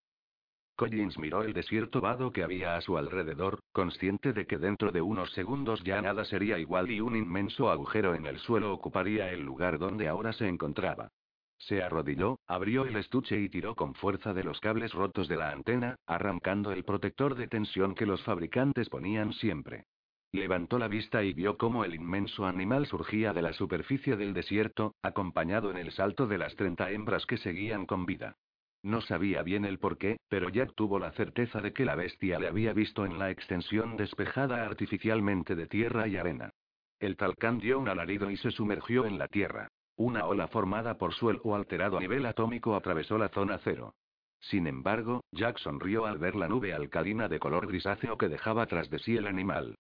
Collins 0.77 1.19
miró 1.19 1.43
el 1.43 1.53
desierto 1.53 2.01
vado 2.01 2.33
que 2.33 2.43
había 2.43 2.77
a 2.77 2.81
su 2.81 2.97
alrededor, 2.97 3.61
consciente 3.73 4.33
de 4.33 4.47
que 4.47 4.59
dentro 4.59 4.91
de 4.91 5.01
unos 5.01 5.31
segundos 5.33 5.83
ya 5.85 6.01
nada 6.01 6.25
sería 6.25 6.59
igual 6.59 6.91
y 6.91 7.01
un 7.01 7.17
inmenso 7.17 7.71
agujero 7.71 8.15
en 8.15 8.27
el 8.27 8.39
suelo 8.39 8.73
ocuparía 8.73 9.31
el 9.31 9.43
lugar 9.43 9.79
donde 9.79 10.09
ahora 10.09 10.33
se 10.33 10.49
encontraba. 10.49 11.11
Se 11.59 11.83
arrodilló, 11.83 12.41
abrió 12.49 12.85
el 12.85 12.97
estuche 12.97 13.39
y 13.39 13.49
tiró 13.49 13.77
con 13.77 13.95
fuerza 13.95 14.35
de 14.35 14.43
los 14.43 14.59
cables 14.59 14.93
rotos 14.93 15.29
de 15.29 15.37
la 15.37 15.51
antena, 15.51 15.97
arrancando 16.07 16.73
el 16.73 16.85
protector 16.85 17.37
de 17.37 17.47
tensión 17.47 17.95
que 17.95 18.07
los 18.07 18.23
fabricantes 18.25 18.89
ponían 18.89 19.33
siempre. 19.35 19.85
Levantó 20.33 20.79
la 20.79 20.89
vista 20.89 21.23
y 21.23 21.35
vio 21.35 21.59
cómo 21.59 21.85
el 21.85 21.95
inmenso 21.95 22.47
animal 22.47 22.87
surgía 22.87 23.33
de 23.33 23.43
la 23.43 23.53
superficie 23.53 24.17
del 24.17 24.33
desierto, 24.33 24.95
acompañado 25.03 25.71
en 25.71 25.77
el 25.77 25.93
salto 25.93 26.27
de 26.27 26.39
las 26.39 26.57
30 26.57 26.91
hembras 26.91 27.27
que 27.27 27.37
seguían 27.37 27.87
con 27.87 28.07
vida. 28.07 28.37
No 28.83 29.01
sabía 29.01 29.43
bien 29.43 29.65
el 29.65 29.79
por 29.79 29.97
qué, 29.97 30.19
pero 30.29 30.49
Jack 30.49 30.75
tuvo 30.75 30.99
la 30.99 31.13
certeza 31.13 31.61
de 31.61 31.73
que 31.73 31.85
la 31.85 31.95
bestia 31.95 32.41
le 32.41 32.49
había 32.49 32.73
visto 32.73 33.07
en 33.07 33.19
la 33.19 33.31
extensión 33.31 33.97
despejada 33.97 34.65
artificialmente 34.65 35.55
de 35.55 35.69
tierra 35.69 36.09
y 36.09 36.17
arena. 36.17 36.51
El 36.99 37.17
talcán 37.17 37.59
dio 37.59 37.79
un 37.79 37.89
alarido 37.89 38.31
y 38.31 38.37
se 38.37 38.51
sumergió 38.51 39.07
en 39.07 39.19
la 39.19 39.29
tierra. 39.29 39.69
Una 39.97 40.27
ola 40.27 40.49
formada 40.49 40.99
por 40.99 41.15
suelo 41.15 41.55
alterado 41.55 41.99
a 41.99 42.01
nivel 42.01 42.27
atómico 42.27 42.75
atravesó 42.75 43.19
la 43.19 43.29
zona 43.29 43.59
cero. 43.63 43.95
Sin 44.41 44.67
embargo, 44.67 45.23
Jack 45.31 45.59
sonrió 45.59 46.07
al 46.07 46.19
ver 46.19 46.35
la 46.35 46.49
nube 46.49 46.73
alcalina 46.75 47.29
de 47.29 47.39
color 47.39 47.69
grisáceo 47.69 48.19
que 48.19 48.29
dejaba 48.29 48.67
tras 48.67 48.91
de 48.91 48.99
sí 48.99 49.17
el 49.17 49.29
animal. 49.29 49.77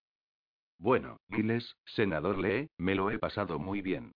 Bueno, 0.78 1.16
Miles, 1.28 1.76
senador 1.84 2.38
Lee, 2.38 2.68
me 2.78 2.94
lo 2.94 3.10
he 3.10 3.18
pasado 3.18 3.58
muy 3.58 3.82
bien. 3.82 4.12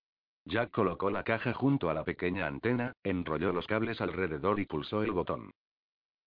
Jack 0.47 0.71
colocó 0.71 1.11
la 1.11 1.25
caja 1.25 1.53
junto 1.53 1.91
a 1.91 1.95
la 1.95 2.05
pequeña 2.05 2.47
antena, 2.47 2.93
enrolló 3.03 3.53
los 3.53 3.67
cables 3.67 4.01
alrededor 4.01 4.61
y 4.61 4.65
pulsó 4.65 5.03
el 5.03 5.11
botón. 5.11 5.51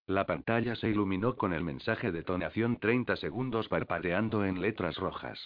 La 0.08 0.26
pantalla 0.26 0.76
se 0.76 0.90
iluminó 0.90 1.38
con 1.38 1.54
el 1.54 1.64
mensaje 1.64 2.12
de 2.12 2.24
tonación 2.24 2.80
30 2.80 3.16
segundos 3.16 3.70
parpadeando 3.70 4.44
en 4.44 4.60
letras 4.60 4.98
rojas. 4.98 5.40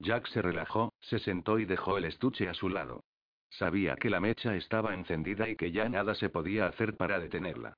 Jack 0.00 0.26
se 0.28 0.42
relajó, 0.42 0.92
se 1.00 1.20
sentó 1.20 1.60
y 1.60 1.64
dejó 1.64 1.96
el 1.96 2.06
estuche 2.06 2.48
a 2.48 2.54
su 2.54 2.68
lado. 2.68 3.04
Sabía 3.50 3.94
que 3.94 4.10
la 4.10 4.18
mecha 4.18 4.56
estaba 4.56 4.94
encendida 4.94 5.48
y 5.48 5.54
que 5.54 5.70
ya 5.70 5.88
nada 5.88 6.14
se 6.16 6.28
podía 6.28 6.66
hacer 6.66 6.96
para 6.96 7.20
detenerla. 7.20 7.76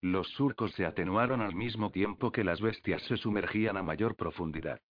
Los 0.00 0.26
surcos 0.30 0.72
se 0.72 0.84
atenuaron 0.84 1.40
al 1.40 1.54
mismo 1.54 1.90
tiempo 1.92 2.32
que 2.32 2.42
las 2.42 2.60
bestias 2.60 3.00
se 3.02 3.16
sumergían 3.16 3.76
a 3.76 3.82
mayor 3.84 4.16
profundidad. 4.16 4.80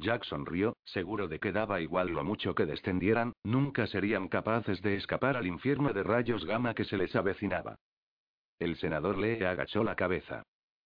Jack 0.00 0.24
sonrió, 0.24 0.76
seguro 0.84 1.28
de 1.28 1.38
que 1.38 1.52
daba 1.52 1.80
igual 1.80 2.08
lo 2.08 2.24
mucho 2.24 2.54
que 2.54 2.66
descendieran, 2.66 3.34
nunca 3.44 3.86
serían 3.86 4.28
capaces 4.28 4.80
de 4.82 4.96
escapar 4.96 5.36
al 5.36 5.46
infierno 5.46 5.92
de 5.92 6.02
rayos 6.02 6.44
gamma 6.46 6.74
que 6.74 6.84
se 6.84 6.96
les 6.96 7.14
avecinaba. 7.14 7.76
El 8.58 8.76
senador 8.76 9.18
le 9.18 9.46
agachó 9.46 9.84
la 9.84 9.96
cabeza. 9.96 10.42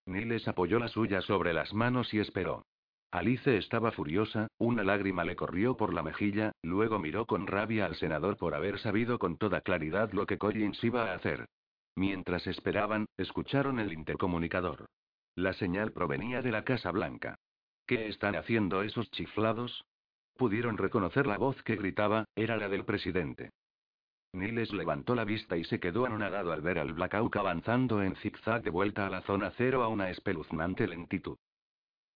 Niles 0.07 0.47
apoyó 0.49 0.79
la 0.79 0.89
suya 0.89 1.23
sobre 1.23 1.53
las 1.53 1.73
manos 1.73 2.13
y 2.13 2.19
esperó. 2.19 2.65
Alice 3.11 3.57
estaba 3.57 3.93
furiosa, 3.93 4.49
una 4.59 4.83
lágrima 4.83 5.25
le 5.25 5.37
corrió 5.37 5.77
por 5.77 5.95
la 5.95 6.03
mejilla, 6.03 6.51
luego 6.63 6.99
miró 6.99 7.27
con 7.27 7.47
rabia 7.47 7.87
al 7.87 7.95
senador 7.95 8.37
por 8.37 8.55
haber 8.55 8.81
sabido 8.81 9.21
con 9.21 9.37
toda 9.37 9.61
claridad 9.61 10.13
lo 10.13 10.27
que 10.27 10.39
Collins 10.39 10.83
iba 10.83 11.11
a 11.11 11.15
hacer. 11.15 11.47
Mientras 11.95 12.49
esperaban, 12.49 13.07
escucharon 13.17 13.79
el 13.79 13.93
intercomunicador. 13.93 14.87
La 15.37 15.53
señal 15.53 15.93
provenía 15.93 16.43
de 16.43 16.51
la 16.51 16.65
Casa 16.65 16.91
Blanca. 16.91 17.37
¿Qué 17.87 18.09
están 18.09 18.35
haciendo 18.35 18.83
esos 18.83 19.11
chiflados? 19.11 19.85
Pudieron 20.37 20.79
reconocer 20.79 21.27
la 21.27 21.39
voz 21.39 21.63
que 21.63 21.77
gritaba, 21.77 22.25
era 22.35 22.57
la 22.57 22.69
del 22.69 22.85
presidente. 22.85 23.51
Niles 24.33 24.73
levantó 24.73 25.15
la 25.15 25.25
vista 25.25 25.57
y 25.57 25.65
se 25.65 25.79
quedó 25.79 26.07
anonadado 26.07 26.53
al 26.53 26.61
ver 26.61 26.79
al 26.79 26.93
Blackout 26.93 27.37
avanzando 27.37 28.03
en 28.03 28.17
zigzag 28.17 28.63
de 28.63 28.71
vuelta 28.71 29.07
a 29.07 29.11
la 29.11 29.23
zona 29.23 29.53
cero 29.57 29.83
a 29.85 29.89
una 29.89 30.11
espeluznante 30.11 30.89
lentitud. 30.89 31.37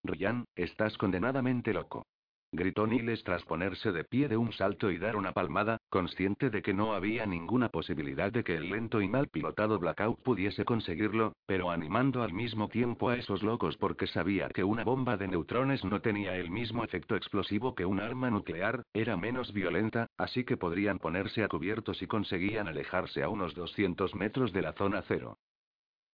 Ryan, 0.02 0.44
estás 0.56 0.96
condenadamente 0.98 1.72
loco 1.72 2.04
gritó 2.52 2.86
Niles 2.86 3.22
tras 3.24 3.44
ponerse 3.44 3.92
de 3.92 4.04
pie 4.04 4.28
de 4.28 4.36
un 4.36 4.52
salto 4.52 4.90
y 4.90 4.98
dar 4.98 5.16
una 5.16 5.32
palmada, 5.32 5.78
consciente 5.89 6.51
de 6.51 6.62
que 6.62 6.74
no 6.74 6.95
había 6.95 7.26
ninguna 7.26 7.68
posibilidad 7.68 8.32
de 8.32 8.45
que 8.45 8.57
el 8.57 8.70
lento 8.70 9.01
y 9.01 9.09
mal 9.09 9.28
pilotado 9.28 9.78
Blackout 9.78 10.22
pudiese 10.22 10.64
conseguirlo, 10.64 11.34
pero 11.47 11.70
animando 11.70 12.22
al 12.22 12.32
mismo 12.32 12.68
tiempo 12.68 13.09
a 13.09 13.16
esos 13.16 13.43
locos 13.43 13.76
porque 13.76 14.07
sabía 14.07 14.49
que 14.49 14.64
una 14.64 14.84
bomba 14.84 15.16
de 15.16 15.28
neutrones 15.28 15.84
no 15.84 16.01
tenía 16.01 16.36
el 16.36 16.51
mismo 16.51 16.84
efecto 16.84 17.16
explosivo 17.16 17.74
que 17.74 17.84
un 17.84 18.01
arma 18.01 18.30
nuclear, 18.30 18.82
era 18.93 19.16
menos 19.16 19.53
violenta, 19.53 20.09
así 20.16 20.45
que 20.45 20.57
podrían 20.57 20.99
ponerse 20.99 21.43
a 21.43 21.49
cubierto 21.49 21.95
si 21.95 22.07
conseguían 22.07 22.68
alejarse 22.68 23.22
a 23.22 23.28
unos 23.28 23.55
200 23.55 24.14
metros 24.14 24.53
de 24.53 24.62
la 24.62 24.72
zona 24.74 25.03
cero. 25.09 25.39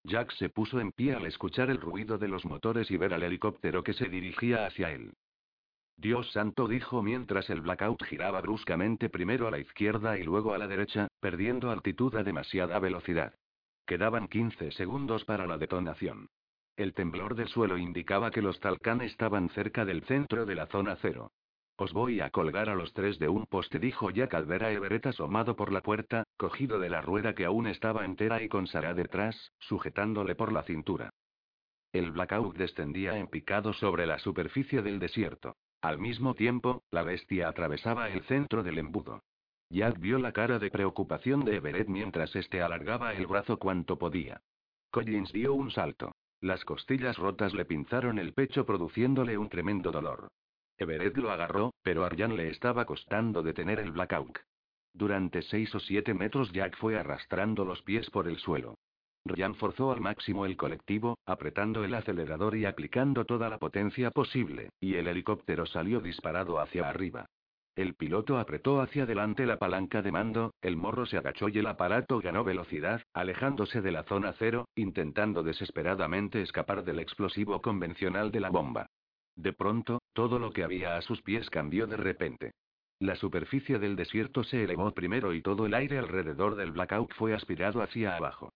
Jack 0.04 0.32
se 0.32 0.50
puso 0.50 0.80
en 0.80 0.92
pie 0.92 1.14
al 1.14 1.24
escuchar 1.24 1.70
el 1.70 1.80
ruido 1.80 2.18
de 2.18 2.28
los 2.28 2.44
motores 2.44 2.90
y 2.90 2.96
ver 2.98 3.14
al 3.14 3.22
helicóptero 3.22 3.82
que 3.82 3.94
se 3.94 4.08
dirigía 4.08 4.66
hacia 4.66 4.90
él. 4.90 5.14
Dios 5.96 6.30
santo 6.32 6.68
dijo 6.68 7.02
mientras 7.02 7.48
el 7.50 7.60
blackout 7.60 8.02
giraba 8.04 8.40
bruscamente 8.40 9.08
primero 9.08 9.46
a 9.48 9.50
la 9.50 9.58
izquierda 9.58 10.18
y 10.18 10.22
luego 10.22 10.52
a 10.52 10.58
la 10.58 10.66
derecha, 10.66 11.08
perdiendo 11.20 11.70
altitud 11.70 12.14
a 12.16 12.22
demasiada 12.22 12.78
velocidad. 12.78 13.34
Quedaban 13.86 14.28
15 14.28 14.72
segundos 14.72 15.24
para 15.24 15.46
la 15.46 15.58
detonación. 15.58 16.28
El 16.76 16.94
temblor 16.94 17.36
del 17.36 17.48
suelo 17.48 17.78
indicaba 17.78 18.30
que 18.30 18.42
los 18.42 18.58
Talcán 18.58 19.00
estaban 19.00 19.48
cerca 19.50 19.84
del 19.84 20.02
centro 20.02 20.44
de 20.44 20.54
la 20.56 20.66
zona 20.66 20.96
cero. 21.00 21.30
Os 21.76 21.92
voy 21.92 22.20
a 22.20 22.30
colgar 22.30 22.68
a 22.68 22.74
los 22.74 22.92
tres 22.92 23.18
de 23.18 23.28
un 23.28 23.46
poste, 23.46 23.78
dijo 23.78 24.10
Jack 24.10 24.34
al 24.34 24.46
ver 24.46 24.64
a 24.64 24.72
Everett 24.72 25.06
asomado 25.06 25.56
por 25.56 25.72
la 25.72 25.82
puerta, 25.82 26.24
cogido 26.36 26.78
de 26.78 26.88
la 26.88 27.00
rueda 27.00 27.34
que 27.34 27.44
aún 27.44 27.66
estaba 27.66 28.04
entera 28.04 28.42
y 28.42 28.48
con 28.48 28.66
Sarah 28.66 28.94
detrás, 28.94 29.52
sujetándole 29.58 30.34
por 30.34 30.52
la 30.52 30.62
cintura. 30.62 31.10
El 31.92 32.10
blackout 32.10 32.56
descendía 32.56 33.18
en 33.18 33.28
picado 33.28 33.72
sobre 33.72 34.06
la 34.06 34.18
superficie 34.18 34.82
del 34.82 34.98
desierto. 34.98 35.56
Al 35.84 35.98
mismo 35.98 36.32
tiempo, 36.32 36.82
la 36.90 37.02
bestia 37.02 37.46
atravesaba 37.46 38.08
el 38.08 38.22
centro 38.22 38.62
del 38.62 38.78
embudo. 38.78 39.22
Jack 39.68 40.00
vio 40.00 40.18
la 40.18 40.32
cara 40.32 40.58
de 40.58 40.70
preocupación 40.70 41.44
de 41.44 41.56
Everett 41.56 41.88
mientras 41.88 42.34
este 42.36 42.62
alargaba 42.62 43.12
el 43.12 43.26
brazo 43.26 43.58
cuanto 43.58 43.98
podía. 43.98 44.40
Collins 44.90 45.30
dio 45.30 45.52
un 45.52 45.70
salto. 45.70 46.14
Las 46.40 46.64
costillas 46.64 47.18
rotas 47.18 47.52
le 47.52 47.66
pinzaron 47.66 48.18
el 48.18 48.32
pecho 48.32 48.64
produciéndole 48.64 49.36
un 49.36 49.50
tremendo 49.50 49.92
dolor. 49.92 50.28
Everett 50.78 51.18
lo 51.18 51.30
agarró, 51.30 51.74
pero 51.82 52.06
a 52.06 52.08
Ryan 52.08 52.34
le 52.34 52.48
estaba 52.48 52.86
costando 52.86 53.42
detener 53.42 53.78
el 53.78 53.92
blackout. 53.92 54.38
Durante 54.94 55.42
seis 55.42 55.74
o 55.74 55.80
siete 55.80 56.14
metros 56.14 56.50
Jack 56.52 56.78
fue 56.78 56.98
arrastrando 56.98 57.66
los 57.66 57.82
pies 57.82 58.08
por 58.08 58.26
el 58.26 58.38
suelo. 58.38 58.78
Ryan 59.26 59.54
forzó 59.54 59.90
al 59.90 60.02
máximo 60.02 60.44
el 60.44 60.56
colectivo, 60.56 61.16
apretando 61.24 61.82
el 61.82 61.94
acelerador 61.94 62.56
y 62.56 62.66
aplicando 62.66 63.24
toda 63.24 63.48
la 63.48 63.58
potencia 63.58 64.10
posible, 64.10 64.70
y 64.80 64.96
el 64.96 65.06
helicóptero 65.06 65.64
salió 65.64 66.00
disparado 66.00 66.60
hacia 66.60 66.88
arriba. 66.88 67.26
El 67.74 67.94
piloto 67.94 68.38
apretó 68.38 68.80
hacia 68.80 69.02
adelante 69.02 69.46
la 69.46 69.58
palanca 69.58 70.00
de 70.02 70.12
mando, 70.12 70.52
el 70.60 70.76
morro 70.76 71.06
se 71.06 71.16
agachó 71.16 71.48
y 71.48 71.58
el 71.58 71.66
aparato 71.66 72.20
ganó 72.20 72.44
velocidad, 72.44 73.02
alejándose 73.14 73.80
de 73.80 73.90
la 73.90 74.04
zona 74.04 74.32
cero, 74.38 74.68
intentando 74.76 75.42
desesperadamente 75.42 76.40
escapar 76.42 76.84
del 76.84 77.00
explosivo 77.00 77.60
convencional 77.62 78.30
de 78.30 78.40
la 78.40 78.50
bomba. 78.50 78.86
De 79.36 79.52
pronto, 79.52 80.02
todo 80.12 80.38
lo 80.38 80.52
que 80.52 80.62
había 80.62 80.96
a 80.96 81.02
sus 81.02 81.22
pies 81.22 81.50
cambió 81.50 81.86
de 81.86 81.96
repente. 81.96 82.52
La 83.00 83.16
superficie 83.16 83.80
del 83.80 83.96
desierto 83.96 84.44
se 84.44 84.62
elevó 84.62 84.92
primero 84.92 85.34
y 85.34 85.42
todo 85.42 85.66
el 85.66 85.74
aire 85.74 85.98
alrededor 85.98 86.54
del 86.54 86.70
blackout 86.70 87.12
fue 87.14 87.34
aspirado 87.34 87.82
hacia 87.82 88.16
abajo. 88.16 88.52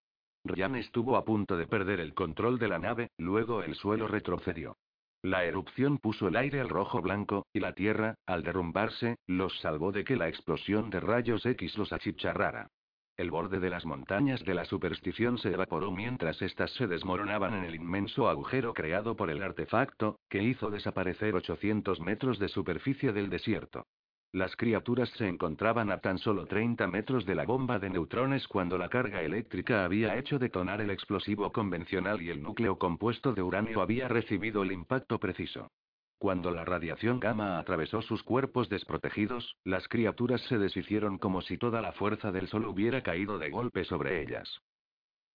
Ryan 0.49 0.77
estuvo 0.77 1.15
a 1.15 1.23
punto 1.23 1.57
de 1.57 1.67
perder 1.67 1.99
el 1.99 2.15
control 2.15 2.57
de 2.57 2.67
la 2.67 2.79
nave, 2.79 3.11
luego 3.19 3.61
el 3.61 3.75
suelo 3.75 4.07
retrocedió. 4.07 4.77
La 5.21 5.43
erupción 5.43 5.99
puso 5.99 6.27
el 6.27 6.35
aire 6.35 6.59
al 6.59 6.69
rojo 6.69 7.01
blanco, 7.03 7.45
y 7.53 7.59
la 7.59 7.73
Tierra, 7.73 8.15
al 8.25 8.41
derrumbarse, 8.41 9.17
los 9.27 9.59
salvó 9.59 9.91
de 9.91 10.03
que 10.03 10.15
la 10.15 10.27
explosión 10.27 10.89
de 10.89 11.01
rayos 11.01 11.45
X 11.45 11.77
los 11.77 11.93
achicharrara. 11.93 12.67
El 13.15 13.29
borde 13.29 13.59
de 13.59 13.69
las 13.69 13.85
montañas 13.85 14.43
de 14.43 14.55
la 14.55 14.65
superstición 14.65 15.37
se 15.37 15.53
evaporó 15.53 15.91
mientras 15.91 16.41
éstas 16.41 16.71
se 16.71 16.87
desmoronaban 16.87 17.53
en 17.53 17.65
el 17.65 17.75
inmenso 17.75 18.27
agujero 18.27 18.73
creado 18.73 19.15
por 19.15 19.29
el 19.29 19.43
artefacto, 19.43 20.17
que 20.29 20.41
hizo 20.41 20.71
desaparecer 20.71 21.35
800 21.35 21.99
metros 21.99 22.39
de 22.39 22.47
superficie 22.47 23.11
del 23.11 23.29
desierto. 23.29 23.85
Las 24.31 24.55
criaturas 24.55 25.09
se 25.17 25.27
encontraban 25.27 25.89
a 25.89 26.01
tan 26.01 26.19
solo 26.19 26.45
30 26.45 26.85
metros 26.85 27.25
de 27.25 27.33
la 27.33 27.45
bomba 27.45 27.79
de 27.79 27.89
neutrones 27.89 28.47
cuando 28.47 28.77
la 28.77 28.87
carga 28.87 29.23
eléctrica 29.23 29.83
había 29.83 30.17
hecho 30.17 30.37
detonar 30.37 30.81
el 30.81 30.91
explosivo 30.91 31.51
convencional 31.51 32.21
y 32.21 32.29
el 32.29 32.43
núcleo 32.43 32.77
compuesto 32.77 33.33
de 33.33 33.41
uranio 33.41 33.81
había 33.81 34.07
recibido 34.07 34.61
el 34.61 34.71
impacto 34.71 35.19
preciso. 35.19 35.71
Cuando 36.19 36.51
la 36.51 36.63
radiación 36.63 37.19
gamma 37.19 37.57
atravesó 37.57 38.03
sus 38.03 38.21
cuerpos 38.21 38.69
desprotegidos, 38.69 39.55
las 39.63 39.87
criaturas 39.87 40.41
se 40.41 40.59
deshicieron 40.59 41.17
como 41.17 41.41
si 41.41 41.57
toda 41.57 41.81
la 41.81 41.93
fuerza 41.93 42.31
del 42.31 42.47
sol 42.49 42.67
hubiera 42.67 43.01
caído 43.01 43.39
de 43.39 43.49
golpe 43.49 43.83
sobre 43.83 44.21
ellas. 44.21 44.59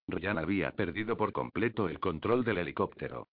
Ryan 0.07 0.39
había 0.39 0.71
perdido 0.71 1.17
por 1.17 1.33
completo 1.33 1.89
el 1.89 1.99
control 1.99 2.45
del 2.45 2.59
helicóptero. 2.59 3.27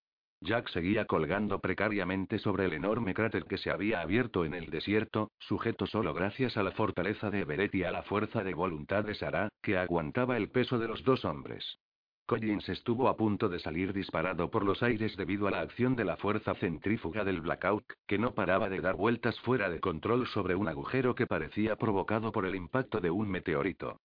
Jack 0.43 0.69
seguía 0.69 1.05
colgando 1.05 1.59
precariamente 1.59 2.39
sobre 2.39 2.65
el 2.65 2.73
enorme 2.73 3.13
cráter 3.13 3.45
que 3.45 3.59
se 3.59 3.69
había 3.69 4.01
abierto 4.01 4.43
en 4.43 4.55
el 4.55 4.71
desierto, 4.71 5.29
sujeto 5.37 5.85
solo 5.85 6.15
gracias 6.15 6.57
a 6.57 6.63
la 6.63 6.71
fortaleza 6.71 7.29
de 7.29 7.41
Everett 7.41 7.75
y 7.75 7.83
a 7.83 7.91
la 7.91 8.01
fuerza 8.01 8.43
de 8.43 8.55
voluntad 8.55 9.03
de 9.03 9.13
Sarah, 9.13 9.49
que 9.61 9.77
aguantaba 9.77 10.37
el 10.37 10.49
peso 10.49 10.79
de 10.79 10.87
los 10.87 11.03
dos 11.03 11.25
hombres. 11.25 11.77
Collins 12.25 12.69
estuvo 12.69 13.07
a 13.07 13.17
punto 13.17 13.49
de 13.49 13.59
salir 13.59 13.93
disparado 13.93 14.49
por 14.49 14.65
los 14.65 14.81
aires 14.81 15.15
debido 15.15 15.47
a 15.47 15.51
la 15.51 15.61
acción 15.61 15.95
de 15.95 16.05
la 16.05 16.17
fuerza 16.17 16.55
centrífuga 16.55 17.23
del 17.23 17.41
blackout, 17.41 17.83
que 18.07 18.17
no 18.17 18.33
paraba 18.33 18.67
de 18.67 18.81
dar 18.81 18.95
vueltas 18.95 19.39
fuera 19.41 19.69
de 19.69 19.79
control 19.79 20.25
sobre 20.27 20.55
un 20.55 20.67
agujero 20.67 21.13
que 21.13 21.27
parecía 21.27 21.75
provocado 21.75 22.31
por 22.31 22.47
el 22.47 22.55
impacto 22.55 22.99
de 22.99 23.11
un 23.11 23.29
meteorito. 23.29 23.99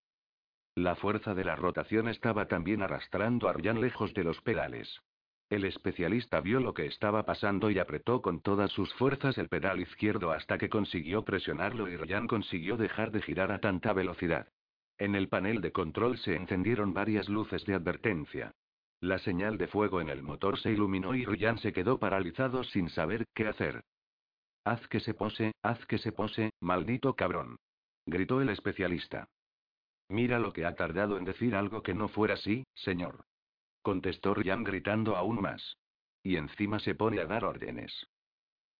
La 0.75 0.95
fuerza 0.95 1.33
de 1.33 1.45
la 1.45 1.55
rotación 1.55 2.07
estaba 2.07 2.47
también 2.47 2.83
arrastrando 2.83 3.49
a 3.49 3.53
Ryan 3.53 3.81
lejos 3.81 4.13
de 4.13 4.23
los 4.23 4.39
pedales. 4.41 4.99
El 5.49 5.63
especialista 5.63 6.41
vio 6.41 6.59
lo 6.59 6.73
que 6.73 6.85
estaba 6.85 7.23
pasando 7.23 7.71
y 7.71 7.79
apretó 7.79 8.21
con 8.21 8.41
todas 8.41 8.69
sus 8.69 8.93
fuerzas 8.95 9.37
el 9.37 9.47
pedal 9.47 9.79
izquierdo 9.79 10.31
hasta 10.31 10.57
que 10.57 10.67
consiguió 10.67 11.23
presionarlo 11.23 11.87
y 11.87 11.95
Ryan 11.95 12.27
consiguió 12.27 12.75
dejar 12.75 13.11
de 13.11 13.21
girar 13.21 13.53
a 13.53 13.59
tanta 13.59 13.93
velocidad. 13.93 14.49
En 14.97 15.15
el 15.15 15.29
panel 15.29 15.61
de 15.61 15.71
control 15.71 16.17
se 16.17 16.35
encendieron 16.35 16.93
varias 16.93 17.29
luces 17.29 17.63
de 17.65 17.75
advertencia. 17.75 18.51
La 18.99 19.19
señal 19.19 19.57
de 19.57 19.67
fuego 19.67 20.01
en 20.01 20.09
el 20.09 20.21
motor 20.21 20.59
se 20.59 20.71
iluminó 20.71 21.15
y 21.15 21.23
Ryan 21.23 21.59
se 21.59 21.71
quedó 21.71 21.97
paralizado 21.97 22.65
sin 22.65 22.89
saber 22.89 23.25
qué 23.33 23.47
hacer. 23.47 23.85
Haz 24.65 24.85
que 24.89 24.99
se 24.99 25.13
pose, 25.13 25.53
haz 25.61 25.85
que 25.85 25.97
se 25.97 26.11
pose, 26.11 26.49
maldito 26.59 27.15
cabrón. 27.15 27.55
Gritó 28.05 28.41
el 28.41 28.49
especialista. 28.49 29.29
Mira 30.09 30.39
lo 30.39 30.51
que 30.51 30.65
ha 30.65 30.75
tardado 30.75 31.17
en 31.17 31.23
decir 31.23 31.55
algo 31.55 31.83
que 31.83 31.93
no 31.93 32.09
fuera 32.09 32.33
así, 32.33 32.65
señor 32.73 33.23
contestó 33.87 34.33
Ryan 34.33 34.65
gritando 34.65 35.15
aún 35.15 35.41
más. 35.41 35.77
Y 36.21 36.35
encima 36.35 36.77
se 36.79 36.93
pone 36.93 37.21
a 37.21 37.25
dar 37.25 37.45
órdenes. 37.45 38.05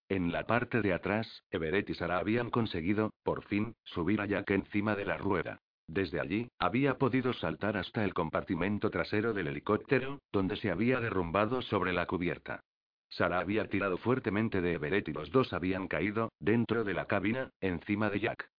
En 0.10 0.34
la 0.34 0.46
parte 0.46 0.82
de 0.82 0.92
atrás, 0.92 1.46
Everett 1.50 1.90
y 1.90 1.94
Sara 1.94 2.18
habían 2.18 2.50
conseguido, 2.50 3.14
por 3.24 3.46
fin, 3.46 3.74
subir 3.86 4.20
a 4.20 4.26
Jack 4.26 4.52
encima 4.52 4.98
de 4.98 5.06
la 5.06 5.16
rueda. 5.18 5.62
Desde 5.88 6.20
allí, 6.20 6.50
había 6.60 6.98
podido 6.98 7.32
saltar 7.32 7.78
hasta 7.78 8.04
el 8.04 8.14
compartimento 8.14 8.90
trasero 8.90 9.34
del 9.34 9.48
helicóptero, 9.48 10.20
donde 10.34 10.58
se 10.58 10.72
había 10.72 11.00
derrumbado 11.00 11.62
sobre 11.62 11.94
la 11.94 12.06
cubierta. 12.06 12.60
Sara 13.08 13.40
había 13.40 13.70
tirado 13.70 13.98
fuertemente 13.98 14.60
de 14.60 14.74
Everett 14.74 15.08
y 15.08 15.14
los 15.14 15.32
dos 15.32 15.54
habían 15.54 15.88
caído, 15.88 16.34
dentro 16.42 16.84
de 16.84 16.94
la 16.94 17.06
cabina, 17.06 17.50
encima 17.62 18.10
de 18.10 18.20
Jack. 18.20 18.50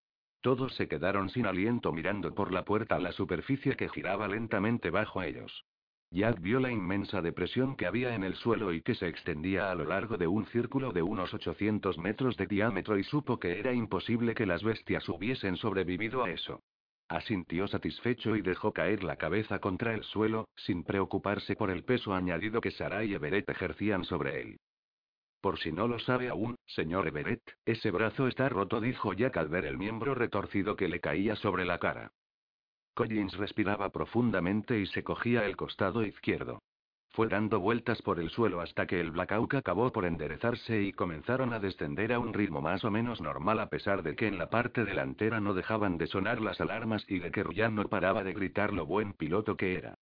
Todos 0.40 0.74
se 0.76 0.88
quedaron 0.88 1.28
sin 1.28 1.44
aliento 1.44 1.92
mirando 1.92 2.34
por 2.34 2.52
la 2.52 2.64
puerta 2.64 2.96
a 2.96 3.00
la 3.00 3.12
superficie 3.12 3.76
que 3.76 3.90
giraba 3.90 4.28
lentamente 4.28 4.88
bajo 4.88 5.20
ellos. 5.20 5.66
Jack 6.10 6.40
vio 6.40 6.58
la 6.58 6.72
inmensa 6.72 7.20
depresión 7.20 7.76
que 7.76 7.86
había 7.86 8.14
en 8.14 8.24
el 8.24 8.34
suelo 8.34 8.72
y 8.72 8.80
que 8.80 8.94
se 8.94 9.08
extendía 9.08 9.70
a 9.70 9.74
lo 9.74 9.84
largo 9.84 10.16
de 10.16 10.26
un 10.26 10.46
círculo 10.46 10.90
de 10.90 11.02
unos 11.02 11.34
800 11.34 11.98
metros 11.98 12.36
de 12.38 12.46
diámetro 12.46 12.98
y 12.98 13.04
supo 13.04 13.38
que 13.38 13.58
era 13.58 13.74
imposible 13.74 14.34
que 14.34 14.46
las 14.46 14.62
bestias 14.62 15.06
hubiesen 15.10 15.56
sobrevivido 15.56 16.24
a 16.24 16.30
eso. 16.30 16.62
Asintió 17.08 17.68
satisfecho 17.68 18.36
y 18.36 18.40
dejó 18.40 18.72
caer 18.72 19.04
la 19.04 19.16
cabeza 19.16 19.58
contra 19.58 19.94
el 19.94 20.02
suelo, 20.02 20.48
sin 20.56 20.82
preocuparse 20.82 21.56
por 21.56 21.70
el 21.70 21.84
peso 21.84 22.14
añadido 22.14 22.62
que 22.62 22.70
Sarai 22.70 23.10
y 23.10 23.14
Everett 23.14 23.48
ejercían 23.50 24.04
sobre 24.04 24.40
él. 24.40 24.60
Por 25.42 25.58
si 25.58 25.72
no 25.72 25.88
lo 25.88 25.98
sabe 25.98 26.28
aún, 26.28 26.56
señor 26.66 27.06
Everett, 27.06 27.42
ese 27.66 27.90
brazo 27.90 28.28
está 28.28 28.48
roto, 28.48 28.80
dijo 28.80 29.12
Jack 29.12 29.36
al 29.36 29.48
ver 29.48 29.66
el 29.66 29.76
miembro 29.76 30.14
retorcido 30.14 30.74
que 30.74 30.88
le 30.88 31.00
caía 31.00 31.36
sobre 31.36 31.66
la 31.66 31.78
cara. 31.78 32.12
Collins 32.98 33.36
respiraba 33.36 33.90
profundamente 33.90 34.80
y 34.80 34.86
se 34.86 35.04
cogía 35.04 35.46
el 35.46 35.56
costado 35.56 36.04
izquierdo. 36.04 36.62
Fue 37.10 37.28
dando 37.28 37.60
vueltas 37.60 38.02
por 38.02 38.18
el 38.18 38.28
suelo 38.28 38.60
hasta 38.60 38.88
que 38.88 39.00
el 39.00 39.12
blackout 39.12 39.54
acabó 39.54 39.92
por 39.92 40.04
enderezarse 40.04 40.82
y 40.82 40.92
comenzaron 40.92 41.52
a 41.52 41.60
descender 41.60 42.12
a 42.12 42.18
un 42.18 42.34
ritmo 42.34 42.60
más 42.60 42.82
o 42.82 42.90
menos 42.90 43.20
normal 43.20 43.60
a 43.60 43.68
pesar 43.68 44.02
de 44.02 44.16
que 44.16 44.26
en 44.26 44.36
la 44.36 44.50
parte 44.50 44.84
delantera 44.84 45.38
no 45.38 45.54
dejaban 45.54 45.96
de 45.96 46.08
sonar 46.08 46.40
las 46.40 46.60
alarmas 46.60 47.04
y 47.06 47.20
de 47.20 47.30
que 47.30 47.44
Ryan 47.44 47.76
no 47.76 47.84
paraba 47.84 48.24
de 48.24 48.32
gritar 48.32 48.72
lo 48.72 48.84
buen 48.84 49.12
piloto 49.12 49.56
que 49.56 49.76
era. 49.76 49.94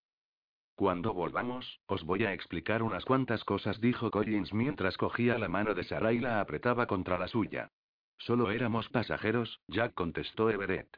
Cuando 0.74 1.12
volvamos, 1.12 1.80
os 1.88 2.02
voy 2.02 2.24
a 2.24 2.32
explicar 2.32 2.82
unas 2.82 3.04
cuantas 3.04 3.44
cosas, 3.44 3.78
dijo 3.78 4.10
Collins 4.10 4.54
mientras 4.54 4.96
cogía 4.96 5.36
la 5.36 5.48
mano 5.48 5.74
de 5.74 5.84
Sarah 5.84 6.14
y 6.14 6.18
la 6.18 6.40
apretaba 6.40 6.86
contra 6.86 7.18
la 7.18 7.28
suya. 7.28 7.68
Solo 8.16 8.50
éramos 8.50 8.88
pasajeros, 8.88 9.60
Jack 9.68 9.92
contestó 9.92 10.48
Everett. 10.48 10.96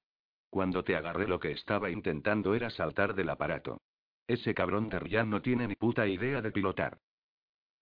Cuando 0.50 0.82
te 0.82 0.96
agarré 0.96 1.28
lo 1.28 1.40
que 1.40 1.52
estaba 1.52 1.90
intentando 1.90 2.54
era 2.54 2.70
saltar 2.70 3.14
del 3.14 3.28
aparato. 3.28 3.80
Ese 4.26 4.54
cabrón 4.54 4.88
de 4.88 4.98
Ryan 4.98 5.30
no 5.30 5.42
tiene 5.42 5.68
ni 5.68 5.74
puta 5.74 6.06
idea 6.06 6.42
de 6.42 6.50
pilotar. 6.50 6.98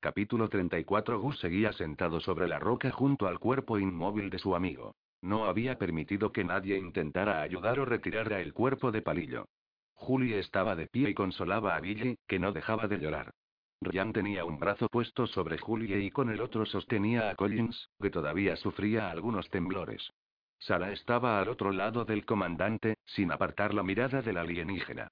Capítulo 0.00 0.48
34 0.48 1.18
Gus 1.20 1.38
seguía 1.40 1.72
sentado 1.72 2.20
sobre 2.20 2.46
la 2.46 2.58
roca 2.58 2.90
junto 2.90 3.26
al 3.26 3.38
cuerpo 3.38 3.78
inmóvil 3.78 4.30
de 4.30 4.38
su 4.38 4.54
amigo. 4.54 4.94
No 5.22 5.46
había 5.46 5.78
permitido 5.78 6.32
que 6.32 6.44
nadie 6.44 6.76
intentara 6.76 7.40
ayudar 7.42 7.80
o 7.80 7.84
retirar 7.84 8.32
el 8.32 8.52
cuerpo 8.52 8.92
de 8.92 9.02
palillo. 9.02 9.46
Julie 9.94 10.38
estaba 10.38 10.76
de 10.76 10.86
pie 10.86 11.10
y 11.10 11.14
consolaba 11.14 11.74
a 11.74 11.80
Billy, 11.80 12.18
que 12.28 12.38
no 12.38 12.52
dejaba 12.52 12.86
de 12.86 12.98
llorar. 12.98 13.32
Ryan 13.80 14.12
tenía 14.12 14.44
un 14.44 14.58
brazo 14.58 14.88
puesto 14.88 15.26
sobre 15.26 15.58
Julie 15.58 16.00
y 16.00 16.10
con 16.10 16.30
el 16.30 16.40
otro 16.40 16.66
sostenía 16.66 17.30
a 17.30 17.34
Collins, 17.34 17.90
que 18.00 18.10
todavía 18.10 18.56
sufría 18.56 19.10
algunos 19.10 19.48
temblores. 19.50 20.12
Sara 20.58 20.92
estaba 20.92 21.40
al 21.40 21.48
otro 21.48 21.72
lado 21.72 22.04
del 22.04 22.24
comandante, 22.24 22.96
sin 23.04 23.30
apartar 23.32 23.74
la 23.74 23.82
mirada 23.82 24.22
del 24.22 24.38
alienígena. 24.38 25.08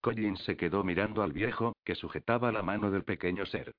Collins 0.00 0.42
se 0.44 0.56
quedó 0.56 0.84
mirando 0.84 1.22
al 1.22 1.32
viejo, 1.32 1.76
que 1.84 1.94
sujetaba 1.94 2.52
la 2.52 2.62
mano 2.62 2.90
del 2.90 3.04
pequeño 3.04 3.46
ser. 3.46 3.72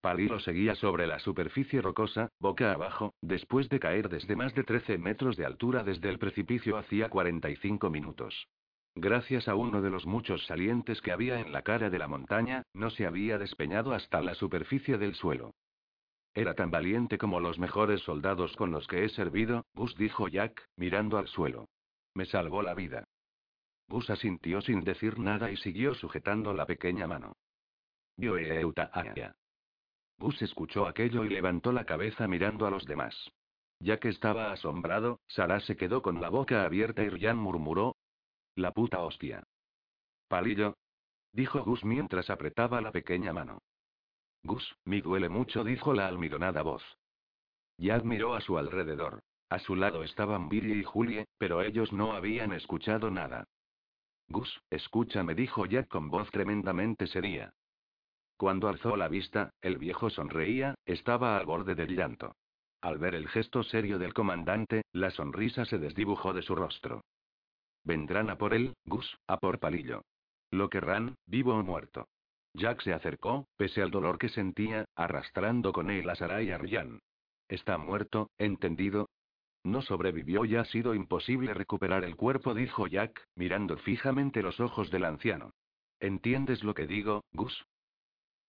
Palilo 0.00 0.40
seguía 0.40 0.74
sobre 0.74 1.06
la 1.06 1.20
superficie 1.20 1.80
rocosa, 1.80 2.28
boca 2.40 2.72
abajo, 2.72 3.14
después 3.20 3.68
de 3.68 3.78
caer 3.78 4.08
desde 4.08 4.34
más 4.34 4.52
de 4.54 4.64
13 4.64 4.98
metros 4.98 5.36
de 5.36 5.46
altura 5.46 5.84
desde 5.84 6.08
el 6.08 6.18
precipicio 6.18 6.76
hacía 6.76 7.08
45 7.08 7.88
minutos. 7.88 8.48
Gracias 8.94 9.48
a 9.48 9.54
uno 9.54 9.80
de 9.80 9.90
los 9.90 10.04
muchos 10.04 10.44
salientes 10.46 11.00
que 11.00 11.12
había 11.12 11.40
en 11.40 11.52
la 11.52 11.62
cara 11.62 11.88
de 11.88 11.98
la 11.98 12.08
montaña, 12.08 12.64
no 12.74 12.90
se 12.90 13.06
había 13.06 13.38
despeñado 13.38 13.92
hasta 13.92 14.20
la 14.20 14.34
superficie 14.34 14.98
del 14.98 15.14
suelo. 15.14 15.54
Era 16.34 16.54
tan 16.54 16.70
valiente 16.70 17.18
como 17.18 17.40
los 17.40 17.58
mejores 17.58 18.00
soldados 18.02 18.56
con 18.56 18.70
los 18.70 18.86
que 18.86 19.04
he 19.04 19.08
servido, 19.10 19.66
Gus 19.74 19.94
dijo 19.96 20.28
Jack, 20.28 20.66
mirando 20.76 21.18
al 21.18 21.28
suelo. 21.28 21.68
Me 22.14 22.24
salvó 22.24 22.62
la 22.62 22.74
vida. 22.74 23.04
Gus 23.88 24.08
asintió 24.08 24.62
sin 24.62 24.80
decir 24.80 25.18
nada 25.18 25.50
y 25.50 25.56
siguió 25.58 25.94
sujetando 25.94 26.54
la 26.54 26.64
pequeña 26.64 27.06
mano. 27.06 27.36
Gus 30.18 30.40
escuchó 30.40 30.86
aquello 30.86 31.24
y 31.24 31.28
levantó 31.28 31.72
la 31.72 31.84
cabeza 31.84 32.26
mirando 32.28 32.66
a 32.66 32.70
los 32.70 32.86
demás. 32.86 33.30
Ya 33.80 33.98
que 33.98 34.08
estaba 34.08 34.52
asombrado, 34.52 35.20
Sara 35.26 35.60
se 35.60 35.76
quedó 35.76 36.00
con 36.00 36.20
la 36.20 36.28
boca 36.30 36.64
abierta 36.64 37.02
y 37.02 37.08
Ryan 37.08 37.36
murmuró. 37.36 37.96
La 38.54 38.72
puta 38.72 39.00
hostia. 39.00 39.42
Palillo. 40.28 40.76
Dijo 41.32 41.62
Gus 41.64 41.84
mientras 41.84 42.30
apretaba 42.30 42.80
la 42.80 42.92
pequeña 42.92 43.32
mano. 43.32 43.58
Gus, 44.44 44.76
me 44.84 45.00
duele 45.00 45.28
mucho, 45.28 45.64
dijo 45.64 45.92
la 45.92 46.08
almidonada 46.08 46.62
voz. 46.62 46.82
Jack 47.78 48.04
miró 48.04 48.34
a 48.34 48.40
su 48.40 48.58
alrededor. 48.58 49.22
A 49.48 49.58
su 49.58 49.76
lado 49.76 50.02
estaban 50.02 50.48
Billy 50.48 50.80
y 50.80 50.84
Julie, 50.84 51.26
pero 51.38 51.62
ellos 51.62 51.92
no 51.92 52.12
habían 52.12 52.52
escuchado 52.52 53.10
nada. 53.10 53.44
Gus, 54.28 54.60
escúchame, 54.70 55.34
dijo 55.34 55.66
Jack 55.66 55.88
con 55.88 56.08
voz 56.08 56.30
tremendamente 56.30 57.06
seria. 57.06 57.52
Cuando 58.36 58.68
alzó 58.68 58.96
la 58.96 59.08
vista, 59.08 59.50
el 59.60 59.78
viejo 59.78 60.10
sonreía, 60.10 60.74
estaba 60.86 61.36
al 61.36 61.46
borde 61.46 61.74
del 61.74 61.94
llanto. 61.94 62.34
Al 62.80 62.98
ver 62.98 63.14
el 63.14 63.28
gesto 63.28 63.62
serio 63.62 63.98
del 63.98 64.14
comandante, 64.14 64.82
la 64.92 65.10
sonrisa 65.10 65.64
se 65.64 65.78
desdibujó 65.78 66.32
de 66.32 66.42
su 66.42 66.54
rostro. 66.54 67.04
Vendrán 67.84 68.30
a 68.30 68.38
por 68.38 68.54
él, 68.54 68.74
Gus, 68.84 69.16
a 69.28 69.36
por 69.36 69.60
Palillo. 69.60 70.02
Lo 70.50 70.68
querrán, 70.68 71.14
vivo 71.26 71.54
o 71.54 71.62
muerto. 71.62 72.08
Jack 72.54 72.82
se 72.82 72.92
acercó, 72.92 73.46
pese 73.56 73.82
al 73.82 73.90
dolor 73.90 74.18
que 74.18 74.28
sentía, 74.28 74.84
arrastrando 74.94 75.72
con 75.72 75.90
él 75.90 76.08
a 76.10 76.14
Sarai 76.14 76.48
y 76.48 76.50
a 76.50 76.58
Ryan. 76.58 77.00
Está 77.48 77.78
muerto, 77.78 78.30
¿entendido? 78.38 79.08
No 79.64 79.80
sobrevivió 79.82 80.44
y 80.44 80.56
ha 80.56 80.64
sido 80.64 80.94
imposible 80.94 81.54
recuperar 81.54 82.04
el 82.04 82.16
cuerpo, 82.16 82.54
dijo 82.54 82.86
Jack, 82.86 83.26
mirando 83.36 83.76
fijamente 83.78 84.42
los 84.42 84.58
ojos 84.60 84.90
del 84.90 85.04
anciano. 85.04 85.52
¿Entiendes 86.00 86.64
lo 86.64 86.74
que 86.74 86.86
digo, 86.86 87.24
Gus? 87.32 87.64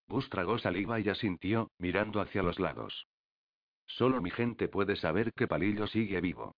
Gus 0.08 0.28
tragó 0.30 0.58
saliva 0.58 1.00
y 1.00 1.10
asintió, 1.10 1.70
mirando 1.78 2.20
hacia 2.20 2.44
los 2.44 2.60
lados. 2.60 3.08
Solo 3.86 4.22
mi 4.22 4.32
gente 4.32 4.68
puede 4.68 4.96
saber 4.96 5.34
que 5.34 5.48
Palillo 5.48 5.88
sigue 5.88 6.20
vivo. 6.20 6.56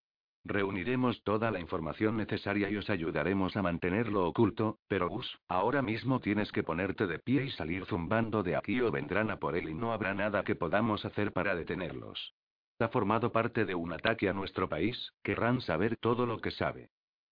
Reuniremos 0.47 1.23
toda 1.23 1.49
la 1.49 1.59
información 1.59 2.17
necesaria 2.17 2.69
y 2.69 2.77
os 2.77 2.91
ayudaremos 2.91 3.57
a 3.57 3.63
mantenerlo 3.63 4.27
oculto, 4.27 4.77
pero 4.87 5.09
Gus, 5.09 5.39
ahora 5.47 5.81
mismo 5.81 6.19
tienes 6.19 6.51
que 6.51 6.61
ponerte 6.61 7.07
de 7.07 7.17
pie 7.17 7.45
y 7.45 7.51
salir 7.51 7.85
zumbando 7.85 8.43
de 8.43 8.55
aquí 8.55 8.79
o 8.79 8.91
vendrán 8.91 9.31
a 9.31 9.39
por 9.39 9.57
él 9.57 9.69
y 9.69 9.73
no 9.73 9.91
habrá 9.91 10.13
nada 10.13 10.43
que 10.43 10.53
podamos 10.53 11.03
hacer 11.03 11.33
para 11.33 11.55
detenerlos. 11.55 12.35
Ha 12.77 12.89
formado 12.89 13.31
parte 13.31 13.65
de 13.65 13.73
un 13.73 13.91
ataque 13.91 14.29
a 14.29 14.33
nuestro 14.33 14.69
país, 14.69 15.13
querrán 15.23 15.61
saber 15.61 15.97
todo 15.97 16.27
lo 16.27 16.39
que 16.39 16.51
sabe. 16.51 16.89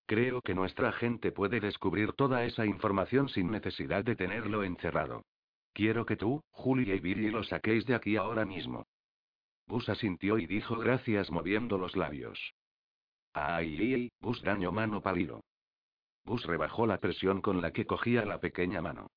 Creo 0.08 0.42
que 0.42 0.56
nuestra 0.56 0.92
gente 0.92 1.32
puede 1.32 1.60
descubrir 1.60 2.14
toda 2.14 2.44
esa 2.46 2.66
información 2.66 3.30
sin 3.30 3.52
necesidad 3.52 4.04
de 4.04 4.16
tenerlo 4.16 4.64
encerrado. 4.64 5.24
Quiero 5.74 6.08
que 6.08 6.18
tú, 6.18 6.44
Julia 6.50 6.96
y 6.96 7.00
Billy 7.00 7.30
lo 7.30 7.44
saquéis 7.44 7.86
de 7.86 7.94
aquí 7.94 8.16
ahora 8.16 8.44
mismo. 8.44 8.88
Bus 9.68 9.88
asintió 9.88 10.40
y 10.40 10.48
dijo 10.48 10.78
gracias 10.78 11.30
moviendo 11.30 11.78
los 11.78 11.96
labios. 11.96 12.40
Ay, 13.34 13.94
ay, 13.94 14.12
Bus 14.20 14.42
daño 14.44 14.72
mano 14.72 15.02
pálido. 15.02 15.44
Bus 16.24 16.46
rebajó 16.46 16.86
la 16.86 17.00
presión 17.00 17.42
con 17.42 17.62
la 17.62 17.72
que 17.72 17.86
cogía 17.86 18.26
la 18.26 18.40
pequeña 18.40 18.82
mano. 18.82 19.08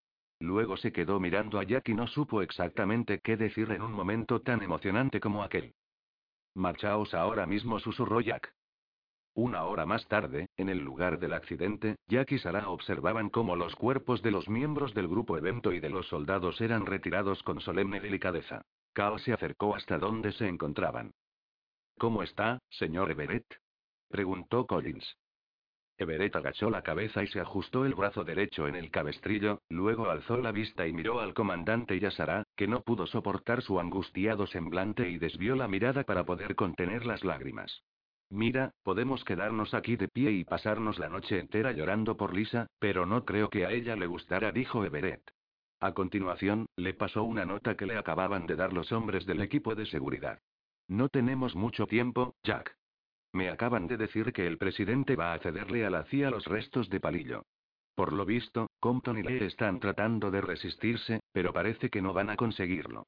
Luego 0.41 0.77
se 0.77 0.93
quedó 0.93 1.21
mirando 1.21 1.59
a 1.59 1.65
Jack 1.65 1.89
y 1.89 1.95
no 1.95 2.07
supo 2.07 2.43
exactamente 2.43 3.21
qué 3.21 3.37
decir 3.37 3.71
en 3.71 3.83
un 3.83 3.93
momento 3.93 4.41
tan 4.41 4.63
emocionante 4.63 5.21
como 5.21 5.43
aquel. 5.43 5.75
Marchaos 6.55 7.15
ahora 7.15 7.47
mismo, 7.47 7.79
susurró 7.79 8.21
Jack. 8.21 8.53
Una 9.35 9.65
hora 9.65 9.85
más 9.85 10.07
tarde, 10.09 10.49
en 10.57 10.71
el 10.71 10.79
lugar 10.79 11.19
del 11.19 11.35
accidente, 11.35 11.97
Jack 12.09 12.33
y 12.33 12.39
Sarah 12.39 12.71
observaban 12.71 13.29
cómo 13.29 13.55
los 13.55 13.77
cuerpos 13.77 14.23
de 14.23 14.31
los 14.31 14.49
miembros 14.49 14.95
del 14.95 15.09
grupo 15.09 15.37
evento 15.37 15.73
y 15.73 15.81
de 15.81 15.91
los 15.91 16.09
soldados 16.09 16.61
eran 16.63 16.87
retirados 16.87 17.43
con 17.43 17.61
solemne 17.61 18.01
delicadeza. 18.01 18.63
Cal 18.95 19.21
se 19.21 19.35
acercó 19.35 19.75
hasta 19.75 19.99
donde 19.99 20.33
se 20.33 20.49
encontraban. 20.49 21.13
¿Cómo 21.99 22.23
está, 22.23 22.59
señor 22.71 23.11
Everett? 23.11 23.45
Preguntó 24.09 24.67
Collins. 24.67 25.17
Everett 25.99 26.37
agachó 26.37 26.69
la 26.69 26.83
cabeza 26.83 27.23
y 27.23 27.27
se 27.29 27.41
ajustó 27.41 27.87
el 27.87 27.95
brazo 27.95 28.23
derecho 28.23 28.69
en 28.69 28.75
el 28.75 28.91
cabestrillo, 28.91 29.63
luego 29.71 30.11
alzó 30.11 30.37
la 30.37 30.53
vista 30.53 30.87
y 30.87 30.93
miró 30.93 31.21
al 31.21 31.33
comandante 31.33 31.97
y 31.97 32.05
a 32.05 32.11
Sarah, 32.11 32.45
que 32.55 32.69
no 32.69 32.83
pudo 32.83 33.07
soportar 33.07 33.63
su 33.63 33.81
angustiado 33.81 34.47
semblante 34.47 35.09
y 35.09 35.19
desvió 35.19 35.57
la 35.57 35.69
mirada 35.69 36.05
para 36.05 36.25
poder 36.25 36.55
contener 36.55 37.07
las 37.07 37.25
lágrimas. 37.25 37.83
Mira, 38.29 38.73
podemos 38.83 39.25
quedarnos 39.25 39.73
aquí 39.73 39.97
de 39.97 40.09
pie 40.09 40.33
y 40.33 40.45
pasarnos 40.45 40.99
la 40.99 41.09
noche 41.09 41.39
entera 41.39 41.73
llorando 41.73 42.17
por 42.17 42.35
Lisa, 42.35 42.67
pero 42.79 43.07
no 43.07 43.25
creo 43.25 43.49
que 43.49 43.65
a 43.65 43.71
ella 43.71 43.97
le 43.97 44.07
gustara, 44.07 44.53
dijo 44.53 44.85
Everett. 44.85 45.23
A 45.81 45.93
continuación, 45.93 46.67
le 46.77 46.93
pasó 46.93 47.23
una 47.23 47.45
nota 47.45 47.77
que 47.77 47.87
le 47.87 47.97
acababan 47.97 48.47
de 48.47 48.57
dar 48.57 48.73
los 48.73 48.93
hombres 48.93 49.25
del 49.27 49.43
equipo 49.43 49.75
de 49.75 49.87
seguridad. 49.87 50.41
No 50.89 51.09
tenemos 51.09 51.55
mucho 51.55 51.87
tiempo, 51.87 52.35
Jack. 52.43 52.77
Me 53.37 53.51
acaban 53.51 53.87
de 53.87 53.99
decir 53.99 54.33
que 54.33 54.47
el 54.47 54.57
presidente 54.57 55.15
va 55.15 55.35
a 55.35 55.39
cederle 55.39 55.85
a 55.85 55.91
la 55.91 56.05
CIA 56.05 56.31
los 56.31 56.47
restos 56.47 56.89
de 56.89 57.01
palillo. 57.01 57.43
Por 57.95 58.15
lo 58.15 58.25
visto, 58.25 58.71
Compton 58.81 59.19
y 59.19 59.23
Lee 59.23 59.45
están 59.45 59.79
tratando 59.79 60.31
de 60.31 60.41
resistirse, 60.41 61.21
pero 61.33 61.53
parece 61.53 61.91
que 61.91 62.01
no 62.01 62.15
van 62.15 62.31
a 62.31 62.37
conseguirlo. 62.37 63.05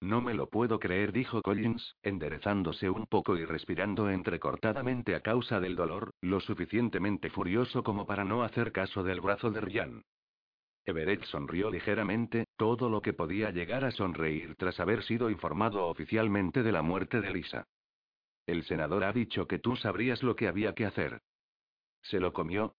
No 0.00 0.20
me 0.20 0.34
lo 0.34 0.48
puedo 0.48 0.78
creer, 0.78 1.10
dijo 1.10 1.42
Collins, 1.42 1.96
enderezándose 2.04 2.90
un 2.90 3.06
poco 3.06 3.36
y 3.36 3.44
respirando 3.44 4.08
entrecortadamente 4.08 5.16
a 5.16 5.20
causa 5.20 5.58
del 5.58 5.74
dolor, 5.74 6.12
lo 6.20 6.38
suficientemente 6.38 7.28
furioso 7.28 7.82
como 7.82 8.06
para 8.06 8.24
no 8.24 8.44
hacer 8.44 8.70
caso 8.70 9.02
del 9.02 9.20
brazo 9.20 9.50
de 9.50 9.62
Ryan. 9.62 10.02
Everett 10.84 11.24
sonrió 11.24 11.72
ligeramente, 11.72 12.44
todo 12.56 12.88
lo 12.88 13.02
que 13.02 13.14
podía 13.14 13.50
llegar 13.50 13.84
a 13.84 13.90
sonreír 13.90 14.54
tras 14.54 14.78
haber 14.78 15.02
sido 15.02 15.28
informado 15.28 15.88
oficialmente 15.88 16.62
de 16.62 16.70
la 16.70 16.82
muerte 16.82 17.20
de 17.20 17.32
Lisa. 17.32 17.66
El 18.46 18.64
senador 18.64 19.04
ha 19.04 19.12
dicho 19.12 19.46
que 19.46 19.58
tú 19.58 19.76
sabrías 19.76 20.22
lo 20.22 20.36
que 20.36 20.48
había 20.48 20.74
que 20.74 20.86
hacer. 20.86 21.20
¿Se 22.02 22.20
lo 22.20 22.32
comió? 22.32 22.74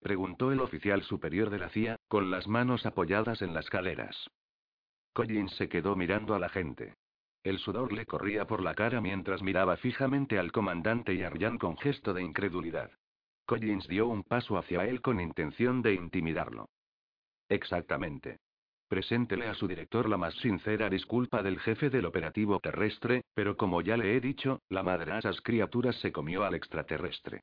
preguntó 0.00 0.50
el 0.50 0.60
oficial 0.60 1.02
superior 1.02 1.50
de 1.50 1.58
la 1.58 1.68
CIA, 1.68 1.96
con 2.08 2.30
las 2.30 2.48
manos 2.48 2.86
apoyadas 2.86 3.40
en 3.40 3.54
las 3.54 3.70
caderas. 3.70 4.30
Collins 5.12 5.54
se 5.56 5.68
quedó 5.68 5.94
mirando 5.94 6.34
a 6.34 6.38
la 6.38 6.48
gente. 6.48 6.96
El 7.44 7.58
sudor 7.58 7.92
le 7.92 8.06
corría 8.06 8.46
por 8.46 8.62
la 8.62 8.74
cara 8.74 9.00
mientras 9.00 9.42
miraba 9.42 9.76
fijamente 9.76 10.38
al 10.38 10.52
comandante 10.52 11.14
y 11.14 11.22
a 11.22 11.30
Ryan 11.30 11.58
con 11.58 11.76
gesto 11.76 12.14
de 12.14 12.22
incredulidad. 12.22 12.90
Collins 13.46 13.86
dio 13.88 14.06
un 14.08 14.22
paso 14.22 14.56
hacia 14.56 14.86
él 14.86 15.00
con 15.00 15.20
intención 15.20 15.82
de 15.82 15.94
intimidarlo. 15.94 16.70
Exactamente. 17.48 18.38
Preséntele 18.92 19.46
a 19.46 19.54
su 19.54 19.66
director 19.66 20.06
la 20.06 20.18
más 20.18 20.34
sincera 20.34 20.90
disculpa 20.90 21.42
del 21.42 21.58
jefe 21.60 21.88
del 21.88 22.04
operativo 22.04 22.60
terrestre, 22.60 23.24
pero 23.32 23.56
como 23.56 23.80
ya 23.80 23.96
le 23.96 24.14
he 24.14 24.20
dicho, 24.20 24.60
la 24.68 24.82
madre 24.82 25.12
de 25.12 25.18
esas 25.20 25.40
criaturas 25.40 25.96
se 26.02 26.12
comió 26.12 26.44
al 26.44 26.54
extraterrestre. 26.54 27.40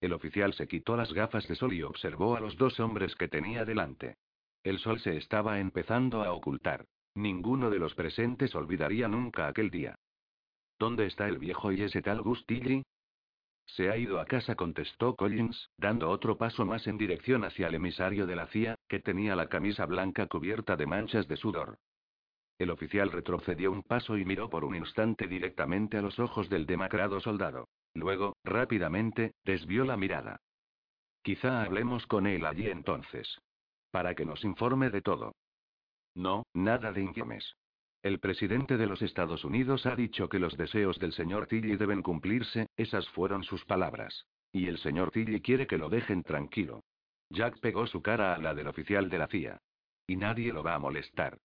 El 0.00 0.12
oficial 0.12 0.54
se 0.54 0.68
quitó 0.68 0.96
las 0.96 1.12
gafas 1.12 1.48
de 1.48 1.56
sol 1.56 1.72
y 1.72 1.82
observó 1.82 2.36
a 2.36 2.40
los 2.40 2.56
dos 2.56 2.78
hombres 2.78 3.16
que 3.16 3.26
tenía 3.26 3.64
delante. 3.64 4.14
El 4.62 4.78
sol 4.78 5.00
se 5.00 5.16
estaba 5.16 5.58
empezando 5.58 6.22
a 6.22 6.30
ocultar. 6.32 6.84
Ninguno 7.16 7.68
de 7.68 7.80
los 7.80 7.96
presentes 7.96 8.54
olvidaría 8.54 9.08
nunca 9.08 9.48
aquel 9.48 9.70
día. 9.70 9.96
¿Dónde 10.78 11.06
está 11.06 11.26
el 11.26 11.38
viejo 11.38 11.72
y 11.72 11.82
ese 11.82 12.00
tal 12.00 12.22
Gustilli? 12.22 12.84
Se 13.76 13.88
ha 13.88 13.96
ido 13.96 14.20
a 14.20 14.24
casa, 14.24 14.56
contestó 14.56 15.14
Collins, 15.14 15.70
dando 15.76 16.10
otro 16.10 16.36
paso 16.36 16.64
más 16.64 16.86
en 16.86 16.98
dirección 16.98 17.44
hacia 17.44 17.68
el 17.68 17.74
emisario 17.74 18.26
de 18.26 18.34
la 18.34 18.46
CIA, 18.48 18.74
que 18.88 18.98
tenía 18.98 19.36
la 19.36 19.48
camisa 19.48 19.86
blanca 19.86 20.26
cubierta 20.26 20.76
de 20.76 20.86
manchas 20.86 21.28
de 21.28 21.36
sudor. 21.36 21.78
El 22.58 22.70
oficial 22.70 23.10
retrocedió 23.10 23.70
un 23.70 23.82
paso 23.82 24.18
y 24.18 24.24
miró 24.24 24.50
por 24.50 24.64
un 24.64 24.74
instante 24.74 25.28
directamente 25.28 25.96
a 25.96 26.02
los 26.02 26.18
ojos 26.18 26.50
del 26.50 26.66
demacrado 26.66 27.20
soldado. 27.20 27.68
Luego, 27.94 28.36
rápidamente, 28.44 29.34
desvió 29.44 29.84
la 29.84 29.96
mirada. 29.96 30.40
Quizá 31.22 31.62
hablemos 31.62 32.06
con 32.06 32.26
él 32.26 32.44
allí 32.44 32.68
entonces. 32.68 33.38
Para 33.90 34.14
que 34.14 34.26
nos 34.26 34.44
informe 34.44 34.90
de 34.90 35.00
todo. 35.00 35.32
No, 36.14 36.44
nada 36.54 36.92
de 36.92 37.02
informes. 37.02 37.54
El 38.02 38.18
presidente 38.18 38.78
de 38.78 38.86
los 38.86 39.02
Estados 39.02 39.44
Unidos 39.44 39.84
ha 39.84 39.94
dicho 39.94 40.30
que 40.30 40.38
los 40.38 40.56
deseos 40.56 40.98
del 40.98 41.12
señor 41.12 41.46
Tilly 41.48 41.76
deben 41.76 42.00
cumplirse, 42.00 42.66
esas 42.78 43.06
fueron 43.10 43.44
sus 43.44 43.66
palabras. 43.66 44.26
Y 44.52 44.68
el 44.68 44.78
señor 44.78 45.10
Tilly 45.10 45.42
quiere 45.42 45.66
que 45.66 45.76
lo 45.76 45.90
dejen 45.90 46.22
tranquilo. 46.22 46.82
Jack 47.28 47.60
pegó 47.60 47.86
su 47.86 48.00
cara 48.00 48.34
a 48.34 48.38
la 48.38 48.54
del 48.54 48.68
oficial 48.68 49.10
de 49.10 49.18
la 49.18 49.26
CIA. 49.26 49.60
Y 50.06 50.16
nadie 50.16 50.50
lo 50.50 50.62
va 50.62 50.76
a 50.76 50.78
molestar. 50.78 51.38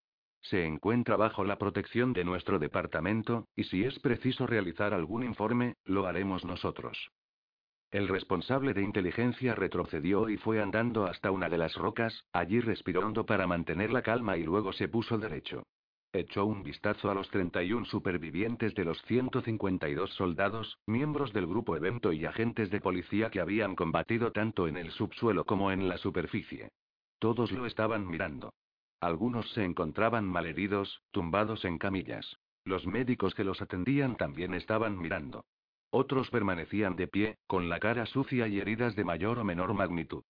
Se 0.42 0.64
encuentra 0.64 1.16
bajo 1.16 1.42
la 1.44 1.58
protección 1.58 2.12
de 2.12 2.22
nuestro 2.22 2.60
departamento, 2.60 3.48
y 3.56 3.64
si 3.64 3.82
es 3.82 3.98
preciso 3.98 4.46
realizar 4.46 4.94
algún 4.94 5.24
informe, 5.24 5.74
lo 5.84 6.06
haremos 6.06 6.44
nosotros. 6.44 7.10
El 7.90 8.06
responsable 8.06 8.74
de 8.74 8.82
inteligencia 8.82 9.56
retrocedió 9.56 10.28
y 10.28 10.36
fue 10.36 10.62
andando 10.62 11.06
hasta 11.06 11.32
una 11.32 11.48
de 11.48 11.58
las 11.58 11.74
rocas, 11.74 12.26
allí 12.32 12.60
respiró 12.60 13.00
hondo 13.00 13.26
para 13.26 13.48
mantener 13.48 13.92
la 13.92 14.02
calma 14.02 14.36
y 14.36 14.44
luego 14.44 14.72
se 14.72 14.86
puso 14.86 15.18
derecho. 15.18 15.64
Echó 16.14 16.46
un 16.46 16.62
vistazo 16.62 17.10
a 17.10 17.14
los 17.14 17.28
31 17.30 17.86
supervivientes 17.86 18.72
de 18.76 18.84
los 18.84 19.02
152 19.02 20.10
soldados, 20.10 20.78
miembros 20.86 21.32
del 21.32 21.48
grupo 21.48 21.76
evento 21.76 22.12
y 22.12 22.24
agentes 22.24 22.70
de 22.70 22.80
policía 22.80 23.30
que 23.30 23.40
habían 23.40 23.74
combatido 23.74 24.30
tanto 24.30 24.68
en 24.68 24.76
el 24.76 24.92
subsuelo 24.92 25.44
como 25.44 25.72
en 25.72 25.88
la 25.88 25.98
superficie. 25.98 26.70
Todos 27.18 27.50
lo 27.50 27.66
estaban 27.66 28.06
mirando. 28.06 28.54
Algunos 29.00 29.50
se 29.54 29.64
encontraban 29.64 30.24
malheridos, 30.24 31.02
tumbados 31.10 31.64
en 31.64 31.78
camillas. 31.78 32.36
Los 32.64 32.86
médicos 32.86 33.34
que 33.34 33.42
los 33.42 33.60
atendían 33.60 34.16
también 34.16 34.54
estaban 34.54 34.96
mirando. 34.96 35.44
Otros 35.90 36.30
permanecían 36.30 36.94
de 36.94 37.08
pie, 37.08 37.38
con 37.48 37.68
la 37.68 37.80
cara 37.80 38.06
sucia 38.06 38.46
y 38.46 38.60
heridas 38.60 38.94
de 38.94 39.02
mayor 39.02 39.40
o 39.40 39.44
menor 39.44 39.74
magnitud. 39.74 40.22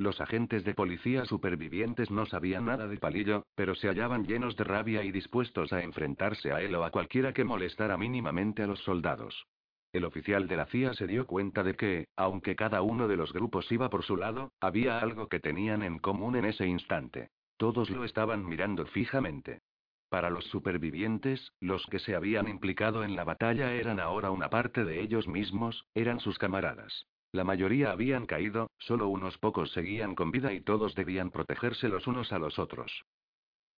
Los 0.00 0.18
agentes 0.18 0.64
de 0.64 0.72
policía 0.72 1.26
supervivientes 1.26 2.10
no 2.10 2.24
sabían 2.24 2.64
nada 2.64 2.88
de 2.88 2.96
Palillo, 2.96 3.44
pero 3.54 3.74
se 3.74 3.86
hallaban 3.86 4.24
llenos 4.24 4.56
de 4.56 4.64
rabia 4.64 5.04
y 5.04 5.12
dispuestos 5.12 5.74
a 5.74 5.82
enfrentarse 5.82 6.52
a 6.52 6.62
él 6.62 6.74
o 6.74 6.84
a 6.84 6.90
cualquiera 6.90 7.34
que 7.34 7.44
molestara 7.44 7.98
mínimamente 7.98 8.62
a 8.62 8.66
los 8.66 8.80
soldados. 8.80 9.46
El 9.92 10.06
oficial 10.06 10.48
de 10.48 10.56
la 10.56 10.64
CIA 10.64 10.94
se 10.94 11.06
dio 11.06 11.26
cuenta 11.26 11.62
de 11.62 11.74
que, 11.74 12.06
aunque 12.16 12.56
cada 12.56 12.80
uno 12.80 13.08
de 13.08 13.18
los 13.18 13.34
grupos 13.34 13.70
iba 13.70 13.90
por 13.90 14.02
su 14.02 14.16
lado, 14.16 14.54
había 14.58 15.00
algo 15.00 15.28
que 15.28 15.38
tenían 15.38 15.82
en 15.82 15.98
común 15.98 16.34
en 16.34 16.46
ese 16.46 16.66
instante. 16.66 17.28
Todos 17.58 17.90
lo 17.90 18.04
estaban 18.04 18.46
mirando 18.46 18.86
fijamente. 18.86 19.60
Para 20.08 20.30
los 20.30 20.46
supervivientes, 20.46 21.52
los 21.60 21.84
que 21.90 21.98
se 21.98 22.14
habían 22.14 22.48
implicado 22.48 23.04
en 23.04 23.16
la 23.16 23.24
batalla 23.24 23.74
eran 23.74 24.00
ahora 24.00 24.30
una 24.30 24.48
parte 24.48 24.86
de 24.86 25.02
ellos 25.02 25.28
mismos, 25.28 25.84
eran 25.92 26.20
sus 26.20 26.38
camaradas. 26.38 27.04
La 27.32 27.44
mayoría 27.44 27.92
habían 27.92 28.26
caído, 28.26 28.70
solo 28.78 29.08
unos 29.08 29.38
pocos 29.38 29.72
seguían 29.72 30.14
con 30.14 30.32
vida 30.32 30.52
y 30.52 30.60
todos 30.60 30.94
debían 30.94 31.30
protegerse 31.30 31.88
los 31.88 32.06
unos 32.06 32.32
a 32.32 32.38
los 32.38 32.58
otros. 32.58 33.04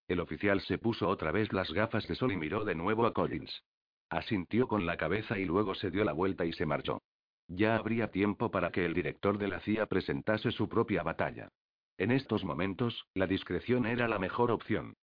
El 0.07 0.19
oficial 0.19 0.59
se 0.61 0.79
puso 0.79 1.07
otra 1.07 1.31
vez 1.31 1.53
las 1.53 1.71
gafas 1.71 2.07
de 2.07 2.15
sol 2.15 2.31
y 2.31 2.37
miró 2.37 2.65
de 2.65 2.75
nuevo 2.75 3.05
a 3.05 3.13
Collins. 3.13 3.63
Asintió 4.09 4.67
con 4.67 4.85
la 4.85 4.97
cabeza 4.97 5.37
y 5.37 5.45
luego 5.45 5.75
se 5.75 5.91
dio 5.91 6.03
la 6.03 6.13
vuelta 6.13 6.45
y 6.45 6.53
se 6.53 6.65
marchó. 6.65 7.01
Ya 7.47 7.75
habría 7.75 8.09
tiempo 8.09 8.51
para 8.51 8.71
que 8.71 8.85
el 8.85 8.93
director 8.93 9.37
de 9.37 9.47
la 9.47 9.59
CIA 9.59 9.85
presentase 9.85 10.51
su 10.51 10.67
propia 10.67 11.03
batalla. 11.03 11.49
En 11.97 12.11
estos 12.11 12.43
momentos, 12.43 13.05
la 13.13 13.27
discreción 13.27 13.85
era 13.85 14.07
la 14.07 14.19
mejor 14.19 14.51
opción. 14.51 14.95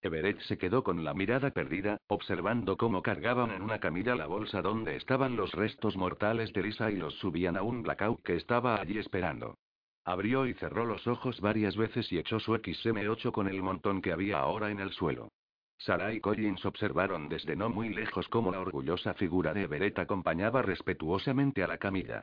Everett 0.00 0.40
se 0.42 0.58
quedó 0.58 0.84
con 0.84 1.04
la 1.04 1.12
mirada 1.12 1.50
perdida, 1.50 1.98
observando 2.06 2.76
cómo 2.76 3.02
cargaban 3.02 3.50
en 3.50 3.62
una 3.62 3.80
camilla 3.80 4.14
la 4.14 4.26
bolsa 4.26 4.62
donde 4.62 4.94
estaban 4.94 5.36
los 5.36 5.52
restos 5.52 5.96
mortales 5.96 6.52
de 6.52 6.62
Lisa 6.62 6.90
y 6.90 6.96
los 6.96 7.14
subían 7.14 7.56
a 7.56 7.62
un 7.62 7.82
blackout 7.82 8.22
que 8.22 8.36
estaba 8.36 8.80
allí 8.80 8.98
esperando. 8.98 9.56
Abrió 10.04 10.46
y 10.46 10.54
cerró 10.54 10.86
los 10.86 11.06
ojos 11.06 11.40
varias 11.40 11.76
veces 11.76 12.12
y 12.12 12.18
echó 12.18 12.38
su 12.38 12.54
XM8 12.54 13.32
con 13.32 13.48
el 13.48 13.60
montón 13.60 14.00
que 14.00 14.12
había 14.12 14.38
ahora 14.38 14.70
en 14.70 14.78
el 14.78 14.92
suelo. 14.92 15.32
Sarah 15.78 16.12
y 16.12 16.20
Collins 16.20 16.64
observaron 16.64 17.28
desde 17.28 17.56
no 17.56 17.68
muy 17.68 17.88
lejos 17.88 18.28
cómo 18.28 18.52
la 18.52 18.60
orgullosa 18.60 19.14
figura 19.14 19.52
de 19.52 19.62
Everett 19.62 19.98
acompañaba 19.98 20.62
respetuosamente 20.62 21.62
a 21.62 21.68
la 21.68 21.78
camilla. 21.78 22.22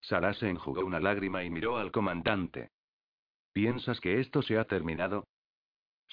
Sara 0.00 0.32
se 0.34 0.48
enjugó 0.48 0.84
una 0.84 1.00
lágrima 1.00 1.44
y 1.44 1.50
miró 1.50 1.76
al 1.76 1.90
comandante. 1.90 2.70
¿Piensas 3.52 4.00
que 4.00 4.20
esto 4.20 4.42
se 4.42 4.58
ha 4.58 4.64
terminado? 4.64 5.24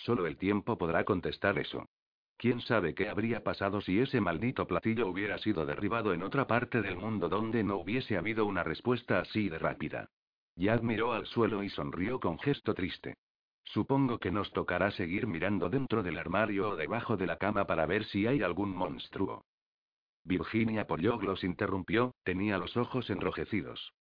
Solo 0.04 0.26
el 0.26 0.38
tiempo 0.38 0.78
podrá 0.78 1.04
contestar 1.04 1.60
eso. 1.60 1.88
¿Quién 2.38 2.60
sabe 2.62 2.96
qué 2.96 3.08
habría 3.08 3.44
pasado 3.44 3.82
si 3.82 4.00
ese 4.00 4.20
maldito 4.20 4.66
platillo 4.66 5.08
hubiera 5.08 5.38
sido 5.38 5.64
derribado 5.64 6.12
en 6.14 6.24
otra 6.24 6.48
parte 6.48 6.82
del 6.82 6.98
mundo 6.98 7.30
donde 7.30 7.64
no 7.64 7.78
hubiese 7.78 8.18
habido 8.18 8.48
una 8.48 8.64
respuesta 8.64 9.20
así 9.20 9.48
de 9.48 9.60
rápida? 9.60 10.10
Jack 10.56 10.82
miró 10.82 11.14
al 11.14 11.28
suelo 11.28 11.64
y 11.64 11.70
sonrió 11.70 12.20
con 12.20 12.40
gesto 12.40 12.74
triste. 12.74 13.16
Supongo 13.64 14.18
que 14.18 14.32
nos 14.32 14.52
tocará 14.54 14.90
seguir 14.90 15.28
mirando 15.28 15.70
dentro 15.70 16.02
del 16.02 16.18
armario 16.18 16.70
o 16.70 16.76
debajo 16.76 17.16
de 17.16 17.28
la 17.28 17.38
cama 17.38 17.68
para 17.68 17.86
ver 17.86 18.06
si 18.06 18.26
hay 18.26 18.42
algún 18.42 18.76
monstruo. 18.76 19.46
Virginia 20.24 20.88
Pollock 20.88 21.22
los 21.22 21.44
interrumpió, 21.44 22.16
tenía 22.24 22.58
los 22.58 22.76
ojos 22.76 23.12
enrojecidos. 23.12 23.94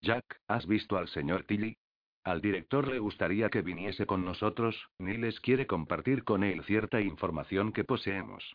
Jack, 0.00 0.40
¿has 0.46 0.66
visto 0.66 0.96
al 0.96 1.08
señor 1.08 1.44
Tilly? 1.44 1.76
Al 2.28 2.42
director 2.42 2.86
le 2.86 2.98
gustaría 2.98 3.48
que 3.48 3.62
viniese 3.62 4.04
con 4.04 4.22
nosotros, 4.22 4.90
ni 4.98 5.16
les 5.16 5.40
quiere 5.40 5.66
compartir 5.66 6.24
con 6.24 6.44
él 6.44 6.62
cierta 6.64 7.00
información 7.00 7.72
que 7.72 7.84
poseemos. 7.84 8.54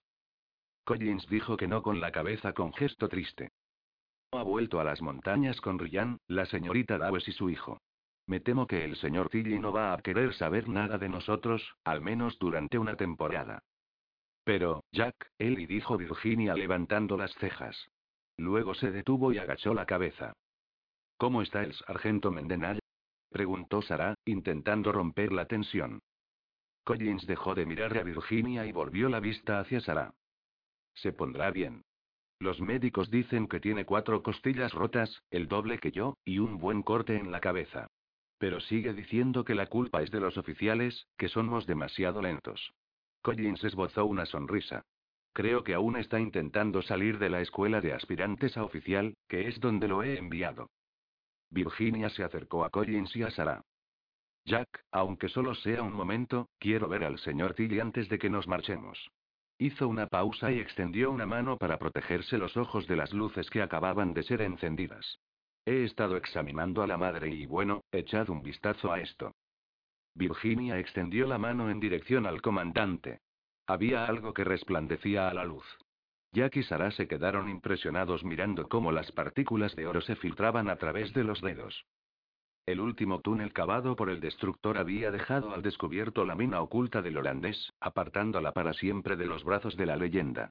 Collins 0.83 1.27
dijo 1.27 1.57
que 1.57 1.67
no 1.67 1.81
con 1.81 1.99
la 1.99 2.11
cabeza 2.11 2.53
con 2.53 2.71
gesto 2.71 3.09
triste. 3.09 3.49
Ha 4.31 4.43
vuelto 4.43 4.79
a 4.79 4.83
las 4.83 5.01
montañas 5.01 5.59
con 5.59 5.79
Ryan, 5.79 6.19
la 6.27 6.45
señorita 6.45 6.99
Dawes 6.99 7.27
y 7.27 7.31
su 7.31 7.49
hijo. 7.49 7.81
Me 8.27 8.39
temo 8.39 8.67
que 8.67 8.85
el 8.85 8.95
señor 8.97 9.29
Tilly 9.29 9.57
no 9.57 9.71
va 9.71 9.95
a 9.95 10.01
querer 10.03 10.35
saber 10.35 10.69
nada 10.69 10.99
de 10.99 11.09
nosotros, 11.09 11.73
al 11.83 11.99
menos 11.99 12.37
durante 12.37 12.77
una 12.77 12.95
temporada. 12.95 13.63
Pero, 14.43 14.83
Jack, 14.91 15.31
Ellie 15.39 15.65
dijo 15.65 15.97
Virginia 15.97 16.53
levantando 16.53 17.17
las 17.17 17.33
cejas. 17.39 17.89
Luego 18.37 18.75
se 18.75 18.91
detuvo 18.91 19.33
y 19.33 19.39
agachó 19.39 19.73
la 19.73 19.87
cabeza. 19.87 20.33
¿Cómo 21.17 21.41
está 21.41 21.63
el 21.63 21.73
sargento 21.73 22.29
Mendenhall? 22.29 22.82
Preguntó 23.33 23.81
Sara, 23.81 24.15
intentando 24.23 24.93
romper 24.93 25.33
la 25.33 25.45
tensión. 25.47 25.99
Collins 26.85 27.27
dejó 27.27 27.55
de 27.55 27.65
mirar 27.65 27.97
a 27.97 28.03
Virginia 28.03 28.65
y 28.65 28.71
volvió 28.71 29.09
la 29.09 29.19
vista 29.19 29.59
hacia 29.59 29.81
Sara. 29.81 30.13
Se 30.93 31.11
pondrá 31.11 31.51
bien. 31.51 31.83
Los 32.39 32.61
médicos 32.61 33.09
dicen 33.09 33.47
que 33.47 33.59
tiene 33.59 33.85
cuatro 33.85 34.21
costillas 34.21 34.73
rotas, 34.73 35.23
el 35.31 35.47
doble 35.47 35.79
que 35.79 35.91
yo, 35.91 36.17
y 36.23 36.39
un 36.39 36.57
buen 36.57 36.83
corte 36.83 37.17
en 37.17 37.31
la 37.31 37.39
cabeza. 37.39 37.87
Pero 38.37 38.59
sigue 38.59 38.93
diciendo 38.93 39.45
que 39.45 39.55
la 39.55 39.67
culpa 39.67 40.01
es 40.01 40.11
de 40.11 40.19
los 40.19 40.37
oficiales, 40.37 41.07
que 41.17 41.29
somos 41.29 41.65
demasiado 41.65 42.21
lentos. 42.21 42.73
Collins 43.21 43.63
esbozó 43.63 44.05
una 44.05 44.25
sonrisa. 44.25 44.83
Creo 45.31 45.63
que 45.63 45.73
aún 45.73 45.95
está 45.95 46.19
intentando 46.19 46.81
salir 46.81 47.17
de 47.17 47.29
la 47.29 47.41
escuela 47.41 47.81
de 47.81 47.93
aspirantes 47.93 48.57
a 48.57 48.63
oficial, 48.63 49.15
que 49.27 49.47
es 49.47 49.59
donde 49.59 49.87
lo 49.87 50.03
he 50.03 50.19
enviado. 50.19 50.69
Virginia 51.53 52.09
se 52.09 52.23
acercó 52.23 52.65
a 52.65 52.69
Collins 52.71 53.15
y 53.15 53.23
a 53.23 53.29
Sarah. 53.31 53.63
Jack, 54.45 54.83
aunque 54.91 55.29
solo 55.29 55.55
sea 55.55 55.83
un 55.83 55.93
momento, 55.93 56.49
quiero 56.59 56.89
ver 56.89 57.03
al 57.03 57.19
señor 57.19 57.53
Tilly 57.53 57.79
antes 57.79 58.09
de 58.09 58.17
que 58.17 58.29
nos 58.29 58.47
marchemos. 58.47 59.11
Hizo 59.59 59.87
una 59.87 60.07
pausa 60.07 60.51
y 60.51 60.59
extendió 60.59 61.11
una 61.11 61.27
mano 61.27 61.57
para 61.57 61.77
protegerse 61.77 62.37
los 62.37 62.57
ojos 62.57 62.87
de 62.87 62.95
las 62.95 63.13
luces 63.13 63.49
que 63.49 63.61
acababan 63.61 64.13
de 64.13 64.23
ser 64.23 64.41
encendidas. 64.41 65.19
He 65.65 65.83
estado 65.85 66.17
examinando 66.17 66.81
a 66.81 66.87
la 66.87 66.97
madre 66.97 67.29
y 67.29 67.45
bueno, 67.45 67.83
echad 67.91 68.29
un 68.29 68.41
vistazo 68.41 68.91
a 68.91 68.99
esto. 68.99 69.31
Virginia 70.15 70.79
extendió 70.79 71.27
la 71.27 71.37
mano 71.37 71.69
en 71.69 71.79
dirección 71.79 72.25
al 72.25 72.41
comandante. 72.41 73.21
Había 73.67 74.05
algo 74.05 74.33
que 74.33 74.43
resplandecía 74.43 75.29
a 75.29 75.33
la 75.33 75.45
luz. 75.45 75.65
Jack 76.33 76.57
y 76.57 76.63
Sarah 76.63 76.89
se 76.91 77.07
quedaron 77.07 77.47
impresionados 77.47 78.23
mirando 78.23 78.67
cómo 78.67 78.91
las 78.91 79.11
partículas 79.11 79.75
de 79.75 79.85
oro 79.85 80.01
se 80.01 80.15
filtraban 80.15 80.67
a 80.67 80.77
través 80.77 81.13
de 81.13 81.23
los 81.23 81.41
dedos. 81.41 81.85
El 82.65 82.79
último 82.79 83.21
túnel 83.21 83.53
cavado 83.53 83.95
por 83.95 84.09
el 84.09 84.19
destructor 84.19 84.79
había 84.79 85.11
dejado 85.11 85.53
al 85.53 85.61
descubierto 85.61 86.25
la 86.25 86.33
mina 86.33 86.61
oculta 86.61 87.03
del 87.03 87.17
holandés, 87.17 87.71
apartándola 87.79 88.51
para 88.51 88.73
siempre 88.73 89.15
de 89.15 89.27
los 89.27 89.43
brazos 89.43 89.77
de 89.77 89.85
la 89.85 89.95
leyenda. 89.95 90.49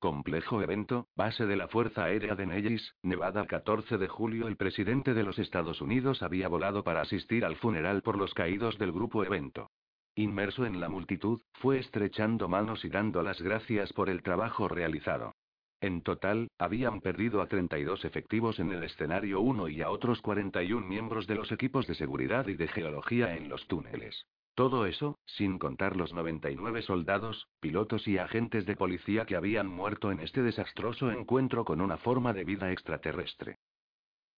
Complejo 0.00 0.62
evento, 0.62 1.06
base 1.14 1.46
de 1.46 1.56
la 1.56 1.68
Fuerza 1.68 2.04
Aérea 2.04 2.34
de 2.34 2.46
Nellis, 2.46 2.94
Nevada 3.02 3.46
14 3.46 3.98
de 3.98 4.08
julio 4.08 4.48
El 4.48 4.56
presidente 4.56 5.14
de 5.14 5.22
los 5.22 5.38
Estados 5.38 5.80
Unidos 5.80 6.22
había 6.22 6.48
volado 6.48 6.82
para 6.82 7.02
asistir 7.02 7.44
al 7.44 7.56
funeral 7.56 8.02
por 8.02 8.16
los 8.16 8.34
caídos 8.34 8.78
del 8.78 8.90
grupo 8.90 9.24
evento. 9.24 9.70
Inmerso 10.18 10.66
en 10.66 10.80
la 10.80 10.88
multitud, 10.88 11.42
fue 11.60 11.78
estrechando 11.78 12.48
manos 12.48 12.84
y 12.84 12.88
dando 12.88 13.22
las 13.22 13.40
gracias 13.40 13.92
por 13.92 14.10
el 14.10 14.24
trabajo 14.24 14.66
realizado. 14.66 15.36
En 15.80 16.02
total, 16.02 16.48
habían 16.58 17.00
perdido 17.00 17.40
a 17.40 17.46
32 17.46 18.04
efectivos 18.04 18.58
en 18.58 18.72
el 18.72 18.82
escenario 18.82 19.40
1 19.40 19.68
y 19.68 19.80
a 19.80 19.90
otros 19.90 20.20
41 20.20 20.84
miembros 20.84 21.28
de 21.28 21.36
los 21.36 21.52
equipos 21.52 21.86
de 21.86 21.94
seguridad 21.94 22.48
y 22.48 22.54
de 22.54 22.66
geología 22.66 23.36
en 23.36 23.48
los 23.48 23.68
túneles. 23.68 24.26
Todo 24.56 24.86
eso, 24.86 25.20
sin 25.24 25.56
contar 25.56 25.94
los 25.94 26.12
99 26.12 26.82
soldados, 26.82 27.46
pilotos 27.60 28.08
y 28.08 28.18
agentes 28.18 28.66
de 28.66 28.74
policía 28.74 29.24
que 29.24 29.36
habían 29.36 29.68
muerto 29.68 30.10
en 30.10 30.18
este 30.18 30.42
desastroso 30.42 31.12
encuentro 31.12 31.64
con 31.64 31.80
una 31.80 31.96
forma 31.96 32.32
de 32.32 32.42
vida 32.42 32.72
extraterrestre. 32.72 33.58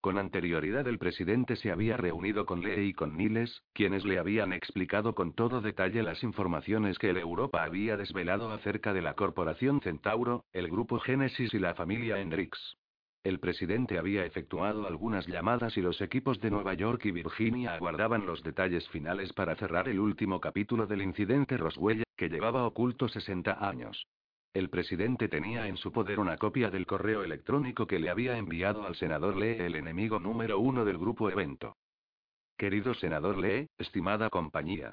Con 0.00 0.16
anterioridad 0.16 0.88
el 0.88 0.98
presidente 0.98 1.56
se 1.56 1.70
había 1.70 1.98
reunido 1.98 2.46
con 2.46 2.62
Lee 2.62 2.88
y 2.88 2.92
con 2.94 3.18
Niles, 3.18 3.62
quienes 3.74 4.06
le 4.06 4.18
habían 4.18 4.54
explicado 4.54 5.14
con 5.14 5.34
todo 5.34 5.60
detalle 5.60 6.02
las 6.02 6.22
informaciones 6.22 6.98
que 6.98 7.10
el 7.10 7.18
Europa 7.18 7.64
había 7.64 7.98
desvelado 7.98 8.50
acerca 8.50 8.94
de 8.94 9.02
la 9.02 9.12
corporación 9.12 9.82
Centauro, 9.82 10.46
el 10.54 10.70
grupo 10.70 11.00
Génesis 11.00 11.52
y 11.52 11.58
la 11.58 11.74
familia 11.74 12.18
Hendrix. 12.18 12.78
El 13.24 13.40
presidente 13.40 13.98
había 13.98 14.24
efectuado 14.24 14.86
algunas 14.86 15.26
llamadas 15.26 15.76
y 15.76 15.82
los 15.82 16.00
equipos 16.00 16.40
de 16.40 16.50
Nueva 16.50 16.72
York 16.72 17.04
y 17.04 17.10
Virginia 17.10 17.74
aguardaban 17.74 18.24
los 18.24 18.42
detalles 18.42 18.88
finales 18.88 19.34
para 19.34 19.54
cerrar 19.56 19.86
el 19.90 20.00
último 20.00 20.40
capítulo 20.40 20.86
del 20.86 21.02
incidente 21.02 21.58
Roswell, 21.58 22.04
que 22.16 22.30
llevaba 22.30 22.66
oculto 22.66 23.06
60 23.06 23.68
años. 23.68 24.06
El 24.52 24.68
presidente 24.68 25.28
tenía 25.28 25.68
en 25.68 25.76
su 25.76 25.92
poder 25.92 26.18
una 26.18 26.36
copia 26.36 26.70
del 26.70 26.86
correo 26.86 27.22
electrónico 27.22 27.86
que 27.86 27.98
le 27.98 28.10
había 28.10 28.36
enviado 28.36 28.86
al 28.86 28.96
senador 28.96 29.36
Lee, 29.36 29.56
el 29.60 29.76
enemigo 29.76 30.18
número 30.18 30.58
uno 30.58 30.84
del 30.84 30.98
grupo 30.98 31.30
evento. 31.30 31.76
Querido 32.56 32.94
senador 32.94 33.38
Lee, 33.38 33.68
estimada 33.78 34.28
compañía, 34.28 34.92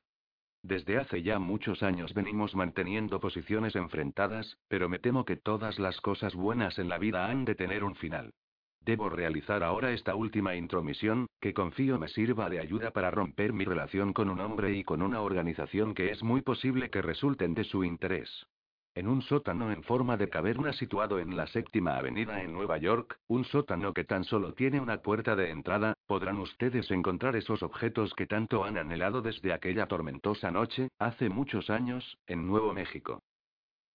desde 0.64 0.98
hace 0.98 1.24
ya 1.24 1.40
muchos 1.40 1.82
años 1.84 2.14
venimos 2.14 2.54
manteniendo 2.54 3.22
posiciones 3.22 3.76
enfrentadas, 3.76 4.58
pero 4.68 4.90
me 4.90 5.00
temo 5.00 5.24
que 5.24 5.38
todas 5.38 5.80
las 5.80 6.02
cosas 6.02 6.36
buenas 6.36 6.78
en 6.78 6.90
la 6.90 6.98
vida 6.98 7.28
han 7.28 7.46
de 7.46 7.56
tener 7.56 7.84
un 7.84 7.96
final. 7.96 8.34
Debo 8.82 9.10
realizar 9.10 9.64
ahora 9.64 9.92
esta 9.92 10.16
última 10.16 10.56
intromisión, 10.56 11.28
que 11.40 11.54
confío 11.54 11.98
me 12.00 12.08
sirva 12.08 12.50
de 12.50 12.60
ayuda 12.60 12.92
para 12.92 13.12
romper 13.12 13.54
mi 13.54 13.66
relación 13.66 14.14
con 14.14 14.30
un 14.30 14.40
hombre 14.40 14.74
y 14.74 14.84
con 14.84 15.02
una 15.02 15.22
organización 15.22 15.94
que 15.94 16.12
es 16.12 16.24
muy 16.24 16.42
posible 16.42 16.90
que 16.90 17.02
resulten 17.02 17.54
de 17.54 17.64
su 17.64 17.84
interés. 17.84 18.46
En 18.98 19.08
un 19.08 19.22
sótano 19.22 19.72
en 19.72 19.84
forma 19.84 20.18
de 20.18 20.28
caverna 20.28 20.74
situado 20.74 21.20
en 21.20 21.38
la 21.38 21.46
séptima 21.46 21.98
avenida 21.98 22.42
en 22.42 22.52
Nueva 22.52 22.80
York, 22.80 23.20
un 23.28 23.46
sótano 23.46 23.94
que 23.94 24.06
tan 24.06 24.24
solo 24.24 24.56
tiene 24.56 24.80
una 24.80 25.04
puerta 25.04 25.36
de 25.36 25.52
entrada, 25.52 25.94
podrán 26.08 26.40
ustedes 26.40 26.90
encontrar 26.90 27.36
esos 27.36 27.62
objetos 27.62 28.16
que 28.16 28.26
tanto 28.26 28.64
han 28.64 28.76
anhelado 28.76 29.22
desde 29.22 29.54
aquella 29.54 29.86
tormentosa 29.86 30.50
noche, 30.50 30.90
hace 30.98 31.30
muchos 31.30 31.70
años, 31.70 32.18
en 32.26 32.48
Nuevo 32.48 32.74
México. 32.74 33.22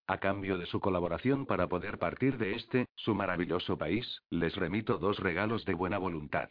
A 0.07 0.19
cambio 0.19 0.57
de 0.57 0.67
su 0.67 0.79
colaboración 0.79 1.47
para 1.47 1.67
poder 1.67 1.99
partir 1.99 2.39
de 2.39 2.55
este, 2.55 2.87
su 2.95 3.17
maravilloso 3.17 3.77
país, 3.77 4.23
les 4.31 4.55
remito 4.55 4.99
dos 4.99 5.19
regalos 5.19 5.65
de 5.65 5.75
buena 5.75 5.99
voluntad. 5.99 6.49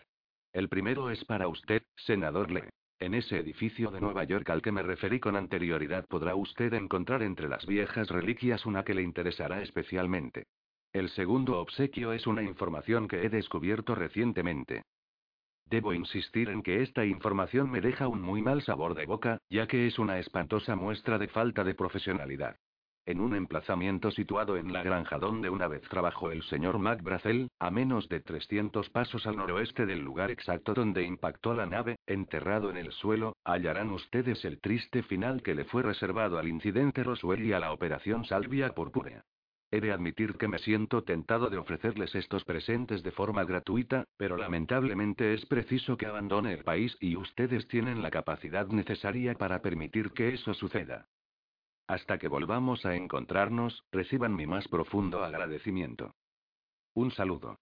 El 0.52 0.68
primero 0.68 1.10
es 1.10 1.24
para 1.24 1.48
usted, 1.48 1.84
senador 1.96 2.52
Lee. 2.52 2.68
En 3.02 3.16
ese 3.16 3.40
edificio 3.40 3.90
de 3.90 4.00
Nueva 4.00 4.26
York 4.26 4.48
al 4.52 4.62
que 4.62 4.72
me 4.72 4.84
referí 4.84 5.20
con 5.20 5.36
anterioridad 5.36 6.06
podrá 6.08 6.36
usted 6.36 6.72
encontrar 6.76 7.24
entre 7.24 7.50
las 7.50 7.66
viejas 7.66 8.08
reliquias 8.10 8.68
una 8.68 8.84
que 8.84 8.94
le 8.94 9.02
interesará 9.02 9.64
especialmente. 9.64 10.46
El 10.94 11.10
segundo 11.10 11.60
obsequio 11.60 12.14
es 12.14 12.28
una 12.28 12.44
información 12.44 13.08
que 13.08 13.26
he 13.26 13.30
descubierto 13.30 13.96
recientemente. 13.96 14.84
Debo 15.66 15.96
insistir 15.96 16.50
en 16.50 16.62
que 16.62 16.84
esta 16.84 17.04
información 17.04 17.72
me 17.72 17.82
deja 17.82 18.08
un 18.08 18.22
muy 18.22 18.44
mal 18.44 18.62
sabor 18.62 18.94
de 18.94 19.08
boca, 19.08 19.40
ya 19.50 19.66
que 19.66 19.88
es 19.88 19.98
una 19.98 20.20
espantosa 20.20 20.76
muestra 20.76 21.18
de 21.18 21.28
falta 21.28 21.64
de 21.64 21.74
profesionalidad. 21.74 22.56
En 23.08 23.20
un 23.20 23.36
emplazamiento 23.36 24.12
situado 24.12 24.58
en 24.58 24.72
la 24.72 24.84
granja 24.84 25.18
donde 25.18 25.50
una 25.50 25.68
vez 25.68 25.82
trabajó 25.90 26.32
el 26.32 26.44
señor 26.44 26.78
McBrazel, 26.78 27.50
a 27.60 27.72
menos 27.72 28.08
de 28.10 28.20
300 28.20 28.92
pasos 28.92 29.26
al 29.26 29.38
noroeste 29.38 29.88
del 29.88 30.02
lugar 30.02 30.30
exacto 30.30 30.76
donde 30.76 31.04
impactó 31.04 31.56
la 31.56 31.66
nave, 31.66 31.98
enterrado 32.06 32.70
en 32.70 32.78
el 32.78 32.92
suelo, 32.92 33.36
hallarán 33.44 33.90
ustedes 33.90 34.46
el 34.46 34.62
triste 34.62 35.02
final 35.02 35.42
que 35.42 35.56
le 35.56 35.66
fue 35.66 35.82
reservado 35.82 36.38
al 36.38 36.48
incidente 36.48 37.04
Roswell 37.04 37.44
y 37.44 37.54
a 37.54 37.60
la 37.60 37.74
operación 37.74 38.24
Salvia 38.24 38.70
Purpúrea. 38.70 39.24
He 39.72 39.82
de 39.82 39.94
admitir 39.94 40.36
que 40.36 40.48
me 40.48 40.60
siento 40.60 41.04
tentado 41.04 41.50
de 41.50 41.58
ofrecerles 41.58 42.14
estos 42.14 42.44
presentes 42.44 43.02
de 43.02 43.12
forma 43.12 43.46
gratuita, 43.46 44.04
pero 44.18 44.38
lamentablemente 44.38 45.34
es 45.34 45.46
preciso 45.48 45.98
que 45.98 46.06
abandone 46.06 46.54
el 46.54 46.64
país 46.64 46.96
y 47.00 47.16
ustedes 47.16 47.68
tienen 47.68 48.04
la 48.04 48.12
capacidad 48.12 48.68
necesaria 48.68 49.34
para 49.34 49.62
permitir 49.62 50.12
que 50.12 50.36
eso 50.36 50.54
suceda. 50.54 51.08
Hasta 51.92 52.18
que 52.18 52.30
volvamos 52.30 52.86
a 52.86 52.96
encontrarnos, 52.96 53.84
reciban 53.92 54.34
mi 54.34 54.48
más 54.48 54.66
profundo 54.70 55.26
agradecimiento. 55.26 56.16
Un 56.94 57.12
saludo. 57.12 57.60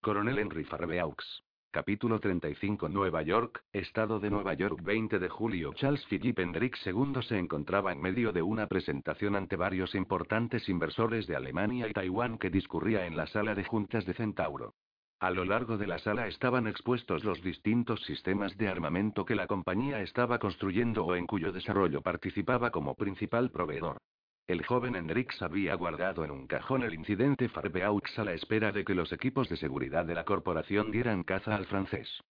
Coronel 0.00 0.38
Henry 0.38 0.64
Farbeaux. 0.64 1.44
Capítulo 1.70 2.18
35 2.18 2.88
Nueva 2.88 3.20
York, 3.20 3.62
Estado 3.74 4.20
de 4.20 4.30
Nueva 4.30 4.54
York 4.54 4.80
20 4.82 5.18
de 5.18 5.28
julio 5.28 5.74
Charles 5.74 6.02
Philippe 6.06 6.40
Hendricks 6.40 6.86
II 6.86 7.20
se 7.20 7.36
encontraba 7.36 7.92
en 7.92 8.00
medio 8.00 8.32
de 8.32 8.40
una 8.40 8.68
presentación 8.68 9.36
ante 9.36 9.56
varios 9.56 9.94
importantes 9.94 10.66
inversores 10.70 11.26
de 11.26 11.36
Alemania 11.36 11.86
y 11.88 11.92
Taiwán 11.92 12.38
que 12.38 12.48
discurría 12.48 13.04
en 13.04 13.18
la 13.18 13.26
sala 13.26 13.54
de 13.54 13.64
juntas 13.64 14.06
de 14.06 14.14
Centauro. 14.14 14.76
A 15.20 15.30
lo 15.30 15.44
largo 15.44 15.76
de 15.76 15.88
la 15.88 15.98
sala 15.98 16.28
estaban 16.28 16.68
expuestos 16.68 17.24
los 17.24 17.42
distintos 17.42 18.00
sistemas 18.04 18.56
de 18.56 18.68
armamento 18.68 19.24
que 19.24 19.34
la 19.34 19.48
compañía 19.48 20.00
estaba 20.00 20.38
construyendo 20.38 21.04
o 21.04 21.16
en 21.16 21.26
cuyo 21.26 21.50
desarrollo 21.50 22.02
participaba 22.02 22.70
como 22.70 22.94
principal 22.94 23.50
proveedor. 23.50 23.98
El 24.46 24.64
joven 24.64 24.94
Hendrix 24.94 25.42
había 25.42 25.74
guardado 25.74 26.24
en 26.24 26.30
un 26.30 26.46
cajón 26.46 26.84
el 26.84 26.94
incidente 26.94 27.48
Farbeaux 27.48 28.16
a 28.16 28.24
la 28.24 28.32
espera 28.32 28.70
de 28.70 28.84
que 28.84 28.94
los 28.94 29.12
equipos 29.12 29.48
de 29.48 29.56
seguridad 29.56 30.06
de 30.06 30.14
la 30.14 30.24
corporación 30.24 30.92
dieran 30.92 31.24
caza 31.24 31.56
al 31.56 31.66
francés. 31.66 32.22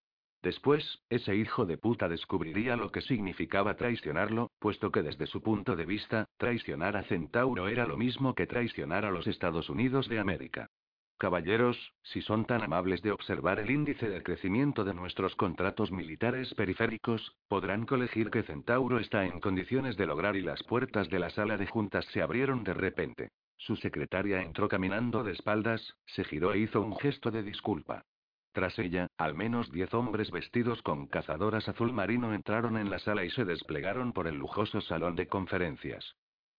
Después, 0.42 1.04
ese 1.10 1.36
hijo 1.36 1.66
de 1.66 1.78
puta 1.78 2.08
descubriría 2.08 2.78
lo 2.78 2.90
que 2.90 3.02
significaba 3.02 3.76
traicionarlo, 3.76 4.50
puesto 4.60 4.92
que 4.92 5.04
desde 5.04 5.28
su 5.28 5.42
punto 5.42 5.76
de 5.76 5.86
vista, 5.86 6.30
traicionar 6.38 6.96
a 6.96 7.04
Centauro 7.04 7.68
era 7.68 7.86
lo 7.86 7.98
mismo 7.98 8.34
que 8.34 8.48
traicionar 8.48 9.04
a 9.04 9.12
los 9.12 9.28
Estados 9.28 9.70
Unidos 9.70 10.08
de 10.08 10.20
América. 10.20 10.70
Caballeros, 11.18 11.94
si 12.04 12.22
son 12.22 12.46
tan 12.46 12.62
amables 12.62 13.02
de 13.02 13.12
observar 13.12 13.60
el 13.60 13.72
índice 13.72 14.08
de 14.08 14.22
crecimiento 14.22 14.84
de 14.84 14.94
nuestros 14.94 15.36
contratos 15.36 15.92
militares 15.92 16.54
periféricos, 16.54 17.36
podrán 17.48 17.88
colegir 17.88 18.30
que 18.30 18.44
Centauro 18.44 19.00
está 19.00 19.26
en 19.26 19.40
condiciones 19.40 19.98
de 19.98 20.06
lograr 20.06 20.36
y 20.36 20.42
las 20.42 20.62
puertas 20.62 21.10
de 21.10 21.18
la 21.18 21.32
sala 21.32 21.58
de 21.58 21.66
juntas 21.66 22.06
se 22.14 22.22
abrieron 22.22 22.64
de 22.64 22.76
repente. 22.76 23.32
Su 23.58 23.76
secretaria 23.78 24.44
entró 24.44 24.68
caminando 24.68 25.24
de 25.24 25.32
espaldas, 25.32 25.96
se 26.06 26.24
giró 26.24 26.54
e 26.54 26.60
hizo 26.60 26.82
un 26.82 26.96
gesto 27.00 27.32
de 27.32 27.42
disculpa. 27.42 28.04
Tras 28.52 28.78
ella, 28.78 29.08
al 29.18 29.34
menos 29.34 29.72
diez 29.72 29.92
hombres 29.96 30.30
vestidos 30.30 30.84
con 30.84 31.08
cazadoras 31.08 31.68
azul 31.68 31.94
marino 31.94 32.32
entraron 32.32 32.78
en 32.78 32.92
la 32.92 33.00
sala 33.00 33.26
y 33.26 33.32
se 33.32 33.44
desplegaron 33.44 34.14
por 34.14 34.28
el 34.28 34.36
lujoso 34.36 34.82
salón 34.82 35.16
de 35.16 35.28
conferencias. 35.28 36.16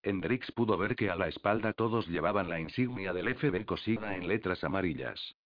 Hendrix 0.09 0.51
pudo 0.53 0.79
ver 0.79 0.97
que 0.97 1.11
a 1.11 1.17
la 1.17 1.29
espalda 1.29 1.75
todos 1.75 2.09
llevaban 2.09 2.49
la 2.49 2.59
insignia 2.59 3.13
del 3.13 3.35
FB 3.35 3.67
cosida 3.67 4.17
en 4.17 4.27
letras 4.27 4.65
amarillas. 4.65 5.37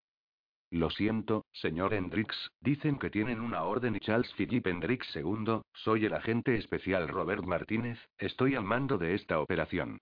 Lo 0.71 0.89
siento, 0.89 1.45
señor 1.51 1.93
Hendrix, 1.93 2.49
dicen 2.61 2.97
que 2.97 3.09
tienen 3.09 3.41
una 3.41 3.63
orden 3.63 3.95
y 3.95 3.99
Charles 3.99 4.33
Philippe 4.33 4.69
Hendrix 4.69 5.15
II, 5.15 5.61
soy 5.73 6.05
el 6.05 6.13
agente 6.13 6.55
especial 6.55 7.09
Robert 7.09 7.43
Martínez, 7.43 7.99
estoy 8.17 8.55
al 8.55 8.63
mando 8.63 8.97
de 8.97 9.13
esta 9.13 9.39
operación. 9.39 9.99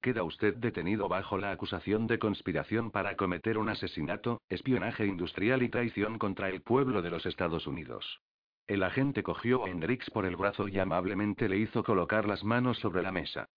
Queda 0.00 0.22
usted 0.22 0.54
detenido 0.56 1.08
bajo 1.08 1.36
la 1.36 1.50
acusación 1.50 2.06
de 2.06 2.18
conspiración 2.18 2.90
para 2.90 3.16
cometer 3.16 3.58
un 3.58 3.68
asesinato, 3.68 4.40
espionaje 4.48 5.06
industrial 5.06 5.62
y 5.62 5.68
traición 5.68 6.18
contra 6.18 6.48
el 6.48 6.62
pueblo 6.62 7.02
de 7.02 7.10
los 7.10 7.26
Estados 7.26 7.66
Unidos. 7.66 8.20
El 8.66 8.82
agente 8.82 9.22
cogió 9.22 9.64
a 9.64 9.68
Hendrix 9.68 10.08
por 10.10 10.24
el 10.24 10.36
brazo 10.36 10.68
y 10.68 10.78
amablemente 10.78 11.48
le 11.48 11.58
hizo 11.58 11.82
colocar 11.82 12.26
las 12.26 12.44
manos 12.44 12.78
sobre 12.78 13.02
la 13.02 13.12
mesa. 13.12 13.48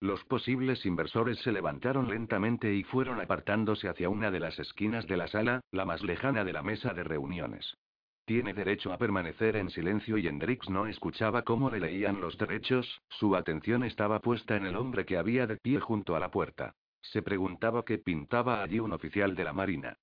Los 0.00 0.22
posibles 0.24 0.84
inversores 0.84 1.38
se 1.38 1.52
levantaron 1.52 2.08
lentamente 2.08 2.74
y 2.74 2.84
fueron 2.84 3.20
apartándose 3.20 3.88
hacia 3.88 4.10
una 4.10 4.30
de 4.30 4.40
las 4.40 4.58
esquinas 4.58 5.06
de 5.06 5.16
la 5.16 5.26
sala, 5.26 5.62
la 5.70 5.86
más 5.86 6.02
lejana 6.02 6.44
de 6.44 6.52
la 6.52 6.62
mesa 6.62 6.92
de 6.92 7.02
reuniones. 7.02 7.78
Tiene 8.26 8.52
derecho 8.52 8.92
a 8.92 8.98
permanecer 8.98 9.56
en 9.56 9.70
silencio 9.70 10.18
y 10.18 10.26
Hendrix 10.26 10.68
no 10.68 10.86
escuchaba 10.86 11.42
cómo 11.42 11.70
le 11.70 11.80
leían 11.80 12.20
los 12.20 12.36
derechos, 12.36 13.00
su 13.08 13.36
atención 13.36 13.84
estaba 13.84 14.20
puesta 14.20 14.56
en 14.56 14.66
el 14.66 14.76
hombre 14.76 15.06
que 15.06 15.16
había 15.16 15.46
de 15.46 15.56
pie 15.56 15.80
junto 15.80 16.14
a 16.14 16.20
la 16.20 16.30
puerta. 16.30 16.74
Se 17.00 17.22
preguntaba 17.22 17.84
qué 17.84 17.98
pintaba 17.98 18.62
allí 18.62 18.80
un 18.80 18.92
oficial 18.92 19.34
de 19.34 19.44
la 19.44 19.52
Marina. 19.52 19.96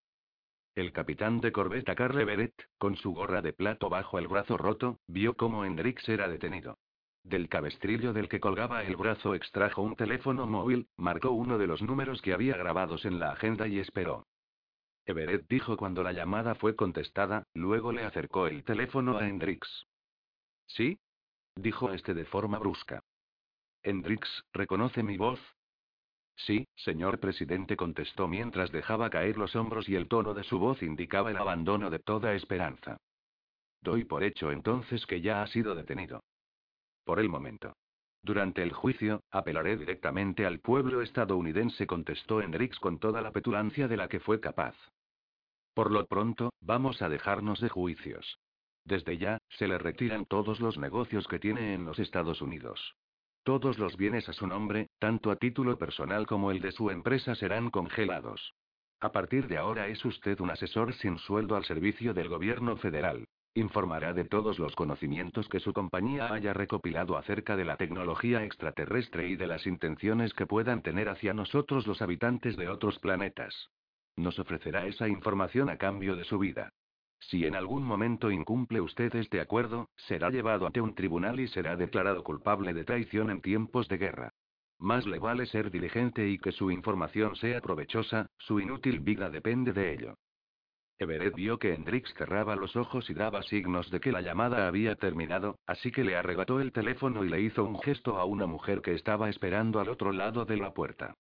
El 0.73 0.91
capitán 0.91 1.39
de 1.39 1.51
corbeta 1.51 1.93
Carle 1.93 2.25
Beret, 2.25 2.55
con 2.79 2.95
su 2.95 3.13
gorra 3.13 3.43
de 3.43 3.53
plato 3.53 3.89
bajo 3.89 4.17
el 4.17 4.27
brazo 4.27 4.57
roto, 4.57 4.99
vio 5.05 5.35
cómo 5.35 5.65
Hendrix 5.65 6.07
era 6.09 6.27
detenido. 6.27 6.79
Del 7.23 7.47
cabestrillo 7.47 8.11
del 8.11 8.27
que 8.27 8.41
colgaba 8.41 8.83
el 8.83 8.97
brazo 8.97 9.33
extrajo 9.33 9.81
un 9.81 9.95
teléfono 9.95 10.45
móvil, 10.45 10.87
marcó 10.97 11.31
uno 11.31 11.57
de 11.57 11.67
los 11.67 11.81
números 11.81 12.21
que 12.21 12.33
había 12.33 12.57
grabados 12.57 13.05
en 13.05 13.19
la 13.19 13.31
agenda 13.31 13.67
y 13.67 13.79
esperó. 13.79 14.27
Everett 15.05 15.47
dijo 15.47 15.77
cuando 15.77 16.03
la 16.03 16.11
llamada 16.11 16.55
fue 16.55 16.75
contestada, 16.75 17.47
luego 17.53 17.91
le 17.91 18.03
acercó 18.03 18.47
el 18.47 18.63
teléfono 18.63 19.17
a 19.17 19.27
Hendrix. 19.27 19.85
¿Sí? 20.67 20.99
dijo 21.55 21.91
este 21.93 22.13
de 22.13 22.25
forma 22.25 22.59
brusca. 22.59 23.01
Hendrix, 23.83 24.27
¿reconoce 24.53 25.03
mi 25.03 25.17
voz? 25.17 25.39
Sí, 26.35 26.67
señor 26.75 27.19
presidente, 27.19 27.77
contestó 27.77 28.27
mientras 28.27 28.71
dejaba 28.71 29.09
caer 29.09 29.37
los 29.37 29.55
hombros 29.55 29.87
y 29.87 29.95
el 29.95 30.07
tono 30.07 30.33
de 30.33 30.43
su 30.43 30.57
voz 30.57 30.81
indicaba 30.81 31.31
el 31.31 31.37
abandono 31.37 31.89
de 31.89 31.99
toda 31.99 32.33
esperanza. 32.33 32.97
Doy 33.81 34.05
por 34.05 34.23
hecho 34.23 34.51
entonces 34.51 35.05
que 35.05 35.21
ya 35.21 35.41
ha 35.41 35.47
sido 35.47 35.75
detenido. 35.75 36.23
Por 37.03 37.19
el 37.19 37.29
momento. 37.29 37.73
Durante 38.21 38.63
el 38.63 38.71
juicio, 38.71 39.21
apelaré 39.31 39.75
directamente 39.75 40.45
al 40.45 40.59
pueblo 40.59 41.01
estadounidense, 41.01 41.85
contestó 41.85 42.41
Hendrix 42.41 42.79
con 42.79 42.97
toda 42.97 43.21
la 43.21 43.31
petulancia 43.31 43.87
de 43.89 43.97
la 43.97 44.07
que 44.07 44.21
fue 44.21 44.39
capaz. 44.39 44.75
Por 45.73 45.91
lo 45.91 46.05
pronto, 46.05 46.53
vamos 46.61 47.01
a 47.01 47.09
dejarnos 47.09 47.59
de 47.59 47.67
juicios. 47.67 48.39
Desde 48.85 49.17
ya, 49.17 49.39
se 49.49 49.67
le 49.67 49.77
retiran 49.77 50.25
todos 50.25 50.59
los 50.61 50.77
negocios 50.77 51.27
que 51.27 51.39
tiene 51.39 51.73
en 51.73 51.83
los 51.83 51.99
Estados 51.99 52.41
Unidos. 52.41 52.95
Todos 53.43 53.77
los 53.77 53.97
bienes 53.97 54.29
a 54.29 54.33
su 54.33 54.47
nombre, 54.47 54.87
tanto 54.99 55.29
a 55.29 55.35
título 55.35 55.77
personal 55.77 56.25
como 56.27 56.51
el 56.51 56.61
de 56.61 56.71
su 56.71 56.89
empresa, 56.89 57.35
serán 57.35 57.71
congelados. 57.71 58.53
A 59.01 59.11
partir 59.11 59.47
de 59.47 59.57
ahora 59.57 59.87
es 59.87 60.05
usted 60.05 60.39
un 60.39 60.49
asesor 60.49 60.93
sin 60.93 61.17
sueldo 61.17 61.57
al 61.57 61.65
servicio 61.65 62.13
del 62.13 62.29
gobierno 62.29 62.77
federal. 62.77 63.25
Informará 63.55 64.13
de 64.13 64.25
todos 64.25 64.57
los 64.57 64.75
conocimientos 64.75 65.47
que 65.47 65.59
su 65.59 65.73
compañía 65.73 66.33
haya 66.33 66.53
recopilado 66.53 67.17
acerca 67.17 67.55
de 67.55 67.65
la 67.65 67.77
tecnología 67.77 68.43
extraterrestre 68.43 69.27
y 69.27 69.35
de 69.35 69.45
las 69.45 69.67
intenciones 69.67 70.33
que 70.33 70.47
puedan 70.47 70.81
tener 70.81 71.07
hacia 71.07 71.35
nosotros 71.35 71.85
los 71.85 72.01
habitantes 72.01 72.57
de 72.57 72.67
otros 72.67 72.97
planetas. 72.97 73.69
Nos 74.15 74.39
ofrecerá 74.39 74.87
esa 74.87 75.07
información 75.07 75.69
a 75.69 75.77
cambio 75.77 76.15
de 76.15 76.23
su 76.23 76.39
vida. 76.39 76.73
Si 77.19 77.45
en 77.45 77.55
algún 77.55 77.83
momento 77.83 78.31
incumple 78.31 78.81
usted 78.81 79.15
este 79.15 79.39
acuerdo, 79.39 79.89
será 79.97 80.31
llevado 80.31 80.65
ante 80.65 80.81
un 80.81 80.95
tribunal 80.95 81.39
y 81.39 81.47
será 81.47 81.75
declarado 81.75 82.23
culpable 82.23 82.73
de 82.73 82.85
traición 82.85 83.29
en 83.29 83.41
tiempos 83.41 83.87
de 83.87 83.97
guerra. 83.97 84.33
Más 84.79 85.05
le 85.05 85.19
vale 85.19 85.45
ser 85.45 85.69
diligente 85.69 86.27
y 86.27 86.39
que 86.39 86.51
su 86.51 86.71
información 86.71 87.35
sea 87.35 87.61
provechosa, 87.61 88.27
su 88.37 88.59
inútil 88.59 88.99
vida 88.99 89.29
depende 89.29 89.73
de 89.73 89.93
ello. 89.93 90.15
Everett 90.99 91.35
vio 91.35 91.59
que 91.59 91.73
Hendrix 91.73 92.13
cerraba 92.13 92.55
los 92.55 92.75
ojos 92.75 93.09
y 93.09 93.13
daba 93.13 93.43
signos 93.43 93.89
de 93.89 93.99
que 93.99 94.11
la 94.11 94.21
llamada 94.21 94.67
había 94.67 94.95
terminado, 94.95 95.57
así 95.65 95.91
que 95.91 96.03
le 96.03 96.15
arrebató 96.15 96.59
el 96.59 96.71
teléfono 96.71 97.25
y 97.25 97.29
le 97.29 97.41
hizo 97.41 97.63
un 97.63 97.79
gesto 97.79 98.17
a 98.17 98.25
una 98.25 98.45
mujer 98.45 98.81
que 98.81 98.93
estaba 98.93 99.29
esperando 99.29 99.79
al 99.79 99.89
otro 99.89 100.11
lado 100.11 100.45
de 100.45 100.57
la 100.57 100.73
puerta. 100.73 101.15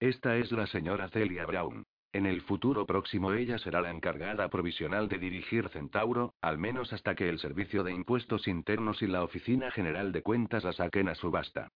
Esta 0.00 0.36
es 0.36 0.50
la 0.52 0.66
señora 0.66 1.08
Celia 1.08 1.46
Brown. 1.46 1.84
En 2.12 2.24
el 2.24 2.40
futuro 2.40 2.86
próximo 2.86 3.32
ella 3.32 3.58
será 3.58 3.82
la 3.82 3.90
encargada 3.90 4.48
provisional 4.48 5.08
de 5.08 5.18
dirigir 5.18 5.68
Centauro, 5.68 6.32
al 6.40 6.56
menos 6.56 6.92
hasta 6.92 7.14
que 7.14 7.28
el 7.28 7.38
Servicio 7.38 7.84
de 7.84 7.92
Impuestos 7.92 8.48
Internos 8.48 9.02
y 9.02 9.06
la 9.06 9.22
Oficina 9.22 9.70
General 9.70 10.12
de 10.12 10.22
Cuentas 10.22 10.64
la 10.64 10.72
saquen 10.72 11.08
a 11.08 11.14
subasta. 11.14 11.68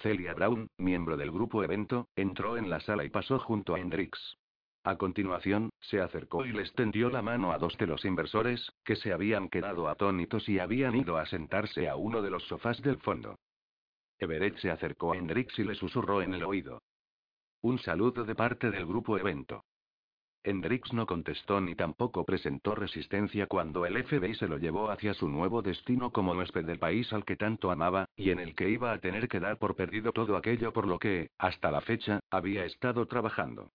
Celia 0.00 0.32
Brown, 0.32 0.68
miembro 0.78 1.16
del 1.16 1.30
grupo 1.30 1.64
Evento, 1.64 2.08
entró 2.14 2.56
en 2.56 2.70
la 2.70 2.80
sala 2.80 3.04
y 3.04 3.10
pasó 3.10 3.38
junto 3.38 3.74
a 3.74 3.80
Hendrix. 3.80 4.38
A 4.82 4.96
continuación, 4.96 5.70
se 5.80 6.00
acercó 6.00 6.46
y 6.46 6.52
les 6.52 6.72
tendió 6.72 7.10
la 7.10 7.20
mano 7.20 7.52
a 7.52 7.58
dos 7.58 7.76
de 7.76 7.86
los 7.86 8.04
inversores, 8.06 8.72
que 8.82 8.96
se 8.96 9.12
habían 9.12 9.50
quedado 9.50 9.88
atónitos 9.88 10.48
y 10.48 10.58
habían 10.58 10.96
ido 10.96 11.18
a 11.18 11.26
sentarse 11.26 11.86
a 11.86 11.96
uno 11.96 12.22
de 12.22 12.30
los 12.30 12.44
sofás 12.44 12.80
del 12.80 12.96
fondo. 12.96 13.38
Everett 14.18 14.56
se 14.58 14.70
acercó 14.70 15.12
a 15.12 15.16
Hendrix 15.16 15.58
y 15.58 15.64
le 15.64 15.74
susurró 15.74 16.22
en 16.22 16.32
el 16.32 16.44
oído. 16.44 16.82
Un 17.60 17.78
saludo 17.78 18.24
de 18.24 18.34
parte 18.34 18.70
del 18.70 18.86
grupo 18.86 19.18
evento. 19.18 19.64
Hendrix 20.42 20.94
no 20.94 21.04
contestó 21.04 21.60
ni 21.60 21.74
tampoco 21.74 22.24
presentó 22.24 22.74
resistencia 22.74 23.46
cuando 23.46 23.84
el 23.84 24.02
FBI 24.02 24.34
se 24.34 24.48
lo 24.48 24.56
llevó 24.56 24.90
hacia 24.90 25.12
su 25.12 25.28
nuevo 25.28 25.60
destino 25.60 26.10
como 26.10 26.32
huésped 26.32 26.64
del 26.64 26.78
país 26.78 27.12
al 27.12 27.26
que 27.26 27.36
tanto 27.36 27.70
amaba, 27.70 28.06
y 28.16 28.30
en 28.30 28.40
el 28.40 28.54
que 28.54 28.70
iba 28.70 28.92
a 28.92 28.98
tener 28.98 29.28
que 29.28 29.40
dar 29.40 29.58
por 29.58 29.76
perdido 29.76 30.12
todo 30.12 30.38
aquello 30.38 30.72
por 30.72 30.86
lo 30.86 30.98
que, 30.98 31.28
hasta 31.36 31.70
la 31.70 31.82
fecha, 31.82 32.20
había 32.30 32.64
estado 32.64 33.06
trabajando. 33.06 33.70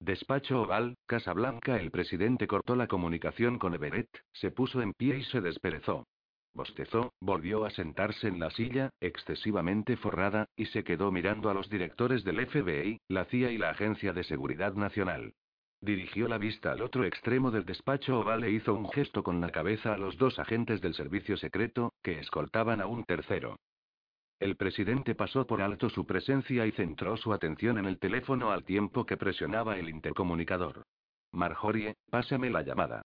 Despacho 0.00 0.62
Oval, 0.62 0.96
Casa 1.06 1.32
Blanca. 1.32 1.80
El 1.80 1.90
presidente 1.90 2.46
cortó 2.46 2.76
la 2.76 2.86
comunicación 2.86 3.58
con 3.58 3.74
Everett, 3.74 4.08
se 4.32 4.50
puso 4.50 4.80
en 4.80 4.92
pie 4.92 5.18
y 5.18 5.24
se 5.24 5.40
desperezó. 5.40 6.06
Bostezó, 6.54 7.12
volvió 7.20 7.64
a 7.64 7.70
sentarse 7.70 8.28
en 8.28 8.38
la 8.38 8.50
silla, 8.50 8.90
excesivamente 9.00 9.96
forrada, 9.96 10.46
y 10.56 10.66
se 10.66 10.84
quedó 10.84 11.10
mirando 11.12 11.50
a 11.50 11.54
los 11.54 11.68
directores 11.68 12.24
del 12.24 12.46
FBI, 12.46 13.00
la 13.08 13.24
CIA 13.26 13.50
y 13.50 13.58
la 13.58 13.70
Agencia 13.70 14.12
de 14.12 14.24
Seguridad 14.24 14.74
Nacional. 14.74 15.34
Dirigió 15.80 16.26
la 16.26 16.38
vista 16.38 16.72
al 16.72 16.82
otro 16.82 17.04
extremo 17.04 17.50
del 17.50 17.64
despacho 17.64 18.18
oval 18.18 18.42
e 18.44 18.50
hizo 18.50 18.74
un 18.74 18.90
gesto 18.90 19.22
con 19.22 19.40
la 19.40 19.50
cabeza 19.50 19.94
a 19.94 19.98
los 19.98 20.16
dos 20.16 20.38
agentes 20.38 20.80
del 20.80 20.94
servicio 20.94 21.36
secreto, 21.36 21.92
que 22.02 22.18
escoltaban 22.18 22.80
a 22.80 22.86
un 22.86 23.04
tercero. 23.04 23.56
El 24.40 24.56
presidente 24.56 25.16
pasó 25.16 25.46
por 25.46 25.60
alto 25.60 25.90
su 25.90 26.06
presencia 26.06 26.64
y 26.64 26.72
centró 26.72 27.16
su 27.16 27.32
atención 27.32 27.78
en 27.78 27.86
el 27.86 27.98
teléfono 27.98 28.52
al 28.52 28.64
tiempo 28.64 29.04
que 29.04 29.16
presionaba 29.16 29.78
el 29.78 29.88
intercomunicador. 29.88 30.84
Marjorie, 31.32 31.96
pásame 32.08 32.48
la 32.48 32.62
llamada. 32.62 33.02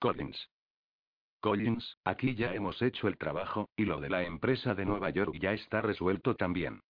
Collins. 0.00 0.48
Collins, 1.40 1.96
aquí 2.04 2.34
ya 2.34 2.52
hemos 2.52 2.82
hecho 2.82 3.06
el 3.06 3.16
trabajo, 3.16 3.70
y 3.76 3.84
lo 3.84 4.00
de 4.00 4.10
la 4.10 4.24
empresa 4.24 4.74
de 4.74 4.84
Nueva 4.84 5.10
York 5.10 5.36
ya 5.40 5.52
está 5.52 5.80
resuelto 5.80 6.34
también. 6.34 6.80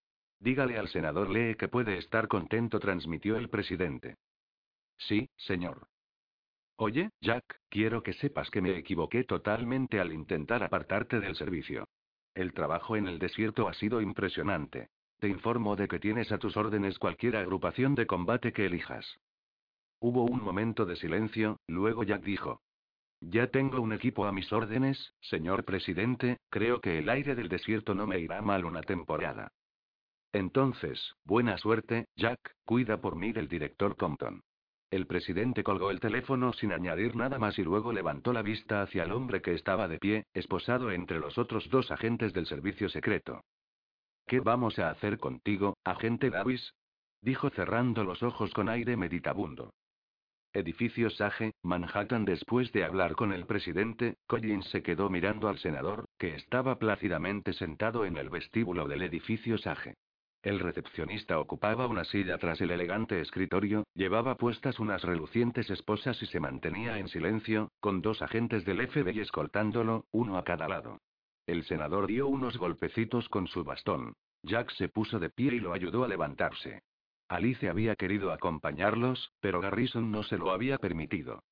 Dígale 0.40 0.78
al 0.78 0.88
senador 0.88 1.28
Lee 1.28 1.54
que 1.54 1.68
puede 1.68 1.98
estar 1.98 2.28
contento, 2.28 2.80
transmitió 2.80 3.36
el 3.36 3.50
presidente. 3.50 4.16
Sí, 4.96 5.28
señor. 5.36 5.86
Oye, 6.76 7.11
Jack, 7.20 7.61
quiero 7.68 8.02
que 8.02 8.14
sepas 8.14 8.50
que 8.50 8.62
me 8.62 8.76
equivoqué 8.76 9.24
totalmente 9.24 10.00
al 10.00 10.12
intentar 10.12 10.62
apartarte 10.62 11.20
del 11.20 11.36
servicio. 11.36 11.86
El 12.34 12.52
trabajo 12.52 12.96
en 12.96 13.08
el 13.08 13.18
desierto 13.18 13.68
ha 13.68 13.74
sido 13.74 14.00
impresionante. 14.00 14.88
Te 15.18 15.28
informo 15.28 15.76
de 15.76 15.88
que 15.88 15.98
tienes 15.98 16.32
a 16.32 16.38
tus 16.38 16.56
órdenes 16.56 16.98
cualquier 16.98 17.36
agrupación 17.36 17.94
de 17.94 18.06
combate 18.06 18.52
que 18.52 18.66
elijas. 18.66 19.18
Hubo 20.00 20.24
un 20.24 20.42
momento 20.42 20.86
de 20.86 20.96
silencio, 20.96 21.58
luego 21.66 22.04
Jack 22.04 22.22
dijo. 22.22 22.62
Ya 23.20 23.48
tengo 23.48 23.82
un 23.82 23.92
equipo 23.92 24.24
a 24.24 24.32
mis 24.32 24.50
órdenes, 24.50 25.12
señor 25.20 25.64
presidente, 25.64 26.38
creo 26.48 26.80
que 26.80 26.98
el 26.98 27.10
aire 27.10 27.34
del 27.34 27.50
desierto 27.50 27.94
no 27.94 28.06
me 28.06 28.18
irá 28.18 28.40
mal 28.40 28.64
una 28.64 28.80
temporada. 28.80 29.52
Entonces, 30.32 31.16
buena 31.24 31.58
suerte, 31.58 32.06
Jack, 32.16 32.56
cuida 32.64 33.00
por 33.00 33.16
mí 33.16 33.32
del 33.32 33.48
director 33.48 33.96
Compton. 33.96 34.42
El 34.91 35.07
presidente 35.07 35.62
colgó 35.62 35.93
el 35.93 36.01
teléfono 36.01 36.53
sin 36.53 36.72
añadir 36.72 37.14
nada 37.14 37.38
más 37.38 37.59
y 37.61 37.62
luego 37.62 37.93
levantó 37.93 38.32
la 38.32 38.43
vista 38.43 38.82
hacia 38.82 39.05
el 39.05 39.12
hombre 39.12 39.41
que 39.41 39.55
estaba 39.55 39.86
de 39.86 39.99
pie, 39.99 40.24
esposado 40.34 40.91
entre 40.91 41.20
los 41.20 41.38
otros 41.38 41.70
dos 41.70 41.93
agentes 41.93 42.32
del 42.32 42.47
servicio 42.47 42.88
secreto. 42.88 43.45
¿Qué 44.26 44.41
vamos 44.41 44.80
a 44.80 44.91
hacer 44.91 45.18
contigo, 45.18 45.76
agente 45.84 46.30
Davis? 46.30 46.74
dijo 47.22 47.51
cerrando 47.51 48.03
los 48.03 48.22
ojos 48.24 48.53
con 48.53 48.68
aire 48.68 48.97
meditabundo. 48.97 49.72
Edificio 50.53 51.11
Sage, 51.11 51.53
Manhattan. 51.62 52.24
Después 52.24 52.72
de 52.72 52.82
hablar 52.82 53.14
con 53.14 53.32
el 53.32 53.47
presidente, 53.47 54.16
Collins 54.26 54.68
se 54.70 54.82
quedó 54.82 55.09
mirando 55.09 55.49
al 55.49 55.59
senador, 55.59 56.07
que 56.18 56.34
estaba 56.34 56.80
plácidamente 56.80 57.53
sentado 57.53 58.05
en 58.05 58.16
el 58.16 58.30
vestíbulo 58.30 58.88
del 58.88 59.03
edificio 59.03 59.59
Sage. 59.59 59.95
El 60.43 60.59
recepcionista 60.59 61.38
ocupaba 61.38 61.86
una 61.86 62.05
silla 62.05 62.38
tras 62.38 62.62
el 62.62 62.70
elegante 62.70 63.20
escritorio, 63.20 63.84
llevaba 63.95 64.36
puestas 64.36 64.78
unas 64.80 65.03
relucientes 65.03 65.68
esposas 65.68 66.22
y 66.22 66.26
se 66.26 66.41
mantenía 66.41 66.99
en 66.99 67.09
silencio, 67.09 67.72
con 67.80 68.01
dos 68.01 68.22
agentes 68.22 68.64
del 68.64 68.88
FBI 68.88 69.20
escoltándolo, 69.20 70.07
uno 70.12 70.38
a 70.38 70.45
cada 70.45 70.66
lado. 70.66 70.99
El 71.47 71.64
senador 71.64 72.07
dio 72.07 72.26
unos 72.26 72.57
golpecitos 72.57 73.28
con 73.28 73.49
su 73.49 73.64
bastón. 73.64 74.14
Jack 74.43 74.70
se 74.70 74.88
puso 74.88 75.18
de 75.18 75.28
pie 75.28 75.57
y 75.57 75.61
lo 75.61 75.74
ayudó 75.74 76.05
a 76.05 76.09
levantarse. 76.09 76.82
Alice 77.28 77.68
había 77.68 77.95
querido 77.95 78.32
acompañarlos, 78.32 79.32
pero 79.41 79.61
Garrison 79.61 80.11
no 80.11 80.22
se 80.22 80.38
lo 80.38 80.53
había 80.53 80.78
permitido. 80.78 81.43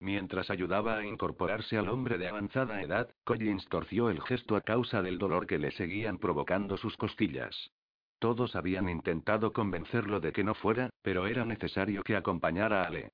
Mientras 0.00 0.50
ayudaba 0.50 0.96
a 0.96 1.06
incorporarse 1.06 1.76
al 1.76 1.88
hombre 1.88 2.16
de 2.16 2.28
avanzada 2.28 2.82
edad, 2.82 3.10
Collins 3.24 3.66
torció 3.68 4.08
el 4.08 4.22
gesto 4.22 4.56
a 4.56 4.62
causa 4.62 5.02
del 5.02 5.18
dolor 5.18 5.46
que 5.46 5.58
le 5.58 5.70
seguían 5.72 6.18
provocando 6.18 6.76
sus 6.76 6.96
costillas. 6.96 7.70
Todos 8.18 8.56
habían 8.56 8.88
intentado 8.88 9.52
convencerlo 9.52 10.20
de 10.20 10.32
que 10.32 10.44
no 10.44 10.54
fuera, 10.54 10.90
pero 11.02 11.26
era 11.26 11.44
necesario 11.44 12.02
que 12.02 12.16
acompañara 12.16 12.82
a 12.82 12.86
Ale. 12.86 13.12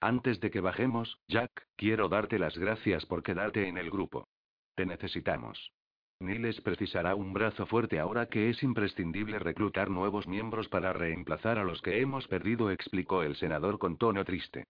Antes 0.00 0.40
de 0.40 0.50
que 0.50 0.60
bajemos, 0.60 1.18
Jack, 1.28 1.66
quiero 1.76 2.08
darte 2.08 2.38
las 2.38 2.56
gracias 2.58 3.06
por 3.06 3.22
quedarte 3.22 3.68
en 3.68 3.78
el 3.78 3.90
grupo. 3.90 4.28
Te 4.74 4.86
necesitamos. 4.86 5.72
Niles 6.20 6.60
precisará 6.60 7.14
un 7.14 7.32
brazo 7.32 7.66
fuerte 7.66 7.98
ahora 7.98 8.26
que 8.26 8.48
es 8.48 8.62
imprescindible 8.62 9.38
reclutar 9.38 9.90
nuevos 9.90 10.26
miembros 10.26 10.68
para 10.68 10.92
reemplazar 10.92 11.58
a 11.58 11.64
los 11.64 11.82
que 11.82 12.00
hemos 12.00 12.26
perdido, 12.28 12.70
explicó 12.70 13.22
el 13.22 13.36
senador 13.36 13.78
con 13.78 13.96
tono 13.98 14.24
triste. 14.24 14.64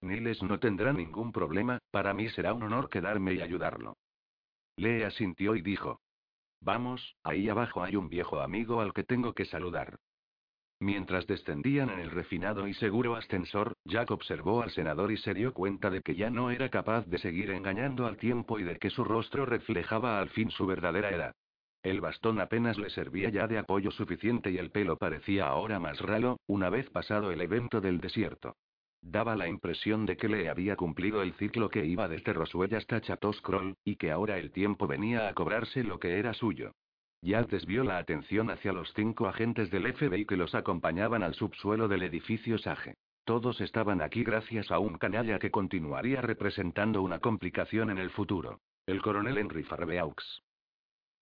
Niles 0.00 0.42
no 0.42 0.60
tendrá 0.60 0.92
ningún 0.92 1.32
problema, 1.32 1.78
para 1.90 2.14
mí 2.14 2.28
será 2.30 2.52
un 2.52 2.62
honor 2.62 2.88
quedarme 2.90 3.34
y 3.34 3.40
ayudarlo. 3.40 3.96
Lee 4.76 5.02
asintió 5.02 5.56
y 5.56 5.62
dijo. 5.62 6.00
Vamos, 6.60 7.16
ahí 7.22 7.48
abajo 7.48 7.82
hay 7.82 7.96
un 7.96 8.08
viejo 8.08 8.40
amigo 8.40 8.80
al 8.80 8.92
que 8.92 9.04
tengo 9.04 9.32
que 9.32 9.44
saludar. 9.44 9.98
Mientras 10.80 11.26
descendían 11.26 11.90
en 11.90 11.98
el 11.98 12.10
refinado 12.10 12.68
y 12.68 12.74
seguro 12.74 13.16
ascensor, 13.16 13.74
Jack 13.84 14.12
observó 14.12 14.62
al 14.62 14.70
senador 14.70 15.10
y 15.10 15.16
se 15.16 15.34
dio 15.34 15.52
cuenta 15.52 15.90
de 15.90 16.02
que 16.02 16.14
ya 16.14 16.30
no 16.30 16.50
era 16.50 16.68
capaz 16.68 17.04
de 17.06 17.18
seguir 17.18 17.50
engañando 17.50 18.06
al 18.06 18.16
tiempo 18.16 18.60
y 18.60 18.62
de 18.62 18.78
que 18.78 18.90
su 18.90 19.02
rostro 19.02 19.44
reflejaba 19.44 20.20
al 20.20 20.28
fin 20.30 20.50
su 20.50 20.66
verdadera 20.66 21.10
edad. 21.10 21.34
El 21.82 22.00
bastón 22.00 22.40
apenas 22.40 22.78
le 22.78 22.90
servía 22.90 23.28
ya 23.30 23.48
de 23.48 23.58
apoyo 23.58 23.90
suficiente 23.90 24.50
y 24.50 24.58
el 24.58 24.70
pelo 24.70 24.96
parecía 24.96 25.46
ahora 25.46 25.80
más 25.80 26.00
ralo, 26.00 26.38
una 26.46 26.70
vez 26.70 26.88
pasado 26.90 27.32
el 27.32 27.40
evento 27.40 27.80
del 27.80 28.00
desierto. 28.00 28.56
Daba 29.02 29.36
la 29.36 29.48
impresión 29.48 30.06
de 30.06 30.16
que 30.16 30.28
le 30.28 30.48
había 30.48 30.76
cumplido 30.76 31.22
el 31.22 31.32
ciclo 31.34 31.70
que 31.70 31.86
iba 31.86 32.08
desde 32.08 32.32
Roswell 32.32 32.74
hasta 32.74 33.00
Chatos 33.00 33.40
Kroll, 33.42 33.76
y 33.84 33.96
que 33.96 34.10
ahora 34.10 34.38
el 34.38 34.50
tiempo 34.50 34.86
venía 34.86 35.28
a 35.28 35.34
cobrarse 35.34 35.84
lo 35.84 35.98
que 35.98 36.18
era 36.18 36.34
suyo. 36.34 36.72
Ya 37.22 37.42
desvió 37.42 37.82
la 37.84 37.98
atención 37.98 38.50
hacia 38.50 38.72
los 38.72 38.92
cinco 38.94 39.26
agentes 39.26 39.70
del 39.70 39.92
FBI 39.92 40.24
que 40.24 40.36
los 40.36 40.54
acompañaban 40.54 41.22
al 41.22 41.34
subsuelo 41.34 41.88
del 41.88 42.02
edificio 42.02 42.58
Sage. 42.58 42.94
Todos 43.24 43.60
estaban 43.60 44.00
aquí 44.00 44.24
gracias 44.24 44.70
a 44.70 44.78
un 44.78 44.96
canalla 44.98 45.38
que 45.38 45.50
continuaría 45.50 46.20
representando 46.20 47.02
una 47.02 47.18
complicación 47.18 47.90
en 47.90 47.98
el 47.98 48.10
futuro. 48.10 48.60
El 48.86 49.02
coronel 49.02 49.36
Henry 49.36 49.64
Farbeaux. 49.64 50.42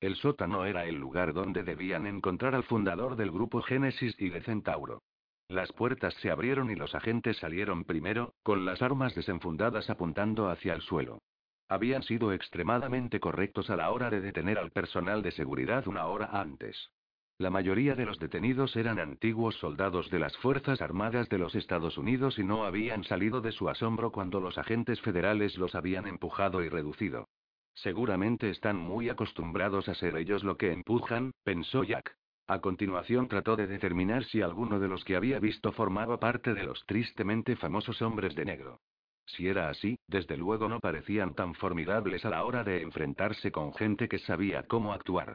El 0.01 0.15
sótano 0.17 0.67
era 0.67 0.85
el 0.85 0.97
lugar 0.97 1.33
donde 1.33 1.65
debían 1.65 2.07
encontrar 2.07 2.55
al 2.55 2.65
fundador 2.65 3.17
del 3.17 3.31
grupo 3.31 3.63
Génesis 3.63 4.15
y 4.19 4.29
de 4.29 4.43
Centauro. 4.43 5.03
Las 5.49 5.73
puertas 5.73 6.15
se 6.15 6.31
abrieron 6.31 6.71
y 6.71 6.75
los 6.75 6.95
agentes 6.95 7.37
salieron 7.37 7.85
primero, 7.85 8.35
con 8.43 8.65
las 8.65 8.83
armas 8.83 9.15
desenfundadas 9.15 9.89
apuntando 9.91 10.49
hacia 10.49 10.75
el 10.75 10.81
suelo. 10.81 11.21
Habían 11.69 12.03
sido 12.03 12.33
extremadamente 12.33 13.21
correctos 13.21 13.71
a 13.71 13.77
la 13.77 13.91
hora 13.91 14.11
de 14.11 14.21
detener 14.21 14.59
al 14.59 14.73
personal 14.73 15.23
de 15.23 15.31
seguridad 15.31 15.87
una 15.87 16.07
hora 16.07 16.31
antes. 16.33 16.91
La 17.39 17.51
mayoría 17.51 17.95
de 17.95 18.07
los 18.07 18.19
detenidos 18.19 18.75
eran 18.77 18.99
antiguos 18.99 19.57
soldados 19.57 20.11
de 20.11 20.19
las 20.19 20.37
Fuerzas 20.39 20.81
Armadas 20.81 21.29
de 21.29 21.39
los 21.39 21.55
Estados 21.55 21.99
Unidos 21.99 22.39
y 22.39 22.45
no 22.45 22.65
habían 22.65 23.05
salido 23.05 23.41
de 23.41 23.53
su 23.53 23.69
asombro 23.69 24.11
cuando 24.11 24.41
los 24.41 24.59
agentes 24.59 25.01
federales 25.01 25.59
los 25.59 25.75
habían 25.75 26.07
empujado 26.07 26.63
y 26.63 26.69
reducido. 26.69 27.29
Seguramente 27.75 28.49
están 28.49 28.79
muy 28.79 29.11
acostumbrados 29.11 29.89
a 29.89 29.95
ser 29.95 30.17
ellos 30.17 30.45
lo 30.45 30.57
que 30.57 30.73
empujan, 30.73 31.33
pensó 31.45 31.85
Jack. 31.85 32.17
A 32.49 32.61
continuación 32.61 33.27
trató 33.27 33.57
de 33.57 33.67
determinar 33.67 34.25
si 34.25 34.41
alguno 34.41 34.79
de 34.79 34.87
los 34.87 35.05
que 35.05 35.17
había 35.17 35.41
visto 35.41 35.73
formaba 35.73 36.21
parte 36.21 36.55
de 36.55 36.63
los 36.63 36.85
tristemente 36.87 37.57
famosos 37.57 38.01
hombres 38.03 38.37
de 38.37 38.45
negro. 38.45 38.81
Si 39.27 39.49
era 39.49 39.69
así, 39.69 39.99
desde 40.07 40.37
luego 40.37 40.69
no 40.69 40.79
parecían 40.79 41.35
tan 41.35 41.55
formidables 41.55 42.25
a 42.25 42.31
la 42.31 42.45
hora 42.45 42.63
de 42.63 42.83
enfrentarse 42.83 43.51
con 43.51 43.75
gente 43.75 44.09
que 44.09 44.21
sabía 44.21 44.63
cómo 44.63 44.93
actuar. 44.93 45.35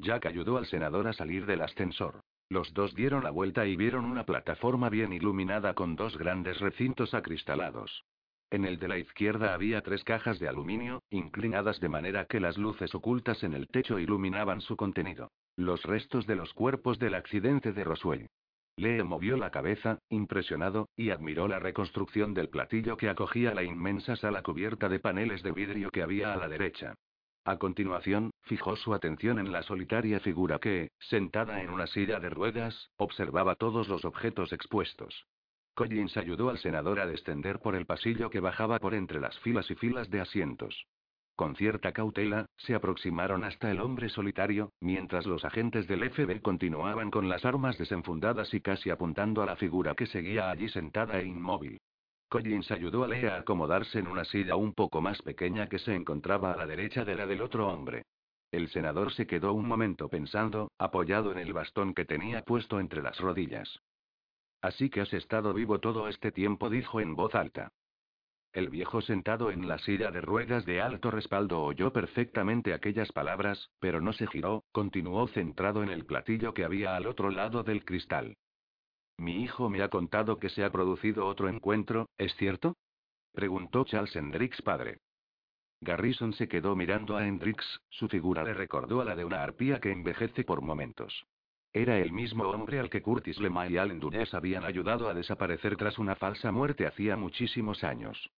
Jack 0.00 0.26
ayudó 0.26 0.56
al 0.56 0.66
senador 0.66 1.06
a 1.06 1.12
salir 1.12 1.46
del 1.46 1.62
ascensor. 1.62 2.20
Los 2.48 2.74
dos 2.74 2.94
dieron 2.96 3.22
la 3.22 3.30
vuelta 3.30 3.64
y 3.66 3.76
vieron 3.76 4.04
una 4.04 4.26
plataforma 4.26 4.88
bien 4.88 5.12
iluminada 5.12 5.74
con 5.74 5.94
dos 5.94 6.18
grandes 6.18 6.58
recintos 6.58 7.14
acristalados. 7.14 8.04
En 8.50 8.64
el 8.64 8.78
de 8.78 8.88
la 8.88 8.98
izquierda 8.98 9.54
había 9.54 9.80
tres 9.82 10.02
cajas 10.02 10.40
de 10.40 10.48
aluminio, 10.48 11.02
inclinadas 11.10 11.78
de 11.80 11.88
manera 11.88 12.26
que 12.26 12.40
las 12.40 12.56
luces 12.56 12.94
ocultas 12.96 13.44
en 13.44 13.54
el 13.54 13.68
techo 13.68 13.98
iluminaban 14.00 14.60
su 14.60 14.76
contenido. 14.76 15.30
Los 15.56 15.82
restos 15.84 16.26
de 16.26 16.36
los 16.36 16.52
cuerpos 16.52 16.98
del 16.98 17.14
accidente 17.14 17.72
de 17.72 17.82
Roswell. 17.82 18.28
Lee 18.76 19.02
movió 19.02 19.38
la 19.38 19.50
cabeza, 19.50 19.98
impresionado, 20.10 20.90
y 20.96 21.08
admiró 21.08 21.48
la 21.48 21.58
reconstrucción 21.58 22.34
del 22.34 22.50
platillo 22.50 22.98
que 22.98 23.08
acogía 23.08 23.54
la 23.54 23.62
inmensa 23.62 24.16
sala 24.16 24.42
cubierta 24.42 24.90
de 24.90 25.00
paneles 25.00 25.42
de 25.42 25.52
vidrio 25.52 25.90
que 25.90 26.02
había 26.02 26.34
a 26.34 26.36
la 26.36 26.48
derecha. 26.48 26.94
A 27.46 27.56
continuación, 27.56 28.32
fijó 28.42 28.76
su 28.76 28.92
atención 28.92 29.38
en 29.38 29.50
la 29.50 29.62
solitaria 29.62 30.20
figura 30.20 30.58
que, 30.58 30.90
sentada 30.98 31.62
en 31.62 31.70
una 31.70 31.86
silla 31.86 32.20
de 32.20 32.28
ruedas, 32.28 32.90
observaba 32.98 33.54
todos 33.54 33.88
los 33.88 34.04
objetos 34.04 34.52
expuestos. 34.52 35.26
Collins 35.74 36.18
ayudó 36.18 36.50
al 36.50 36.58
senador 36.58 37.00
a 37.00 37.06
descender 37.06 37.60
por 37.60 37.76
el 37.76 37.86
pasillo 37.86 38.28
que 38.28 38.40
bajaba 38.40 38.78
por 38.78 38.94
entre 38.94 39.20
las 39.20 39.38
filas 39.38 39.70
y 39.70 39.74
filas 39.74 40.10
de 40.10 40.20
asientos. 40.20 40.86
Con 41.36 41.54
cierta 41.54 41.92
cautela, 41.92 42.46
se 42.56 42.74
aproximaron 42.74 43.44
hasta 43.44 43.70
el 43.70 43.80
hombre 43.80 44.08
solitario, 44.08 44.72
mientras 44.80 45.26
los 45.26 45.44
agentes 45.44 45.86
del 45.86 46.10
FBI 46.10 46.40
continuaban 46.40 47.10
con 47.10 47.28
las 47.28 47.44
armas 47.44 47.76
desenfundadas 47.76 48.54
y 48.54 48.62
casi 48.62 48.88
apuntando 48.88 49.42
a 49.42 49.46
la 49.46 49.56
figura 49.56 49.94
que 49.94 50.06
seguía 50.06 50.48
allí 50.48 50.70
sentada 50.70 51.20
e 51.20 51.26
inmóvil. 51.26 51.78
Collins 52.30 52.70
ayudó 52.70 53.04
a 53.04 53.08
Lea 53.08 53.34
a 53.34 53.40
acomodarse 53.40 53.98
en 53.98 54.08
una 54.08 54.24
silla 54.24 54.56
un 54.56 54.72
poco 54.72 55.02
más 55.02 55.20
pequeña 55.20 55.68
que 55.68 55.78
se 55.78 55.94
encontraba 55.94 56.52
a 56.52 56.56
la 56.56 56.66
derecha 56.66 57.04
de 57.04 57.14
la 57.14 57.26
del 57.26 57.42
otro 57.42 57.68
hombre. 57.68 58.06
El 58.50 58.70
senador 58.70 59.12
se 59.12 59.26
quedó 59.26 59.52
un 59.52 59.68
momento 59.68 60.08
pensando, 60.08 60.72
apoyado 60.78 61.32
en 61.32 61.38
el 61.38 61.52
bastón 61.52 61.92
que 61.92 62.06
tenía 62.06 62.42
puesto 62.42 62.80
entre 62.80 63.02
las 63.02 63.20
rodillas. 63.20 63.80
Así 64.62 64.88
que 64.88 65.02
has 65.02 65.12
estado 65.12 65.52
vivo 65.52 65.80
todo 65.80 66.08
este 66.08 66.32
tiempo, 66.32 66.70
dijo 66.70 66.98
en 66.98 67.14
voz 67.14 67.34
alta. 67.34 67.72
El 68.56 68.70
viejo 68.70 69.02
sentado 69.02 69.50
en 69.50 69.68
la 69.68 69.76
silla 69.76 70.10
de 70.10 70.22
ruedas 70.22 70.64
de 70.64 70.80
alto 70.80 71.10
respaldo 71.10 71.60
oyó 71.62 71.92
perfectamente 71.92 72.72
aquellas 72.72 73.12
palabras, 73.12 73.68
pero 73.80 74.00
no 74.00 74.14
se 74.14 74.26
giró, 74.26 74.64
continuó 74.72 75.28
centrado 75.28 75.82
en 75.82 75.90
el 75.90 76.06
platillo 76.06 76.54
que 76.54 76.64
había 76.64 76.96
al 76.96 77.06
otro 77.06 77.30
lado 77.30 77.64
del 77.64 77.84
cristal. 77.84 78.38
Mi 79.18 79.42
hijo 79.42 79.68
me 79.68 79.82
ha 79.82 79.90
contado 79.90 80.38
que 80.38 80.48
se 80.48 80.64
ha 80.64 80.72
producido 80.72 81.26
otro 81.26 81.50
encuentro, 81.50 82.08
¿es 82.16 82.34
cierto? 82.36 82.78
Preguntó 83.34 83.84
Charles 83.84 84.16
Hendricks 84.16 84.62
padre. 84.62 85.00
Garrison 85.82 86.32
se 86.32 86.48
quedó 86.48 86.74
mirando 86.74 87.14
a 87.18 87.26
Hendricks, 87.26 87.82
su 87.90 88.08
figura 88.08 88.42
le 88.42 88.54
recordó 88.54 89.02
a 89.02 89.04
la 89.04 89.14
de 89.14 89.26
una 89.26 89.42
arpía 89.42 89.80
que 89.80 89.92
envejece 89.92 90.44
por 90.44 90.62
momentos. 90.62 91.26
Era 91.74 91.98
el 91.98 92.10
mismo 92.10 92.44
hombre 92.44 92.78
al 92.78 92.88
que 92.88 93.02
Curtis 93.02 93.38
LeMay 93.38 93.74
y 93.74 93.76
Allen 93.76 94.00
Dulles 94.00 94.32
habían 94.32 94.64
ayudado 94.64 95.10
a 95.10 95.14
desaparecer 95.14 95.76
tras 95.76 95.98
una 95.98 96.14
falsa 96.14 96.50
muerte 96.50 96.86
hacía 96.86 97.18
muchísimos 97.18 97.84
años. 97.84 98.30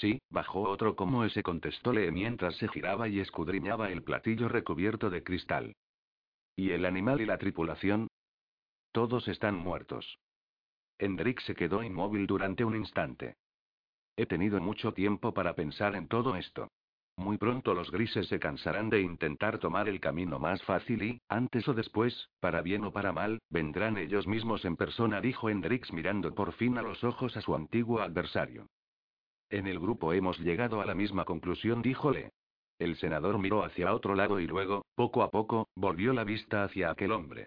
Sí, 0.00 0.20
bajó 0.28 0.62
otro 0.62 0.96
como 0.96 1.24
ese 1.24 1.42
contestóle 1.42 2.10
mientras 2.10 2.56
se 2.56 2.68
giraba 2.68 3.08
y 3.08 3.20
escudriñaba 3.20 3.90
el 3.90 4.02
platillo 4.02 4.48
recubierto 4.48 5.08
de 5.08 5.22
cristal. 5.22 5.76
¿Y 6.56 6.70
el 6.70 6.84
animal 6.84 7.20
y 7.20 7.26
la 7.26 7.38
tripulación? 7.38 8.08
Todos 8.92 9.28
están 9.28 9.56
muertos. 9.56 10.18
Hendrik 10.98 11.40
se 11.40 11.54
quedó 11.54 11.82
inmóvil 11.82 12.26
durante 12.26 12.64
un 12.64 12.76
instante. 12.76 13.36
He 14.16 14.26
tenido 14.26 14.60
mucho 14.60 14.92
tiempo 14.92 15.32
para 15.32 15.54
pensar 15.54 15.96
en 15.96 16.08
todo 16.08 16.36
esto. 16.36 16.68
Muy 17.16 17.38
pronto 17.38 17.74
los 17.74 17.92
grises 17.92 18.26
se 18.26 18.40
cansarán 18.40 18.90
de 18.90 19.00
intentar 19.00 19.58
tomar 19.58 19.88
el 19.88 20.00
camino 20.00 20.40
más 20.40 20.62
fácil 20.64 21.02
y, 21.02 21.20
antes 21.28 21.68
o 21.68 21.74
después, 21.74 22.30
para 22.40 22.62
bien 22.62 22.84
o 22.84 22.92
para 22.92 23.12
mal, 23.12 23.40
vendrán 23.50 23.96
ellos 23.96 24.26
mismos 24.26 24.64
en 24.64 24.76
persona, 24.76 25.20
dijo 25.20 25.48
Hendrix 25.48 25.92
mirando 25.92 26.34
por 26.34 26.52
fin 26.52 26.78
a 26.78 26.82
los 26.82 27.04
ojos 27.04 27.36
a 27.36 27.40
su 27.40 27.54
antiguo 27.54 28.00
adversario. 28.00 28.66
En 29.54 29.68
el 29.68 29.78
grupo 29.78 30.12
hemos 30.12 30.36
llegado 30.40 30.80
a 30.80 30.84
la 30.84 30.96
misma 30.96 31.24
conclusión, 31.24 31.80
díjole. 31.80 32.32
El 32.80 32.96
senador 32.96 33.38
miró 33.38 33.62
hacia 33.62 33.94
otro 33.94 34.16
lado 34.16 34.40
y 34.40 34.48
luego, 34.48 34.84
poco 34.96 35.22
a 35.22 35.30
poco, 35.30 35.68
volvió 35.76 36.12
la 36.12 36.24
vista 36.24 36.64
hacia 36.64 36.90
aquel 36.90 37.12
hombre. 37.12 37.46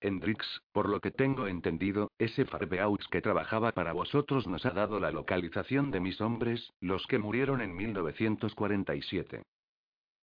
Hendrix, 0.00 0.46
por 0.70 0.88
lo 0.88 1.00
que 1.00 1.10
tengo 1.10 1.48
entendido, 1.48 2.12
ese 2.16 2.44
Farbeaux 2.44 3.08
que 3.08 3.20
trabajaba 3.20 3.72
para 3.72 3.92
vosotros 3.92 4.46
nos 4.46 4.64
ha 4.66 4.70
dado 4.70 5.00
la 5.00 5.10
localización 5.10 5.90
de 5.90 5.98
mis 5.98 6.20
hombres, 6.20 6.72
los 6.80 7.04
que 7.08 7.18
murieron 7.18 7.60
en 7.60 7.74
1947. 7.74 9.42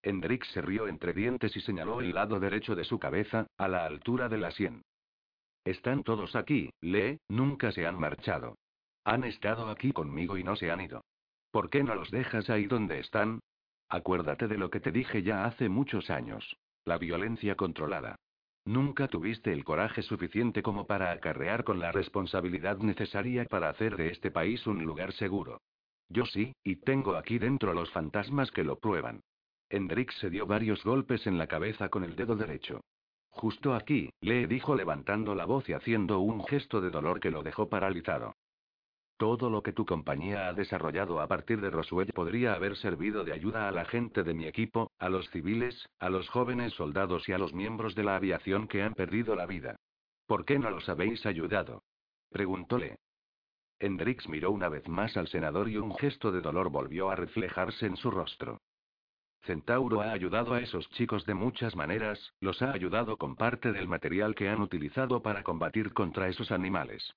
Hendrix 0.03 0.47
se 0.53 0.61
rió 0.61 0.87
entre 0.87 1.11
dientes 1.11 1.53
y 1.57 1.59
señaló 1.59 1.99
el 1.99 2.13
lado 2.13 2.39
derecho 2.39 2.75
de 2.75 2.85
su 2.85 2.97
cabeza, 2.97 3.47
a 3.57 3.67
la 3.67 3.85
altura 3.85 4.29
de 4.29 4.37
la 4.37 4.51
sien. 4.51 4.83
Están 5.65 6.03
todos 6.03 6.33
aquí, 6.37 6.69
Lee, 6.79 7.19
nunca 7.27 7.73
se 7.73 7.85
han 7.85 7.99
marchado. 7.99 8.55
Han 9.03 9.25
estado 9.25 9.69
aquí 9.69 9.91
conmigo 9.91 10.37
y 10.37 10.45
no 10.45 10.55
se 10.55 10.71
han 10.71 10.79
ido. 10.79 11.01
¿Por 11.55 11.69
qué 11.69 11.85
no 11.85 11.95
los 11.95 12.11
dejas 12.11 12.49
ahí 12.49 12.65
donde 12.65 12.99
están? 12.99 13.39
Acuérdate 13.87 14.49
de 14.49 14.57
lo 14.57 14.69
que 14.69 14.81
te 14.81 14.91
dije 14.91 15.23
ya 15.23 15.45
hace 15.45 15.69
muchos 15.69 16.09
años. 16.09 16.57
La 16.83 16.97
violencia 16.97 17.55
controlada. 17.55 18.17
Nunca 18.65 19.07
tuviste 19.07 19.53
el 19.53 19.63
coraje 19.63 20.01
suficiente 20.01 20.61
como 20.61 20.85
para 20.85 21.11
acarrear 21.11 21.63
con 21.63 21.79
la 21.79 21.93
responsabilidad 21.93 22.79
necesaria 22.79 23.45
para 23.45 23.69
hacer 23.69 23.95
de 23.95 24.09
este 24.09 24.31
país 24.31 24.67
un 24.67 24.83
lugar 24.83 25.13
seguro. 25.13 25.61
Yo 26.09 26.25
sí, 26.25 26.51
y 26.61 26.75
tengo 26.75 27.15
aquí 27.15 27.39
dentro 27.39 27.73
los 27.73 27.89
fantasmas 27.89 28.51
que 28.51 28.65
lo 28.65 28.77
prueban. 28.77 29.21
Hendrix 29.69 30.13
se 30.15 30.29
dio 30.29 30.45
varios 30.45 30.83
golpes 30.83 31.25
en 31.25 31.37
la 31.37 31.47
cabeza 31.47 31.87
con 31.87 32.03
el 32.03 32.17
dedo 32.17 32.35
derecho. 32.35 32.81
Justo 33.29 33.75
aquí, 33.75 34.09
le 34.19 34.47
dijo 34.47 34.75
levantando 34.75 35.35
la 35.35 35.45
voz 35.45 35.69
y 35.69 35.71
haciendo 35.71 36.19
un 36.19 36.45
gesto 36.45 36.81
de 36.81 36.89
dolor 36.89 37.21
que 37.21 37.31
lo 37.31 37.43
dejó 37.43 37.69
paralizado. 37.69 38.33
Todo 39.17 39.49
lo 39.49 39.63
que 39.63 39.71
tu 39.71 39.85
compañía 39.85 40.47
ha 40.47 40.53
desarrollado 40.53 41.21
a 41.21 41.27
partir 41.27 41.61
de 41.61 41.69
Roswell 41.69 42.11
podría 42.11 42.53
haber 42.53 42.75
servido 42.75 43.23
de 43.23 43.31
ayuda 43.31 43.69
a 43.69 43.71
la 43.71 43.85
gente 43.85 44.23
de 44.23 44.33
mi 44.33 44.45
equipo, 44.45 44.91
a 44.99 45.07
los 45.07 45.29
civiles, 45.29 45.87
a 45.99 46.09
los 46.09 46.27
jóvenes 46.27 46.73
soldados 46.73 47.29
y 47.29 47.31
a 47.31 47.37
los 47.37 47.53
miembros 47.53 47.95
de 47.95 48.03
la 48.03 48.17
aviación 48.17 48.67
que 48.67 48.83
han 48.83 48.93
perdido 48.93 49.35
la 49.35 49.45
vida. 49.45 49.77
¿Por 50.27 50.43
qué 50.43 50.59
no 50.59 50.69
los 50.69 50.89
habéis 50.89 51.25
ayudado? 51.25 51.83
Preguntóle. 52.29 52.97
Hendrix 53.79 54.27
miró 54.27 54.51
una 54.51 54.67
vez 54.67 54.87
más 54.89 55.15
al 55.15 55.29
senador 55.29 55.69
y 55.69 55.77
un 55.77 55.95
gesto 55.95 56.33
de 56.33 56.41
dolor 56.41 56.69
volvió 56.69 57.09
a 57.09 57.15
reflejarse 57.15 57.85
en 57.85 57.95
su 57.95 58.11
rostro. 58.11 58.59
Centauro 59.43 60.01
ha 60.01 60.11
ayudado 60.11 60.55
a 60.55 60.59
esos 60.59 60.89
chicos 60.89 61.25
de 61.25 61.35
muchas 61.35 61.75
maneras, 61.75 62.33
los 62.41 62.61
ha 62.61 62.71
ayudado 62.71 63.15
con 63.15 63.35
parte 63.35 63.71
del 63.71 63.87
material 63.87 64.35
que 64.35 64.49
han 64.49 64.59
utilizado 64.59 65.21
para 65.21 65.43
combatir 65.43 65.93
contra 65.93 66.27
esos 66.27 66.51
animales. 66.51 67.15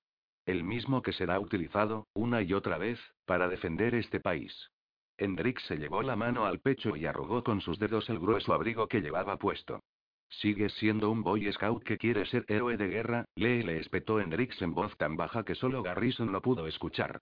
El 0.49 0.63
mismo 0.63 1.03
que 1.03 1.13
será 1.13 1.39
utilizado, 1.39 2.07
una 2.15 2.41
y 2.41 2.53
otra 2.53 2.79
vez, 2.79 2.99
para 3.27 3.47
defender 3.47 3.93
este 3.93 4.19
país. 4.19 4.71
Hendrix 5.15 5.61
se 5.67 5.77
llevó 5.77 6.01
la 6.01 6.15
mano 6.15 6.47
al 6.47 6.59
pecho 6.59 6.95
y 6.95 7.05
arrugó 7.05 7.43
con 7.43 7.61
sus 7.61 7.77
dedos 7.77 8.09
el 8.09 8.17
grueso 8.17 8.51
abrigo 8.55 8.87
que 8.87 9.01
llevaba 9.01 9.37
puesto. 9.37 9.83
Sigues 10.27 10.73
siendo 10.73 11.11
un 11.11 11.21
Boy 11.21 11.53
Scout 11.53 11.83
que 11.83 11.99
quiere 11.99 12.25
ser 12.25 12.45
héroe 12.47 12.77
de 12.77 12.87
guerra, 12.87 13.25
Lee 13.35 13.61
le 13.61 13.77
espetó 13.77 14.19
Hendrix 14.19 14.59
en 14.63 14.73
voz 14.73 14.97
tan 14.97 15.17
baja 15.17 15.43
que 15.43 15.53
solo 15.53 15.83
Garrison 15.83 16.31
lo 16.31 16.41
pudo 16.41 16.65
escuchar. 16.65 17.21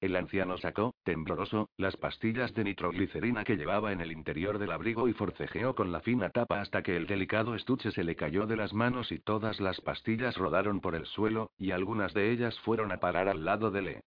El 0.00 0.14
anciano 0.14 0.56
sacó, 0.58 0.94
tembloroso, 1.02 1.70
las 1.76 1.96
pastillas 1.96 2.54
de 2.54 2.62
nitroglicerina 2.62 3.42
que 3.42 3.56
llevaba 3.56 3.92
en 3.92 4.00
el 4.00 4.12
interior 4.12 4.58
del 4.58 4.70
abrigo 4.70 5.08
y 5.08 5.12
forcejeó 5.12 5.74
con 5.74 5.90
la 5.90 6.00
fina 6.00 6.30
tapa 6.30 6.60
hasta 6.60 6.84
que 6.84 6.96
el 6.96 7.08
delicado 7.08 7.56
estuche 7.56 7.90
se 7.90 8.04
le 8.04 8.14
cayó 8.14 8.46
de 8.46 8.56
las 8.56 8.72
manos 8.72 9.10
y 9.10 9.18
todas 9.18 9.58
las 9.60 9.80
pastillas 9.80 10.36
rodaron 10.36 10.80
por 10.80 10.94
el 10.94 11.04
suelo, 11.06 11.50
y 11.58 11.72
algunas 11.72 12.14
de 12.14 12.30
ellas 12.30 12.56
fueron 12.60 12.92
a 12.92 12.98
parar 12.98 13.28
al 13.28 13.44
lado 13.44 13.72
de 13.72 13.82
Le. 13.82 14.00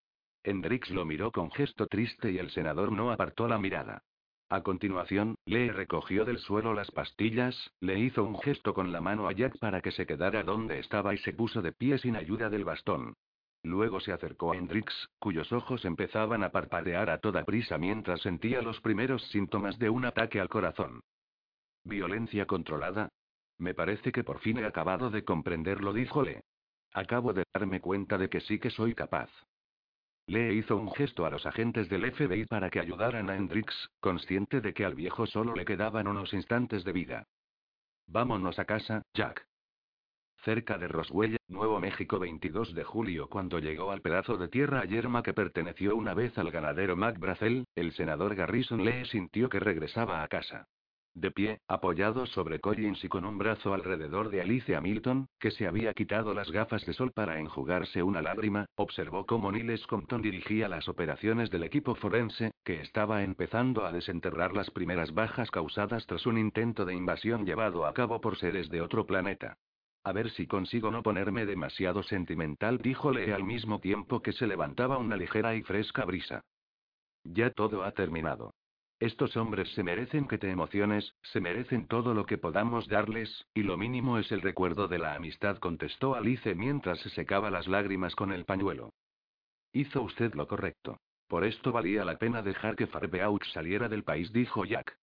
Hendrix 0.44 0.90
lo 0.92 1.04
miró 1.04 1.32
con 1.32 1.52
gesto 1.52 1.88
triste 1.88 2.32
y 2.32 2.38
el 2.38 2.52
senador 2.52 2.94
no 2.94 3.12
apartó 3.12 3.50
la 3.50 3.58
mirada. 3.58 4.02
A 4.50 4.64
continuación, 4.64 5.36
Le 5.46 5.72
recogió 5.74 6.24
del 6.24 6.40
suelo 6.40 6.74
las 6.74 6.90
pastillas, 6.92 7.72
le 7.82 8.00
hizo 8.00 8.24
un 8.24 8.40
gesto 8.40 8.74
con 8.74 8.94
la 8.94 9.02
mano 9.02 9.28
a 9.28 9.34
Jack 9.34 9.58
para 9.60 9.82
que 9.82 9.92
se 9.92 10.06
quedara 10.06 10.44
donde 10.44 10.80
estaba 10.80 11.14
y 11.14 11.18
se 11.18 11.34
puso 11.34 11.62
de 11.62 11.74
pie 11.74 11.98
sin 11.98 12.16
ayuda 12.16 12.50
del 12.50 12.64
bastón. 12.64 13.16
Luego 13.64 14.00
se 14.00 14.12
acercó 14.12 14.52
a 14.52 14.56
Hendrix, 14.56 15.10
cuyos 15.20 15.52
ojos 15.52 15.86
empezaban 15.86 16.44
a 16.44 16.52
parpadear 16.52 17.10
a 17.12 17.20
toda 17.20 17.44
prisa 17.44 17.78
mientras 17.78 18.22
sentía 18.22 18.62
los 18.62 18.82
primeros 18.82 19.22
síntomas 19.30 19.78
de 19.78 19.90
un 19.90 20.06
ataque 20.06 20.40
al 20.40 20.50
corazón. 20.50 21.02
¿Violencia 21.84 22.46
controlada? 22.48 23.10
Me 23.60 23.76
parece 23.76 24.12
que 24.12 24.24
por 24.24 24.40
fin 24.40 24.58
he 24.58 24.66
acabado 24.66 25.12
de 25.12 25.24
comprenderlo, 25.24 25.94
díjole. 25.94 26.42
Acabo 26.94 27.34
de 27.34 27.44
darme 27.54 27.80
cuenta 27.80 28.18
de 28.18 28.30
que 28.30 28.42
sí 28.42 28.60
que 28.60 28.72
soy 28.72 28.96
capaz. 28.96 29.30
Le 30.26 30.54
hizo 30.54 30.78
un 30.78 30.92
gesto 30.94 31.26
a 31.26 31.30
los 31.30 31.46
agentes 31.46 31.88
del 31.90 32.12
FBI 32.12 32.46
para 32.46 32.70
que 32.70 32.80
ayudaran 32.80 33.30
a 33.30 33.36
Hendrix, 33.36 33.92
consciente 34.00 34.62
de 34.62 34.74
que 34.74 34.86
al 34.86 34.96
viejo 34.96 35.28
solo 35.28 35.54
le 35.54 35.66
quedaban 35.66 36.08
unos 36.08 36.34
instantes 36.34 36.84
de 36.84 36.94
vida. 36.94 37.28
Vámonos 38.08 38.58
a 38.58 38.66
casa, 38.66 39.04
Jack 39.14 39.46
cerca 40.44 40.78
de 40.78 40.88
Roswell, 40.88 41.38
Nuevo 41.48 41.80
México 41.80 42.20
22 42.20 42.74
de 42.74 42.84
julio 42.84 43.28
cuando 43.30 43.60
llegó 43.60 43.92
al 43.92 44.02
pedazo 44.02 44.38
de 44.38 44.48
tierra 44.48 44.86
yerma 44.86 45.22
que 45.22 45.34
perteneció 45.34 45.96
una 45.96 46.14
vez 46.14 46.38
al 46.38 46.50
ganadero 46.50 46.96
Mac 46.96 47.18
el 47.76 47.94
senador 47.94 48.36
Garrison 48.36 48.84
Lee 48.84 49.06
sintió 49.06 49.50
que 49.50 49.60
regresaba 49.60 50.24
a 50.24 50.28
casa. 50.28 50.68
De 51.14 51.30
pie, 51.30 51.60
apoyado 51.68 52.26
sobre 52.26 52.62
Collins 52.62 53.04
y 53.04 53.10
con 53.10 53.26
un 53.26 53.38
brazo 53.38 53.74
alrededor 53.74 54.30
de 54.30 54.42
Alicia 54.42 54.80
Milton, 54.80 55.28
que 55.40 55.52
se 55.52 55.68
había 55.68 55.94
quitado 55.94 56.34
las 56.34 56.50
gafas 56.52 56.86
de 56.86 56.94
sol 56.94 57.12
para 57.12 57.38
enjugarse 57.38 58.02
una 58.02 58.22
lágrima, 58.22 58.66
observó 58.76 59.26
cómo 59.26 59.52
Niles 59.52 59.86
Compton 59.88 60.22
dirigía 60.22 60.70
las 60.70 60.88
operaciones 60.88 61.50
del 61.50 61.64
equipo 61.64 61.96
forense, 61.96 62.52
que 62.64 62.80
estaba 62.80 63.24
empezando 63.24 63.86
a 63.86 63.92
desenterrar 63.92 64.54
las 64.54 64.72
primeras 64.72 65.14
bajas 65.14 65.52
causadas 65.52 66.06
tras 66.08 66.26
un 66.26 66.38
intento 66.38 66.86
de 66.86 66.96
invasión 66.96 67.46
llevado 67.46 67.86
a 67.86 67.94
cabo 67.94 68.22
por 68.22 68.38
seres 68.38 68.70
de 68.70 68.82
otro 68.82 69.06
planeta. 69.06 69.58
A 70.04 70.12
ver 70.14 70.32
si 70.32 70.48
consigo 70.48 70.90
no 70.90 71.04
ponerme 71.04 71.46
demasiado 71.46 72.02
sentimental, 72.04 72.80
díjole 72.80 73.34
al 73.34 73.44
mismo 73.44 73.80
tiempo 73.80 74.22
que 74.22 74.34
se 74.34 74.48
levantaba 74.48 74.98
una 74.98 75.16
ligera 75.16 75.56
y 75.56 75.62
fresca 75.62 76.06
brisa. 76.06 76.44
Ya 77.24 77.52
todo 77.52 77.84
ha 77.84 77.92
terminado. 77.92 78.54
Estos 79.00 79.36
hombres 79.36 79.68
se 79.74 79.84
merecen 79.84 80.28
que 80.28 80.38
te 80.38 80.50
emociones, 80.50 81.16
se 81.24 81.40
merecen 81.40 81.88
todo 81.88 82.14
lo 82.14 82.26
que 82.26 82.38
podamos 82.38 82.88
darles, 82.88 83.48
y 83.54 83.64
lo 83.64 83.78
mínimo 83.78 84.20
es 84.20 84.32
el 84.32 84.42
recuerdo 84.42 84.88
de 84.88 85.00
la 85.00 85.16
amistad, 85.16 85.58
contestó 85.58 86.16
Alice 86.16 86.54
mientras 86.54 87.00
se 87.00 87.10
secaba 87.10 87.50
las 87.50 87.68
lágrimas 87.68 88.16
con 88.16 88.32
el 88.32 88.46
pañuelo. 88.46 88.92
Hizo 89.74 90.02
usted 90.02 90.34
lo 90.36 90.48
correcto. 90.48 90.98
Por 91.28 91.46
esto 91.46 91.72
valía 91.72 92.06
la 92.06 92.18
pena 92.18 92.42
dejar 92.42 92.76
que 92.76 92.88
Farbeaux 92.88 93.44
saliera 93.54 93.88
del 93.88 94.04
país, 94.04 94.32
dijo 94.34 94.66
Jack. 94.66 94.96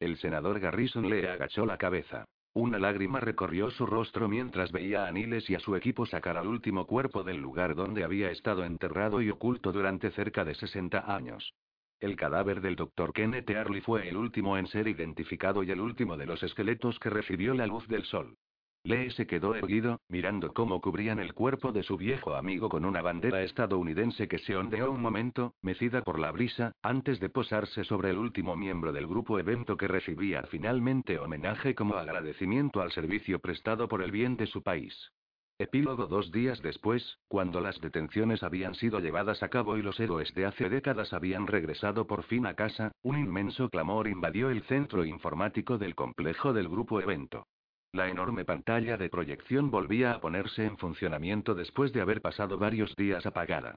El 0.00 0.16
senador 0.18 0.58
Garrison 0.58 1.08
le 1.08 1.28
agachó 1.28 1.66
la 1.66 1.76
cabeza. 1.76 2.24
Una 2.54 2.78
lágrima 2.78 3.18
recorrió 3.18 3.70
su 3.70 3.86
rostro 3.86 4.28
mientras 4.28 4.72
veía 4.72 5.06
a 5.06 5.10
Niles 5.10 5.48
y 5.48 5.54
a 5.54 5.60
su 5.60 5.74
equipo 5.74 6.04
sacar 6.04 6.36
al 6.36 6.46
último 6.46 6.86
cuerpo 6.86 7.24
del 7.24 7.38
lugar 7.38 7.74
donde 7.74 8.04
había 8.04 8.30
estado 8.30 8.64
enterrado 8.64 9.22
y 9.22 9.30
oculto 9.30 9.72
durante 9.72 10.10
cerca 10.10 10.44
de 10.44 10.54
60 10.54 11.14
años. 11.14 11.54
El 11.98 12.14
cadáver 12.14 12.60
del 12.60 12.76
Dr. 12.76 13.14
Kenneth 13.14 13.48
Early 13.48 13.80
fue 13.80 14.06
el 14.06 14.18
último 14.18 14.58
en 14.58 14.66
ser 14.66 14.86
identificado 14.86 15.62
y 15.62 15.70
el 15.70 15.80
último 15.80 16.18
de 16.18 16.26
los 16.26 16.42
esqueletos 16.42 16.98
que 16.98 17.08
recibió 17.08 17.54
la 17.54 17.66
luz 17.66 17.88
del 17.88 18.04
sol. 18.04 18.36
Lee 18.84 19.12
se 19.12 19.28
quedó 19.28 19.54
erguido, 19.54 20.00
mirando 20.08 20.52
cómo 20.52 20.80
cubrían 20.80 21.20
el 21.20 21.34
cuerpo 21.34 21.70
de 21.70 21.84
su 21.84 21.96
viejo 21.96 22.34
amigo 22.34 22.68
con 22.68 22.84
una 22.84 23.00
bandera 23.00 23.44
estadounidense 23.44 24.26
que 24.26 24.38
se 24.38 24.56
ondeó 24.56 24.90
un 24.90 25.00
momento, 25.00 25.54
mecida 25.62 26.02
por 26.02 26.18
la 26.18 26.32
brisa, 26.32 26.72
antes 26.82 27.20
de 27.20 27.28
posarse 27.28 27.84
sobre 27.84 28.10
el 28.10 28.18
último 28.18 28.56
miembro 28.56 28.92
del 28.92 29.06
grupo 29.06 29.38
evento 29.38 29.76
que 29.76 29.86
recibía 29.86 30.42
finalmente 30.50 31.20
homenaje 31.20 31.76
como 31.76 31.94
agradecimiento 31.94 32.80
al 32.82 32.90
servicio 32.90 33.38
prestado 33.38 33.86
por 33.86 34.02
el 34.02 34.10
bien 34.10 34.36
de 34.36 34.48
su 34.48 34.64
país. 34.64 35.12
Epílogo 35.58 36.06
dos 36.06 36.32
días 36.32 36.60
después, 36.60 37.20
cuando 37.28 37.60
las 37.60 37.80
detenciones 37.80 38.42
habían 38.42 38.74
sido 38.74 38.98
llevadas 38.98 39.44
a 39.44 39.48
cabo 39.48 39.76
y 39.76 39.82
los 39.82 40.00
héroes 40.00 40.34
de 40.34 40.46
hace 40.46 40.68
décadas 40.68 41.12
habían 41.12 41.46
regresado 41.46 42.08
por 42.08 42.24
fin 42.24 42.46
a 42.46 42.54
casa, 42.54 42.90
un 43.02 43.16
inmenso 43.16 43.68
clamor 43.68 44.08
invadió 44.08 44.50
el 44.50 44.62
centro 44.64 45.04
informático 45.04 45.78
del 45.78 45.94
complejo 45.94 46.52
del 46.52 46.68
grupo 46.68 47.00
evento. 47.00 47.46
La 47.94 48.08
enorme 48.08 48.46
pantalla 48.46 48.96
de 48.96 49.10
proyección 49.10 49.70
volvía 49.70 50.12
a 50.12 50.20
ponerse 50.20 50.64
en 50.64 50.78
funcionamiento 50.78 51.54
después 51.54 51.92
de 51.92 52.00
haber 52.00 52.22
pasado 52.22 52.56
varios 52.56 52.96
días 52.96 53.26
apagada. 53.26 53.74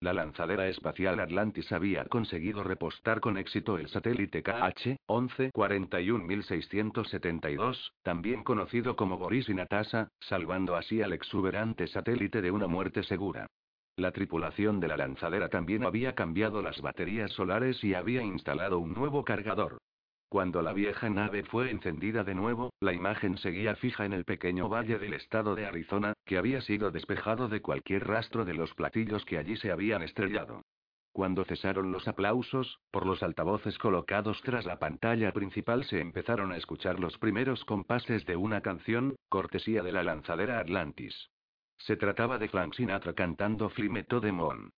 La 0.00 0.12
lanzadera 0.12 0.68
espacial 0.68 1.18
Atlantis 1.18 1.72
había 1.72 2.04
conseguido 2.04 2.62
repostar 2.62 3.18
con 3.18 3.36
éxito 3.36 3.76
el 3.76 3.88
satélite 3.88 4.44
KH-11 4.44 5.50
41672, 5.52 7.92
también 8.02 8.44
conocido 8.44 8.94
como 8.94 9.18
Boris 9.18 9.48
y 9.48 9.54
Natasha, 9.54 10.10
salvando 10.20 10.76
así 10.76 11.02
al 11.02 11.12
exuberante 11.12 11.88
satélite 11.88 12.40
de 12.40 12.52
una 12.52 12.68
muerte 12.68 13.02
segura. 13.02 13.48
La 13.96 14.12
tripulación 14.12 14.78
de 14.78 14.86
la 14.88 14.96
lanzadera 14.96 15.48
también 15.48 15.84
había 15.84 16.14
cambiado 16.14 16.62
las 16.62 16.80
baterías 16.80 17.32
solares 17.32 17.82
y 17.82 17.94
había 17.94 18.22
instalado 18.22 18.78
un 18.78 18.92
nuevo 18.92 19.24
cargador. 19.24 19.78
Cuando 20.34 20.62
la 20.62 20.72
vieja 20.72 21.08
nave 21.08 21.44
fue 21.44 21.70
encendida 21.70 22.24
de 22.24 22.34
nuevo, 22.34 22.72
la 22.80 22.92
imagen 22.92 23.38
seguía 23.38 23.76
fija 23.76 24.04
en 24.04 24.12
el 24.12 24.24
pequeño 24.24 24.68
valle 24.68 24.98
del 24.98 25.14
estado 25.14 25.54
de 25.54 25.64
Arizona, 25.64 26.12
que 26.26 26.38
había 26.38 26.60
sido 26.60 26.90
despejado 26.90 27.46
de 27.46 27.62
cualquier 27.62 28.04
rastro 28.08 28.44
de 28.44 28.52
los 28.52 28.74
platillos 28.74 29.24
que 29.26 29.38
allí 29.38 29.56
se 29.56 29.70
habían 29.70 30.02
estrellado. 30.02 30.62
Cuando 31.12 31.44
cesaron 31.44 31.92
los 31.92 32.08
aplausos, 32.08 32.80
por 32.90 33.06
los 33.06 33.22
altavoces 33.22 33.78
colocados 33.78 34.42
tras 34.42 34.66
la 34.66 34.80
pantalla 34.80 35.30
principal 35.30 35.84
se 35.84 36.00
empezaron 36.00 36.50
a 36.50 36.56
escuchar 36.56 36.98
los 36.98 37.16
primeros 37.18 37.64
compases 37.64 38.26
de 38.26 38.34
una 38.34 38.60
canción, 38.60 39.14
cortesía 39.28 39.84
de 39.84 39.92
la 39.92 40.02
lanzadera 40.02 40.58
Atlantis. 40.58 41.30
Se 41.78 41.96
trataba 41.96 42.38
de 42.38 42.48
Frank 42.48 42.74
Sinatra 42.74 43.12
cantando 43.12 43.68
Flimeto 43.68 44.18
de 44.18 44.32
Mon. 44.32 44.72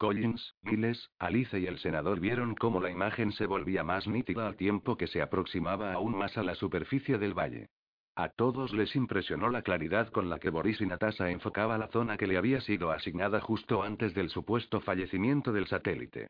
Collins, 0.00 0.54
Miles, 0.62 1.10
Alice 1.18 1.60
y 1.60 1.66
el 1.66 1.78
senador 1.78 2.20
vieron 2.20 2.54
cómo 2.54 2.80
la 2.80 2.90
imagen 2.90 3.32
se 3.32 3.44
volvía 3.44 3.84
más 3.84 4.08
nítida 4.08 4.46
al 4.46 4.56
tiempo 4.56 4.96
que 4.96 5.06
se 5.06 5.20
aproximaba 5.20 5.92
aún 5.92 6.16
más 6.16 6.38
a 6.38 6.42
la 6.42 6.54
superficie 6.54 7.18
del 7.18 7.38
valle. 7.38 7.68
A 8.16 8.30
todos 8.30 8.72
les 8.72 8.96
impresionó 8.96 9.50
la 9.50 9.60
claridad 9.60 10.08
con 10.08 10.30
la 10.30 10.38
que 10.38 10.48
Boris 10.48 10.80
y 10.80 10.86
Natasha 10.86 11.28
enfocaba 11.28 11.76
la 11.76 11.88
zona 11.88 12.16
que 12.16 12.26
le 12.26 12.38
había 12.38 12.62
sido 12.62 12.90
asignada 12.90 13.42
justo 13.42 13.82
antes 13.82 14.14
del 14.14 14.30
supuesto 14.30 14.80
fallecimiento 14.80 15.52
del 15.52 15.66
satélite. 15.66 16.28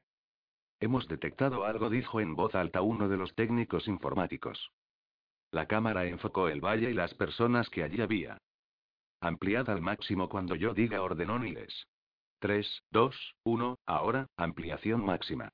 Hemos 0.80 1.06
detectado 1.06 1.64
algo, 1.64 1.90
dijo 1.90 2.20
en 2.20 2.34
voz 2.34 2.56
alta 2.56 2.82
uno 2.82 3.08
de 3.08 3.18
los 3.18 3.36
técnicos 3.36 3.86
informáticos. 3.86 4.72
La 5.52 5.66
cámara 5.66 6.06
enfocó 6.06 6.48
el 6.48 6.60
valle 6.60 6.90
y 6.90 6.94
las 6.94 7.14
personas 7.14 7.70
que 7.70 7.84
allí 7.84 8.00
había. 8.00 8.36
Ampliad 9.20 9.70
al 9.70 9.80
máximo 9.80 10.28
cuando 10.28 10.56
yo 10.56 10.74
diga, 10.74 11.02
ordenó 11.02 11.38
Niles. 11.38 11.86
3, 12.40 12.82
2, 12.90 13.34
1, 13.44 13.78
ahora, 13.86 14.26
ampliación 14.36 15.04
máxima. 15.04 15.50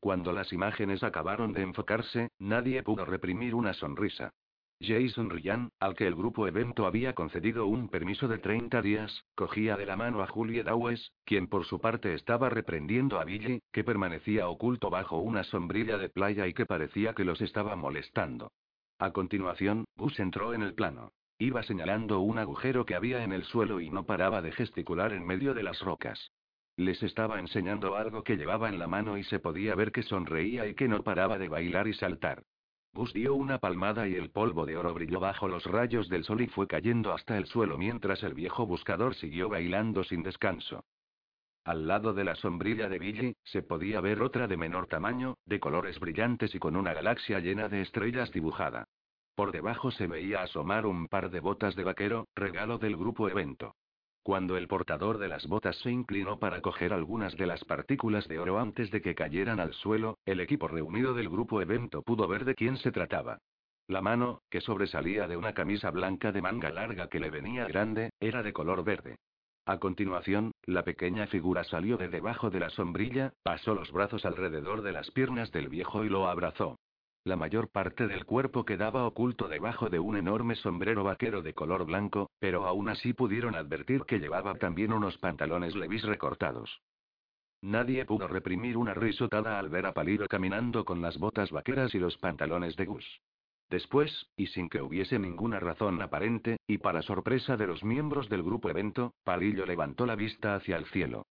Cuando 0.00 0.32
las 0.32 0.52
imágenes 0.52 1.02
acabaron 1.02 1.52
de 1.52 1.62
enfocarse, 1.62 2.30
nadie 2.38 2.82
pudo 2.84 3.04
reprimir 3.04 3.56
una 3.56 3.74
sonrisa. 3.74 4.32
Jason 4.80 5.30
Ryan, 5.30 5.70
al 5.80 5.96
que 5.96 6.06
el 6.06 6.14
grupo 6.14 6.46
evento 6.46 6.86
había 6.86 7.14
concedido 7.14 7.66
un 7.66 7.88
permiso 7.88 8.28
de 8.28 8.38
30 8.38 8.82
días, 8.82 9.24
cogía 9.34 9.76
de 9.76 9.86
la 9.86 9.96
mano 9.96 10.22
a 10.22 10.28
Julie 10.28 10.62
Dawes, 10.62 11.12
quien 11.24 11.48
por 11.48 11.64
su 11.64 11.80
parte 11.80 12.14
estaba 12.14 12.50
reprendiendo 12.50 13.18
a 13.18 13.24
Billy, 13.24 13.62
que 13.72 13.84
permanecía 13.84 14.48
oculto 14.48 14.90
bajo 14.90 15.18
una 15.18 15.44
sombrilla 15.44 15.98
de 15.98 16.10
playa 16.10 16.46
y 16.46 16.54
que 16.54 16.66
parecía 16.66 17.14
que 17.14 17.24
los 17.24 17.40
estaba 17.40 17.74
molestando. 17.74 18.52
A 18.98 19.10
continuación, 19.12 19.86
Gus 19.96 20.20
entró 20.20 20.54
en 20.54 20.62
el 20.62 20.74
plano. 20.74 21.10
Iba 21.38 21.62
señalando 21.62 22.20
un 22.20 22.38
agujero 22.38 22.86
que 22.86 22.94
había 22.94 23.22
en 23.22 23.32
el 23.32 23.44
suelo 23.44 23.80
y 23.80 23.90
no 23.90 24.06
paraba 24.06 24.40
de 24.40 24.52
gesticular 24.52 25.12
en 25.12 25.26
medio 25.26 25.52
de 25.52 25.62
las 25.62 25.80
rocas. 25.80 26.32
Les 26.76 27.02
estaba 27.02 27.38
enseñando 27.38 27.94
algo 27.94 28.24
que 28.24 28.36
llevaba 28.36 28.70
en 28.70 28.78
la 28.78 28.86
mano 28.86 29.18
y 29.18 29.24
se 29.24 29.38
podía 29.38 29.74
ver 29.74 29.92
que 29.92 30.02
sonreía 30.02 30.66
y 30.66 30.74
que 30.74 30.88
no 30.88 31.02
paraba 31.02 31.36
de 31.36 31.48
bailar 31.48 31.88
y 31.88 31.92
saltar. 31.92 32.42
Gus 32.94 33.12
dio 33.12 33.34
una 33.34 33.58
palmada 33.58 34.08
y 34.08 34.14
el 34.14 34.30
polvo 34.30 34.64
de 34.64 34.78
oro 34.78 34.94
brilló 34.94 35.20
bajo 35.20 35.46
los 35.46 35.66
rayos 35.66 36.08
del 36.08 36.24
sol 36.24 36.40
y 36.40 36.46
fue 36.46 36.66
cayendo 36.66 37.12
hasta 37.12 37.36
el 37.36 37.44
suelo 37.44 37.76
mientras 37.76 38.22
el 38.22 38.32
viejo 38.32 38.66
buscador 38.66 39.14
siguió 39.14 39.50
bailando 39.50 40.04
sin 40.04 40.22
descanso. 40.22 40.86
Al 41.64 41.86
lado 41.86 42.14
de 42.14 42.24
la 42.24 42.36
sombrilla 42.36 42.88
de 42.88 42.98
Billy, 42.98 43.36
se 43.44 43.60
podía 43.60 44.00
ver 44.00 44.22
otra 44.22 44.46
de 44.46 44.56
menor 44.56 44.86
tamaño, 44.86 45.36
de 45.44 45.60
colores 45.60 46.00
brillantes 46.00 46.54
y 46.54 46.58
con 46.58 46.76
una 46.76 46.94
galaxia 46.94 47.40
llena 47.40 47.68
de 47.68 47.82
estrellas 47.82 48.32
dibujada. 48.32 48.86
Por 49.36 49.52
debajo 49.52 49.90
se 49.90 50.06
veía 50.06 50.40
asomar 50.40 50.86
un 50.86 51.08
par 51.08 51.30
de 51.30 51.40
botas 51.40 51.76
de 51.76 51.84
vaquero, 51.84 52.26
regalo 52.34 52.78
del 52.78 52.96
grupo 52.96 53.28
evento. 53.28 53.74
Cuando 54.22 54.56
el 54.56 54.66
portador 54.66 55.18
de 55.18 55.28
las 55.28 55.46
botas 55.46 55.76
se 55.82 55.90
inclinó 55.90 56.38
para 56.38 56.62
coger 56.62 56.94
algunas 56.94 57.36
de 57.36 57.46
las 57.46 57.62
partículas 57.64 58.26
de 58.28 58.38
oro 58.38 58.58
antes 58.58 58.90
de 58.90 59.02
que 59.02 59.14
cayeran 59.14 59.60
al 59.60 59.74
suelo, 59.74 60.18
el 60.24 60.40
equipo 60.40 60.68
reunido 60.68 61.12
del 61.12 61.28
grupo 61.28 61.60
evento 61.60 62.00
pudo 62.00 62.26
ver 62.26 62.46
de 62.46 62.54
quién 62.54 62.78
se 62.78 62.90
trataba. 62.90 63.38
La 63.88 64.00
mano, 64.00 64.40
que 64.48 64.62
sobresalía 64.62 65.28
de 65.28 65.36
una 65.36 65.52
camisa 65.52 65.90
blanca 65.90 66.32
de 66.32 66.40
manga 66.40 66.70
larga 66.70 67.08
que 67.08 67.20
le 67.20 67.28
venía 67.28 67.68
grande, 67.68 68.10
era 68.18 68.42
de 68.42 68.54
color 68.54 68.84
verde. 68.84 69.16
A 69.66 69.78
continuación, 69.78 70.52
la 70.64 70.82
pequeña 70.82 71.26
figura 71.26 71.62
salió 71.62 71.98
de 71.98 72.08
debajo 72.08 72.48
de 72.48 72.60
la 72.60 72.70
sombrilla, 72.70 73.34
pasó 73.42 73.74
los 73.74 73.92
brazos 73.92 74.24
alrededor 74.24 74.80
de 74.80 74.92
las 74.92 75.10
piernas 75.10 75.52
del 75.52 75.68
viejo 75.68 76.04
y 76.04 76.08
lo 76.08 76.26
abrazó. 76.26 76.78
La 77.26 77.34
mayor 77.34 77.68
parte 77.70 78.06
del 78.06 78.24
cuerpo 78.24 78.64
quedaba 78.64 79.04
oculto 79.04 79.48
debajo 79.48 79.90
de 79.90 79.98
un 79.98 80.16
enorme 80.16 80.54
sombrero 80.54 81.02
vaquero 81.02 81.42
de 81.42 81.54
color 81.54 81.84
blanco, 81.84 82.30
pero 82.38 82.66
aún 82.66 82.88
así 82.88 83.14
pudieron 83.14 83.56
advertir 83.56 84.04
que 84.04 84.20
llevaba 84.20 84.54
también 84.54 84.92
unos 84.92 85.18
pantalones 85.18 85.74
levis 85.74 86.04
recortados. 86.04 86.82
Nadie 87.62 88.04
pudo 88.04 88.28
reprimir 88.28 88.76
una 88.76 88.94
risotada 88.94 89.58
al 89.58 89.70
ver 89.70 89.86
a 89.86 89.92
Palillo 89.92 90.28
caminando 90.28 90.84
con 90.84 91.02
las 91.02 91.18
botas 91.18 91.50
vaqueras 91.50 91.92
y 91.96 91.98
los 91.98 92.16
pantalones 92.16 92.76
de 92.76 92.86
Gus. 92.86 93.20
Después, 93.70 94.28
y 94.36 94.46
sin 94.46 94.68
que 94.68 94.80
hubiese 94.80 95.18
ninguna 95.18 95.58
razón 95.58 96.00
aparente, 96.02 96.58
y 96.68 96.78
para 96.78 97.02
sorpresa 97.02 97.56
de 97.56 97.66
los 97.66 97.82
miembros 97.82 98.28
del 98.28 98.44
grupo 98.44 98.70
evento, 98.70 99.14
Palillo 99.24 99.66
levantó 99.66 100.06
la 100.06 100.14
vista 100.14 100.54
hacia 100.54 100.76
el 100.76 100.86
cielo. 100.86 101.26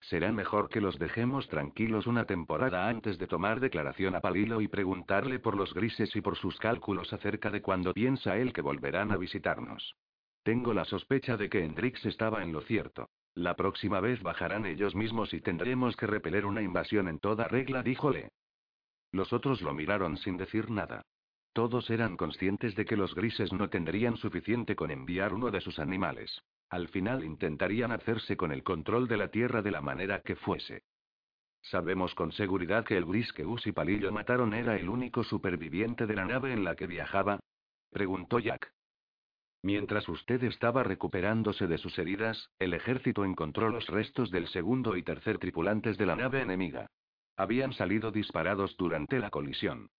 Será 0.00 0.32
mejor 0.32 0.70
que 0.70 0.80
los 0.80 0.98
dejemos 0.98 1.48
tranquilos 1.48 2.06
una 2.06 2.24
temporada 2.24 2.88
antes 2.88 3.18
de 3.18 3.26
tomar 3.26 3.60
declaración 3.60 4.14
a 4.14 4.20
Palilo 4.20 4.60
y 4.60 4.68
preguntarle 4.68 5.38
por 5.38 5.56
los 5.56 5.74
grises 5.74 6.14
y 6.16 6.20
por 6.20 6.36
sus 6.36 6.58
cálculos 6.58 7.12
acerca 7.12 7.50
de 7.50 7.60
cuándo 7.60 7.92
piensa 7.92 8.36
él 8.36 8.52
que 8.52 8.62
volverán 8.62 9.12
a 9.12 9.16
visitarnos. 9.16 9.94
Tengo 10.42 10.72
la 10.72 10.86
sospecha 10.86 11.36
de 11.36 11.50
que 11.50 11.62
Hendrix 11.62 12.04
estaba 12.06 12.42
en 12.42 12.52
lo 12.52 12.62
cierto. 12.62 13.10
La 13.34 13.54
próxima 13.54 14.00
vez 14.00 14.22
bajarán 14.22 14.64
ellos 14.66 14.94
mismos 14.94 15.34
y 15.34 15.40
tendremos 15.40 15.96
que 15.96 16.06
repeler 16.06 16.46
una 16.46 16.62
invasión 16.62 17.06
en 17.06 17.18
toda 17.18 17.44
regla, 17.44 17.82
díjole. 17.82 18.30
Los 19.12 19.32
otros 19.32 19.60
lo 19.60 19.74
miraron 19.74 20.16
sin 20.16 20.36
decir 20.36 20.70
nada. 20.70 21.02
Todos 21.52 21.90
eran 21.90 22.16
conscientes 22.16 22.74
de 22.74 22.84
que 22.84 22.96
los 22.96 23.14
grises 23.14 23.52
no 23.52 23.68
tendrían 23.68 24.16
suficiente 24.16 24.76
con 24.76 24.90
enviar 24.90 25.34
uno 25.34 25.50
de 25.50 25.60
sus 25.60 25.78
animales. 25.78 26.42
Al 26.70 26.88
final 26.88 27.24
intentarían 27.24 27.90
hacerse 27.90 28.36
con 28.36 28.52
el 28.52 28.62
control 28.62 29.08
de 29.08 29.16
la 29.16 29.28
Tierra 29.28 29.60
de 29.60 29.72
la 29.72 29.80
manera 29.80 30.20
que 30.20 30.36
fuese. 30.36 30.84
Sabemos 31.62 32.14
con 32.14 32.32
seguridad 32.32 32.84
que 32.84 32.96
el 32.96 33.04
Gus 33.04 33.66
y 33.66 33.72
Palillo 33.72 34.12
mataron 34.12 34.54
era 34.54 34.76
el 34.76 34.88
único 34.88 35.24
superviviente 35.24 36.06
de 36.06 36.14
la 36.14 36.24
nave 36.24 36.52
en 36.52 36.64
la 36.64 36.76
que 36.76 36.86
viajaba. 36.86 37.40
Preguntó 37.90 38.38
Jack. 38.38 38.72
Mientras 39.62 40.08
usted 40.08 40.42
estaba 40.44 40.84
recuperándose 40.84 41.66
de 41.66 41.76
sus 41.76 41.98
heridas, 41.98 42.50
el 42.58 42.72
ejército 42.72 43.24
encontró 43.24 43.68
los 43.68 43.88
restos 43.88 44.30
del 44.30 44.48
segundo 44.48 44.96
y 44.96 45.02
tercer 45.02 45.38
tripulantes 45.38 45.98
de 45.98 46.06
la 46.06 46.16
nave 46.16 46.40
enemiga. 46.40 46.86
Habían 47.36 47.72
salido 47.74 48.10
disparados 48.10 48.76
durante 48.78 49.18
la 49.18 49.30
colisión. 49.30 49.90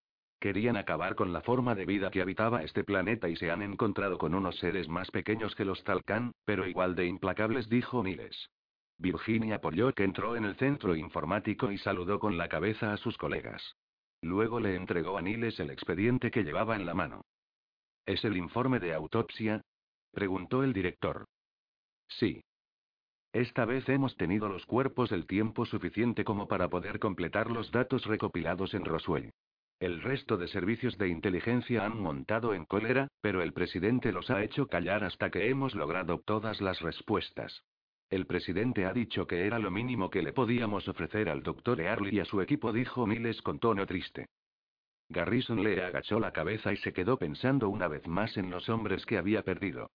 Querían 0.41 0.75
acabar 0.75 1.13
con 1.13 1.33
la 1.33 1.41
forma 1.41 1.75
de 1.75 1.85
vida 1.85 2.09
que 2.09 2.19
habitaba 2.19 2.63
este 2.63 2.83
planeta 2.83 3.29
y 3.29 3.35
se 3.35 3.51
han 3.51 3.61
encontrado 3.61 4.17
con 4.17 4.33
unos 4.33 4.57
seres 4.57 4.89
más 4.89 5.11
pequeños 5.11 5.53
que 5.53 5.65
los 5.65 5.83
Talcán, 5.83 6.31
pero 6.45 6.67
igual 6.67 6.95
de 6.95 7.05
implacables, 7.05 7.69
dijo 7.69 8.01
Miles. 8.01 8.49
Virginia 8.97 9.57
apoyó 9.57 9.93
que 9.93 10.03
entró 10.03 10.35
en 10.35 10.45
el 10.45 10.55
centro 10.55 10.95
informático 10.95 11.71
y 11.71 11.77
saludó 11.77 12.17
con 12.19 12.39
la 12.39 12.49
cabeza 12.49 12.91
a 12.91 12.97
sus 12.97 13.19
colegas. 13.19 13.75
Luego 14.23 14.59
le 14.59 14.75
entregó 14.75 15.15
a 15.15 15.21
Niles 15.21 15.59
el 15.59 15.69
expediente 15.69 16.31
que 16.31 16.43
llevaba 16.43 16.75
en 16.75 16.87
la 16.87 16.95
mano. 16.95 17.21
¿Es 18.07 18.25
el 18.25 18.35
informe 18.35 18.79
de 18.79 18.95
autopsia? 18.95 19.61
preguntó 20.11 20.63
el 20.63 20.73
director. 20.73 21.25
Sí. 22.07 22.43
Esta 23.31 23.65
vez 23.65 23.87
hemos 23.89 24.17
tenido 24.17 24.49
los 24.49 24.65
cuerpos 24.65 25.11
el 25.11 25.27
tiempo 25.27 25.67
suficiente 25.67 26.23
como 26.23 26.47
para 26.47 26.67
poder 26.67 26.97
completar 26.97 27.51
los 27.51 27.69
datos 27.71 28.07
recopilados 28.07 28.73
en 28.73 28.85
Roswell. 28.85 29.31
El 29.81 29.99
resto 30.03 30.37
de 30.37 30.47
servicios 30.47 30.95
de 30.99 31.07
inteligencia 31.07 31.83
han 31.83 31.99
montado 31.99 32.53
en 32.53 32.65
cólera, 32.65 33.07
pero 33.19 33.41
el 33.41 33.51
presidente 33.51 34.11
los 34.11 34.29
ha 34.29 34.43
hecho 34.43 34.67
callar 34.67 35.03
hasta 35.03 35.31
que 35.31 35.49
hemos 35.49 35.73
logrado 35.73 36.19
todas 36.19 36.61
las 36.61 36.81
respuestas. 36.81 37.63
El 38.07 38.27
presidente 38.27 38.85
ha 38.85 38.93
dicho 38.93 39.25
que 39.25 39.47
era 39.47 39.57
lo 39.57 39.71
mínimo 39.71 40.11
que 40.11 40.21
le 40.21 40.33
podíamos 40.33 40.87
ofrecer 40.87 41.29
al 41.29 41.41
doctor 41.41 41.81
Early 41.81 42.15
y 42.15 42.19
a 42.19 42.25
su 42.25 42.41
equipo, 42.41 42.71
dijo 42.71 43.07
Miles 43.07 43.41
con 43.41 43.57
tono 43.57 43.87
triste. 43.87 44.27
Garrison 45.09 45.63
le 45.63 45.83
agachó 45.83 46.19
la 46.19 46.31
cabeza 46.31 46.71
y 46.71 46.77
se 46.77 46.93
quedó 46.93 47.17
pensando 47.17 47.67
una 47.67 47.87
vez 47.87 48.05
más 48.05 48.37
en 48.37 48.51
los 48.51 48.69
hombres 48.69 49.03
que 49.07 49.17
había 49.17 49.41
perdido. 49.41 49.89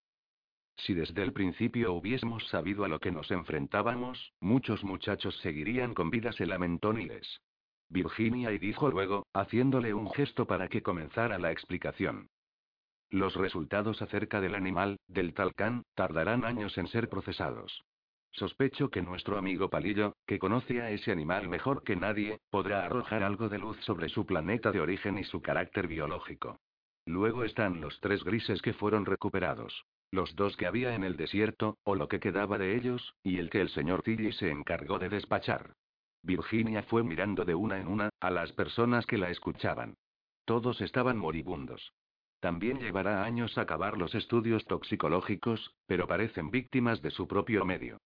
Si 0.78 0.94
desde 0.94 1.22
el 1.22 1.32
principio 1.32 1.92
hubiésemos 1.92 2.44
sabido 2.48 2.84
a 2.84 2.88
lo 2.88 2.98
que 2.98 3.12
nos 3.12 3.30
enfrentábamos, 3.30 4.32
muchos 4.40 4.82
muchachos 4.82 5.38
seguirían 5.42 5.94
con 5.94 6.10
vida, 6.10 6.32
se 6.32 6.44
lamentó 6.44 6.92
Niles. 6.92 7.40
Virginia 7.88 8.52
y 8.52 8.58
dijo 8.58 8.90
luego, 8.90 9.26
haciéndole 9.32 9.94
un 9.94 10.10
gesto 10.10 10.46
para 10.46 10.68
que 10.68 10.82
comenzara 10.82 11.38
la 11.38 11.52
explicación. 11.52 12.28
Los 13.10 13.34
resultados 13.36 14.02
acerca 14.02 14.40
del 14.40 14.54
animal, 14.54 14.98
del 15.06 15.32
talcán, 15.34 15.84
tardarán 15.94 16.44
años 16.44 16.76
en 16.76 16.88
ser 16.88 17.08
procesados. 17.08 17.84
Sospecho 18.32 18.90
que 18.90 19.00
nuestro 19.00 19.38
amigo 19.38 19.70
Palillo, 19.70 20.16
que 20.26 20.38
conoce 20.38 20.82
a 20.82 20.90
ese 20.90 21.12
animal 21.12 21.48
mejor 21.48 21.84
que 21.84 21.96
nadie, 21.96 22.40
podrá 22.50 22.84
arrojar 22.84 23.22
algo 23.22 23.48
de 23.48 23.58
luz 23.58 23.78
sobre 23.84 24.08
su 24.08 24.26
planeta 24.26 24.72
de 24.72 24.80
origen 24.80 25.18
y 25.18 25.24
su 25.24 25.40
carácter 25.40 25.86
biológico. 25.86 26.58
Luego 27.06 27.44
están 27.44 27.80
los 27.80 27.98
tres 28.00 28.24
grises 28.24 28.60
que 28.60 28.74
fueron 28.74 29.06
recuperados. 29.06 29.84
Los 30.10 30.34
dos 30.36 30.56
que 30.56 30.66
había 30.66 30.94
en 30.94 31.04
el 31.04 31.16
desierto, 31.16 31.78
o 31.84 31.94
lo 31.94 32.08
que 32.08 32.20
quedaba 32.20 32.58
de 32.58 32.76
ellos, 32.76 33.14
y 33.22 33.38
el 33.38 33.48
que 33.48 33.60
el 33.60 33.70
señor 33.70 34.02
Tilly 34.02 34.32
se 34.32 34.50
encargó 34.50 34.98
de 34.98 35.08
despachar. 35.08 35.74
Virginia 36.26 36.82
fue 36.82 37.04
mirando 37.04 37.44
de 37.44 37.54
una 37.54 37.78
en 37.78 37.86
una, 37.86 38.10
a 38.20 38.30
las 38.30 38.52
personas 38.52 39.06
que 39.06 39.16
la 39.16 39.30
escuchaban. 39.30 39.94
Todos 40.44 40.80
estaban 40.80 41.16
moribundos. 41.16 41.92
También 42.40 42.80
llevará 42.80 43.24
años 43.24 43.56
acabar 43.56 43.96
los 43.96 44.14
estudios 44.14 44.64
toxicológicos, 44.66 45.74
pero 45.86 46.06
parecen 46.06 46.50
víctimas 46.50 47.00
de 47.00 47.12
su 47.12 47.26
propio 47.26 47.64
medio. 47.64 47.98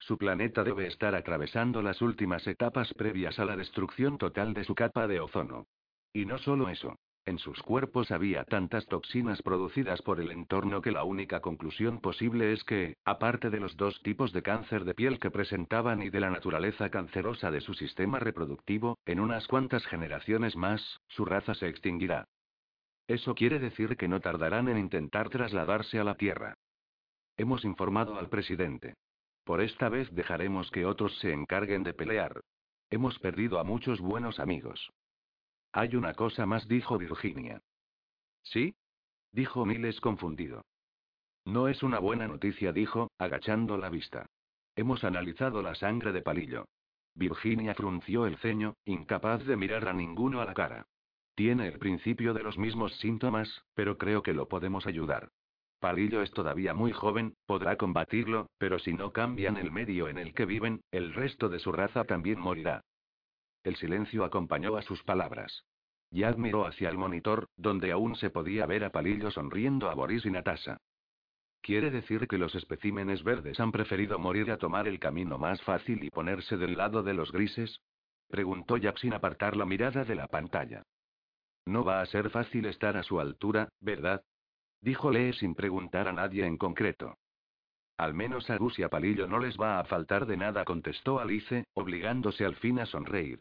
Su 0.00 0.18
planeta 0.18 0.64
debe 0.64 0.86
estar 0.86 1.14
atravesando 1.14 1.80
las 1.80 2.02
últimas 2.02 2.46
etapas 2.46 2.92
previas 2.94 3.38
a 3.38 3.44
la 3.44 3.56
destrucción 3.56 4.18
total 4.18 4.54
de 4.54 4.64
su 4.64 4.74
capa 4.74 5.06
de 5.06 5.20
ozono. 5.20 5.66
Y 6.12 6.26
no 6.26 6.38
solo 6.38 6.68
eso. 6.68 6.96
En 7.28 7.38
sus 7.38 7.62
cuerpos 7.62 8.10
había 8.10 8.44
tantas 8.44 8.86
toxinas 8.86 9.42
producidas 9.42 10.00
por 10.00 10.18
el 10.18 10.30
entorno 10.30 10.80
que 10.80 10.92
la 10.92 11.04
única 11.04 11.40
conclusión 11.40 12.00
posible 12.00 12.54
es 12.54 12.64
que, 12.64 12.96
aparte 13.04 13.50
de 13.50 13.60
los 13.60 13.76
dos 13.76 14.00
tipos 14.02 14.32
de 14.32 14.40
cáncer 14.40 14.86
de 14.86 14.94
piel 14.94 15.18
que 15.18 15.30
presentaban 15.30 16.00
y 16.00 16.08
de 16.08 16.20
la 16.20 16.30
naturaleza 16.30 16.88
cancerosa 16.88 17.50
de 17.50 17.60
su 17.60 17.74
sistema 17.74 18.18
reproductivo, 18.18 18.96
en 19.04 19.20
unas 19.20 19.46
cuantas 19.46 19.84
generaciones 19.88 20.56
más, 20.56 21.00
su 21.08 21.26
raza 21.26 21.52
se 21.52 21.68
extinguirá. 21.68 22.24
Eso 23.06 23.34
quiere 23.34 23.58
decir 23.58 23.98
que 23.98 24.08
no 24.08 24.20
tardarán 24.20 24.68
en 24.68 24.78
intentar 24.78 25.28
trasladarse 25.28 25.98
a 25.98 26.04
la 26.04 26.14
Tierra. 26.14 26.54
Hemos 27.36 27.62
informado 27.66 28.18
al 28.18 28.30
presidente. 28.30 28.94
Por 29.44 29.60
esta 29.60 29.90
vez 29.90 30.10
dejaremos 30.14 30.70
que 30.70 30.86
otros 30.86 31.14
se 31.18 31.34
encarguen 31.34 31.82
de 31.82 31.92
pelear. 31.92 32.40
Hemos 32.88 33.18
perdido 33.18 33.58
a 33.58 33.64
muchos 33.64 34.00
buenos 34.00 34.40
amigos. 34.40 34.88
Hay 35.72 35.96
una 35.96 36.14
cosa 36.14 36.46
más, 36.46 36.66
dijo 36.68 36.98
Virginia. 36.98 37.60
¿Sí? 38.42 38.74
Dijo 39.32 39.66
Miles 39.66 40.00
confundido. 40.00 40.64
No 41.44 41.68
es 41.68 41.82
una 41.82 41.98
buena 41.98 42.26
noticia, 42.26 42.72
dijo, 42.72 43.10
agachando 43.18 43.76
la 43.78 43.90
vista. 43.90 44.26
Hemos 44.76 45.04
analizado 45.04 45.62
la 45.62 45.74
sangre 45.74 46.12
de 46.12 46.22
palillo. 46.22 46.66
Virginia 47.14 47.74
frunció 47.74 48.26
el 48.26 48.36
ceño, 48.38 48.74
incapaz 48.84 49.44
de 49.44 49.56
mirar 49.56 49.88
a 49.88 49.92
ninguno 49.92 50.40
a 50.40 50.44
la 50.44 50.54
cara. 50.54 50.86
Tiene 51.34 51.68
el 51.68 51.78
principio 51.78 52.34
de 52.34 52.42
los 52.42 52.58
mismos 52.58 52.96
síntomas, 52.98 53.64
pero 53.74 53.98
creo 53.98 54.22
que 54.22 54.34
lo 54.34 54.48
podemos 54.48 54.86
ayudar. 54.86 55.30
Palillo 55.80 56.22
es 56.22 56.32
todavía 56.32 56.74
muy 56.74 56.92
joven, 56.92 57.34
podrá 57.46 57.76
combatirlo, 57.76 58.48
pero 58.58 58.78
si 58.78 58.92
no 58.92 59.12
cambian 59.12 59.56
el 59.56 59.70
medio 59.70 60.08
en 60.08 60.18
el 60.18 60.34
que 60.34 60.46
viven, 60.46 60.80
el 60.90 61.14
resto 61.14 61.48
de 61.48 61.60
su 61.60 61.70
raza 61.70 62.04
también 62.04 62.40
morirá. 62.40 62.82
El 63.64 63.76
silencio 63.76 64.24
acompañó 64.24 64.76
a 64.76 64.82
sus 64.82 65.02
palabras. 65.02 65.64
Yad 66.10 66.36
miró 66.36 66.66
hacia 66.66 66.88
el 66.88 66.96
monitor, 66.96 67.48
donde 67.56 67.92
aún 67.92 68.16
se 68.16 68.30
podía 68.30 68.66
ver 68.66 68.84
a 68.84 68.90
Palillo 68.90 69.30
sonriendo 69.30 69.90
a 69.90 69.94
Boris 69.94 70.24
y 70.24 70.30
Natasha. 70.30 70.78
¿Quiere 71.60 71.90
decir 71.90 72.28
que 72.28 72.38
los 72.38 72.54
especímenes 72.54 73.22
verdes 73.22 73.60
han 73.60 73.72
preferido 73.72 74.18
morir 74.18 74.50
a 74.50 74.56
tomar 74.56 74.88
el 74.88 74.98
camino 74.98 75.38
más 75.38 75.60
fácil 75.62 76.02
y 76.04 76.10
ponerse 76.10 76.56
del 76.56 76.76
lado 76.76 77.02
de 77.02 77.14
los 77.14 77.30
grises? 77.30 77.80
Preguntó 78.28 78.76
Jack 78.76 78.98
sin 78.98 79.12
apartar 79.12 79.56
la 79.56 79.66
mirada 79.66 80.04
de 80.04 80.14
la 80.14 80.28
pantalla. 80.28 80.82
No 81.66 81.84
va 81.84 82.00
a 82.00 82.06
ser 82.06 82.30
fácil 82.30 82.64
estar 82.66 82.96
a 82.96 83.02
su 83.02 83.20
altura, 83.20 83.68
¿verdad? 83.80 84.22
Dijo 84.80 85.10
Lee 85.10 85.32
sin 85.34 85.54
preguntar 85.54 86.08
a 86.08 86.12
nadie 86.12 86.46
en 86.46 86.56
concreto. 86.56 87.18
Al 87.98 88.14
menos 88.14 88.48
a 88.48 88.56
Gus 88.56 88.78
y 88.78 88.84
a 88.84 88.88
Palillo 88.88 89.26
no 89.26 89.40
les 89.40 89.58
va 89.58 89.80
a 89.80 89.84
faltar 89.84 90.24
de 90.26 90.36
nada, 90.36 90.64
contestó 90.64 91.18
Alice, 91.18 91.64
obligándose 91.74 92.44
al 92.44 92.54
fin 92.54 92.78
a 92.78 92.86
sonreír. 92.86 93.40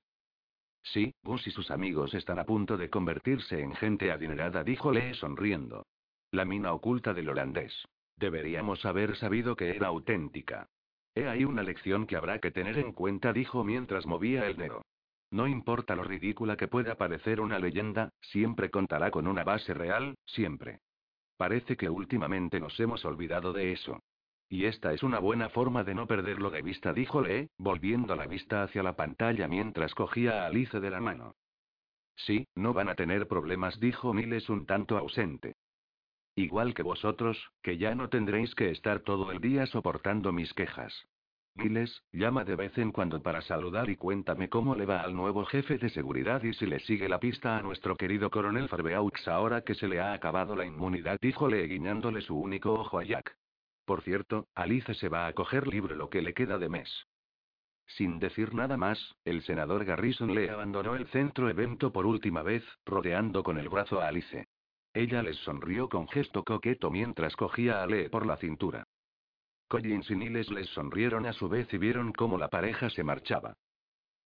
Sí, 0.94 1.14
Gus 1.24 1.46
y 1.48 1.52
sus 1.52 1.70
amigos 1.72 2.14
están 2.14 2.40
a 2.40 2.46
punto 2.46 2.78
de 2.78 2.90
convertirse 2.90 3.60
en 3.60 3.76
gente 3.76 4.12
adinerada, 4.12 4.64
dijo 4.64 4.92
Lee 4.92 5.14
sonriendo. 5.16 5.86
La 6.32 6.46
mina 6.46 6.74
oculta 6.74 7.14
del 7.14 7.30
holandés. 7.30 7.74
Deberíamos 8.16 8.86
haber 8.86 9.16
sabido 9.18 9.56
que 9.56 9.76
era 9.76 9.88
auténtica. 9.88 10.68
He 11.14 11.28
ahí 11.28 11.46
una 11.46 11.64
lección 11.64 12.06
que 12.06 12.16
habrá 12.16 12.40
que 12.40 12.52
tener 12.52 12.78
en 12.78 12.94
cuenta, 12.94 13.34
dijo 13.34 13.64
mientras 13.64 14.06
movía 14.06 14.48
el 14.48 14.56
dedo. 14.56 14.84
No 15.30 15.48
importa 15.48 15.96
lo 15.96 16.04
ridícula 16.04 16.56
que 16.56 16.68
pueda 16.68 16.96
parecer 16.96 17.42
una 17.42 17.60
leyenda, 17.60 18.10
siempre 18.22 18.70
contará 18.70 19.12
con 19.12 19.28
una 19.28 19.44
base 19.44 19.74
real, 19.74 20.16
siempre. 20.26 20.80
Parece 21.36 21.76
que 21.76 21.90
últimamente 21.90 22.60
nos 22.60 22.80
hemos 22.80 23.04
olvidado 23.04 23.52
de 23.52 23.74
eso. 23.74 24.00
Y 24.50 24.66
esta 24.66 24.94
es 24.94 25.04
una 25.04 25.20
buena 25.20 25.50
forma 25.50 25.84
de 25.84 25.94
no 25.94 26.08
perderlo 26.08 26.50
de 26.50 26.62
vista, 26.62 26.94
dijo 26.94 27.22
Lee, 27.22 27.50
volviendo 27.58 28.16
la 28.16 28.28
vista 28.28 28.64
hacia 28.64 28.82
la 28.82 28.96
pantalla 28.96 29.48
mientras 29.48 29.94
cogía 29.94 30.44
a 30.44 30.48
Alice 30.48 30.80
de 30.80 30.90
la 30.90 31.02
mano. 31.02 31.36
Sí, 32.16 32.48
no 32.56 32.74
van 32.74 32.90
a 32.90 32.96
tener 32.96 33.28
problemas, 33.28 33.80
dijo 33.80 34.14
Miles 34.14 34.50
un 34.50 34.66
tanto 34.66 34.98
ausente. 34.98 35.56
Igual 36.36 36.74
que 36.74 36.84
vosotros, 36.84 37.52
que 37.62 37.78
ya 37.78 37.94
no 37.94 38.10
tendréis 38.10 38.56
que 38.56 38.72
estar 38.72 39.02
todo 39.02 39.32
el 39.32 39.42
día 39.42 39.66
soportando 39.66 40.32
mis 40.32 40.54
quejas. 40.54 41.08
Miles, 41.56 42.04
llama 42.12 42.46
de 42.46 42.56
vez 42.56 42.78
en 42.78 42.92
cuando 42.92 43.22
para 43.22 43.42
saludar 43.42 43.90
y 43.90 43.96
cuéntame 43.96 44.48
cómo 44.48 44.76
le 44.76 44.86
va 44.86 45.02
al 45.02 45.16
nuevo 45.16 45.44
jefe 45.46 45.78
de 45.78 45.90
seguridad 45.90 46.44
y 46.44 46.54
si 46.54 46.68
le 46.68 46.80
sigue 46.80 47.10
la 47.10 47.20
pista 47.20 47.58
a 47.58 47.64
nuestro 47.64 47.96
querido 47.96 48.30
coronel 48.30 48.70
Farbeaux 48.70 49.28
ahora 49.28 49.62
que 49.62 49.74
se 49.74 49.88
le 49.88 50.00
ha 50.00 50.14
acabado 50.14 50.56
la 50.56 50.66
inmunidad, 50.66 51.18
dijo 51.20 51.48
Lee 51.48 51.68
guiñándole 51.68 52.22
su 52.22 52.38
único 52.38 52.74
ojo 52.74 53.00
a 53.00 53.04
Jack. 53.04 53.36
Por 53.88 54.02
cierto, 54.02 54.50
Alice 54.54 54.94
se 54.96 55.08
va 55.08 55.28
a 55.28 55.34
coger 55.34 55.66
libre 55.66 55.96
lo 55.96 56.10
que 56.10 56.22
le 56.22 56.34
queda 56.34 56.58
de 56.58 56.68
mes. 56.68 57.08
Sin 57.86 58.20
decir 58.20 58.54
nada 58.54 58.76
más, 58.76 59.16
el 59.24 59.44
senador 59.44 59.86
Garrison 59.86 60.36
le 60.36 60.50
abandonó 60.50 60.96
el 60.96 61.08
centro 61.08 61.50
evento 61.50 61.94
por 61.94 62.06
última 62.06 62.44
vez, 62.44 62.66
rodeando 62.86 63.44
con 63.44 63.58
el 63.58 63.70
brazo 63.70 64.02
a 64.02 64.10
Alice. 64.10 64.50
Ella 64.94 65.24
les 65.24 65.38
sonrió 65.38 65.88
con 65.88 66.06
gesto 66.10 66.44
coqueto 66.44 66.92
mientras 66.92 67.38
cogía 67.38 67.82
a 67.82 67.88
Lee 67.88 68.10
por 68.10 68.26
la 68.26 68.36
cintura. 68.36 68.84
Collins 69.70 70.12
y 70.12 70.16
Niles 70.18 70.52
les 70.52 70.68
sonrieron 70.72 71.26
a 71.26 71.32
su 71.32 71.48
vez 71.48 71.74
y 71.74 71.78
vieron 71.78 72.12
cómo 72.12 72.38
la 72.38 72.50
pareja 72.50 72.90
se 72.90 73.06
marchaba. 73.06 73.54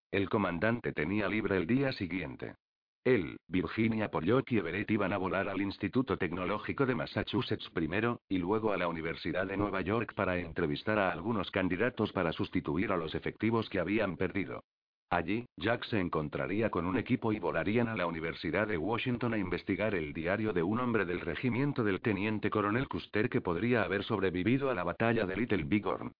El 0.09 0.27
comandante 0.27 0.91
tenía 0.91 1.27
libre 1.27 1.57
el 1.57 1.67
día 1.67 1.91
siguiente. 1.91 2.55
Él, 3.03 3.39
Virginia 3.47 4.11
Pollock 4.11 4.51
y 4.51 4.57
Everett 4.59 4.91
iban 4.91 5.11
a 5.11 5.17
volar 5.17 5.49
al 5.49 5.59
Instituto 5.59 6.17
Tecnológico 6.17 6.85
de 6.85 6.93
Massachusetts 6.93 7.67
primero, 7.73 8.21
y 8.29 8.37
luego 8.37 8.73
a 8.73 8.77
la 8.77 8.87
Universidad 8.87 9.47
de 9.47 9.57
Nueva 9.57 9.81
York 9.81 10.13
para 10.13 10.37
entrevistar 10.37 10.99
a 10.99 11.11
algunos 11.11 11.49
candidatos 11.49 12.11
para 12.11 12.31
sustituir 12.31 12.91
a 12.91 12.97
los 12.97 13.15
efectivos 13.15 13.69
que 13.69 13.79
habían 13.79 14.17
perdido. 14.17 14.63
Allí, 15.09 15.47
Jack 15.57 15.83
se 15.85 15.99
encontraría 15.99 16.69
con 16.69 16.85
un 16.85 16.95
equipo 16.95 17.33
y 17.33 17.39
volarían 17.39 17.87
a 17.87 17.95
la 17.95 18.05
Universidad 18.05 18.67
de 18.67 18.77
Washington 18.77 19.33
a 19.33 19.39
investigar 19.39 19.95
el 19.95 20.13
diario 20.13 20.53
de 20.53 20.61
un 20.61 20.79
hombre 20.79 21.05
del 21.05 21.21
regimiento 21.21 21.83
del 21.83 22.01
teniente 22.01 22.51
coronel 22.51 22.87
Custer 22.87 23.29
que 23.29 23.41
podría 23.41 23.81
haber 23.81 24.03
sobrevivido 24.03 24.69
a 24.69 24.75
la 24.75 24.83
batalla 24.83 25.25
de 25.25 25.35
Little 25.35 25.63
Bighorn. 25.63 26.13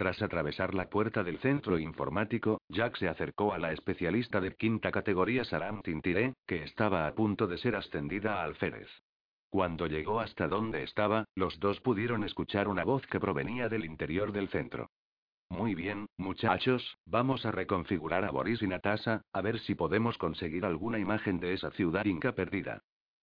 Tras 0.00 0.22
atravesar 0.22 0.74
la 0.74 0.88
puerta 0.88 1.22
del 1.22 1.36
centro 1.40 1.78
informático, 1.78 2.62
Jack 2.70 2.96
se 2.96 3.06
acercó 3.06 3.52
a 3.52 3.58
la 3.58 3.70
especialista 3.72 4.40
de 4.40 4.54
quinta 4.54 4.90
categoría 4.90 5.44
Saram 5.44 5.82
Tintiré, 5.82 6.32
que 6.46 6.62
estaba 6.62 7.06
a 7.06 7.14
punto 7.14 7.46
de 7.46 7.58
ser 7.58 7.76
ascendida 7.76 8.40
a 8.40 8.44
alférez. 8.44 8.88
Cuando 9.50 9.86
llegó 9.86 10.20
hasta 10.20 10.48
donde 10.48 10.84
estaba, 10.84 11.26
los 11.34 11.60
dos 11.60 11.82
pudieron 11.82 12.24
escuchar 12.24 12.66
una 12.66 12.82
voz 12.82 13.06
que 13.08 13.20
provenía 13.20 13.68
del 13.68 13.84
interior 13.84 14.32
del 14.32 14.48
centro. 14.48 14.88
Muy 15.50 15.74
bien, 15.74 16.06
muchachos, 16.16 16.96
vamos 17.04 17.44
a 17.44 17.52
reconfigurar 17.52 18.24
a 18.24 18.30
Boris 18.30 18.62
y 18.62 18.68
Natasha, 18.68 19.20
a 19.34 19.42
ver 19.42 19.60
si 19.60 19.74
podemos 19.74 20.16
conseguir 20.16 20.64
alguna 20.64 20.98
imagen 20.98 21.40
de 21.40 21.52
esa 21.52 21.72
ciudad 21.72 22.06
inca 22.06 22.32
perdida. 22.32 22.80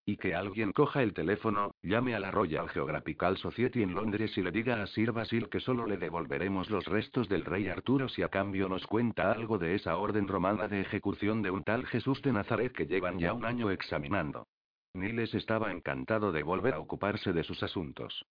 Y 0.10 0.16
que 0.16 0.34
alguien 0.34 0.72
coja 0.72 1.04
el 1.04 1.14
teléfono, 1.14 1.76
llame 1.84 2.16
a 2.16 2.22
la 2.22 2.32
Royal 2.32 2.70
Geographical 2.70 3.36
Society 3.36 3.84
en 3.84 3.94
Londres 3.94 4.38
y 4.38 4.42
le 4.42 4.52
diga 4.52 4.82
a 4.82 4.88
Sir 4.88 5.12
Basil 5.12 5.50
que 5.50 5.60
solo 5.60 5.86
le 5.86 5.98
devolveremos 5.98 6.70
los 6.70 6.86
restos 6.86 7.28
del 7.28 7.44
rey 7.44 7.68
Arturo 7.68 8.08
si 8.08 8.22
a 8.22 8.30
cambio 8.30 8.70
nos 8.70 8.88
cuenta 8.88 9.30
algo 9.30 9.58
de 9.58 9.76
esa 9.76 9.98
orden 9.98 10.30
romana 10.30 10.70
de 10.70 10.80
ejecución 10.80 11.42
de 11.42 11.52
un 11.52 11.66
tal 11.66 11.86
Jesús 11.88 12.22
de 12.22 12.32
Nazaret 12.32 12.72
que 12.72 12.88
llevan 12.88 13.20
ya 13.20 13.34
un 13.34 13.44
año 13.44 13.70
examinando. 13.70 14.48
Niles 14.94 15.34
estaba 15.34 15.74
encantado 15.74 16.32
de 16.32 16.42
volver 16.42 16.76
a 16.76 16.80
ocuparse 16.80 17.34
de 17.34 17.44
sus 17.44 17.62
asuntos. 17.62 18.26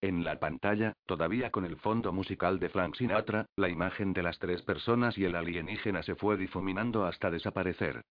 En 0.00 0.22
la 0.22 0.38
pantalla, 0.38 0.92
todavía 1.06 1.50
con 1.50 1.64
el 1.64 1.78
fondo 1.78 2.12
musical 2.12 2.60
de 2.60 2.68
Frank 2.68 2.94
Sinatra, 2.94 3.46
la 3.56 3.68
imagen 3.68 4.12
de 4.12 4.22
las 4.22 4.38
tres 4.38 4.62
personas 4.62 5.18
y 5.18 5.24
el 5.24 5.34
alienígena 5.34 6.04
se 6.04 6.14
fue 6.14 6.36
difuminando 6.36 7.04
hasta 7.06 7.28
desaparecer. 7.28 8.04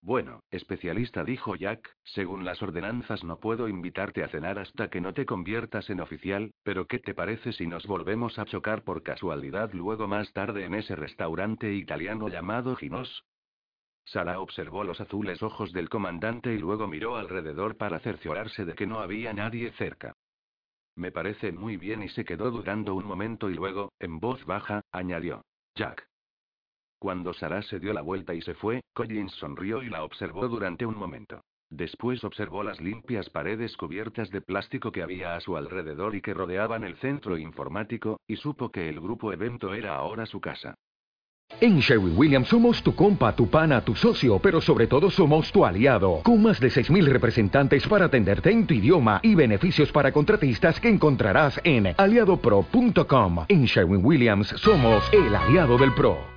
Bueno, 0.00 0.40
especialista 0.50 1.24
dijo 1.24 1.56
Jack, 1.56 1.96
según 2.04 2.44
las 2.44 2.62
ordenanzas 2.62 3.24
no 3.24 3.40
puedo 3.40 3.68
invitarte 3.68 4.22
a 4.22 4.28
cenar 4.28 4.58
hasta 4.58 4.88
que 4.90 5.00
no 5.00 5.12
te 5.12 5.26
conviertas 5.26 5.90
en 5.90 6.00
oficial, 6.00 6.52
pero 6.62 6.86
¿qué 6.86 6.98
te 7.00 7.14
parece 7.14 7.52
si 7.52 7.66
nos 7.66 7.86
volvemos 7.86 8.38
a 8.38 8.44
chocar 8.44 8.84
por 8.84 9.02
casualidad 9.02 9.72
luego 9.72 10.06
más 10.06 10.32
tarde 10.32 10.64
en 10.64 10.74
ese 10.74 10.94
restaurante 10.94 11.74
italiano 11.74 12.28
llamado 12.28 12.76
Ginos? 12.76 13.24
Sara 14.04 14.40
observó 14.40 14.84
los 14.84 15.00
azules 15.00 15.42
ojos 15.42 15.72
del 15.72 15.90
comandante 15.90 16.54
y 16.54 16.58
luego 16.58 16.86
miró 16.86 17.16
alrededor 17.16 17.76
para 17.76 17.98
cerciorarse 17.98 18.64
de 18.64 18.74
que 18.74 18.86
no 18.86 19.00
había 19.00 19.34
nadie 19.34 19.72
cerca. 19.72 20.14
Me 20.94 21.12
parece 21.12 21.52
muy 21.52 21.76
bien 21.76 22.02
y 22.02 22.08
se 22.08 22.24
quedó 22.24 22.50
dudando 22.50 22.94
un 22.94 23.04
momento 23.04 23.50
y 23.50 23.54
luego, 23.54 23.92
en 23.98 24.18
voz 24.18 24.44
baja, 24.46 24.80
añadió. 24.90 25.44
Jack. 25.74 26.08
Cuando 26.98 27.32
Sara 27.32 27.62
se 27.62 27.78
dio 27.78 27.92
la 27.92 28.02
vuelta 28.02 28.34
y 28.34 28.42
se 28.42 28.54
fue, 28.54 28.82
Collins 28.92 29.32
sonrió 29.32 29.82
y 29.82 29.88
la 29.88 30.02
observó 30.02 30.48
durante 30.48 30.84
un 30.84 30.96
momento. 30.96 31.40
Después 31.70 32.24
observó 32.24 32.64
las 32.64 32.80
limpias 32.80 33.30
paredes 33.30 33.76
cubiertas 33.76 34.30
de 34.30 34.40
plástico 34.40 34.90
que 34.90 35.02
había 35.02 35.36
a 35.36 35.40
su 35.40 35.56
alrededor 35.56 36.16
y 36.16 36.22
que 36.22 36.34
rodeaban 36.34 36.82
el 36.82 36.96
centro 36.96 37.38
informático, 37.38 38.20
y 38.26 38.36
supo 38.36 38.70
que 38.70 38.88
el 38.88 39.00
grupo 39.00 39.32
evento 39.32 39.74
era 39.74 39.94
ahora 39.94 40.26
su 40.26 40.40
casa. 40.40 40.74
En 41.60 41.78
Sherwin 41.78 42.16
Williams 42.16 42.48
somos 42.48 42.82
tu 42.82 42.94
compa, 42.94 43.34
tu 43.34 43.48
pana, 43.48 43.80
tu 43.82 43.94
socio, 43.94 44.38
pero 44.38 44.60
sobre 44.60 44.86
todo 44.86 45.10
somos 45.10 45.50
tu 45.52 45.64
aliado, 45.64 46.20
con 46.22 46.42
más 46.42 46.60
de 46.60 46.68
6.000 46.68 47.06
representantes 47.06 47.86
para 47.86 48.06
atenderte 48.06 48.50
en 48.50 48.66
tu 48.66 48.74
idioma 48.74 49.20
y 49.22 49.34
beneficios 49.34 49.90
para 49.92 50.12
contratistas 50.12 50.80
que 50.80 50.88
encontrarás 50.88 51.60
en 51.64 51.94
aliadopro.com. 51.96 53.46
En 53.48 53.64
Sherwin 53.64 54.04
Williams 54.04 54.48
somos 54.56 55.02
el 55.12 55.34
aliado 55.34 55.78
del 55.78 55.94
PRO. 55.94 56.36